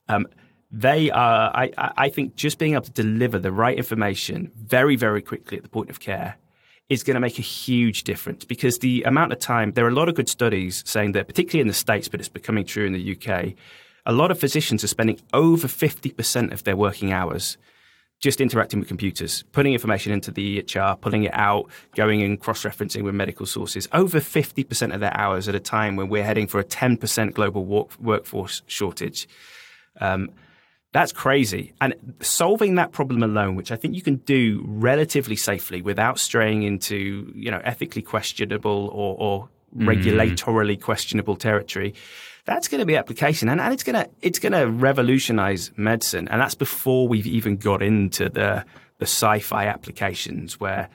Um, 0.07 0.27
they 0.71 1.11
are, 1.11 1.51
I, 1.53 1.71
I 1.77 2.09
think, 2.09 2.35
just 2.35 2.57
being 2.57 2.73
able 2.73 2.83
to 2.83 2.91
deliver 2.91 3.37
the 3.39 3.51
right 3.51 3.77
information 3.77 4.51
very, 4.55 4.95
very 4.95 5.21
quickly 5.21 5.57
at 5.57 5.63
the 5.63 5.69
point 5.69 5.89
of 5.89 5.99
care 5.99 6.37
is 6.87 7.03
going 7.03 7.15
to 7.15 7.21
make 7.21 7.39
a 7.39 7.43
huge 7.43 8.03
difference 8.03 8.43
because 8.45 8.79
the 8.79 9.03
amount 9.03 9.31
of 9.31 9.39
time, 9.39 9.71
there 9.73 9.85
are 9.85 9.89
a 9.89 9.93
lot 9.93 10.09
of 10.09 10.15
good 10.15 10.29
studies 10.29 10.83
saying 10.85 11.13
that, 11.13 11.27
particularly 11.27 11.61
in 11.61 11.67
the 11.67 11.73
States, 11.73 12.07
but 12.07 12.19
it's 12.19 12.29
becoming 12.29 12.65
true 12.65 12.85
in 12.85 12.93
the 12.93 13.17
UK, 13.17 13.53
a 14.05 14.11
lot 14.11 14.31
of 14.31 14.39
physicians 14.39 14.83
are 14.83 14.87
spending 14.87 15.19
over 15.33 15.67
50% 15.67 16.51
of 16.51 16.63
their 16.63 16.75
working 16.75 17.11
hours 17.11 17.57
just 18.19 18.39
interacting 18.39 18.79
with 18.79 18.87
computers, 18.87 19.43
putting 19.51 19.73
information 19.73 20.13
into 20.13 20.31
the 20.31 20.61
EHR, 20.61 20.99
pulling 21.01 21.23
it 21.23 21.33
out, 21.33 21.69
going 21.95 22.21
and 22.21 22.39
cross 22.39 22.63
referencing 22.63 23.01
with 23.01 23.15
medical 23.15 23.47
sources. 23.47 23.87
Over 23.91 24.19
50% 24.19 24.93
of 24.93 24.99
their 24.99 25.15
hours 25.17 25.49
at 25.49 25.55
a 25.55 25.59
time 25.59 25.95
when 25.95 26.07
we're 26.07 26.23
heading 26.23 26.45
for 26.45 26.59
a 26.59 26.63
10% 26.63 27.33
global 27.33 27.65
work, 27.65 27.99
workforce 27.99 28.61
shortage. 28.67 29.27
Um, 29.99 30.29
that's 30.93 31.13
crazy. 31.13 31.73
And 31.79 31.95
solving 32.21 32.75
that 32.75 32.91
problem 32.91 33.23
alone, 33.23 33.55
which 33.55 33.71
I 33.71 33.75
think 33.75 33.95
you 33.95 34.01
can 34.01 34.17
do 34.17 34.63
relatively 34.65 35.37
safely 35.37 35.81
without 35.81 36.19
straying 36.19 36.63
into, 36.63 37.31
you 37.33 37.49
know, 37.49 37.61
ethically 37.63 38.01
questionable 38.01 38.89
or, 38.91 39.15
or 39.17 39.49
mm. 39.75 39.85
regulatorily 39.85 40.81
questionable 40.81 41.37
territory, 41.37 41.93
that's 42.45 42.67
going 42.67 42.79
to 42.79 42.85
be 42.85 42.95
application, 42.95 43.49
and, 43.49 43.61
and 43.61 43.73
it's 43.73 43.83
going 43.83 44.03
to 44.03 44.09
it's 44.21 44.39
going 44.39 44.53
to 44.53 44.67
revolutionize 44.69 45.71
medicine, 45.77 46.27
and 46.27 46.41
that's 46.41 46.55
before 46.55 47.07
we've 47.07 47.27
even 47.27 47.55
got 47.57 47.83
into 47.83 48.29
the 48.29 48.65
the 48.97 49.05
sci-fi 49.05 49.65
applications 49.65 50.59
where 50.59 50.89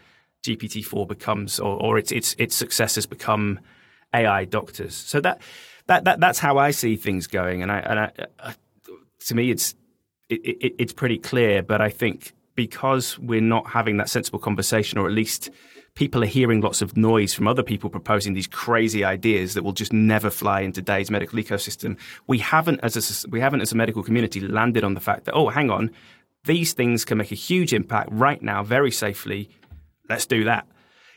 GPT 0.45 0.85
four 0.85 1.07
becomes 1.07 1.61
or, 1.61 1.81
or 1.81 1.99
its 1.99 2.11
its 2.11 2.35
its 2.39 2.57
successors 2.57 3.07
become 3.07 3.61
AI 4.13 4.45
doctors. 4.45 4.95
So 4.95 5.21
that 5.21 5.41
that, 5.87 6.05
that 6.05 6.21
that's 6.21 6.41
how 6.41 6.59
I 6.59 6.73
see 6.73 6.97
things 6.97 7.29
going, 7.29 7.63
and 7.63 7.71
I 7.71 7.79
and 7.79 7.99
I, 8.01 8.13
uh, 8.41 8.53
to 9.27 9.35
me 9.35 9.51
it's 9.51 9.75
it, 10.29 10.41
it, 10.45 10.75
it's 10.79 10.93
pretty 10.93 11.19
clear. 11.19 11.63
But 11.63 11.81
I 11.81 11.91
think 11.91 12.33
because 12.55 13.19
we're 13.19 13.41
not 13.41 13.69
having 13.69 13.99
that 13.99 14.09
sensible 14.09 14.39
conversation, 14.39 14.99
or 14.99 15.07
at 15.07 15.13
least 15.13 15.51
people 15.95 16.23
are 16.23 16.27
hearing 16.27 16.61
lots 16.61 16.83
of 16.83 16.97
noise 16.97 17.35
from 17.35 17.49
other 17.49 17.63
people 17.63 17.91
proposing 17.91 18.35
these 18.35 18.47
crazy 18.47 19.05
ideas 19.05 19.55
that 19.55 19.63
will 19.65 19.73
just 19.73 19.93
never 19.93 20.31
fly 20.31 20.61
in 20.61 20.73
today's 20.73 21.11
medical 21.11 21.39
ecosystem. 21.39 21.99
We 22.27 22.39
haven't, 22.39 22.81
as 22.83 23.25
a, 23.25 23.29
we 23.31 23.41
haven't 23.41 23.63
as 23.63 23.73
a 23.73 23.77
medical 23.77 24.03
community, 24.03 24.41
landed 24.41 24.85
on 24.85 24.95
the 24.95 25.01
fact 25.01 25.25
that 25.25 25.35
oh, 25.35 25.49
hang 25.49 25.71
on, 25.71 25.91
these 26.45 26.75
things 26.75 27.05
can 27.05 27.19
make 27.19 27.33
a 27.33 27.37
huge 27.37 27.73
impact 27.73 28.11
right 28.13 28.41
now, 28.41 28.63
very 28.63 28.91
safely. 28.91 29.51
Let's 30.09 30.27
do 30.27 30.45
that. 30.45 30.67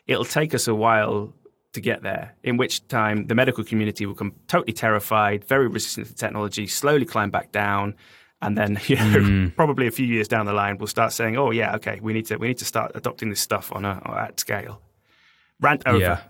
It'll 0.07 0.25
take 0.25 0.55
us 0.55 0.67
a 0.67 0.73
while 0.73 1.33
to 1.73 1.81
get 1.81 2.01
there, 2.01 2.35
in 2.43 2.57
which 2.57 2.87
time 2.87 3.27
the 3.27 3.35
medical 3.35 3.63
community 3.63 4.05
will 4.05 4.15
come 4.15 4.33
totally 4.47 4.73
terrified, 4.73 5.45
very 5.45 5.67
resistant 5.67 6.07
to 6.07 6.15
technology, 6.15 6.65
slowly 6.65 7.05
climb 7.05 7.29
back 7.29 7.51
down, 7.51 7.95
and 8.41 8.57
then 8.57 8.79
you 8.87 8.95
know, 8.95 9.19
mm. 9.19 9.55
probably 9.55 9.87
a 9.87 9.91
few 9.91 10.05
years 10.05 10.27
down 10.27 10.45
the 10.45 10.53
line, 10.53 10.77
we'll 10.77 10.87
start 10.87 11.13
saying, 11.13 11.37
"Oh 11.37 11.51
yeah, 11.51 11.75
okay, 11.75 11.99
we 12.01 12.13
need 12.13 12.25
to 12.27 12.37
we 12.37 12.47
need 12.47 12.57
to 12.59 12.65
start 12.65 12.91
adopting 12.95 13.29
this 13.29 13.41
stuff 13.41 13.71
on 13.73 13.85
a 13.85 14.01
at 14.05 14.39
scale." 14.39 14.81
Rant 15.59 15.83
over. 15.85 16.21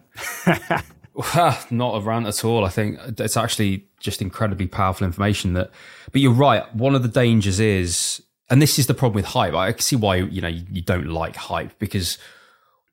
Yeah. 0.47 0.81
not 1.69 1.95
a 1.95 2.01
rant 2.01 2.27
at 2.27 2.43
all. 2.43 2.65
I 2.65 2.69
think 2.69 2.97
it's 3.19 3.37
actually 3.37 3.85
just 3.99 4.21
incredibly 4.21 4.67
powerful 4.67 5.05
information. 5.05 5.53
That, 5.53 5.69
but 6.11 6.21
you're 6.21 6.31
right. 6.31 6.73
One 6.73 6.95
of 6.95 7.03
the 7.03 7.09
dangers 7.09 7.59
is, 7.59 8.23
and 8.49 8.61
this 8.61 8.79
is 8.79 8.87
the 8.87 8.93
problem 8.93 9.15
with 9.15 9.25
hype. 9.25 9.53
I 9.53 9.71
can 9.71 9.81
see 9.81 9.95
why 9.95 10.15
you 10.15 10.41
know 10.41 10.47
you, 10.47 10.65
you 10.71 10.81
don't 10.81 11.07
like 11.07 11.35
hype 11.35 11.77
because 11.77 12.17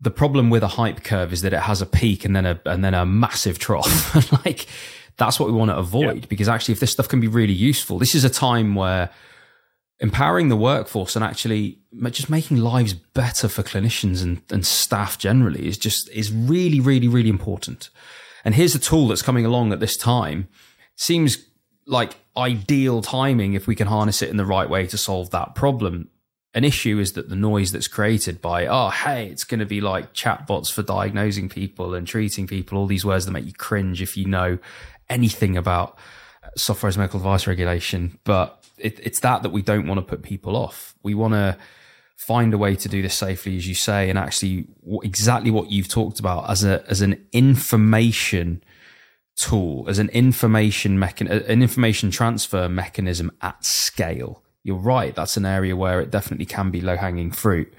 the 0.01 0.11
problem 0.11 0.51
with 0.51 0.63
a 0.63 0.69
hype 0.69 1.05
curve 1.05 1.33
is 1.33 1.43
that 1.43 1.53
it 1.53 1.61
has 1.61 1.81
a 1.81 1.87
peak 1.87 2.25
and 2.25 2.37
then 2.37 2.45
a 2.45 2.61
and 2.67 2.85
then 2.85 2.95
a 2.95 3.07
massive 3.07 3.59
trough. 3.59 4.33
like 4.45 4.67
that's 5.19 5.41
what 5.41 5.49
we 5.49 5.55
want 5.55 5.71
to 5.71 5.77
avoid 5.77 6.17
yeah. 6.17 6.27
because 6.29 6.49
actually, 6.49 6.73
if 6.73 6.81
this 6.81 6.93
stuff 6.93 7.09
can 7.09 7.21
be 7.21 7.29
really 7.29 7.53
useful, 7.53 7.99
this 7.99 8.15
is 8.15 8.25
a 8.25 8.31
time 8.31 8.75
where 8.75 9.11
empowering 9.99 10.49
the 10.49 10.57
workforce 10.57 11.17
and 11.17 11.25
actually 11.25 11.79
just 12.11 12.29
making 12.29 12.59
lives 12.59 12.93
better 12.93 13.49
for 13.49 13.63
clinicians 13.63 14.23
and, 14.23 14.43
and 14.51 14.67
staff 14.67 15.19
generally 15.19 15.67
is 15.67 15.79
just 15.79 16.09
is 16.11 16.33
really, 16.33 16.81
really, 16.81 17.09
really 17.09 17.31
important. 17.31 17.89
And 18.45 18.55
here's 18.55 18.75
a 18.75 18.79
tool 18.79 19.09
that's 19.09 19.23
coming 19.23 19.47
along 19.47 19.73
at 19.73 19.81
this 19.81 19.97
time. 19.97 20.49
Seems 20.97 21.45
like 21.87 22.17
ideal 22.37 23.01
timing 23.01 23.55
if 23.55 23.67
we 23.67 23.75
can 23.75 23.87
harness 23.87 24.23
it 24.23 24.31
in 24.31 24.37
the 24.37 24.45
right 24.45 24.69
way 24.69 24.87
to 24.87 24.99
solve 24.99 25.31
that 25.31 25.55
problem. 25.55 26.11
An 26.53 26.65
issue 26.65 26.99
is 26.99 27.13
that 27.13 27.29
the 27.29 27.37
noise 27.37 27.73
that's 27.73 27.89
created 27.89 28.41
by, 28.41 28.67
oh, 28.67 28.89
hey, 28.89 29.27
it's 29.27 29.45
going 29.45 29.61
to 29.61 29.67
be 29.67 29.81
like 29.81 30.15
chatbots 30.15 30.73
for 30.73 30.83
diagnosing 30.83 31.49
people 31.49 31.95
and 31.95 32.07
treating 32.07 32.47
people, 32.47 32.79
all 32.79 32.87
these 32.87 33.05
words 33.05 33.27
that 33.27 33.33
make 33.33 33.45
you 33.45 33.53
cringe 33.53 34.01
if 34.01 34.17
you 34.17 34.27
know 34.27 34.59
anything 35.09 35.57
about 35.57 35.99
software 36.57 36.89
as 36.89 36.99
medical 36.99 37.21
device 37.21 37.47
regulation, 37.47 38.19
but 38.25 38.65
it, 38.79 38.99
it's 39.03 39.21
that 39.21 39.43
that 39.43 39.51
we 39.51 39.63
don't 39.63 39.87
want 39.87 39.99
to 39.99 40.03
put 40.03 40.23
people 40.23 40.57
off. 40.57 40.95
We 41.03 41.15
want 41.15 41.35
to 41.35 41.57
find 42.17 42.53
a 42.55 42.59
way 42.59 42.75
to 42.77 42.89
do 42.89 43.03
this 43.03 43.15
safely, 43.15 43.57
as 43.57 43.69
you 43.69 43.75
say, 43.75 44.09
and 44.11 44.19
actually 44.19 44.67
exactly 45.03 45.51
what 45.51 45.71
you've 45.71 45.89
talked 45.89 46.19
about 46.19 46.49
as 46.51 46.65
a 46.65 46.85
as 46.89 47.01
an 47.01 47.27
information 47.33 48.63
tool, 49.37 49.85
as 49.89 49.99
an 49.99 50.09
information 50.11 50.99
mechan- 50.99 51.31
an 51.31 51.63
information 51.63 52.11
transfer 52.11 52.69
mechanism 52.69 53.31
at 53.43 53.65
scale. 53.65 54.43
You're 54.63 54.77
right. 54.77 55.15
That's 55.15 55.37
an 55.37 55.47
area 55.47 55.77
where 55.77 56.01
it 56.01 56.11
definitely 56.11 56.47
can 56.47 56.71
be 56.71 56.81
low 56.81 56.97
hanging 56.97 57.31
fruit. 57.31 57.73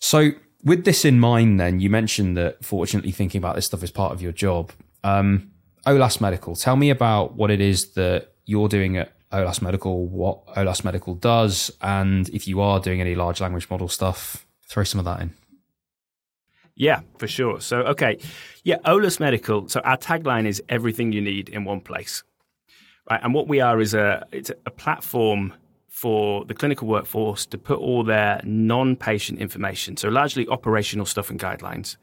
So, 0.00 0.30
with 0.64 0.84
this 0.84 1.04
in 1.04 1.20
mind, 1.20 1.60
then 1.60 1.80
you 1.80 1.90
mentioned 1.90 2.36
that 2.36 2.64
fortunately 2.64 3.10
thinking 3.10 3.38
about 3.38 3.56
this 3.56 3.66
stuff 3.66 3.82
is 3.82 3.90
part 3.90 4.12
of 4.12 4.22
your 4.22 4.32
job. 4.32 4.72
Um, 5.04 5.51
Eolas 5.86 6.20
Medical. 6.20 6.56
Tell 6.56 6.76
me 6.76 6.90
about 6.90 7.34
what 7.34 7.50
it 7.50 7.60
is 7.60 7.92
that 7.92 8.32
you're 8.44 8.68
doing 8.68 8.96
at 8.96 9.12
Eolas 9.30 9.62
Medical, 9.62 10.06
what 10.06 10.46
Eolas 10.48 10.84
Medical 10.84 11.14
does, 11.14 11.70
and 11.80 12.28
if 12.30 12.46
you 12.46 12.60
are 12.60 12.80
doing 12.80 13.00
any 13.00 13.14
large 13.14 13.40
language 13.40 13.68
model 13.70 13.88
stuff, 13.88 14.46
throw 14.68 14.84
some 14.84 14.98
of 14.98 15.04
that 15.04 15.20
in. 15.20 15.34
Yeah, 16.74 17.00
for 17.18 17.26
sure. 17.26 17.60
So, 17.60 17.80
okay. 17.80 18.18
Yeah, 18.64 18.78
Eolas 18.84 19.20
Medical. 19.20 19.68
So, 19.68 19.80
our 19.80 19.96
tagline 19.96 20.46
is 20.46 20.62
everything 20.68 21.12
you 21.12 21.20
need 21.20 21.48
in 21.48 21.64
one 21.64 21.80
place. 21.80 22.22
Right? 23.10 23.20
And 23.22 23.34
what 23.34 23.48
we 23.48 23.60
are 23.60 23.80
is 23.80 23.94
a 23.94 24.26
it's 24.32 24.50
a 24.64 24.70
platform 24.70 25.54
for 25.88 26.44
the 26.46 26.54
clinical 26.54 26.88
workforce 26.88 27.46
to 27.46 27.58
put 27.58 27.78
all 27.78 28.02
their 28.02 28.40
non-patient 28.44 29.38
information, 29.38 29.96
so 29.96 30.08
largely 30.08 30.48
operational 30.48 31.06
stuff 31.06 31.30
and 31.30 31.38
guidelines, 31.38 31.96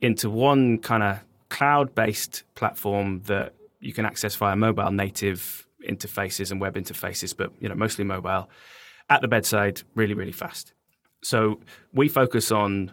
into 0.00 0.28
one 0.28 0.78
kind 0.78 1.02
of 1.02 1.20
cloud-based 1.48 2.44
platform 2.54 3.22
that 3.24 3.54
you 3.80 3.92
can 3.92 4.06
access 4.06 4.34
via 4.36 4.56
mobile 4.56 4.90
native 4.90 5.66
interfaces 5.88 6.50
and 6.50 6.60
web 6.60 6.74
interfaces, 6.74 7.36
but 7.36 7.52
you 7.60 7.68
know 7.68 7.74
mostly 7.74 8.04
mobile, 8.04 8.48
at 9.10 9.20
the 9.20 9.28
bedside, 9.28 9.82
really 9.94 10.14
really 10.14 10.32
fast. 10.32 10.72
So 11.22 11.60
we 11.92 12.08
focus 12.08 12.50
on 12.50 12.92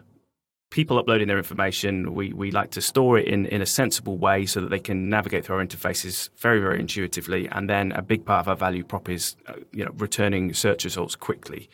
people 0.70 0.98
uploading 0.98 1.28
their 1.28 1.38
information. 1.38 2.14
We 2.14 2.32
we 2.32 2.50
like 2.50 2.70
to 2.72 2.80
store 2.80 3.18
it 3.18 3.26
in 3.26 3.46
in 3.46 3.62
a 3.62 3.66
sensible 3.66 4.18
way 4.18 4.46
so 4.46 4.60
that 4.60 4.70
they 4.70 4.80
can 4.80 5.08
navigate 5.08 5.44
through 5.44 5.56
our 5.56 5.64
interfaces 5.64 6.30
very 6.38 6.60
very 6.60 6.80
intuitively. 6.80 7.48
And 7.48 7.68
then 7.68 7.92
a 7.92 8.02
big 8.02 8.24
part 8.24 8.40
of 8.40 8.48
our 8.48 8.56
value 8.56 8.84
prop 8.84 9.08
is 9.08 9.36
uh, 9.46 9.54
you 9.72 9.84
know 9.84 9.92
returning 9.96 10.54
search 10.54 10.84
results 10.84 11.14
quickly 11.14 11.68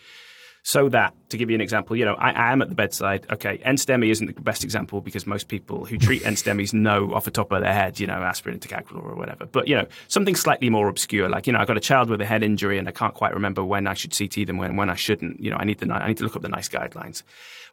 so 0.69 0.91
that 0.91 1.15
to 1.31 1.39
give 1.39 1.49
you 1.49 1.55
an 1.55 1.63
example, 1.63 1.97
you 1.97 2.05
know, 2.05 2.13
I, 2.17 2.31
I 2.31 2.53
am 2.53 2.61
at 2.61 2.69
the 2.69 2.75
bedside. 2.75 3.27
Okay, 3.33 3.57
NSTEMI 3.65 4.11
isn't 4.11 4.35
the 4.37 4.43
best 4.43 4.65
example 4.65 5.01
because 5.01 5.27
most 5.27 5.49
people 5.49 5.87
who 5.87 5.97
treat 5.97 6.23
NSTEMIs 6.25 6.75
know 6.75 7.15
off 7.15 7.25
the 7.25 7.31
top 7.31 7.51
of 7.53 7.63
their 7.63 7.73
head, 7.73 7.99
you 7.99 8.07
know, 8.07 8.13
aspirin 8.13 8.59
ticagrelor 8.61 9.03
or 9.03 9.15
whatever. 9.15 9.47
But 9.47 9.67
you 9.67 9.77
know, 9.77 9.87
something 10.09 10.35
slightly 10.35 10.69
more 10.69 10.87
obscure, 10.89 11.27
like 11.31 11.47
you 11.47 11.55
know, 11.55 11.59
I 11.59 11.65
got 11.65 11.79
a 11.79 11.81
child 11.81 12.11
with 12.11 12.21
a 12.21 12.27
head 12.27 12.43
injury 12.43 12.77
and 12.77 12.87
I 12.87 12.91
can't 12.91 13.15
quite 13.15 13.33
remember 13.33 13.65
when 13.65 13.87
I 13.87 13.95
should 13.95 14.15
CT 14.15 14.47
them 14.47 14.59
when 14.59 14.77
when 14.77 14.91
I 14.91 14.95
shouldn't. 14.95 15.41
You 15.41 15.53
know, 15.53 15.57
I 15.59 15.65
need 15.65 15.79
the 15.79 15.91
I 15.91 16.07
need 16.07 16.19
to 16.19 16.25
look 16.25 16.37
up 16.37 16.43
the 16.43 16.51
NICE 16.51 16.69
guidelines 16.69 17.23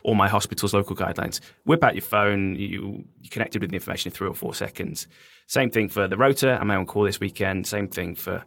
or 0.03 0.15
my 0.15 0.29
hospital's 0.29 0.73
local 0.73 0.95
guidelines. 0.95 1.41
Whip 1.65 1.83
out 1.83 1.95
your 1.95 2.01
phone, 2.01 2.55
you 2.55 3.03
you 3.19 3.29
connected 3.29 3.61
with 3.61 3.71
the 3.71 3.75
information 3.75 4.09
in 4.09 4.15
three 4.15 4.29
or 4.29 4.35
four 4.35 4.53
seconds. 4.53 5.05
Same 5.47 5.69
thing 5.69 5.89
for 5.89 6.07
the 6.07 6.15
rota. 6.15 6.57
I'm 6.61 6.71
on 6.71 6.85
call 6.85 7.03
this 7.03 7.19
weekend. 7.19 7.67
Same 7.67 7.89
thing 7.89 8.15
for 8.15 8.45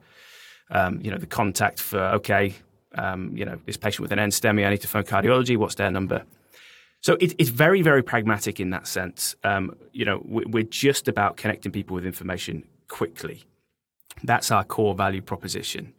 um, 0.70 1.03
you 1.03 1.11
know 1.11 1.18
the 1.18 1.26
contact 1.26 1.80
for 1.80 2.01
okay 2.01 2.55
um, 2.95 3.36
you 3.36 3.45
know, 3.45 3.59
this 3.66 3.76
patient 3.76 4.01
with 4.01 4.12
an 4.12 4.18
NSTEMI, 4.18 4.66
I 4.66 4.70
need 4.70 4.80
to 4.80 4.89
phone 4.89 5.05
cardiology. 5.05 5.57
What's 5.57 5.74
their 5.74 5.91
number? 5.91 6.24
So 7.01 7.16
it, 7.20 7.34
it's 7.39 7.51
very, 7.51 7.82
very 7.82 8.03
pragmatic 8.03 8.61
in 8.61 8.70
that 8.70 8.86
sense. 8.86 9.36
Um, 9.45 9.76
you 9.93 10.05
know, 10.05 10.20
we're 10.24 10.64
just 10.64 11.07
about 11.07 11.36
connecting 11.36 11.70
people 11.70 11.95
with 11.95 12.05
information 12.05 12.64
quickly. 12.89 13.45
That's 14.24 14.51
our 14.51 14.64
core 14.64 14.95
value 14.95 15.22
proposition. 15.22 15.95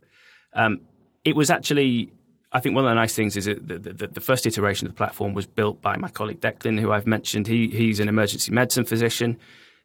Um, 0.54 0.82
it 1.24 1.36
was 1.36 1.50
actually, 1.50 2.12
I 2.52 2.60
think, 2.60 2.76
one 2.76 2.84
of 2.84 2.90
the 2.90 2.96
nice 2.96 3.16
things 3.16 3.38
is 3.38 3.46
that 3.46 3.68
the, 3.68 3.80
the, 3.80 4.08
the, 4.08 4.22
first 4.22 4.46
iteration 4.46 4.88
of 4.88 4.94
the 4.94 4.98
platform 4.98 5.34
was 5.34 5.46
built 5.46 5.82
by 5.82 5.96
my 5.96 6.10
colleague 6.10 6.42
Declan, 6.42 6.80
who 6.80 6.92
I've 6.92 7.08
mentioned. 7.08 7.48
He, 7.48 7.68
he's 7.68 8.00
an 8.00 8.10
emergency 8.10 8.52
medicine 8.52 8.84
physician. 8.84 9.38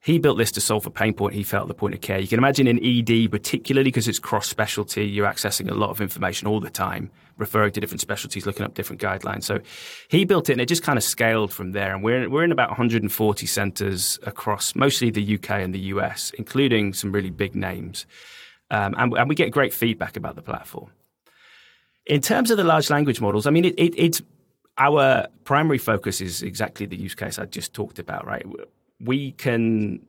He 0.04 0.18
built 0.18 0.36
this 0.36 0.52
to 0.52 0.60
solve 0.60 0.84
a 0.84 0.90
pain 0.90 1.14
point 1.14 1.32
he 1.32 1.42
felt 1.42 1.62
at 1.62 1.68
the 1.68 1.74
point 1.74 1.94
of 1.94 2.02
care. 2.02 2.18
You 2.18 2.28
can 2.28 2.38
imagine 2.38 2.66
in 2.66 2.78
ED, 2.84 3.30
particularly 3.30 3.88
because 3.88 4.06
it's 4.06 4.18
cross 4.18 4.46
specialty, 4.46 5.06
you're 5.06 5.26
accessing 5.26 5.70
a 5.70 5.74
lot 5.74 5.88
of 5.88 6.02
information 6.02 6.46
all 6.46 6.60
the 6.60 6.68
time, 6.68 7.10
referring 7.38 7.72
to 7.72 7.80
different 7.80 8.02
specialties, 8.02 8.44
looking 8.44 8.66
up 8.66 8.74
different 8.74 9.00
guidelines. 9.00 9.44
So 9.44 9.60
he 10.08 10.26
built 10.26 10.50
it 10.50 10.52
and 10.52 10.60
it 10.60 10.66
just 10.66 10.82
kind 10.82 10.98
of 10.98 11.04
scaled 11.04 11.54
from 11.54 11.72
there. 11.72 11.94
And 11.94 12.04
we're, 12.04 12.28
we're 12.28 12.44
in 12.44 12.52
about 12.52 12.68
140 12.68 13.46
centres 13.46 14.18
across 14.24 14.74
mostly 14.74 15.08
the 15.08 15.36
UK 15.36 15.52
and 15.52 15.74
the 15.74 15.80
US, 15.94 16.32
including 16.36 16.92
some 16.92 17.10
really 17.10 17.30
big 17.30 17.54
names. 17.54 18.04
Um, 18.70 18.94
and, 18.98 19.16
and, 19.16 19.26
we 19.26 19.34
get 19.34 19.52
great 19.52 19.72
feedback 19.72 20.18
about 20.18 20.36
the 20.36 20.42
platform. 20.42 20.90
In 22.04 22.20
terms 22.20 22.50
of 22.50 22.58
the 22.58 22.64
large 22.64 22.90
language 22.90 23.22
models, 23.22 23.46
I 23.46 23.50
mean, 23.50 23.64
it, 23.64 23.74
it, 23.78 23.94
it's 23.96 24.20
our 24.76 25.28
primary 25.44 25.78
focus 25.78 26.20
is 26.20 26.42
exactly 26.42 26.84
the 26.84 26.96
use 26.96 27.14
case 27.14 27.38
I 27.38 27.46
just 27.46 27.72
talked 27.72 27.98
about, 27.98 28.26
right? 28.26 28.44
We 29.00 29.32
can 29.32 30.00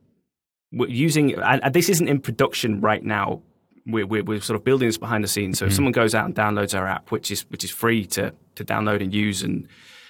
we're 0.72 0.88
using 0.88 1.34
and 1.34 1.72
this 1.72 1.88
isn't 1.88 2.08
in 2.08 2.20
production 2.20 2.80
right 2.80 3.02
now. 3.02 3.42
We're, 3.88 4.06
we're, 4.06 4.24
we're, 4.24 4.40
sort 4.40 4.58
of 4.58 4.64
building 4.64 4.88
this 4.88 4.98
behind 4.98 5.22
the 5.22 5.28
scenes. 5.28 5.58
So 5.58 5.64
mm-hmm. 5.64 5.70
if 5.70 5.76
someone 5.76 5.92
goes 5.92 6.12
out 6.12 6.24
and 6.26 6.34
downloads 6.34 6.76
our 6.78 6.86
app 6.86 7.10
which 7.10 7.30
is 7.30 7.42
which 7.50 7.64
is 7.64 7.70
free 7.70 8.04
to 8.06 8.32
to 8.56 8.64
download 8.64 9.00
and 9.00 9.14
use 9.14 9.42
and 9.42 9.68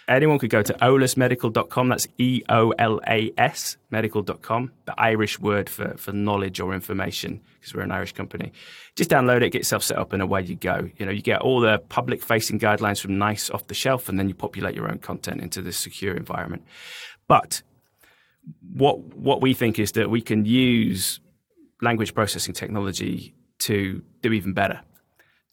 anyone 0.08 0.38
could 0.38 0.50
go 0.50 0.62
to 0.62 0.72
eolasmedical.com 0.72 1.88
that's 1.88 2.06
e-o-l-a-s 2.18 3.76
medical.com 3.90 4.70
the 4.84 4.94
irish 4.98 5.38
word 5.40 5.68
for, 5.68 5.96
for 5.98 6.12
knowledge 6.12 6.60
or 6.60 6.72
information 6.72 7.40
because 7.60 7.74
we're 7.74 7.82
an 7.82 7.92
irish 7.92 8.12
company. 8.12 8.52
Just 8.94 9.10
download 9.10 9.42
it 9.42 9.50
get 9.50 9.60
yourself 9.60 9.82
set 9.82 9.98
up 9.98 10.12
and 10.12 10.22
away 10.22 10.42
you 10.42 10.54
go. 10.54 10.88
You 10.96 11.04
know 11.04 11.12
you 11.12 11.22
get 11.22 11.42
all 11.42 11.60
the 11.60 11.78
public 11.90 12.22
facing 12.22 12.58
guidelines 12.58 13.00
from 13.00 13.18
NICE 13.18 13.50
off 13.50 13.66
the 13.66 13.74
shelf 13.74 14.08
and 14.08 14.18
then 14.18 14.28
you 14.28 14.34
populate 14.34 14.74
your 14.74 14.88
own 14.90 14.98
content 14.98 15.42
into 15.42 15.60
this 15.60 15.76
secure 15.76 16.14
environment. 16.16 16.64
But 17.28 17.62
what 18.72 18.98
what 19.16 19.40
we 19.40 19.54
think 19.54 19.78
is 19.78 19.92
that 19.92 20.10
we 20.10 20.20
can 20.20 20.44
use 20.44 21.20
language 21.82 22.14
processing 22.14 22.54
technology 22.54 23.34
to 23.58 24.02
do 24.22 24.32
even 24.32 24.52
better, 24.52 24.80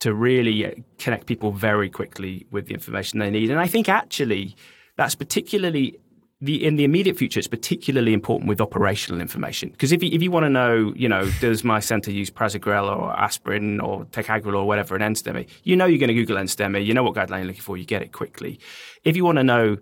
to 0.00 0.14
really 0.14 0.66
uh, 0.66 0.70
connect 0.98 1.26
people 1.26 1.52
very 1.52 1.88
quickly 1.88 2.46
with 2.50 2.66
the 2.66 2.74
information 2.74 3.18
they 3.18 3.30
need. 3.30 3.50
And 3.50 3.60
I 3.60 3.66
think 3.66 3.88
actually 3.88 4.56
that's 4.96 5.14
particularly 5.14 5.98
the, 6.40 6.62
in 6.62 6.76
the 6.76 6.84
immediate 6.84 7.16
future, 7.16 7.38
it's 7.38 7.48
particularly 7.48 8.12
important 8.12 8.48
with 8.48 8.60
operational 8.60 9.20
information 9.20 9.70
because 9.70 9.92
if 9.92 10.02
you, 10.02 10.10
if 10.12 10.22
you 10.22 10.30
want 10.30 10.44
to 10.44 10.50
know, 10.50 10.92
you 10.94 11.08
know, 11.08 11.30
does 11.40 11.64
my 11.64 11.80
center 11.80 12.10
use 12.10 12.30
prasugrel 12.30 12.94
or 12.94 13.18
aspirin 13.18 13.80
or 13.80 14.04
ticagrelor 14.06 14.56
or 14.56 14.66
whatever 14.66 14.94
an 14.94 15.00
NSTEMI, 15.14 15.48
you 15.62 15.74
know 15.74 15.86
you're 15.86 15.98
going 15.98 16.08
to 16.08 16.14
Google 16.14 16.36
NSTEMI, 16.36 16.84
you 16.84 16.92
know 16.92 17.02
what 17.02 17.14
guideline 17.14 17.38
you're 17.38 17.46
looking 17.46 17.62
for, 17.62 17.78
you 17.78 17.84
get 17.84 18.02
it 18.02 18.12
quickly. 18.12 18.60
If 19.04 19.16
you 19.16 19.24
want 19.24 19.38
to 19.38 19.44
know 19.44 19.78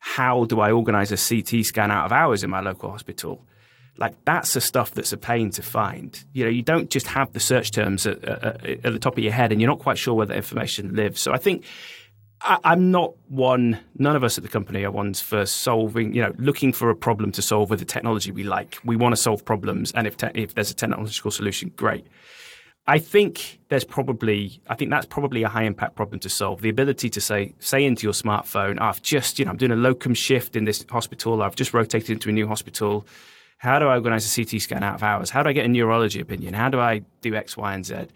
how 0.00 0.44
do 0.44 0.60
I 0.60 0.72
organize 0.72 1.12
a 1.12 1.16
CT 1.16 1.64
scan 1.64 1.90
out 1.90 2.06
of 2.06 2.12
hours 2.12 2.42
in 2.42 2.50
my 2.50 2.60
local 2.60 2.90
hospital? 2.90 3.46
Like 3.98 4.14
that's 4.24 4.54
the 4.54 4.60
stuff 4.60 4.92
that's 4.92 5.12
a 5.12 5.18
pain 5.18 5.50
to 5.50 5.62
find. 5.62 6.22
You 6.32 6.44
know, 6.44 6.50
you 6.50 6.62
don't 6.62 6.90
just 6.90 7.06
have 7.06 7.32
the 7.32 7.40
search 7.40 7.70
terms 7.70 8.06
at, 8.06 8.24
at, 8.24 8.64
at 8.64 8.92
the 8.92 8.98
top 8.98 9.18
of 9.18 9.22
your 9.22 9.32
head, 9.32 9.52
and 9.52 9.60
you're 9.60 9.70
not 9.70 9.78
quite 9.78 9.98
sure 9.98 10.14
where 10.14 10.26
the 10.26 10.34
information 10.34 10.96
lives. 10.96 11.20
So 11.20 11.32
I 11.32 11.36
think 11.36 11.64
I, 12.40 12.72
am 12.72 12.90
not 12.90 13.12
one. 13.28 13.78
None 13.98 14.16
of 14.16 14.24
us 14.24 14.38
at 14.38 14.42
the 14.42 14.48
company 14.48 14.84
are 14.84 14.90
ones 14.90 15.20
for 15.20 15.44
solving. 15.44 16.14
You 16.14 16.22
know, 16.22 16.34
looking 16.38 16.72
for 16.72 16.88
a 16.88 16.96
problem 16.96 17.30
to 17.32 17.42
solve 17.42 17.68
with 17.68 17.78
the 17.78 17.84
technology 17.84 18.32
we 18.32 18.42
like. 18.42 18.78
We 18.84 18.96
want 18.96 19.12
to 19.12 19.20
solve 19.20 19.44
problems, 19.44 19.92
and 19.92 20.06
if 20.06 20.16
te- 20.16 20.30
if 20.34 20.54
there's 20.54 20.70
a 20.70 20.74
technological 20.74 21.30
solution, 21.30 21.72
great. 21.76 22.06
I 22.86 22.98
think 22.98 23.60
there's 23.68 23.84
probably 23.84 24.60
I 24.68 24.74
think 24.74 24.90
that's 24.90 25.06
probably 25.06 25.42
a 25.42 25.48
high 25.48 25.64
impact 25.64 25.94
problem 25.96 26.18
to 26.20 26.28
solve. 26.28 26.60
The 26.60 26.68
ability 26.68 27.10
to 27.10 27.20
say 27.20 27.54
say 27.58 27.84
into 27.84 28.04
your 28.04 28.12
smartphone, 28.12 28.78
oh, 28.80 28.84
I've 28.84 29.02
just 29.02 29.38
you 29.38 29.44
know 29.44 29.50
I'm 29.50 29.56
doing 29.56 29.72
a 29.72 29.76
locum 29.76 30.14
shift 30.14 30.56
in 30.56 30.64
this 30.64 30.84
hospital. 30.88 31.42
I've 31.42 31.56
just 31.56 31.74
rotated 31.74 32.10
into 32.10 32.28
a 32.28 32.32
new 32.32 32.48
hospital. 32.48 33.06
How 33.58 33.78
do 33.78 33.86
I 33.88 33.96
organize 33.96 34.24
a 34.26 34.34
CT 34.44 34.62
scan 34.62 34.82
out 34.82 34.94
of 34.94 35.02
hours? 35.02 35.28
How 35.28 35.42
do 35.42 35.50
I 35.50 35.52
get 35.52 35.66
a 35.66 35.68
neurology 35.68 36.18
opinion? 36.18 36.54
How 36.54 36.70
do 36.70 36.80
I 36.80 37.02
do 37.20 37.34
X, 37.34 37.58
Y, 37.58 37.74
and 37.74 37.84
Z? 37.84 38.06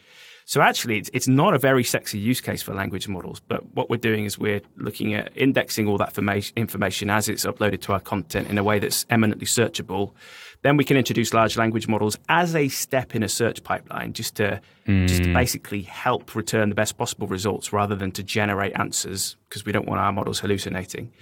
So 0.46 0.60
actually, 0.60 0.98
it's, 0.98 1.10
it's 1.12 1.28
not 1.28 1.54
a 1.54 1.58
very 1.58 1.84
sexy 1.84 2.18
use 2.18 2.40
case 2.40 2.62
for 2.62 2.74
language 2.74 3.08
models. 3.08 3.40
But 3.40 3.74
what 3.74 3.88
we're 3.90 3.96
doing 3.96 4.24
is 4.24 4.38
we're 4.38 4.62
looking 4.76 5.14
at 5.14 5.32
indexing 5.36 5.86
all 5.86 5.98
that 5.98 6.16
information 6.56 7.10
as 7.10 7.28
it's 7.28 7.44
uploaded 7.44 7.80
to 7.82 7.92
our 7.92 8.00
content 8.00 8.48
in 8.48 8.58
a 8.58 8.64
way 8.64 8.78
that's 8.78 9.06
eminently 9.10 9.46
searchable 9.46 10.12
then 10.64 10.78
we 10.78 10.84
can 10.84 10.96
introduce 10.96 11.34
large 11.34 11.58
language 11.58 11.86
models 11.88 12.16
as 12.30 12.56
a 12.56 12.68
step 12.68 13.14
in 13.14 13.22
a 13.22 13.28
search 13.28 13.62
pipeline, 13.62 14.14
just 14.14 14.36
to 14.36 14.62
mm. 14.86 15.06
just 15.06 15.22
to 15.22 15.28
hmm. 15.28 15.34
basically 15.34 15.82
help 15.82 16.34
return 16.34 16.70
the 16.70 16.74
best 16.74 16.96
possible 16.96 17.26
results 17.26 17.70
rather 17.70 17.94
than 17.94 18.10
to 18.12 18.22
generate 18.22 18.72
answers 18.78 19.36
because 19.46 19.66
we 19.66 19.72
don't 19.72 19.86
want 19.86 20.00
our 20.00 20.10
models 20.10 20.40
hallucinating. 20.40 21.12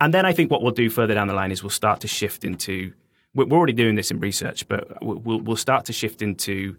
And 0.00 0.14
then 0.14 0.24
I 0.24 0.32
think 0.32 0.50
what 0.50 0.62
we'll 0.62 0.72
do 0.72 0.88
further 0.88 1.12
down 1.12 1.28
the 1.28 1.34
line 1.34 1.52
is 1.52 1.62
we'll 1.62 1.68
start 1.68 2.00
to 2.00 2.08
shift 2.08 2.42
into. 2.42 2.92
We're 3.34 3.44
already 3.52 3.74
doing 3.74 3.96
this 3.96 4.10
in 4.10 4.18
research, 4.18 4.66
but 4.66 5.00
we'll, 5.04 5.40
we'll 5.40 5.56
start 5.56 5.84
to 5.84 5.92
shift 5.92 6.22
into 6.22 6.74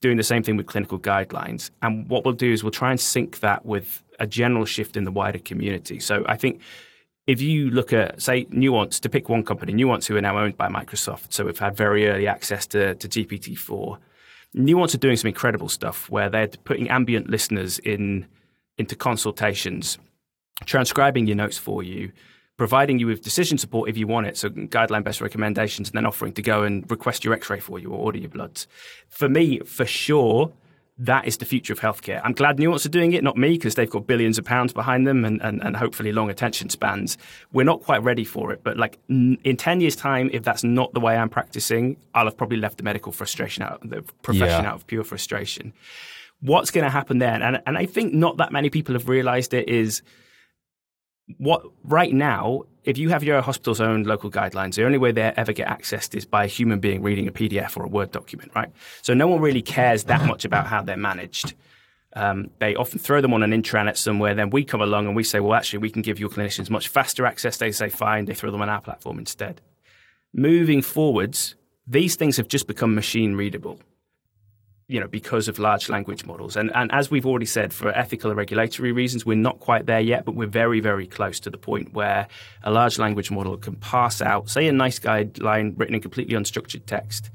doing 0.00 0.16
the 0.16 0.24
same 0.24 0.42
thing 0.42 0.56
with 0.56 0.66
clinical 0.66 0.98
guidelines. 0.98 1.70
And 1.82 2.08
what 2.08 2.24
we'll 2.24 2.34
do 2.34 2.52
is 2.52 2.64
we'll 2.64 2.72
try 2.72 2.90
and 2.90 3.00
sync 3.00 3.40
that 3.40 3.64
with 3.64 4.02
a 4.18 4.26
general 4.26 4.64
shift 4.64 4.96
in 4.96 5.04
the 5.04 5.12
wider 5.12 5.38
community. 5.38 6.00
So 6.00 6.24
I 6.26 6.36
think 6.36 6.60
if 7.28 7.42
you 7.42 7.70
look 7.70 7.92
at, 7.92 8.22
say, 8.22 8.46
Nuance, 8.50 8.98
to 9.00 9.10
pick 9.10 9.28
one 9.28 9.44
company, 9.44 9.74
Nuance, 9.74 10.06
who 10.06 10.16
are 10.16 10.22
now 10.22 10.38
owned 10.38 10.56
by 10.56 10.66
Microsoft, 10.68 11.34
so 11.34 11.44
we've 11.44 11.58
had 11.58 11.76
very 11.76 12.08
early 12.08 12.26
access 12.26 12.66
to, 12.68 12.94
to 12.94 13.06
GPT-4. 13.06 13.98
Nuance 14.54 14.94
are 14.94 14.98
doing 14.98 15.18
some 15.18 15.28
incredible 15.28 15.68
stuff 15.68 16.08
where 16.08 16.30
they're 16.30 16.48
putting 16.48 16.88
ambient 16.88 17.28
listeners 17.28 17.78
in 17.80 18.26
into 18.78 18.96
consultations, 18.96 19.98
transcribing 20.64 21.26
your 21.26 21.36
notes 21.36 21.58
for 21.58 21.82
you, 21.82 22.12
providing 22.56 22.98
you 22.98 23.06
with 23.06 23.20
decision 23.20 23.58
support 23.58 23.90
if 23.90 23.98
you 23.98 24.06
want 24.06 24.26
it, 24.26 24.38
so 24.38 24.48
guideline 24.48 25.04
best 25.04 25.20
recommendations, 25.20 25.90
and 25.90 25.96
then 25.98 26.06
offering 26.06 26.32
to 26.32 26.40
go 26.40 26.62
and 26.62 26.90
request 26.90 27.24
your 27.24 27.34
X-ray 27.34 27.60
for 27.60 27.78
you 27.78 27.90
or 27.90 27.98
order 27.98 28.18
your 28.18 28.30
bloods. 28.30 28.66
For 29.10 29.28
me, 29.28 29.58
for 29.66 29.84
sure, 29.84 30.50
that 30.98 31.26
is 31.26 31.36
the 31.36 31.44
future 31.44 31.72
of 31.72 31.80
healthcare. 31.80 32.20
I'm 32.24 32.32
glad 32.32 32.58
Nuance 32.58 32.84
are 32.84 32.90
doing 32.90 33.12
it, 33.12 33.22
not 33.22 33.36
me, 33.36 33.50
because 33.50 33.76
they've 33.76 33.88
got 33.88 34.06
billions 34.06 34.36
of 34.36 34.44
pounds 34.44 34.72
behind 34.72 35.06
them 35.06 35.24
and, 35.24 35.40
and, 35.42 35.62
and 35.62 35.76
hopefully 35.76 36.10
long 36.12 36.28
attention 36.28 36.68
spans. 36.70 37.16
We're 37.52 37.64
not 37.64 37.82
quite 37.82 38.02
ready 38.02 38.24
for 38.24 38.52
it, 38.52 38.62
but 38.64 38.76
like 38.76 38.98
in 39.08 39.56
10 39.56 39.80
years' 39.80 39.94
time, 39.94 40.28
if 40.32 40.42
that's 40.42 40.64
not 40.64 40.92
the 40.94 41.00
way 41.00 41.16
I'm 41.16 41.28
practicing, 41.28 41.96
I'll 42.14 42.24
have 42.24 42.36
probably 42.36 42.58
left 42.58 42.78
the 42.78 42.82
medical 42.82 43.12
frustration 43.12 43.62
out, 43.62 43.88
the 43.88 44.02
profession 44.22 44.64
yeah. 44.64 44.70
out 44.70 44.74
of 44.74 44.86
pure 44.86 45.04
frustration. 45.04 45.72
What's 46.40 46.70
going 46.70 46.84
to 46.84 46.90
happen 46.90 47.18
then? 47.18 47.42
And, 47.42 47.62
and 47.66 47.78
I 47.78 47.86
think 47.86 48.12
not 48.12 48.38
that 48.38 48.50
many 48.50 48.68
people 48.68 48.94
have 48.94 49.08
realized 49.08 49.54
it 49.54 49.68
is 49.68 50.02
what 51.36 51.62
right 51.84 52.12
now, 52.12 52.62
if 52.84 52.96
you 52.96 53.10
have 53.10 53.22
your 53.22 53.40
hospital's 53.42 53.80
own 53.80 54.04
local 54.04 54.30
guidelines, 54.30 54.74
the 54.74 54.84
only 54.84 54.98
way 54.98 55.12
they 55.12 55.22
ever 55.22 55.52
get 55.52 55.68
accessed 55.68 56.14
is 56.14 56.24
by 56.24 56.44
a 56.44 56.46
human 56.46 56.80
being 56.80 57.02
reading 57.02 57.28
a 57.28 57.32
PDF 57.32 57.76
or 57.76 57.84
a 57.84 57.88
Word 57.88 58.10
document, 58.10 58.50
right? 58.54 58.70
So 59.02 59.12
no 59.14 59.28
one 59.28 59.40
really 59.40 59.62
cares 59.62 60.04
that 60.04 60.26
much 60.26 60.44
about 60.44 60.66
how 60.66 60.82
they're 60.82 60.96
managed. 60.96 61.54
Um, 62.14 62.50
they 62.58 62.74
often 62.74 62.98
throw 62.98 63.20
them 63.20 63.34
on 63.34 63.42
an 63.42 63.50
intranet 63.50 63.98
somewhere. 63.98 64.34
Then 64.34 64.50
we 64.50 64.64
come 64.64 64.80
along 64.80 65.06
and 65.06 65.14
we 65.14 65.22
say, 65.22 65.40
well, 65.40 65.54
actually, 65.54 65.80
we 65.80 65.90
can 65.90 66.02
give 66.02 66.18
your 66.18 66.30
clinicians 66.30 66.70
much 66.70 66.88
faster 66.88 67.26
access. 67.26 67.58
They 67.58 67.70
say, 67.70 67.90
fine. 67.90 68.24
They 68.24 68.34
throw 68.34 68.50
them 68.50 68.62
on 68.62 68.70
our 68.70 68.80
platform 68.80 69.18
instead. 69.18 69.60
Moving 70.32 70.80
forwards, 70.80 71.54
these 71.86 72.16
things 72.16 72.38
have 72.38 72.48
just 72.48 72.66
become 72.66 72.94
machine 72.94 73.34
readable 73.34 73.78
you 74.88 74.98
know, 74.98 75.06
because 75.06 75.48
of 75.48 75.58
large 75.58 75.90
language 75.90 76.24
models. 76.24 76.56
And, 76.56 76.74
and 76.74 76.90
as 76.92 77.10
we've 77.10 77.26
already 77.26 77.46
said, 77.46 77.74
for 77.74 77.90
ethical 77.90 78.30
and 78.30 78.38
regulatory 78.38 78.90
reasons, 78.90 79.26
we're 79.26 79.36
not 79.36 79.60
quite 79.60 79.84
there 79.84 80.00
yet, 80.00 80.24
but 80.24 80.34
we're 80.34 80.46
very, 80.46 80.80
very 80.80 81.06
close 81.06 81.38
to 81.40 81.50
the 81.50 81.58
point 81.58 81.92
where 81.92 82.26
a 82.64 82.70
large 82.70 82.98
language 82.98 83.30
model 83.30 83.58
can 83.58 83.76
pass 83.76 84.22
out, 84.22 84.48
say, 84.48 84.66
a 84.66 84.72
NICE 84.72 84.98
guideline 85.00 85.78
written 85.78 85.94
in 85.94 86.00
completely 86.00 86.34
unstructured 86.34 86.86
text 86.86 87.30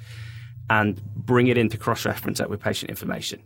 and 0.68 1.00
bring 1.16 1.48
it 1.48 1.58
into 1.58 1.78
cross 1.78 2.06
reference 2.06 2.40
that 2.40 2.50
with 2.50 2.60
patient 2.60 2.90
information. 2.90 3.40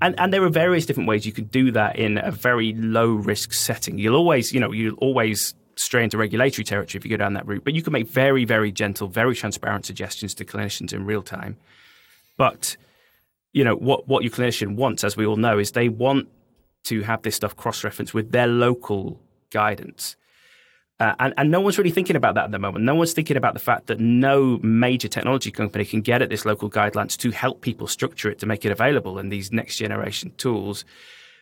And, 0.00 0.18
and 0.20 0.32
there 0.32 0.44
are 0.44 0.48
various 0.48 0.86
different 0.86 1.08
ways 1.08 1.26
you 1.26 1.32
can 1.32 1.44
do 1.46 1.72
that 1.72 1.96
in 1.96 2.18
a 2.18 2.30
very 2.30 2.74
low 2.74 3.10
risk 3.10 3.52
setting. 3.52 3.98
You'll 3.98 4.16
always, 4.16 4.52
you 4.52 4.60
know, 4.60 4.70
you'll 4.70 4.96
always 4.96 5.54
stray 5.74 6.04
into 6.04 6.16
regulatory 6.16 6.64
territory 6.64 6.98
if 6.98 7.04
you 7.04 7.10
go 7.10 7.16
down 7.16 7.32
that 7.32 7.46
route, 7.46 7.64
but 7.64 7.74
you 7.74 7.82
can 7.82 7.92
make 7.92 8.06
very, 8.06 8.44
very 8.44 8.70
gentle, 8.70 9.08
very 9.08 9.34
transparent 9.34 9.84
suggestions 9.84 10.32
to 10.34 10.44
clinicians 10.44 10.92
in 10.92 11.06
real 11.06 11.22
time. 11.22 11.56
But 12.36 12.76
you 13.52 13.64
know 13.64 13.74
what 13.74 14.08
what 14.08 14.22
your 14.22 14.32
clinician 14.32 14.76
wants, 14.76 15.04
as 15.04 15.16
we 15.16 15.26
all 15.26 15.36
know, 15.36 15.58
is 15.58 15.72
they 15.72 15.88
want 15.88 16.28
to 16.84 17.02
have 17.02 17.22
this 17.22 17.36
stuff 17.36 17.56
cross 17.56 17.84
referenced 17.84 18.14
with 18.14 18.32
their 18.32 18.46
local 18.46 19.20
guidance. 19.50 20.16
Uh, 21.00 21.14
and, 21.18 21.34
and 21.36 21.50
no 21.50 21.60
one's 21.60 21.78
really 21.78 21.90
thinking 21.90 22.14
about 22.14 22.36
that 22.36 22.44
at 22.44 22.50
the 22.52 22.58
moment. 22.58 22.84
No 22.84 22.94
one's 22.94 23.12
thinking 23.12 23.36
about 23.36 23.54
the 23.54 23.60
fact 23.60 23.88
that 23.88 23.98
no 23.98 24.58
major 24.62 25.08
technology 25.08 25.50
company 25.50 25.84
can 25.84 26.00
get 26.00 26.22
at 26.22 26.28
this 26.28 26.44
local 26.44 26.70
guidelines 26.70 27.16
to 27.16 27.30
help 27.32 27.60
people 27.60 27.88
structure 27.88 28.30
it 28.30 28.38
to 28.38 28.46
make 28.46 28.64
it 28.64 28.70
available 28.70 29.18
in 29.18 29.28
these 29.28 29.50
next 29.50 29.78
generation 29.78 30.32
tools. 30.36 30.84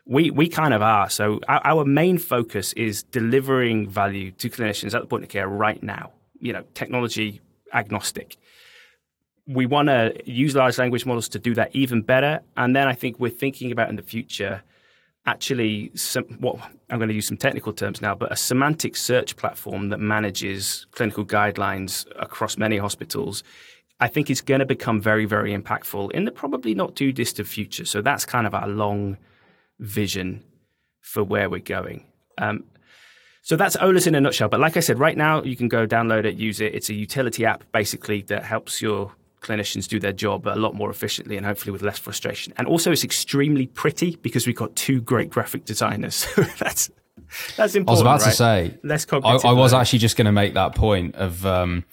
We, 0.06 0.30
we 0.30 0.48
kind 0.48 0.72
of 0.72 0.80
are. 0.80 1.10
So 1.10 1.40
our, 1.46 1.60
our 1.64 1.84
main 1.84 2.16
focus 2.16 2.72
is 2.72 3.02
delivering 3.02 3.88
value 3.88 4.30
to 4.32 4.48
clinicians 4.48 4.94
at 4.94 5.02
the 5.02 5.06
point 5.06 5.24
of 5.24 5.28
care 5.28 5.48
right 5.48 5.82
now. 5.82 6.12
You 6.38 6.54
know, 6.54 6.64
technology 6.72 7.42
agnostic 7.74 8.38
we 9.52 9.66
want 9.66 9.88
to 9.88 10.14
use 10.24 10.54
large 10.54 10.78
language 10.78 11.04
models 11.04 11.28
to 11.30 11.38
do 11.38 11.54
that 11.54 11.70
even 11.74 12.02
better. 12.02 12.40
And 12.56 12.74
then 12.74 12.86
I 12.86 12.94
think 12.94 13.18
we're 13.18 13.30
thinking 13.30 13.72
about 13.72 13.88
in 13.88 13.96
the 13.96 14.02
future 14.02 14.62
actually 15.26 15.90
some, 15.94 16.24
what 16.38 16.56
I'm 16.88 16.98
going 16.98 17.08
to 17.08 17.14
use 17.14 17.26
some 17.26 17.36
technical 17.36 17.72
terms 17.72 18.00
now, 18.00 18.14
but 18.14 18.32
a 18.32 18.36
semantic 18.36 18.96
search 18.96 19.36
platform 19.36 19.88
that 19.90 19.98
manages 19.98 20.86
clinical 20.92 21.24
guidelines 21.24 22.06
across 22.18 22.56
many 22.56 22.78
hospitals. 22.78 23.42
I 24.02 24.08
think 24.08 24.30
is 24.30 24.40
going 24.40 24.60
to 24.60 24.66
become 24.66 25.00
very, 25.00 25.26
very 25.26 25.54
impactful 25.54 26.12
in 26.12 26.24
the 26.24 26.30
probably 26.30 26.74
not 26.74 26.96
too 26.96 27.12
distant 27.12 27.46
future. 27.46 27.84
So 27.84 28.00
that's 28.00 28.24
kind 28.24 28.46
of 28.46 28.54
our 28.54 28.66
long 28.66 29.18
vision 29.78 30.42
for 31.00 31.22
where 31.22 31.50
we're 31.50 31.60
going. 31.60 32.06
Um, 32.38 32.64
so 33.42 33.56
that's 33.56 33.76
Eolas 33.76 34.06
in 34.06 34.14
a 34.14 34.20
nutshell. 34.20 34.48
But 34.48 34.60
like 34.60 34.78
I 34.78 34.80
said, 34.80 34.98
right 34.98 35.16
now 35.16 35.42
you 35.42 35.56
can 35.56 35.68
go 35.68 35.86
download 35.86 36.24
it, 36.24 36.36
use 36.36 36.60
it. 36.60 36.74
It's 36.74 36.88
a 36.88 36.94
utility 36.94 37.44
app 37.44 37.64
basically 37.72 38.22
that 38.22 38.44
helps 38.44 38.80
your 38.80 39.12
clinicians 39.40 39.88
do 39.88 39.98
their 39.98 40.12
job 40.12 40.46
a 40.46 40.56
lot 40.56 40.74
more 40.74 40.90
efficiently 40.90 41.36
and 41.36 41.46
hopefully 41.46 41.72
with 41.72 41.82
less 41.82 41.98
frustration. 41.98 42.52
And 42.56 42.66
also, 42.66 42.92
it's 42.92 43.04
extremely 43.04 43.66
pretty 43.66 44.16
because 44.16 44.46
we've 44.46 44.56
got 44.56 44.74
two 44.76 45.00
great 45.00 45.30
graphic 45.30 45.64
designers. 45.64 46.26
that's 46.58 46.90
that's 47.56 47.74
important. 47.74 47.88
I 47.88 47.92
was 47.92 48.00
about 48.00 48.20
right? 48.20 48.30
to 48.30 48.36
say 48.36 48.78
less 48.82 49.04
cognitive. 49.04 49.44
I, 49.44 49.50
I 49.50 49.52
was 49.52 49.72
actually 49.72 50.00
just 50.00 50.16
going 50.16 50.26
to 50.26 50.32
make 50.32 50.54
that 50.54 50.74
point 50.74 51.14
of. 51.16 51.44
Um, 51.46 51.84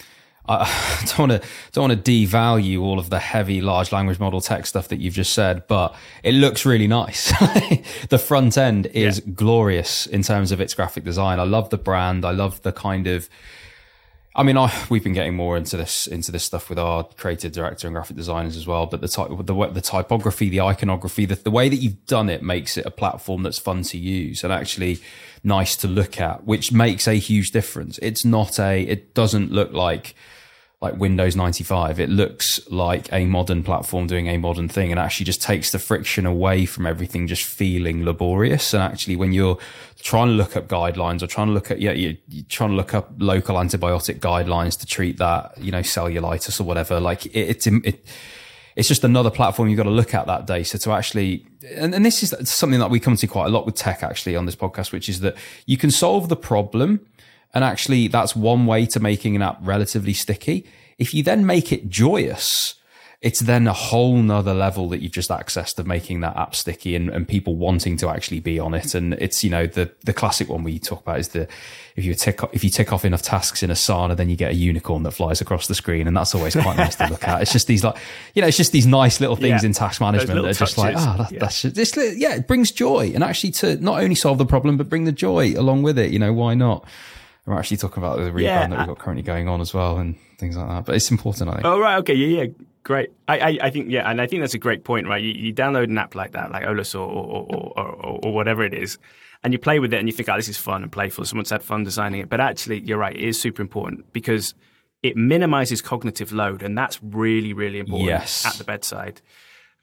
I 0.49 1.03
don't 1.05 1.29
want 1.29 1.31
to 1.43 1.47
don't 1.73 1.89
want 1.89 2.05
to 2.05 2.11
devalue 2.11 2.81
all 2.81 2.99
of 2.99 3.09
the 3.09 3.19
heavy 3.19 3.61
large 3.61 3.91
language 3.91 4.19
model 4.19 4.41
tech 4.41 4.65
stuff 4.65 4.87
that 4.89 4.99
you've 4.99 5.13
just 5.13 5.33
said, 5.33 5.67
but 5.67 5.95
it 6.23 6.33
looks 6.33 6.65
really 6.65 6.87
nice. 6.87 7.33
the 8.09 8.17
front 8.17 8.57
end 8.57 8.85
is 8.87 9.21
yeah. 9.25 9.33
glorious 9.33 10.05
in 10.07 10.23
terms 10.23 10.51
of 10.51 10.61
its 10.61 10.73
graphic 10.73 11.03
design. 11.03 11.39
I 11.39 11.43
love 11.43 11.69
the 11.69 11.77
brand. 11.77 12.23
I 12.23 12.31
love 12.31 12.61
the 12.61 12.71
kind 12.71 13.07
of 13.07 13.29
I 14.37 14.43
mean, 14.43 14.55
I, 14.55 14.71
we've 14.91 15.03
been 15.03 15.13
getting 15.13 15.35
more 15.35 15.57
into 15.57 15.77
this 15.77 16.05
into 16.05 16.31
this 16.31 16.43
stuff 16.43 16.69
with 16.69 16.77
our 16.77 17.03
creative 17.17 17.51
director 17.51 17.87
and 17.87 17.95
graphic 17.95 18.15
designers 18.15 18.55
as 18.55 18.67
well. 18.67 18.85
But 18.85 19.01
the 19.01 19.07
type, 19.07 19.29
the, 19.29 19.69
the 19.73 19.81
typography, 19.81 20.47
the 20.49 20.61
iconography, 20.61 21.25
the, 21.25 21.35
the 21.35 21.49
way 21.49 21.69
that 21.69 21.77
you've 21.77 22.05
done 22.05 22.29
it 22.29 22.43
makes 22.43 22.77
it 22.77 22.85
a 22.85 22.91
platform 22.91 23.41
that's 23.41 23.57
fun 23.57 23.81
to 23.81 23.97
use 23.97 24.43
and 24.43 24.53
actually 24.53 24.99
nice 25.43 25.75
to 25.77 25.87
look 25.87 26.21
at, 26.21 26.43
which 26.43 26.71
makes 26.71 27.07
a 27.07 27.15
huge 27.15 27.49
difference. 27.49 27.97
It's 28.03 28.23
not 28.23 28.59
a, 28.59 28.83
it 28.83 29.15
doesn't 29.15 29.51
look 29.51 29.73
like 29.73 30.13
like 30.79 30.95
Windows 30.95 31.35
95. 31.35 31.99
It 31.99 32.09
looks 32.09 32.59
like 32.69 33.11
a 33.11 33.25
modern 33.25 33.63
platform 33.63 34.05
doing 34.05 34.27
a 34.27 34.37
modern 34.37 34.69
thing 34.69 34.91
and 34.91 34.99
actually 34.99 35.25
just 35.25 35.41
takes 35.41 35.71
the 35.71 35.79
friction 35.79 36.25
away 36.25 36.67
from 36.67 36.85
everything 36.85 37.25
just 37.25 37.43
feeling 37.43 38.05
laborious. 38.05 38.73
And 38.73 38.83
actually, 38.83 39.15
when 39.15 39.33
you're 39.33 39.57
trying 39.99 40.27
to 40.27 40.33
look 40.33 40.55
up 40.55 40.67
guidelines 40.67 41.23
or 41.23 41.27
trying 41.27 41.47
to 41.47 41.53
look 41.53 41.71
at, 41.71 41.81
yeah, 41.81 41.93
you're, 41.93 42.13
you're 42.29 42.45
trying 42.47 42.69
to 42.69 42.75
look 42.75 42.93
up 42.93 43.11
local 43.17 43.55
antibiotic 43.55 44.19
guidelines 44.19 44.79
to 44.79 44.85
treat 44.85 45.17
that, 45.17 45.57
you 45.57 45.71
know, 45.71 45.79
cellulitis 45.79 46.59
or 46.61 46.63
whatever, 46.63 46.99
like 46.99 47.25
it, 47.25 47.31
it's, 47.33 47.65
it, 47.65 48.05
it's 48.75 48.87
just 48.87 49.03
another 49.03 49.31
platform 49.31 49.69
you've 49.69 49.77
got 49.77 49.83
to 49.83 49.89
look 49.89 50.13
at 50.13 50.27
that 50.27 50.45
day. 50.45 50.61
So 50.61 50.77
to 50.77 50.91
actually, 50.91 51.47
and, 51.73 51.95
and 51.95 52.05
this 52.05 52.21
is 52.21 52.35
something 52.47 52.79
that 52.79 52.91
we 52.91 52.99
come 52.99 53.15
to 53.15 53.25
quite 53.25 53.47
a 53.47 53.49
lot 53.49 53.65
with 53.65 53.73
tech 53.73 54.03
actually 54.03 54.35
on 54.35 54.45
this 54.45 54.55
podcast, 54.55 54.91
which 54.91 55.09
is 55.09 55.21
that 55.21 55.35
you 55.65 55.77
can 55.77 55.89
solve 55.89 56.29
the 56.29 56.35
problem 56.35 56.99
and 57.53 57.63
actually, 57.63 58.07
that's 58.07 58.35
one 58.35 58.65
way 58.65 58.85
to 58.87 58.99
making 58.99 59.35
an 59.35 59.41
app 59.41 59.57
relatively 59.61 60.13
sticky. 60.13 60.65
If 60.97 61.13
you 61.13 61.23
then 61.23 61.45
make 61.45 61.71
it 61.71 61.89
joyous, 61.89 62.75
it's 63.19 63.39
then 63.39 63.65
a 63.65 63.73
whole 63.73 64.17
nother 64.17 64.53
level 64.53 64.89
that 64.89 65.01
you've 65.01 65.11
just 65.11 65.31
accessed 65.31 65.79
of 65.79 65.87
making 65.87 66.19
that 66.19 66.37
app 66.37 66.53
sticky 66.53 66.95
and, 66.95 67.09
and 67.09 67.27
people 67.27 67.55
wanting 67.55 67.97
to 67.97 68.09
actually 68.09 68.39
be 68.39 68.59
on 68.59 68.75
it. 68.75 68.93
And 68.93 69.15
it's, 69.15 69.43
you 69.43 69.49
know, 69.49 69.65
the, 69.65 69.91
the 70.05 70.13
classic 70.13 70.49
one 70.49 70.63
we 70.63 70.77
talk 70.77 71.01
about 71.01 71.19
is 71.19 71.29
the, 71.29 71.47
if 71.95 72.05
you 72.05 72.13
tick, 72.13 72.41
if 72.53 72.63
you 72.63 72.69
tick 72.69 72.93
off 72.93 73.03
enough 73.05 73.23
tasks 73.23 73.63
in 73.63 73.71
Asana, 73.71 74.15
then 74.15 74.29
you 74.29 74.35
get 74.35 74.51
a 74.51 74.55
unicorn 74.55 75.01
that 75.01 75.11
flies 75.11 75.41
across 75.41 75.65
the 75.65 75.73
screen. 75.73 76.07
And 76.07 76.15
that's 76.15 76.35
always 76.35 76.55
quite 76.55 76.77
nice 76.77 76.95
to 76.97 77.07
look 77.07 77.27
at. 77.27 77.41
It's 77.41 77.51
just 77.51 77.65
these 77.65 77.83
like, 77.83 77.97
you 78.35 78.43
know, 78.43 78.47
it's 78.49 78.57
just 78.57 78.71
these 78.71 78.85
nice 78.85 79.19
little 79.19 79.35
things 79.35 79.63
yeah, 79.63 79.67
in 79.67 79.73
task 79.73 79.99
management 79.99 80.39
that 80.43 80.49
are 80.49 80.53
just 80.53 80.77
like, 80.77 80.95
ah, 80.95 81.15
oh, 81.15 81.23
that, 81.23 81.31
yeah. 81.31 81.39
that's 81.39 81.63
just, 81.63 81.73
this, 81.73 81.97
yeah, 82.17 82.35
it 82.35 82.47
brings 82.47 82.71
joy 82.71 83.11
and 83.15 83.23
actually 83.23 83.51
to 83.51 83.77
not 83.77 83.99
only 83.99 84.15
solve 84.15 84.37
the 84.37 84.45
problem, 84.45 84.77
but 84.77 84.89
bring 84.89 85.05
the 85.05 85.11
joy 85.11 85.53
along 85.59 85.81
with 85.81 85.97
it. 85.97 86.11
You 86.11 86.19
know, 86.19 86.33
why 86.33 86.53
not? 86.53 86.85
We're 87.47 87.57
actually 87.57 87.77
talking 87.77 88.03
about 88.03 88.17
the 88.17 88.29
rebrand 88.29 88.41
yeah, 88.41 88.67
that 88.67 88.77
we've 88.77 88.87
got 88.87 88.99
currently 88.99 89.23
going 89.23 89.47
on 89.47 89.61
as 89.61 89.73
well 89.73 89.97
and 89.97 90.19
things 90.37 90.57
like 90.57 90.67
that. 90.67 90.85
But 90.85 90.95
it's 90.95 91.09
important, 91.09 91.49
I 91.49 91.53
think. 91.53 91.65
Oh, 91.65 91.79
right. 91.79 91.97
Okay. 91.99 92.13
Yeah. 92.13 92.43
Yeah. 92.43 92.51
Great. 92.83 93.11
I, 93.27 93.39
I, 93.39 93.57
I 93.63 93.69
think, 93.69 93.89
yeah. 93.89 94.09
And 94.09 94.21
I 94.21 94.27
think 94.27 94.41
that's 94.41 94.53
a 94.53 94.59
great 94.59 94.83
point, 94.83 95.07
right? 95.07 95.23
You, 95.23 95.31
you 95.31 95.53
download 95.53 95.85
an 95.85 95.97
app 95.97 96.13
like 96.13 96.33
that, 96.33 96.51
like 96.51 96.63
Eolas 96.63 96.93
or, 96.93 96.99
or, 96.99 97.45
or, 97.49 97.79
or, 97.79 98.19
or 98.23 98.33
whatever 98.33 98.63
it 98.63 98.73
is, 98.73 98.97
and 99.43 99.53
you 99.53 99.59
play 99.59 99.79
with 99.79 99.93
it 99.93 99.97
and 99.97 100.09
you 100.09 100.13
think, 100.13 100.27
oh, 100.27 100.35
this 100.35 100.49
is 100.49 100.57
fun 100.57 100.83
and 100.83 100.91
playful. 100.91 101.23
Someone's 101.23 101.49
had 101.49 101.63
fun 101.63 101.83
designing 101.83 102.19
it. 102.19 102.29
But 102.29 102.41
actually, 102.41 102.79
you're 102.81 102.97
right. 102.97 103.15
It 103.15 103.23
is 103.23 103.39
super 103.39 103.61
important 103.61 104.11
because 104.11 104.53
it 105.03 105.15
minimizes 105.15 105.81
cognitive 105.81 106.33
load. 106.33 106.63
And 106.63 106.77
that's 106.77 107.01
really, 107.01 107.53
really 107.53 107.79
important 107.79 108.09
yes. 108.09 108.45
at 108.45 108.55
the 108.55 108.63
bedside. 108.65 109.21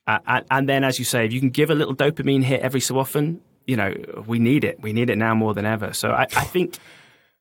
Uh, 0.06 0.18
and, 0.26 0.44
and 0.50 0.68
then, 0.68 0.84
as 0.84 0.98
you 0.98 1.04
say, 1.04 1.24
if 1.24 1.32
you 1.32 1.40
can 1.40 1.50
give 1.50 1.70
a 1.70 1.74
little 1.74 1.96
dopamine 1.96 2.42
hit 2.42 2.60
every 2.60 2.80
so 2.80 2.98
often, 2.98 3.40
you 3.66 3.76
know, 3.76 3.94
we 4.26 4.38
need 4.38 4.64
it. 4.64 4.82
We 4.82 4.92
need 4.92 5.08
it 5.08 5.16
now 5.16 5.34
more 5.34 5.54
than 5.54 5.64
ever. 5.64 5.94
So 5.94 6.10
I, 6.10 6.22
I 6.22 6.44
think 6.44 6.76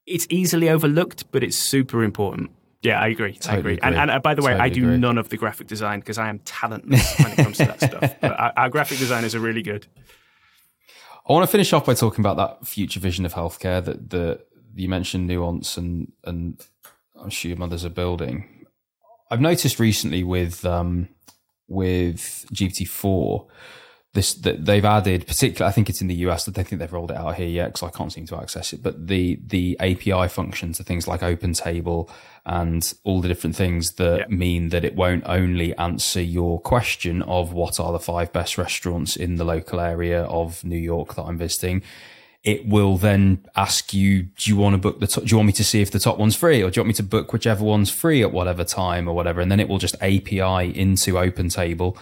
it's 0.06 0.28
easily 0.30 0.70
overlooked, 0.70 1.32
but 1.32 1.43
it's 1.43 1.58
super 1.58 2.04
important. 2.04 2.51
Yeah, 2.82 2.99
I 2.99 3.08
agree. 3.08 3.34
Totally 3.34 3.56
I 3.56 3.60
agree. 3.60 3.74
agree. 3.78 3.97
And, 3.97 4.12
and 4.12 4.24
by 4.24 4.36
the 4.36 4.41
way, 4.41 4.51
totally 4.51 4.70
I 4.70 4.74
do 4.74 4.84
agree. 4.84 4.97
none 4.97 5.18
of 5.18 5.30
the 5.30 5.38
graphic 5.38 5.68
design 5.68 5.99
because 5.99 6.18
I 6.18 6.28
am 6.28 6.39
talentless 6.39 7.18
when 7.18 7.32
it 7.32 7.38
comes 7.38 7.58
to 7.58 7.66
that 7.66 7.82
stuff. 7.82 8.16
But 8.22 8.39
our, 8.39 8.54
our, 8.58 8.70
graphic 8.70 8.97
designers 8.97 9.34
are 9.36 9.39
really 9.39 9.62
good. 9.62 9.88
I 11.28 11.32
want 11.32 11.47
to 11.47 11.51
finish 11.51 11.72
off 11.72 11.86
by 11.86 11.93
talking 11.93 12.20
about 12.20 12.36
that 12.38 12.68
future 12.68 12.99
vision 12.99 13.26
of 13.26 13.34
healthcare 13.34 13.84
that 13.86 14.10
the 14.10 14.41
you 14.76 14.89
mentioned 14.89 15.28
nuance 15.28 15.78
and 15.78 16.12
and 16.26 16.62
I'm 17.18 17.30
sure 17.30 17.49
your 17.49 17.58
mothers 17.58 17.86
are 17.86 17.89
building. 17.89 18.66
I've 19.32 19.39
noticed 19.39 19.80
recently 19.80 20.24
with 20.24 20.66
um, 20.66 21.08
with 21.70 22.45
GPT 22.54 22.86
four 22.86 23.47
this 24.14 24.36
that 24.36 24.66
they've 24.66 24.86
added, 24.86 25.26
particularly 25.26 25.70
I 25.70 25.74
think 25.74 25.89
it's 25.89 25.99
in 25.99 26.07
the 26.07 26.16
US. 26.28 26.47
I 26.47 26.51
don't 26.51 26.68
think 26.68 26.80
they've 26.80 26.93
rolled 26.93 27.09
it 27.09 27.18
out 27.18 27.36
here 27.36 27.47
yet 27.47 27.74
because 27.74 27.84
I 27.84 27.89
can't 27.89 28.14
seem 28.14 28.28
to 28.28 28.38
access 28.38 28.72
it. 28.72 28.84
But 28.84 29.07
the 29.07 29.39
the 29.45 29.76
API 29.80 30.28
functions 30.28 30.80
are 30.80 30.84
things 30.84 31.07
like 31.07 31.22
OpenTable 31.22 32.09
and 32.45 32.93
all 33.03 33.22
the 33.22 33.28
different 33.28 33.55
things 33.55 33.93
that 33.93 34.20
yep. 34.20 34.30
mean 34.30 34.70
that 34.70 34.86
it 34.86 34.95
won't 34.95 35.24
only 35.26 35.76
answer 35.78 36.22
your 36.22 36.59
question 36.59 37.24
of 37.24 37.53
what 37.53 37.80
are 37.80 37.91
the 37.91 37.99
five 37.99 38.32
best 38.32 38.57
restaurants 38.57 39.16
in 39.16 39.36
the 39.36 39.43
local 39.43 39.80
area 39.80 40.24
of 40.26 40.64
New 40.64 40.78
York 40.78 41.16
that 41.16 41.24
I'm 41.24 41.38
visiting. 41.38 41.82
It 42.43 42.68
will 42.68 42.97
then 42.97 43.45
ask 43.55 43.93
you, 43.93 44.24
do 44.24 44.51
you 44.51 44.57
want 44.57 44.74
to 44.74 44.78
book 44.78 44.99
the 44.99 45.07
top, 45.07 45.24
do 45.24 45.30
you 45.30 45.38
want 45.38 45.47
me 45.47 45.53
to 45.53 45.64
see 45.64 45.82
if 45.82 45.91
the 45.91 45.99
top 45.99 46.18
one's 46.20 46.36
free 46.36 46.61
or 46.61 46.70
do 46.70 46.78
you 46.78 46.82
want 46.82 46.89
me 46.89 46.93
to 46.95 47.03
book 47.03 47.32
whichever 47.32 47.64
one's 47.64 47.89
free 47.89 48.22
at 48.22 48.34
whatever 48.34 48.66
time 48.66 49.07
or 49.07 49.16
whatever? 49.16 49.39
And 49.39 49.49
then 49.49 49.61
it 49.61 49.70
will 49.70 49.78
just 49.78 49.95
API 50.01 50.78
into 50.78 51.14
OpenTable 51.14 51.97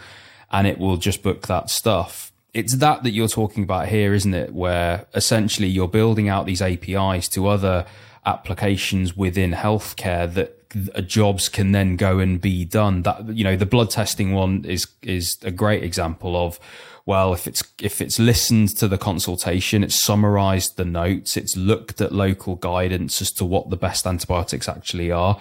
and 0.52 0.68
it 0.68 0.78
will 0.78 0.98
just 0.98 1.24
book 1.24 1.48
that 1.48 1.70
stuff. 1.70 2.32
it's 2.54 2.76
that 2.76 3.04
that 3.04 3.12
you're 3.12 3.30
talking 3.30 3.64
about 3.64 3.88
here, 3.88 4.14
isn't 4.14 4.34
it? 4.34 4.54
Where 4.54 5.06
essentially 5.14 5.70
you're 5.70 5.88
building 5.88 6.28
out 6.28 6.46
these 6.46 6.62
APIs 6.62 7.30
to 7.30 7.48
other 7.48 7.86
applications 8.26 9.16
within 9.16 9.52
healthcare 9.52 10.32
that 10.34 10.58
uh, 10.94 11.02
jobs 11.02 11.50
can 11.50 11.72
then 11.72 11.96
go 11.96 12.20
and 12.20 12.42
be 12.42 12.66
done. 12.66 13.04
That 13.04 13.30
you 13.30 13.46
know, 13.46 13.56
the 13.56 13.66
blood 13.66 13.90
testing 13.90 14.34
one 14.34 14.66
is 14.66 14.88
is 15.02 15.38
a 15.44 15.52
great 15.52 15.84
example 15.84 16.36
of 16.36 16.60
well, 17.06 17.34
if 17.34 17.48
it's 17.48 17.64
if 17.82 18.02
it's 18.02 18.20
listened 18.20 18.76
to 18.78 18.88
the 18.88 18.98
consultation, 18.98 19.84
it's 19.84 20.04
summarized 20.04 20.76
the 20.76 20.86
notes, 20.86 21.38
it's 21.38 21.56
looked 21.56 22.02
at 22.02 22.12
local 22.12 22.58
guidance 22.58 23.22
as 23.22 23.32
to 23.34 23.46
what 23.46 23.70
the 23.70 23.78
best 23.78 24.06
antibiotics 24.06 24.68
actually 24.68 25.10
are 25.12 25.40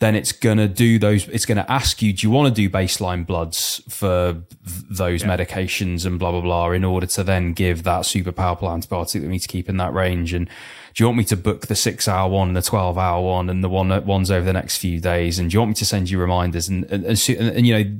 then 0.00 0.14
it's 0.14 0.32
going 0.32 0.58
to 0.58 0.68
do 0.68 0.98
those 0.98 1.28
it's 1.28 1.46
going 1.46 1.56
to 1.56 1.70
ask 1.70 2.02
you 2.02 2.12
do 2.12 2.26
you 2.26 2.30
want 2.30 2.48
to 2.48 2.54
do 2.54 2.68
baseline 2.68 3.24
bloods 3.24 3.82
for 3.88 4.42
those 4.90 5.22
yeah. 5.22 5.28
medications 5.28 6.04
and 6.04 6.18
blah 6.18 6.30
blah 6.30 6.40
blah 6.40 6.70
in 6.70 6.84
order 6.84 7.06
to 7.06 7.22
then 7.22 7.52
give 7.52 7.84
that 7.84 8.04
super 8.04 8.32
powerful 8.32 8.68
antibiotic 8.68 9.12
that 9.12 9.22
we 9.22 9.28
need 9.28 9.38
to 9.40 9.48
keep 9.48 9.68
in 9.68 9.76
that 9.76 9.92
range. 9.92 10.32
And 10.32 10.46
do 10.94 11.02
you 11.02 11.06
want 11.06 11.18
me 11.18 11.24
to 11.24 11.36
book 11.36 11.66
the 11.66 11.74
six 11.74 12.08
hour 12.08 12.28
one 12.28 12.52
the 12.52 12.62
12 12.62 12.98
hour 12.98 13.22
one 13.22 13.48
and 13.48 13.62
the 13.62 13.68
one 13.68 13.88
that 13.88 14.04
one's 14.04 14.30
over 14.30 14.44
the 14.44 14.52
next 14.52 14.78
few 14.78 15.00
days? 15.00 15.38
And 15.38 15.50
do 15.50 15.54
you 15.54 15.60
want 15.60 15.70
me 15.70 15.74
to 15.76 15.86
send 15.86 16.10
you 16.10 16.18
reminders? 16.18 16.68
And 16.68 16.84
and, 16.84 17.04
and, 17.04 17.28
and, 17.28 17.48
and 17.56 17.66
you 17.66 17.84
know 17.84 17.98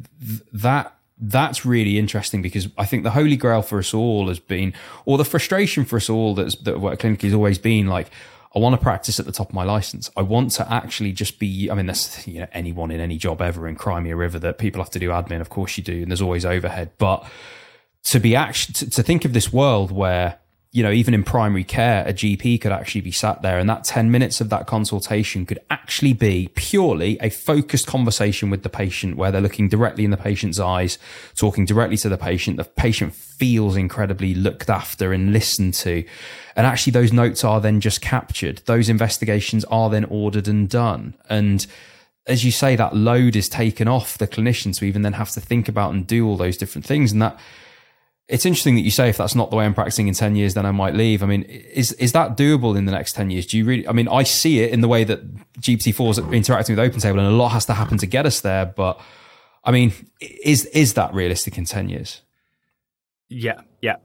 that 0.52 0.94
that's 1.22 1.66
really 1.66 1.98
interesting 1.98 2.40
because 2.40 2.68
I 2.78 2.86
think 2.86 3.02
the 3.02 3.10
holy 3.10 3.36
grail 3.36 3.62
for 3.62 3.78
us 3.78 3.92
all 3.92 4.28
has 4.28 4.38
been, 4.38 4.72
or 5.04 5.18
the 5.18 5.24
frustration 5.24 5.84
for 5.84 5.96
us 5.96 6.08
all 6.08 6.34
that's 6.34 6.54
that 6.56 6.80
what 6.80 6.98
clinically 6.98 7.24
has 7.24 7.34
always 7.34 7.58
been 7.58 7.86
like, 7.86 8.10
I 8.54 8.58
want 8.58 8.74
to 8.74 8.82
practice 8.82 9.20
at 9.20 9.26
the 9.26 9.32
top 9.32 9.50
of 9.50 9.54
my 9.54 9.62
license. 9.62 10.10
I 10.16 10.22
want 10.22 10.50
to 10.52 10.72
actually 10.72 11.12
just 11.12 11.38
be, 11.38 11.70
I 11.70 11.74
mean, 11.74 11.86
that's, 11.86 12.26
you 12.26 12.40
know, 12.40 12.48
anyone 12.52 12.90
in 12.90 13.00
any 13.00 13.16
job 13.16 13.40
ever 13.40 13.68
in 13.68 13.76
cry 13.76 14.00
me 14.00 14.10
a 14.10 14.16
river 14.16 14.40
that 14.40 14.58
people 14.58 14.82
have 14.82 14.90
to 14.90 14.98
do 14.98 15.10
admin. 15.10 15.40
Of 15.40 15.50
course 15.50 15.76
you 15.78 15.84
do. 15.84 16.02
And 16.02 16.10
there's 16.10 16.22
always 16.22 16.44
overhead, 16.44 16.90
but 16.98 17.24
to 18.04 18.18
be 18.18 18.34
actually, 18.34 18.74
to, 18.74 18.90
to 18.90 19.02
think 19.04 19.24
of 19.24 19.34
this 19.34 19.52
world 19.52 19.92
where 19.92 20.40
you 20.72 20.84
know, 20.84 20.92
even 20.92 21.14
in 21.14 21.24
primary 21.24 21.64
care, 21.64 22.06
a 22.06 22.12
GP 22.12 22.60
could 22.60 22.70
actually 22.70 23.00
be 23.00 23.10
sat 23.10 23.42
there 23.42 23.58
and 23.58 23.68
that 23.68 23.82
10 23.82 24.08
minutes 24.08 24.40
of 24.40 24.50
that 24.50 24.68
consultation 24.68 25.44
could 25.44 25.58
actually 25.68 26.12
be 26.12 26.48
purely 26.54 27.18
a 27.20 27.28
focused 27.28 27.88
conversation 27.88 28.50
with 28.50 28.62
the 28.62 28.68
patient 28.68 29.16
where 29.16 29.32
they're 29.32 29.40
looking 29.40 29.68
directly 29.68 30.04
in 30.04 30.12
the 30.12 30.16
patient's 30.16 30.60
eyes, 30.60 30.96
talking 31.34 31.64
directly 31.64 31.96
to 31.96 32.08
the 32.08 32.16
patient. 32.16 32.56
The 32.56 32.64
patient 32.64 33.14
feels 33.14 33.74
incredibly 33.74 34.32
looked 34.32 34.70
after 34.70 35.12
and 35.12 35.32
listened 35.32 35.74
to. 35.74 36.04
And 36.54 36.68
actually 36.68 36.92
those 36.92 37.12
notes 37.12 37.42
are 37.42 37.60
then 37.60 37.80
just 37.80 38.00
captured. 38.00 38.58
Those 38.66 38.88
investigations 38.88 39.64
are 39.64 39.90
then 39.90 40.04
ordered 40.04 40.46
and 40.46 40.68
done. 40.68 41.14
And 41.28 41.66
as 42.28 42.44
you 42.44 42.52
say, 42.52 42.76
that 42.76 42.94
load 42.94 43.34
is 43.34 43.48
taken 43.48 43.88
off 43.88 44.18
the 44.18 44.28
clinicians 44.28 44.78
to 44.78 44.84
even 44.84 45.02
then 45.02 45.14
have 45.14 45.30
to 45.30 45.40
think 45.40 45.68
about 45.68 45.92
and 45.94 46.06
do 46.06 46.28
all 46.28 46.36
those 46.36 46.56
different 46.56 46.86
things. 46.86 47.10
And 47.10 47.20
that, 47.22 47.40
it's 48.30 48.46
interesting 48.46 48.76
that 48.76 48.82
you 48.82 48.92
say 48.92 49.08
if 49.08 49.16
that's 49.16 49.34
not 49.34 49.50
the 49.50 49.56
way 49.56 49.64
I'm 49.64 49.74
practicing 49.74 50.06
in 50.06 50.14
10 50.14 50.36
years, 50.36 50.54
then 50.54 50.64
I 50.64 50.70
might 50.70 50.94
leave. 50.94 51.22
I 51.22 51.26
mean, 51.26 51.42
is, 51.42 51.92
is 51.94 52.12
that 52.12 52.36
doable 52.36 52.78
in 52.78 52.84
the 52.84 52.92
next 52.92 53.14
10 53.14 53.30
years? 53.30 53.44
Do 53.44 53.58
you 53.58 53.64
really, 53.64 53.88
I 53.88 53.92
mean, 53.92 54.06
I 54.06 54.22
see 54.22 54.60
it 54.60 54.70
in 54.70 54.82
the 54.82 54.88
way 54.88 55.02
that 55.02 55.20
GPT-4 55.60 56.10
is 56.10 56.18
interacting 56.18 56.76
with 56.76 56.94
OpenTable 56.94 57.18
and 57.18 57.26
a 57.26 57.30
lot 57.30 57.48
has 57.48 57.66
to 57.66 57.74
happen 57.74 57.98
to 57.98 58.06
get 58.06 58.26
us 58.26 58.40
there. 58.40 58.66
But 58.66 59.00
I 59.64 59.72
mean, 59.72 59.92
is, 60.20 60.64
is 60.66 60.94
that 60.94 61.12
realistic 61.12 61.58
in 61.58 61.64
10 61.64 61.88
years? 61.88 62.22
Yeah. 63.28 63.62
Yeah. 63.82 63.96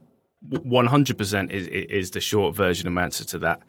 100% 0.50 1.50
is, 1.52 1.66
is 1.68 2.10
the 2.10 2.20
short 2.20 2.56
version 2.56 2.88
of 2.88 2.98
answer 2.98 3.24
to 3.26 3.38
that. 3.38 3.62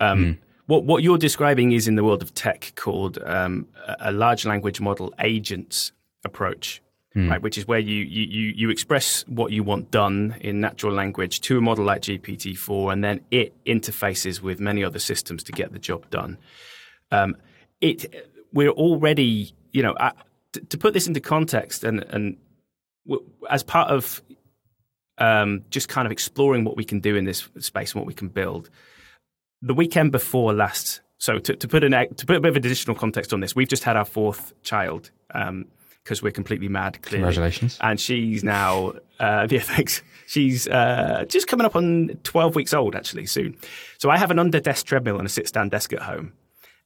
Um, 0.00 0.24
mm. 0.24 0.38
What, 0.66 0.84
what 0.84 1.02
you're 1.02 1.18
describing 1.18 1.72
is 1.72 1.86
in 1.86 1.96
the 1.96 2.04
world 2.04 2.22
of 2.22 2.32
tech 2.32 2.72
called 2.76 3.18
um, 3.24 3.68
a 4.00 4.10
large 4.10 4.46
language 4.46 4.80
model 4.80 5.12
agents 5.18 5.92
approach 6.24 6.80
mm. 7.14 7.30
right? 7.30 7.42
Which 7.42 7.58
is 7.58 7.66
where 7.66 7.78
you, 7.78 8.04
you, 8.04 8.52
you 8.56 8.70
express 8.70 9.22
what 9.28 9.52
you 9.52 9.62
want 9.62 9.90
done 9.90 10.36
in 10.40 10.60
natural 10.60 10.92
language 10.92 11.40
to 11.42 11.58
a 11.58 11.60
model 11.60 11.84
like 11.84 12.02
GPT-4, 12.02 12.92
and 12.92 13.04
then 13.04 13.20
it 13.30 13.54
interfaces 13.64 14.40
with 14.40 14.60
many 14.60 14.84
other 14.84 14.98
systems 14.98 15.42
to 15.44 15.52
get 15.52 15.72
the 15.72 15.78
job 15.78 16.08
done. 16.10 16.38
Um, 17.10 17.36
it 17.80 18.28
we're 18.52 18.70
already, 18.70 19.54
you 19.72 19.82
know, 19.82 19.92
uh, 19.92 20.12
to, 20.52 20.60
to, 20.60 20.78
put 20.78 20.94
this 20.94 21.06
into 21.06 21.20
context, 21.20 21.84
and 21.84 22.04
and 22.10 22.36
as 23.50 23.62
part 23.62 23.90
of 23.90 24.22
um, 25.18 25.64
just 25.70 25.88
kind 25.88 26.06
of 26.06 26.12
exploring 26.12 26.64
what 26.64 26.76
we 26.76 26.84
can 26.84 27.00
do 27.00 27.16
in 27.16 27.24
this 27.24 27.48
space 27.58 27.92
and 27.92 28.00
what 28.00 28.06
we 28.06 28.14
can 28.14 28.28
build. 28.28 28.70
The 29.60 29.74
weekend 29.74 30.12
before 30.12 30.52
last, 30.52 31.00
so 31.18 31.38
to, 31.38 31.54
to 31.56 31.68
put 31.68 31.84
an 31.84 31.92
to 31.92 32.26
put 32.26 32.36
a 32.36 32.40
bit 32.40 32.50
of 32.50 32.56
additional 32.56 32.96
context 32.96 33.32
on 33.32 33.40
this, 33.40 33.54
we've 33.54 33.68
just 33.68 33.84
had 33.84 33.96
our 33.96 34.04
fourth 34.04 34.52
child. 34.62 35.10
Um, 35.34 35.66
because 36.02 36.22
we're 36.22 36.32
completely 36.32 36.68
mad. 36.68 37.00
Clearly. 37.02 37.24
Congratulations! 37.24 37.78
And 37.80 38.00
she's 38.00 38.42
now, 38.42 38.94
uh, 39.20 39.46
yeah, 39.50 39.60
thanks. 39.60 40.02
She's 40.26 40.68
uh, 40.68 41.24
just 41.28 41.46
coming 41.46 41.64
up 41.64 41.76
on 41.76 42.18
twelve 42.22 42.54
weeks 42.54 42.72
old 42.72 42.94
actually 42.94 43.26
soon. 43.26 43.56
So 43.98 44.10
I 44.10 44.16
have 44.16 44.30
an 44.30 44.38
under 44.38 44.60
desk 44.60 44.86
treadmill 44.86 45.18
and 45.18 45.26
a 45.26 45.30
sit 45.30 45.48
stand 45.48 45.70
desk 45.70 45.92
at 45.92 46.02
home. 46.02 46.32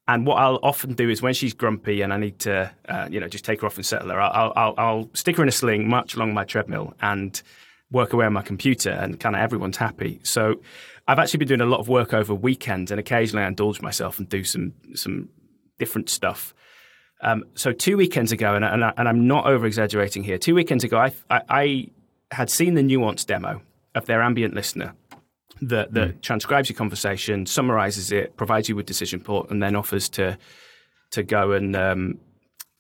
And 0.08 0.24
what 0.24 0.36
I'll 0.36 0.60
often 0.62 0.94
do 0.94 1.10
is 1.10 1.20
when 1.20 1.34
she's 1.34 1.52
grumpy 1.52 2.02
and 2.02 2.12
I 2.12 2.16
need 2.16 2.38
to, 2.40 2.70
uh, 2.88 3.08
you 3.10 3.18
know, 3.18 3.26
just 3.26 3.44
take 3.44 3.62
her 3.62 3.66
off 3.66 3.74
and 3.74 3.84
settle 3.84 4.10
her, 4.10 4.20
I'll, 4.20 4.52
I'll, 4.54 4.74
I'll 4.78 5.10
stick 5.14 5.36
her 5.36 5.42
in 5.42 5.48
a 5.48 5.52
sling, 5.52 5.88
march 5.88 6.14
along 6.14 6.32
my 6.32 6.44
treadmill, 6.44 6.94
and 7.00 7.42
work 7.90 8.12
away 8.12 8.26
on 8.26 8.32
my 8.32 8.42
computer, 8.42 8.90
and 8.90 9.18
kind 9.18 9.34
of 9.34 9.42
everyone's 9.42 9.76
happy. 9.76 10.20
So 10.22 10.60
I've 11.08 11.18
actually 11.18 11.38
been 11.38 11.48
doing 11.48 11.60
a 11.60 11.66
lot 11.66 11.80
of 11.80 11.88
work 11.88 12.14
over 12.14 12.34
weekends, 12.34 12.90
and 12.92 13.00
occasionally 13.00 13.44
I 13.44 13.48
indulge 13.48 13.80
myself 13.80 14.18
and 14.18 14.28
do 14.28 14.44
some 14.44 14.74
some 14.94 15.28
different 15.78 16.08
stuff. 16.08 16.54
Um, 17.22 17.44
so 17.54 17.72
two 17.72 17.96
weekends 17.96 18.32
ago, 18.32 18.54
and, 18.54 18.64
and, 18.64 18.84
I, 18.84 18.92
am 18.96 19.26
not 19.26 19.46
over 19.46 19.66
exaggerating 19.66 20.22
here. 20.22 20.36
Two 20.38 20.54
weekends 20.54 20.84
ago, 20.84 20.98
I, 20.98 21.12
I, 21.30 21.40
I, 21.48 21.88
had 22.32 22.50
seen 22.50 22.74
the 22.74 22.82
Nuance 22.82 23.24
demo 23.24 23.62
of 23.94 24.06
their 24.06 24.20
ambient 24.20 24.52
listener 24.52 24.94
that, 25.62 25.92
that 25.94 26.08
mm. 26.08 26.20
transcribes 26.22 26.68
your 26.68 26.76
conversation, 26.76 27.46
summarizes 27.46 28.12
it, 28.12 28.36
provides 28.36 28.68
you 28.68 28.76
with 28.76 28.84
decision 28.84 29.20
support, 29.20 29.50
and 29.50 29.62
then 29.62 29.76
offers 29.76 30.08
to 30.10 30.36
to 31.12 31.22
go 31.22 31.52
and 31.52 31.76
um, 31.76 32.18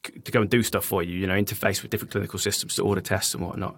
to 0.02 0.32
go 0.32 0.40
and 0.40 0.50
do 0.50 0.62
stuff 0.62 0.84
for 0.84 1.02
you. 1.02 1.18
You 1.18 1.26
know, 1.26 1.34
interface 1.34 1.80
with 1.82 1.90
different 1.90 2.12
clinical 2.12 2.38
systems 2.38 2.74
to 2.74 2.82
order 2.82 3.00
tests 3.00 3.34
and 3.34 3.44
whatnot. 3.44 3.76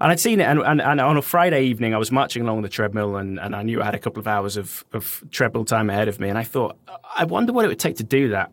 And 0.00 0.12
I'd 0.12 0.20
seen 0.20 0.40
it, 0.40 0.44
and, 0.44 0.60
and, 0.60 0.80
and, 0.80 1.00
on 1.00 1.16
a 1.16 1.22
Friday 1.22 1.64
evening, 1.64 1.92
I 1.92 1.98
was 1.98 2.12
marching 2.12 2.42
along 2.42 2.62
the 2.62 2.68
treadmill, 2.68 3.16
and, 3.16 3.40
and 3.40 3.56
I 3.56 3.62
knew 3.62 3.82
I 3.82 3.84
had 3.84 3.96
a 3.96 3.98
couple 3.98 4.20
of 4.20 4.28
hours 4.28 4.56
of, 4.56 4.84
of 4.92 5.24
treadmill 5.32 5.64
time 5.64 5.90
ahead 5.90 6.06
of 6.06 6.20
me. 6.20 6.28
And 6.28 6.38
I 6.38 6.44
thought, 6.44 6.76
I 7.16 7.24
wonder 7.24 7.52
what 7.52 7.64
it 7.64 7.68
would 7.68 7.80
take 7.80 7.96
to 7.96 8.04
do 8.04 8.28
that. 8.28 8.52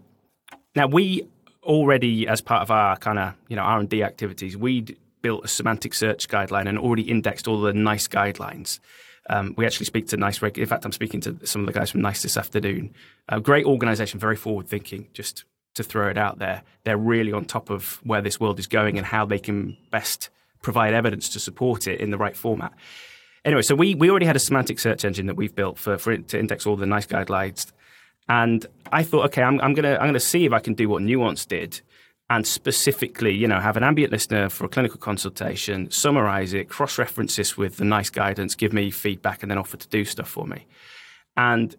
Now 0.76 0.88
we 0.88 1.28
already, 1.64 2.28
as 2.28 2.42
part 2.42 2.62
of 2.62 2.72
our 2.72 2.98
kind 2.98 3.18
of 3.18 3.34
you 3.48 3.56
know 3.56 3.64
R 3.64 3.80
and 3.80 3.90
D 3.90 4.04
activities, 4.04 4.56
we 4.58 4.86
built 5.22 5.46
a 5.46 5.48
semantic 5.48 5.94
search 5.94 6.28
guideline 6.28 6.68
and 6.68 6.78
already 6.78 7.04
indexed 7.04 7.48
all 7.48 7.62
the 7.62 7.74
NICE 7.74 8.08
guidelines. 8.08 8.80
Um, 9.28 9.56
we 9.58 9.66
actually 9.66 9.88
speak 9.88 10.08
to 10.10 10.18
NICE. 10.18 10.40
In 10.44 10.66
fact, 10.68 10.86
I'm 10.86 10.92
speaking 10.92 11.20
to 11.22 11.40
some 11.46 11.62
of 11.62 11.66
the 11.68 11.74
guys 11.74 11.90
from 11.90 12.02
NICE 12.02 12.22
this 12.22 12.38
afternoon. 12.38 12.94
A 13.30 13.40
great 13.40 13.66
organisation, 13.66 14.20
very 14.20 14.36
forward 14.36 14.68
thinking. 14.68 15.08
Just 15.14 15.46
to 15.74 15.84
throw 15.84 16.10
it 16.10 16.18
out 16.18 16.38
there, 16.38 16.62
they're 16.84 16.98
really 16.98 17.34
on 17.34 17.46
top 17.46 17.70
of 17.72 18.00
where 18.04 18.22
this 18.22 18.40
world 18.40 18.60
is 18.60 18.68
going 18.68 18.98
and 18.98 19.06
how 19.06 19.26
they 19.26 19.40
can 19.40 19.76
best 19.90 20.30
provide 20.62 20.94
evidence 20.94 21.30
to 21.30 21.40
support 21.40 21.88
it 21.88 22.00
in 22.00 22.12
the 22.12 22.18
right 22.18 22.38
format. 22.38 22.72
Anyway, 23.44 23.62
so 23.62 23.76
we, 23.76 23.94
we 23.94 24.10
already 24.10 24.26
had 24.26 24.36
a 24.36 24.40
semantic 24.40 24.80
search 24.80 25.04
engine 25.04 25.26
that 25.26 25.36
we've 25.36 25.54
built 25.54 25.78
for, 25.78 25.98
for 25.98 26.18
to 26.18 26.40
index 26.40 26.66
all 26.66 26.76
the 26.76 26.86
NICE 26.86 27.08
guidelines 27.08 27.72
and 28.28 28.66
I 28.92 29.04
thought, 29.04 29.26
okay, 29.26 29.44
I'm, 29.44 29.60
I'm 29.62 29.74
gonna 29.74 29.94
I'm 29.94 30.08
gonna 30.08 30.20
see 30.20 30.46
if 30.46 30.54
I 30.54 30.60
can 30.60 30.74
do 30.74 30.90
what 30.90 31.02
Nuance 31.02 31.46
did, 31.46 31.82
and 32.30 32.46
specifically, 32.46 33.34
you 33.34 33.48
know, 33.48 33.60
have 33.60 33.78
an 33.78 33.84
ambient 33.84 34.12
listener 34.12 34.50
for 34.50 34.66
a 34.66 34.70
clinical 34.70 34.98
consultation, 34.98 35.92
summarize 35.92 36.54
it, 36.54 36.70
cross 36.70 36.98
reference 36.98 37.36
this 37.36 37.58
with 37.58 37.78
the 37.78 37.86
NICE 37.86 38.10
guidance, 38.10 38.56
give 38.56 38.74
me 38.74 38.90
feedback, 38.92 39.44
and 39.44 39.52
then 39.52 39.58
offer 39.58 39.78
to 39.78 39.88
do 39.88 40.06
stuff 40.06 40.30
for 40.30 40.48
me. 40.48 40.66
And 41.38 41.76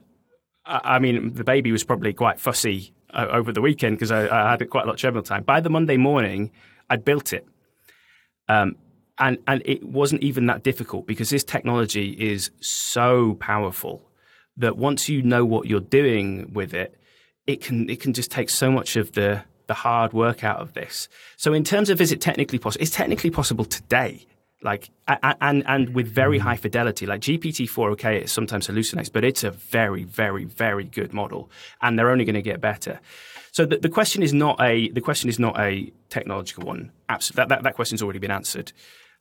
I 0.66 0.98
mean, 0.98 1.34
the 1.34 1.44
baby 1.44 1.70
was 1.70 1.84
probably 1.84 2.12
quite 2.12 2.40
fussy 2.40 2.92
uh, 3.10 3.28
over 3.30 3.52
the 3.52 3.60
weekend 3.60 3.96
because 3.96 4.10
I, 4.10 4.26
I, 4.26 4.50
had 4.50 4.68
quite 4.68 4.82
a 4.82 4.86
lot 4.86 4.94
of 4.94 5.00
treadmill 5.00 5.22
time. 5.22 5.44
By 5.44 5.60
the 5.60 5.70
Monday 5.70 5.96
morning, 5.96 6.50
I'd 6.90 7.04
built 7.04 7.32
it. 7.32 7.46
Um, 8.48 8.76
and, 9.18 9.38
and 9.46 9.62
it 9.64 9.84
wasn't 9.84 10.22
even 10.22 10.46
that 10.46 10.62
difficult 10.64 11.06
because 11.06 11.30
this 11.30 11.44
technology 11.44 12.10
is 12.10 12.50
so 12.60 13.34
powerful 13.34 14.10
that 14.56 14.76
once 14.76 15.08
you 15.08 15.22
know 15.22 15.44
what 15.44 15.66
you're 15.66 15.80
doing 15.80 16.52
with 16.52 16.74
it, 16.74 16.98
it 17.46 17.60
can 17.60 17.88
it 17.88 18.00
can 18.00 18.12
just 18.12 18.30
take 18.30 18.50
so 18.50 18.70
much 18.70 18.96
of 18.96 19.12
the 19.12 19.44
the 19.66 19.74
hard 19.74 20.12
work 20.12 20.44
out 20.44 20.60
of 20.60 20.74
this. 20.74 21.08
So 21.36 21.52
in 21.52 21.64
terms 21.64 21.90
of 21.90 22.00
is 22.00 22.12
it 22.12 22.20
technically 22.20 22.58
possible? 22.58 22.82
It's 22.82 22.92
technically 22.94 23.30
possible 23.30 23.64
today. 23.64 24.26
Like 24.62 24.90
and 25.06 25.62
and 25.66 25.94
with 25.94 26.08
very 26.08 26.38
high 26.38 26.56
fidelity, 26.56 27.06
like 27.06 27.20
GPT 27.20 27.68
four, 27.68 27.90
okay, 27.90 28.16
it 28.16 28.30
sometimes 28.30 28.66
hallucinates, 28.66 29.12
but 29.12 29.22
it's 29.22 29.44
a 29.44 29.50
very, 29.50 30.04
very, 30.04 30.44
very 30.44 30.84
good 30.84 31.12
model, 31.12 31.50
and 31.82 31.98
they're 31.98 32.10
only 32.10 32.24
going 32.24 32.34
to 32.34 32.42
get 32.42 32.60
better. 32.60 32.98
So 33.52 33.64
the, 33.66 33.76
the 33.76 33.90
question 33.90 34.22
is 34.22 34.32
not 34.32 34.60
a 34.60 34.88
the 34.90 35.02
question 35.02 35.28
is 35.28 35.38
not 35.38 35.60
a 35.60 35.92
technological 36.08 36.64
one. 36.64 36.90
Absolutely, 37.08 37.42
that, 37.42 37.48
that, 37.48 37.62
that 37.64 37.74
question's 37.74 38.02
already 38.02 38.18
been 38.18 38.30
answered. 38.30 38.72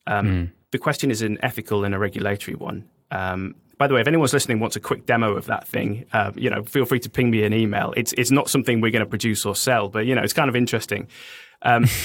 Um, 0.08 0.28
mm. 0.28 0.52
The 0.72 0.78
question 0.78 1.12
is 1.12 1.22
an 1.22 1.38
ethical 1.44 1.84
and 1.84 1.94
a 1.94 2.00
regulatory 2.00 2.56
one. 2.56 2.90
Um, 3.12 3.56
by 3.78 3.88
the 3.88 3.94
way, 3.94 4.02
if 4.02 4.08
anyone's 4.08 4.34
listening 4.34 4.60
wants 4.60 4.76
a 4.76 4.80
quick 4.80 5.06
demo 5.06 5.36
of 5.36 5.46
that 5.46 5.68
thing, 5.68 6.06
uh, 6.14 6.32
you 6.36 6.50
know, 6.50 6.64
feel 6.64 6.86
free 6.86 7.00
to 7.00 7.10
ping 7.10 7.30
me 7.30 7.44
an 7.44 7.54
email. 7.54 7.94
It's 7.98 8.14
it's 8.14 8.32
not 8.32 8.50
something 8.50 8.82
we're 8.82 8.92
going 8.92 9.06
to 9.06 9.10
produce 9.10 9.46
or 9.46 9.56
sell, 9.56 9.90
but 9.90 10.06
you 10.06 10.16
know, 10.16 10.22
it's 10.22 10.34
kind 10.34 10.50
of 10.50 10.56
interesting. 10.56 11.08
Um, 11.62 11.86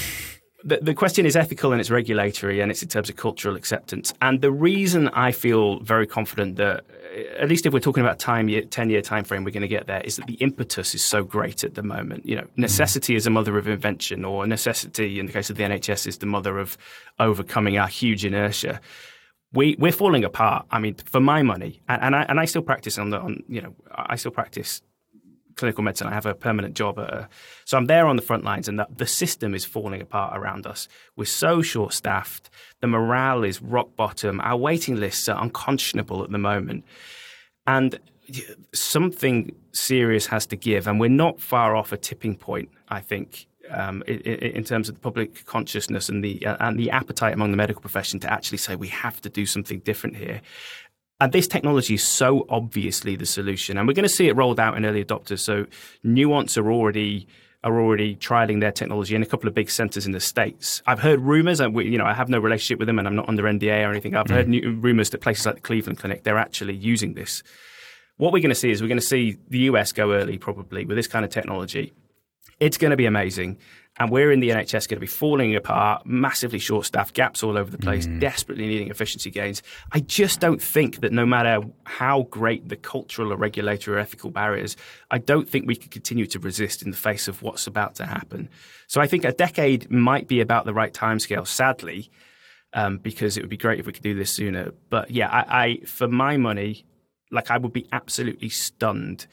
the, 0.63 0.79
the 0.81 0.93
question 0.93 1.25
is 1.25 1.35
ethical 1.35 1.71
and 1.71 1.81
it's 1.81 1.89
regulatory 1.89 2.59
and 2.59 2.71
it's 2.71 2.83
in 2.83 2.89
terms 2.89 3.09
of 3.09 3.15
cultural 3.15 3.55
acceptance. 3.55 4.13
And 4.21 4.41
the 4.41 4.51
reason 4.51 5.09
I 5.09 5.31
feel 5.31 5.79
very 5.79 6.05
confident 6.05 6.57
that, 6.57 6.85
at 7.39 7.49
least 7.49 7.65
if 7.65 7.73
we're 7.73 7.79
talking 7.79 8.03
about 8.03 8.19
time, 8.19 8.47
year, 8.47 8.61
10 8.61 8.89
year 8.89 9.01
time 9.01 9.23
frame, 9.23 9.43
we're 9.43 9.51
going 9.51 9.61
to 9.61 9.67
get 9.67 9.87
there, 9.87 10.01
is 10.01 10.17
that 10.17 10.27
the 10.27 10.35
impetus 10.35 10.93
is 10.93 11.03
so 11.03 11.23
great 11.23 11.63
at 11.63 11.75
the 11.75 11.83
moment. 11.83 12.25
You 12.25 12.37
know, 12.37 12.47
necessity 12.57 13.15
is 13.15 13.25
a 13.25 13.29
mother 13.29 13.57
of 13.57 13.67
invention, 13.67 14.23
or 14.23 14.45
necessity, 14.45 15.19
in 15.19 15.25
the 15.25 15.33
case 15.33 15.49
of 15.49 15.57
the 15.57 15.63
NHS, 15.63 16.07
is 16.07 16.17
the 16.19 16.25
mother 16.25 16.59
of 16.59 16.77
overcoming 17.19 17.77
our 17.77 17.87
huge 17.87 18.23
inertia. 18.23 18.79
We, 19.53 19.75
we're 19.77 19.91
falling 19.91 20.23
apart. 20.23 20.65
I 20.71 20.79
mean, 20.79 20.95
for 20.95 21.19
my 21.19 21.43
money, 21.43 21.81
and, 21.89 22.01
and 22.01 22.15
I, 22.15 22.23
and 22.23 22.39
I 22.39 22.45
still 22.45 22.61
practice 22.61 22.97
on 22.97 23.09
the, 23.09 23.19
on, 23.19 23.43
you 23.47 23.61
know, 23.61 23.75
I 23.91 24.15
still 24.15 24.31
practice 24.31 24.81
clinical 25.55 25.83
medicine. 25.83 26.07
I 26.07 26.13
have 26.13 26.25
a 26.25 26.33
permanent 26.33 26.75
job. 26.75 26.97
A, 26.97 27.27
so 27.65 27.77
I'm 27.77 27.85
there 27.85 28.07
on 28.07 28.15
the 28.15 28.21
front 28.21 28.43
lines, 28.43 28.67
and 28.67 28.79
the, 28.79 28.87
the 28.95 29.05
system 29.05 29.53
is 29.53 29.65
falling 29.65 30.01
apart 30.01 30.37
around 30.37 30.65
us. 30.65 30.87
We're 31.17 31.25
so 31.25 31.61
short 31.61 31.93
staffed. 31.93 32.49
The 32.79 32.87
morale 32.87 33.43
is 33.43 33.61
rock 33.61 33.95
bottom. 33.95 34.39
Our 34.41 34.57
waiting 34.57 34.95
lists 34.95 35.27
are 35.27 35.41
unconscionable 35.41 36.23
at 36.23 36.31
the 36.31 36.37
moment. 36.37 36.85
And 37.67 37.99
something 38.73 39.53
serious 39.73 40.27
has 40.27 40.45
to 40.47 40.55
give. 40.55 40.87
And 40.87 40.99
we're 40.99 41.09
not 41.09 41.41
far 41.41 41.75
off 41.75 41.91
a 41.91 41.97
tipping 41.97 42.35
point, 42.37 42.69
I 42.87 43.01
think. 43.01 43.47
Um, 43.71 44.03
in, 44.05 44.19
in, 44.19 44.63
terms 44.63 44.89
of 44.89 44.95
the 44.95 45.01
public 45.01 45.45
consciousness 45.45 46.09
and 46.09 46.23
the 46.23 46.45
uh, 46.45 46.57
and 46.59 46.77
the 46.77 46.91
appetite 46.91 47.33
among 47.33 47.51
the 47.51 47.57
medical 47.57 47.81
profession 47.81 48.19
to 48.19 48.31
actually 48.31 48.57
say 48.57 48.75
we 48.75 48.89
have 48.89 49.21
to 49.21 49.29
do 49.29 49.45
something 49.45 49.79
different 49.79 50.17
here, 50.17 50.41
and 51.21 51.31
this 51.31 51.47
technology 51.47 51.93
is 51.93 52.03
so 52.03 52.45
obviously 52.49 53.15
the 53.15 53.25
solution. 53.25 53.77
And 53.77 53.87
we're 53.87 53.93
going 53.93 54.03
to 54.03 54.09
see 54.09 54.27
it 54.27 54.35
rolled 54.35 54.59
out 54.59 54.75
in 54.75 54.85
early 54.85 55.05
adopters. 55.05 55.39
So 55.39 55.67
Nuance 56.03 56.57
are 56.57 56.71
already 56.71 57.27
are 57.63 57.79
already 57.79 58.15
trialing 58.15 58.59
their 58.59 58.71
technology 58.71 59.13
in 59.13 59.21
a 59.21 59.25
couple 59.25 59.47
of 59.47 59.53
big 59.53 59.69
centers 59.69 60.07
in 60.07 60.13
the 60.13 60.19
states. 60.19 60.81
I've 60.87 60.99
heard 60.99 61.19
rumors, 61.19 61.59
and 61.59 61.75
you 61.77 61.97
know, 61.97 62.05
I 62.05 62.13
have 62.13 62.27
no 62.27 62.39
relationship 62.39 62.79
with 62.79 62.87
them, 62.87 62.97
and 62.97 63.07
I'm 63.07 63.15
not 63.15 63.29
under 63.29 63.43
NDA 63.43 63.87
or 63.87 63.91
anything. 63.91 64.15
I've 64.15 64.25
mm. 64.25 64.31
heard 64.31 64.47
new, 64.47 64.71
rumors 64.81 65.11
that 65.11 65.21
places 65.21 65.45
like 65.45 65.55
the 65.55 65.61
Cleveland 65.61 65.99
Clinic 65.99 66.23
they're 66.23 66.39
actually 66.39 66.75
using 66.75 67.13
this. 67.13 67.43
What 68.17 68.33
we're 68.33 68.39
going 68.39 68.49
to 68.49 68.55
see 68.55 68.71
is 68.71 68.81
we're 68.81 68.87
going 68.87 68.99
to 68.99 69.05
see 69.05 69.37
the 69.49 69.59
US 69.59 69.91
go 69.91 70.13
early, 70.13 70.39
probably 70.39 70.85
with 70.85 70.97
this 70.97 71.07
kind 71.07 71.23
of 71.23 71.31
technology. 71.31 71.93
It's 72.61 72.77
going 72.77 72.91
to 72.91 72.97
be 72.97 73.07
amazing. 73.07 73.57
And 73.97 74.09
we're 74.09 74.31
in 74.31 74.39
the 74.39 74.49
NHS 74.49 74.87
going 74.87 74.97
to 74.97 75.01
be 75.01 75.07
falling 75.07 75.55
apart, 75.55 76.05
massively 76.05 76.59
short 76.59 76.85
staffed, 76.85 77.13
gaps 77.13 77.43
all 77.43 77.57
over 77.57 77.69
the 77.69 77.77
place, 77.77 78.07
mm. 78.07 78.21
desperately 78.21 78.65
needing 78.65 78.89
efficiency 78.89 79.29
gains. 79.29 79.61
I 79.91 79.99
just 79.99 80.39
don't 80.39 80.61
think 80.61 81.01
that 81.01 81.11
no 81.11 81.25
matter 81.25 81.59
how 81.83 82.23
great 82.29 82.69
the 82.69 82.77
cultural 82.77 83.33
or 83.33 83.35
regulatory 83.35 83.97
or 83.97 83.99
ethical 83.99 84.29
barriers, 84.29 84.77
I 85.09 85.17
don't 85.17 85.49
think 85.49 85.67
we 85.67 85.75
can 85.75 85.89
continue 85.89 86.25
to 86.27 86.39
resist 86.39 86.83
in 86.83 86.91
the 86.91 86.97
face 86.97 87.27
of 87.27 87.41
what's 87.41 87.67
about 87.67 87.95
to 87.95 88.05
happen. 88.05 88.47
So 88.87 89.01
I 89.01 89.07
think 89.07 89.25
a 89.25 89.33
decade 89.33 89.91
might 89.91 90.27
be 90.27 90.39
about 90.39 90.65
the 90.65 90.73
right 90.73 90.93
timescale, 90.93 91.45
sadly, 91.45 92.11
um, 92.73 92.97
because 92.97 93.37
it 93.37 93.41
would 93.41 93.49
be 93.49 93.57
great 93.57 93.79
if 93.79 93.87
we 93.87 93.91
could 93.91 94.03
do 94.03 94.15
this 94.15 94.31
sooner. 94.31 94.71
But 94.89 95.11
yeah, 95.11 95.29
I, 95.29 95.63
I 95.63 95.85
for 95.85 96.07
my 96.07 96.37
money, 96.37 96.85
like 97.29 97.51
I 97.51 97.57
would 97.57 97.73
be 97.73 97.87
absolutely 97.91 98.49
stunned 98.49 99.27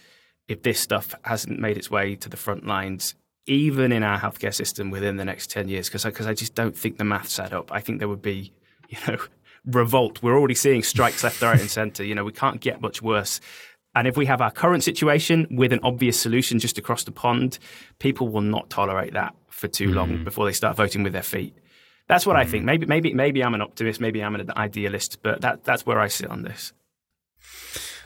if 0.48 0.62
this 0.62 0.80
stuff 0.80 1.14
hasn't 1.22 1.60
made 1.60 1.76
its 1.76 1.90
way 1.90 2.16
to 2.16 2.28
the 2.28 2.36
front 2.36 2.66
lines 2.66 3.14
even 3.48 3.92
in 3.92 4.02
our 4.02 4.18
healthcare 4.18 4.54
system 4.54 4.90
within 4.90 5.16
the 5.16 5.24
next 5.24 5.50
10 5.50 5.68
years 5.68 5.88
because 5.88 6.04
I, 6.04 6.28
I 6.28 6.34
just 6.34 6.54
don't 6.54 6.76
think 6.76 6.98
the 6.98 7.04
maths 7.04 7.38
add 7.38 7.54
up. 7.54 7.72
I 7.72 7.80
think 7.80 7.98
there 7.98 8.08
would 8.08 8.22
be, 8.22 8.52
you 8.88 8.98
know, 9.06 9.18
revolt. 9.64 10.22
We're 10.22 10.38
already 10.38 10.54
seeing 10.54 10.82
strikes 10.82 11.24
left, 11.24 11.42
right, 11.42 11.60
and 11.60 11.70
centre. 11.70 12.04
You 12.04 12.14
know, 12.14 12.24
we 12.24 12.32
can't 12.32 12.60
get 12.60 12.80
much 12.80 13.02
worse. 13.02 13.40
And 13.94 14.06
if 14.06 14.16
we 14.16 14.26
have 14.26 14.40
our 14.40 14.50
current 14.50 14.84
situation 14.84 15.46
with 15.50 15.72
an 15.72 15.80
obvious 15.82 16.20
solution 16.20 16.58
just 16.58 16.78
across 16.78 17.04
the 17.04 17.10
pond, 17.10 17.58
people 17.98 18.28
will 18.28 18.42
not 18.42 18.70
tolerate 18.70 19.14
that 19.14 19.34
for 19.48 19.66
too 19.66 19.88
mm. 19.88 19.94
long 19.94 20.24
before 20.24 20.44
they 20.44 20.52
start 20.52 20.76
voting 20.76 21.02
with 21.02 21.14
their 21.14 21.22
feet. 21.22 21.56
That's 22.06 22.26
what 22.26 22.36
mm. 22.36 22.40
I 22.40 22.44
think. 22.44 22.64
Maybe, 22.64 22.86
maybe, 22.86 23.14
maybe 23.14 23.42
I'm 23.42 23.54
an 23.54 23.62
optimist. 23.62 24.00
Maybe 24.00 24.22
I'm 24.22 24.34
an 24.34 24.50
idealist. 24.56 25.18
But 25.22 25.40
that, 25.40 25.64
that's 25.64 25.86
where 25.86 25.98
I 25.98 26.08
sit 26.08 26.28
on 26.28 26.42
this. 26.42 26.72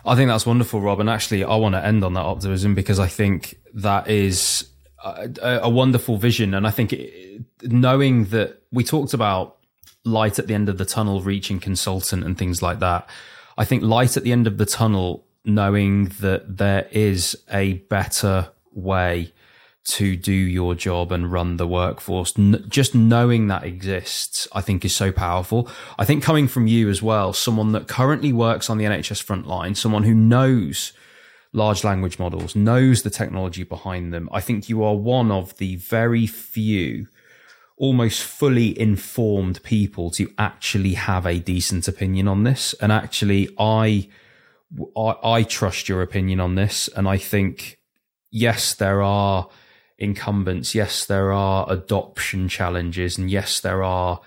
I 0.04 0.16
think 0.16 0.28
that's 0.28 0.46
wonderful, 0.46 0.80
Rob. 0.80 1.00
And 1.00 1.08
actually, 1.08 1.44
I 1.44 1.54
want 1.56 1.74
to 1.74 1.84
end 1.84 2.04
on 2.04 2.14
that 2.14 2.20
optimism 2.20 2.74
because 2.74 2.98
I 2.98 3.06
think 3.06 3.58
that 3.74 4.08
is 4.08 4.68
a, 5.04 5.60
a 5.62 5.70
wonderful 5.70 6.16
vision. 6.16 6.54
And 6.54 6.66
I 6.66 6.70
think 6.70 6.92
it, 6.92 7.44
knowing 7.62 8.26
that 8.26 8.62
we 8.72 8.84
talked 8.84 9.14
about 9.14 9.58
light 10.04 10.38
at 10.38 10.46
the 10.46 10.54
end 10.54 10.68
of 10.68 10.78
the 10.78 10.84
tunnel, 10.84 11.20
reaching 11.20 11.60
consultant 11.60 12.24
and 12.24 12.36
things 12.36 12.62
like 12.62 12.80
that. 12.80 13.08
I 13.56 13.64
think 13.64 13.82
light 13.82 14.16
at 14.16 14.24
the 14.24 14.32
end 14.32 14.46
of 14.46 14.58
the 14.58 14.66
tunnel, 14.66 15.24
knowing 15.44 16.06
that 16.20 16.56
there 16.56 16.88
is 16.90 17.36
a 17.52 17.74
better 17.74 18.50
way 18.72 19.32
to 19.84 20.16
do 20.16 20.32
your 20.32 20.74
job 20.74 21.10
and 21.10 21.32
run 21.32 21.56
the 21.56 21.66
workforce. 21.66 22.32
Just 22.68 22.94
knowing 22.94 23.48
that 23.48 23.64
exists, 23.64 24.46
I 24.52 24.60
think 24.60 24.84
is 24.84 24.94
so 24.94 25.10
powerful. 25.10 25.68
I 25.98 26.04
think 26.04 26.22
coming 26.22 26.46
from 26.46 26.66
you 26.66 26.88
as 26.88 27.02
well, 27.02 27.32
someone 27.32 27.72
that 27.72 27.88
currently 27.88 28.32
works 28.32 28.70
on 28.70 28.78
the 28.78 28.84
NHS 28.84 29.22
front 29.22 29.46
line, 29.46 29.74
someone 29.74 30.04
who 30.04 30.14
knows 30.14 30.92
large 31.52 31.82
language 31.82 32.18
models, 32.18 32.54
knows 32.54 33.02
the 33.02 33.10
technology 33.10 33.64
behind 33.64 34.12
them. 34.12 34.28
I 34.32 34.40
think 34.40 34.68
you 34.68 34.84
are 34.84 34.94
one 34.94 35.32
of 35.32 35.56
the 35.58 35.76
very 35.76 36.26
few 36.26 37.08
almost 37.76 38.22
fully 38.22 38.78
informed 38.78 39.60
people 39.64 40.10
to 40.12 40.32
actually 40.38 40.94
have 40.94 41.26
a 41.26 41.40
decent 41.40 41.88
opinion 41.88 42.28
on 42.28 42.44
this. 42.44 42.74
And 42.80 42.92
actually, 42.92 43.48
I, 43.58 44.08
I, 44.96 45.16
I 45.24 45.42
trust 45.42 45.88
your 45.88 46.02
opinion 46.02 46.38
on 46.38 46.54
this. 46.54 46.88
And 46.94 47.08
I 47.08 47.16
think, 47.16 47.80
yes, 48.30 48.74
there 48.74 49.02
are 49.02 49.48
incumbents. 50.02 50.74
Yes, 50.74 51.04
there 51.04 51.32
are 51.32 51.70
adoption 51.70 52.48
challenges. 52.48 53.16
And 53.16 53.30
yes, 53.30 53.60
there 53.60 53.82
are 53.82 54.20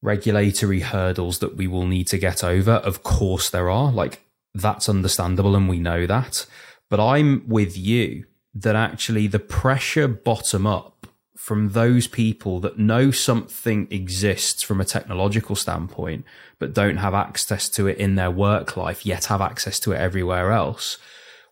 regulatory 0.00 0.80
hurdles 0.80 1.38
that 1.40 1.56
we 1.56 1.66
will 1.66 1.86
need 1.86 2.06
to 2.08 2.18
get 2.18 2.44
over. 2.44 2.72
Of 2.72 3.02
course, 3.02 3.50
there 3.50 3.68
are. 3.68 3.90
Like, 3.90 4.22
that's 4.54 4.88
understandable 4.88 5.56
and 5.56 5.68
we 5.68 5.78
know 5.78 6.06
that. 6.06 6.46
But 6.88 7.00
I'm 7.00 7.44
with 7.48 7.76
you 7.76 8.26
that 8.54 8.76
actually 8.76 9.26
the 9.26 9.38
pressure 9.40 10.06
bottom 10.06 10.66
up 10.66 11.06
from 11.36 11.70
those 11.70 12.06
people 12.06 12.60
that 12.60 12.78
know 12.78 13.10
something 13.10 13.88
exists 13.90 14.62
from 14.62 14.80
a 14.80 14.84
technological 14.84 15.56
standpoint, 15.56 16.24
but 16.58 16.72
don't 16.72 16.98
have 16.98 17.14
access 17.14 17.68
to 17.68 17.86
it 17.88 17.98
in 17.98 18.14
their 18.14 18.30
work 18.30 18.76
life, 18.76 19.04
yet 19.04 19.24
have 19.26 19.40
access 19.40 19.80
to 19.80 19.92
it 19.92 19.96
everywhere 19.96 20.52
else. 20.52 20.98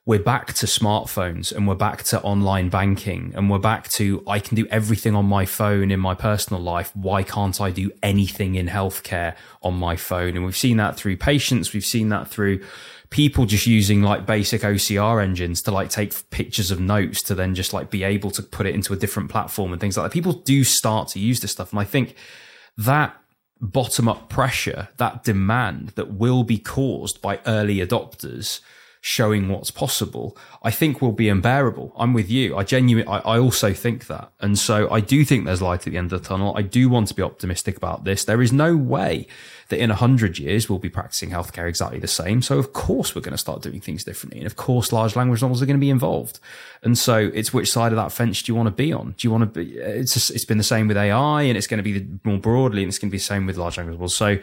We're 0.04 0.18
back 0.18 0.52
to 0.54 0.66
smartphones 0.66 1.52
and 1.52 1.68
we're 1.68 1.76
back 1.76 2.02
to 2.04 2.20
online 2.22 2.70
banking 2.70 3.32
and 3.36 3.48
we're 3.48 3.60
back 3.60 3.88
to 3.90 4.20
I 4.26 4.40
can 4.40 4.56
do 4.56 4.66
everything 4.66 5.14
on 5.14 5.26
my 5.26 5.46
phone 5.46 5.92
in 5.92 6.00
my 6.00 6.16
personal 6.16 6.60
life. 6.60 6.90
Why 6.96 7.22
can't 7.22 7.60
I 7.60 7.70
do 7.70 7.92
anything 8.02 8.56
in 8.56 8.66
healthcare 8.66 9.36
on 9.62 9.74
my 9.74 9.94
phone? 9.94 10.34
And 10.34 10.44
we've 10.44 10.56
seen 10.56 10.78
that 10.78 10.96
through 10.96 11.18
patients. 11.18 11.72
We've 11.72 11.84
seen 11.84 12.08
that 12.08 12.26
through 12.26 12.64
people 13.10 13.46
just 13.46 13.68
using 13.68 14.02
like 14.02 14.26
basic 14.26 14.62
OCR 14.62 15.22
engines 15.22 15.62
to 15.62 15.70
like 15.70 15.88
take 15.88 16.28
pictures 16.30 16.72
of 16.72 16.80
notes 16.80 17.22
to 17.22 17.36
then 17.36 17.54
just 17.54 17.72
like 17.72 17.88
be 17.88 18.02
able 18.02 18.32
to 18.32 18.42
put 18.42 18.66
it 18.66 18.74
into 18.74 18.92
a 18.92 18.96
different 18.96 19.30
platform 19.30 19.70
and 19.70 19.80
things 19.80 19.96
like 19.96 20.06
that. 20.06 20.12
People 20.12 20.32
do 20.32 20.64
start 20.64 21.06
to 21.10 21.20
use 21.20 21.38
this 21.38 21.52
stuff. 21.52 21.70
And 21.70 21.78
I 21.78 21.84
think 21.84 22.16
that 22.76 23.16
bottom 23.60 24.08
up 24.08 24.28
pressure, 24.28 24.88
that 24.96 25.22
demand 25.22 25.90
that 25.90 26.14
will 26.14 26.42
be 26.42 26.58
caused 26.58 27.22
by 27.22 27.38
early 27.46 27.76
adopters 27.76 28.58
showing 29.04 29.48
what's 29.48 29.72
possible, 29.72 30.36
I 30.62 30.70
think 30.70 31.02
will 31.02 31.10
be 31.10 31.28
unbearable. 31.28 31.92
I'm 31.96 32.12
with 32.12 32.30
you. 32.30 32.56
I 32.56 32.62
genuinely, 32.62 33.10
I, 33.10 33.18
I, 33.34 33.38
also 33.40 33.74
think 33.74 34.06
that. 34.06 34.30
And 34.38 34.56
so 34.56 34.88
I 34.92 35.00
do 35.00 35.24
think 35.24 35.44
there's 35.44 35.60
light 35.60 35.84
at 35.84 35.92
the 35.92 35.98
end 35.98 36.12
of 36.12 36.22
the 36.22 36.28
tunnel. 36.28 36.54
I 36.56 36.62
do 36.62 36.88
want 36.88 37.08
to 37.08 37.14
be 37.14 37.20
optimistic 37.20 37.76
about 37.76 38.04
this. 38.04 38.24
There 38.24 38.40
is 38.40 38.52
no 38.52 38.76
way 38.76 39.26
that 39.70 39.80
in 39.80 39.90
a 39.90 39.96
hundred 39.96 40.38
years 40.38 40.68
we'll 40.68 40.78
be 40.78 40.88
practicing 40.88 41.30
healthcare 41.30 41.68
exactly 41.68 41.98
the 41.98 42.06
same. 42.06 42.42
So 42.42 42.60
of 42.60 42.74
course 42.74 43.12
we're 43.16 43.22
going 43.22 43.32
to 43.32 43.38
start 43.38 43.60
doing 43.60 43.80
things 43.80 44.04
differently. 44.04 44.38
And 44.38 44.46
of 44.46 44.54
course 44.54 44.92
large 44.92 45.16
language 45.16 45.42
models 45.42 45.60
are 45.60 45.66
going 45.66 45.78
to 45.78 45.84
be 45.84 45.90
involved. 45.90 46.38
And 46.84 46.96
so 46.96 47.32
it's 47.34 47.52
which 47.52 47.72
side 47.72 47.90
of 47.90 47.96
that 47.96 48.12
fence 48.12 48.40
do 48.40 48.52
you 48.52 48.54
want 48.56 48.68
to 48.68 48.70
be 48.70 48.92
on? 48.92 49.16
Do 49.18 49.26
you 49.26 49.32
want 49.32 49.52
to 49.52 49.64
be, 49.64 49.78
it's, 49.78 50.14
just, 50.14 50.30
it's 50.30 50.44
been 50.44 50.58
the 50.58 50.64
same 50.64 50.86
with 50.86 50.96
AI 50.96 51.42
and 51.42 51.58
it's 51.58 51.66
going 51.66 51.82
to 51.82 52.00
be 52.00 52.06
more 52.22 52.38
broadly 52.38 52.84
and 52.84 52.88
it's 52.88 53.00
going 53.00 53.10
to 53.10 53.12
be 53.12 53.18
the 53.18 53.24
same 53.24 53.46
with 53.46 53.56
large 53.56 53.78
language 53.78 53.96
models. 53.96 54.14
So 54.14 54.38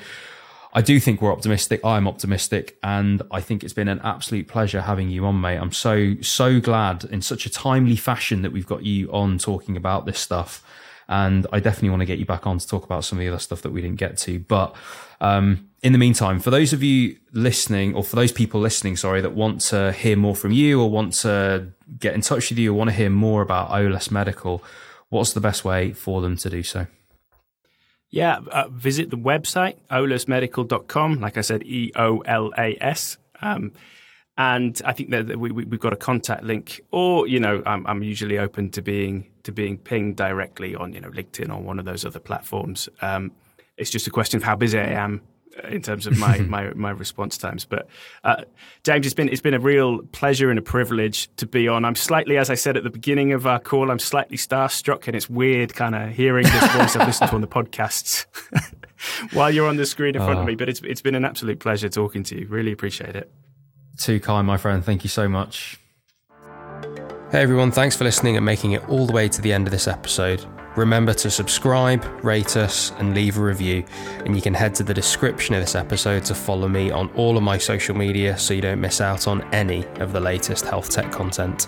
I 0.72 0.82
do 0.82 1.00
think 1.00 1.22
we're 1.22 1.32
optimistic. 1.32 1.84
I'm 1.84 2.08
optimistic, 2.08 2.78
and 2.84 3.24
I 3.32 3.42
think 3.42 3.64
it's 3.64 3.74
been 3.74 3.88
an 3.88 4.00
absolute 4.04 4.48
pleasure 4.48 4.82
having 4.82 5.10
you 5.10 5.26
on, 5.26 5.42
mate. 5.42 5.58
I'm 5.58 5.72
so 5.72 6.16
so 6.22 6.60
glad 6.60 7.06
in 7.06 7.22
such 7.22 7.46
a 7.46 7.50
timely 7.50 7.96
fashion 7.96 8.44
that 8.44 8.52
we've 8.52 8.68
got 8.68 8.84
you 8.84 9.12
on 9.12 9.40
talking 9.40 9.76
about 9.76 10.06
this 10.06 10.20
stuff, 10.20 10.64
and 11.08 11.48
I 11.52 11.60
definitely 11.60 11.90
want 11.90 12.02
to 12.02 12.06
get 12.06 12.20
you 12.20 12.26
back 12.26 12.46
on 12.46 12.60
to 12.60 12.68
talk 12.68 12.84
about 12.84 13.04
some 13.04 13.18
of 13.18 13.22
the 13.22 13.30
other 13.30 13.40
stuff 13.40 13.64
that 13.64 13.72
we 13.72 13.82
didn't 13.82 13.98
get 13.98 14.18
to. 14.20 14.40
But 14.40 14.76
um, 15.22 15.70
in 15.82 15.92
the 15.92 15.98
meantime, 15.98 16.40
for 16.40 16.52
those 16.52 16.72
of 16.72 16.84
you 16.84 17.18
listening, 17.34 17.96
or 17.96 18.04
for 18.04 18.16
those 18.16 18.32
people 18.32 18.62
listening, 18.62 18.96
sorry, 18.96 19.22
that 19.22 19.34
want 19.34 19.62
to 19.62 19.92
hear 19.94 20.18
more 20.18 20.36
from 20.36 20.52
you, 20.52 20.80
or 20.80 20.90
want 20.92 21.14
to 21.14 21.70
get 21.98 22.14
in 22.14 22.22
touch 22.22 22.52
with 22.52 22.60
you, 22.60 22.72
or 22.72 22.78
want 22.78 22.92
to 22.92 22.96
hear 22.96 23.10
more 23.10 23.42
about 23.42 23.72
Eolas 23.72 24.12
Medical, 24.12 24.64
what's 25.10 25.34
the 25.34 25.42
best 25.42 25.66
way 25.66 25.94
for 25.94 26.22
them 26.22 26.38
to 26.38 26.50
do 26.50 26.62
so? 26.62 26.86
Yeah, 28.12 28.40
uh, 28.52 28.70
visit 28.70 29.12
the 29.12 29.18
website, 29.18 29.76
eolasmedical.com. 29.92 31.20
Like 31.20 31.38
I 31.38 31.42
said, 31.42 31.64
E 31.64 31.92
O 31.96 32.20
L 32.20 32.52
A 32.58 32.78
S. 32.82 33.18
Um, 33.42 33.74
and 34.38 34.82
I 34.86 34.94
think 34.94 35.12
that 35.12 35.38
we, 35.38 35.50
have 35.50 35.80
got 35.80 35.94
a 35.94 35.98
contact 35.98 36.44
link, 36.44 36.82
or 36.92 37.28
you 37.28 37.40
know, 37.40 37.62
I'm, 37.66 37.86
I'm 37.86 38.02
usually 38.02 38.40
open 38.40 38.72
to 38.72 38.82
being 38.82 39.30
to 39.44 39.52
being 39.52 39.78
pinged 39.78 40.16
directly 40.16 40.76
on 40.76 40.94
you 40.94 41.02
know 41.02 41.10
LinkedIn 41.10 41.54
or 41.54 41.62
one 41.62 41.78
of 41.78 41.86
those 41.86 42.06
other 42.06 42.20
platforms. 42.20 42.90
Um, 43.02 43.32
it's 43.78 43.90
just 43.90 44.08
a 44.08 44.12
question 44.12 44.38
of 44.38 44.44
how 44.44 44.56
busy 44.56 44.80
I 44.80 44.92
am 44.92 45.22
in 45.70 45.82
terms 45.82 46.08
of 46.08 46.18
my, 46.18 46.38
my, 46.40 46.72
my 46.74 46.92
response 46.92 47.38
times. 47.38 47.66
But 47.66 47.88
uh, 48.24 48.44
James, 48.84 49.06
it's 49.06 49.14
been 49.14 49.30
it's 49.30 49.42
been 49.42 49.54
a 49.54 49.60
real 49.60 50.00
pleasure 50.12 50.50
and 50.50 50.60
a 50.60 50.62
privilege 50.62 51.34
to 51.38 51.46
be 51.46 51.68
on. 51.68 51.86
I'm 51.86 51.96
slightly, 51.96 52.38
as 52.38 52.50
I 52.50 52.56
said 52.56 52.78
at 52.78 52.84
the 52.84 52.90
beginning 52.90 53.34
of 53.34 53.46
our 53.48 53.60
call, 53.60 53.92
I'm 53.92 54.00
slightly 54.00 54.38
starstruck, 54.38 55.08
and 55.08 55.16
it's 55.16 55.30
weird 55.30 55.74
kind 55.74 55.96
of 55.96 56.10
hearing 56.10 56.44
this 56.44 56.68
voice 56.74 56.96
I've 56.96 57.08
listened 57.08 57.30
to 57.30 57.36
on 57.36 57.42
the 57.42 57.48
podcasts 57.48 58.26
while 59.34 59.52
you're 59.52 59.68
on 59.68 59.78
the 59.78 59.86
screen 59.86 60.16
in 60.16 60.22
front 60.22 60.40
of 60.40 60.46
me. 60.46 60.56
But 60.56 60.70
it's 60.70 60.82
it's 60.82 61.02
been 61.02 61.16
an 61.16 61.26
absolute 61.26 61.60
pleasure 61.60 61.90
talking 61.90 62.24
to 62.24 62.40
you. 62.40 62.48
Really 62.48 62.72
appreciate 62.72 63.16
it. 63.16 63.32
Too 63.98 64.20
kind, 64.20 64.48
my 64.48 64.58
friend. 64.58 64.84
Thank 64.84 65.04
you 65.04 65.10
so 65.10 65.28
much. 65.28 65.78
Hey 67.32 67.44
everyone, 67.44 67.72
thanks 67.72 67.96
for 67.96 68.06
listening 68.06 68.38
and 68.38 68.46
making 68.46 68.72
it 68.72 68.88
all 68.90 69.06
the 69.06 69.14
way 69.14 69.28
to 69.30 69.42
the 69.42 69.54
end 69.54 69.68
of 69.68 69.72
this 69.72 69.88
episode. 69.88 70.44
Remember 70.80 71.14
to 71.14 71.30
subscribe, 71.30 72.06
rate 72.24 72.56
us, 72.56 72.94
and 73.00 73.14
leave 73.14 73.38
a 73.38 73.42
review. 73.42 73.84
And 74.24 74.34
you 74.34 74.42
can 74.42 74.54
head 74.54 74.74
to 74.76 74.84
the 74.84 74.94
description 74.94 75.54
of 75.54 75.60
this 75.60 75.76
episode 75.76 76.24
to 76.24 76.34
follow 76.34 76.70
me 76.70 76.90
on 76.90 77.10
all 77.16 77.36
of 77.36 77.44
my 77.44 77.58
social 77.58 77.94
media 77.94 78.38
so 78.38 78.54
you 78.54 78.62
don't 78.62 78.80
miss 78.80 79.02
out 79.02 79.28
on 79.28 79.42
any 79.54 79.86
of 79.96 80.14
the 80.14 80.22
latest 80.22 80.64
health 80.64 80.90
tech 80.90 81.12
content. 81.12 81.68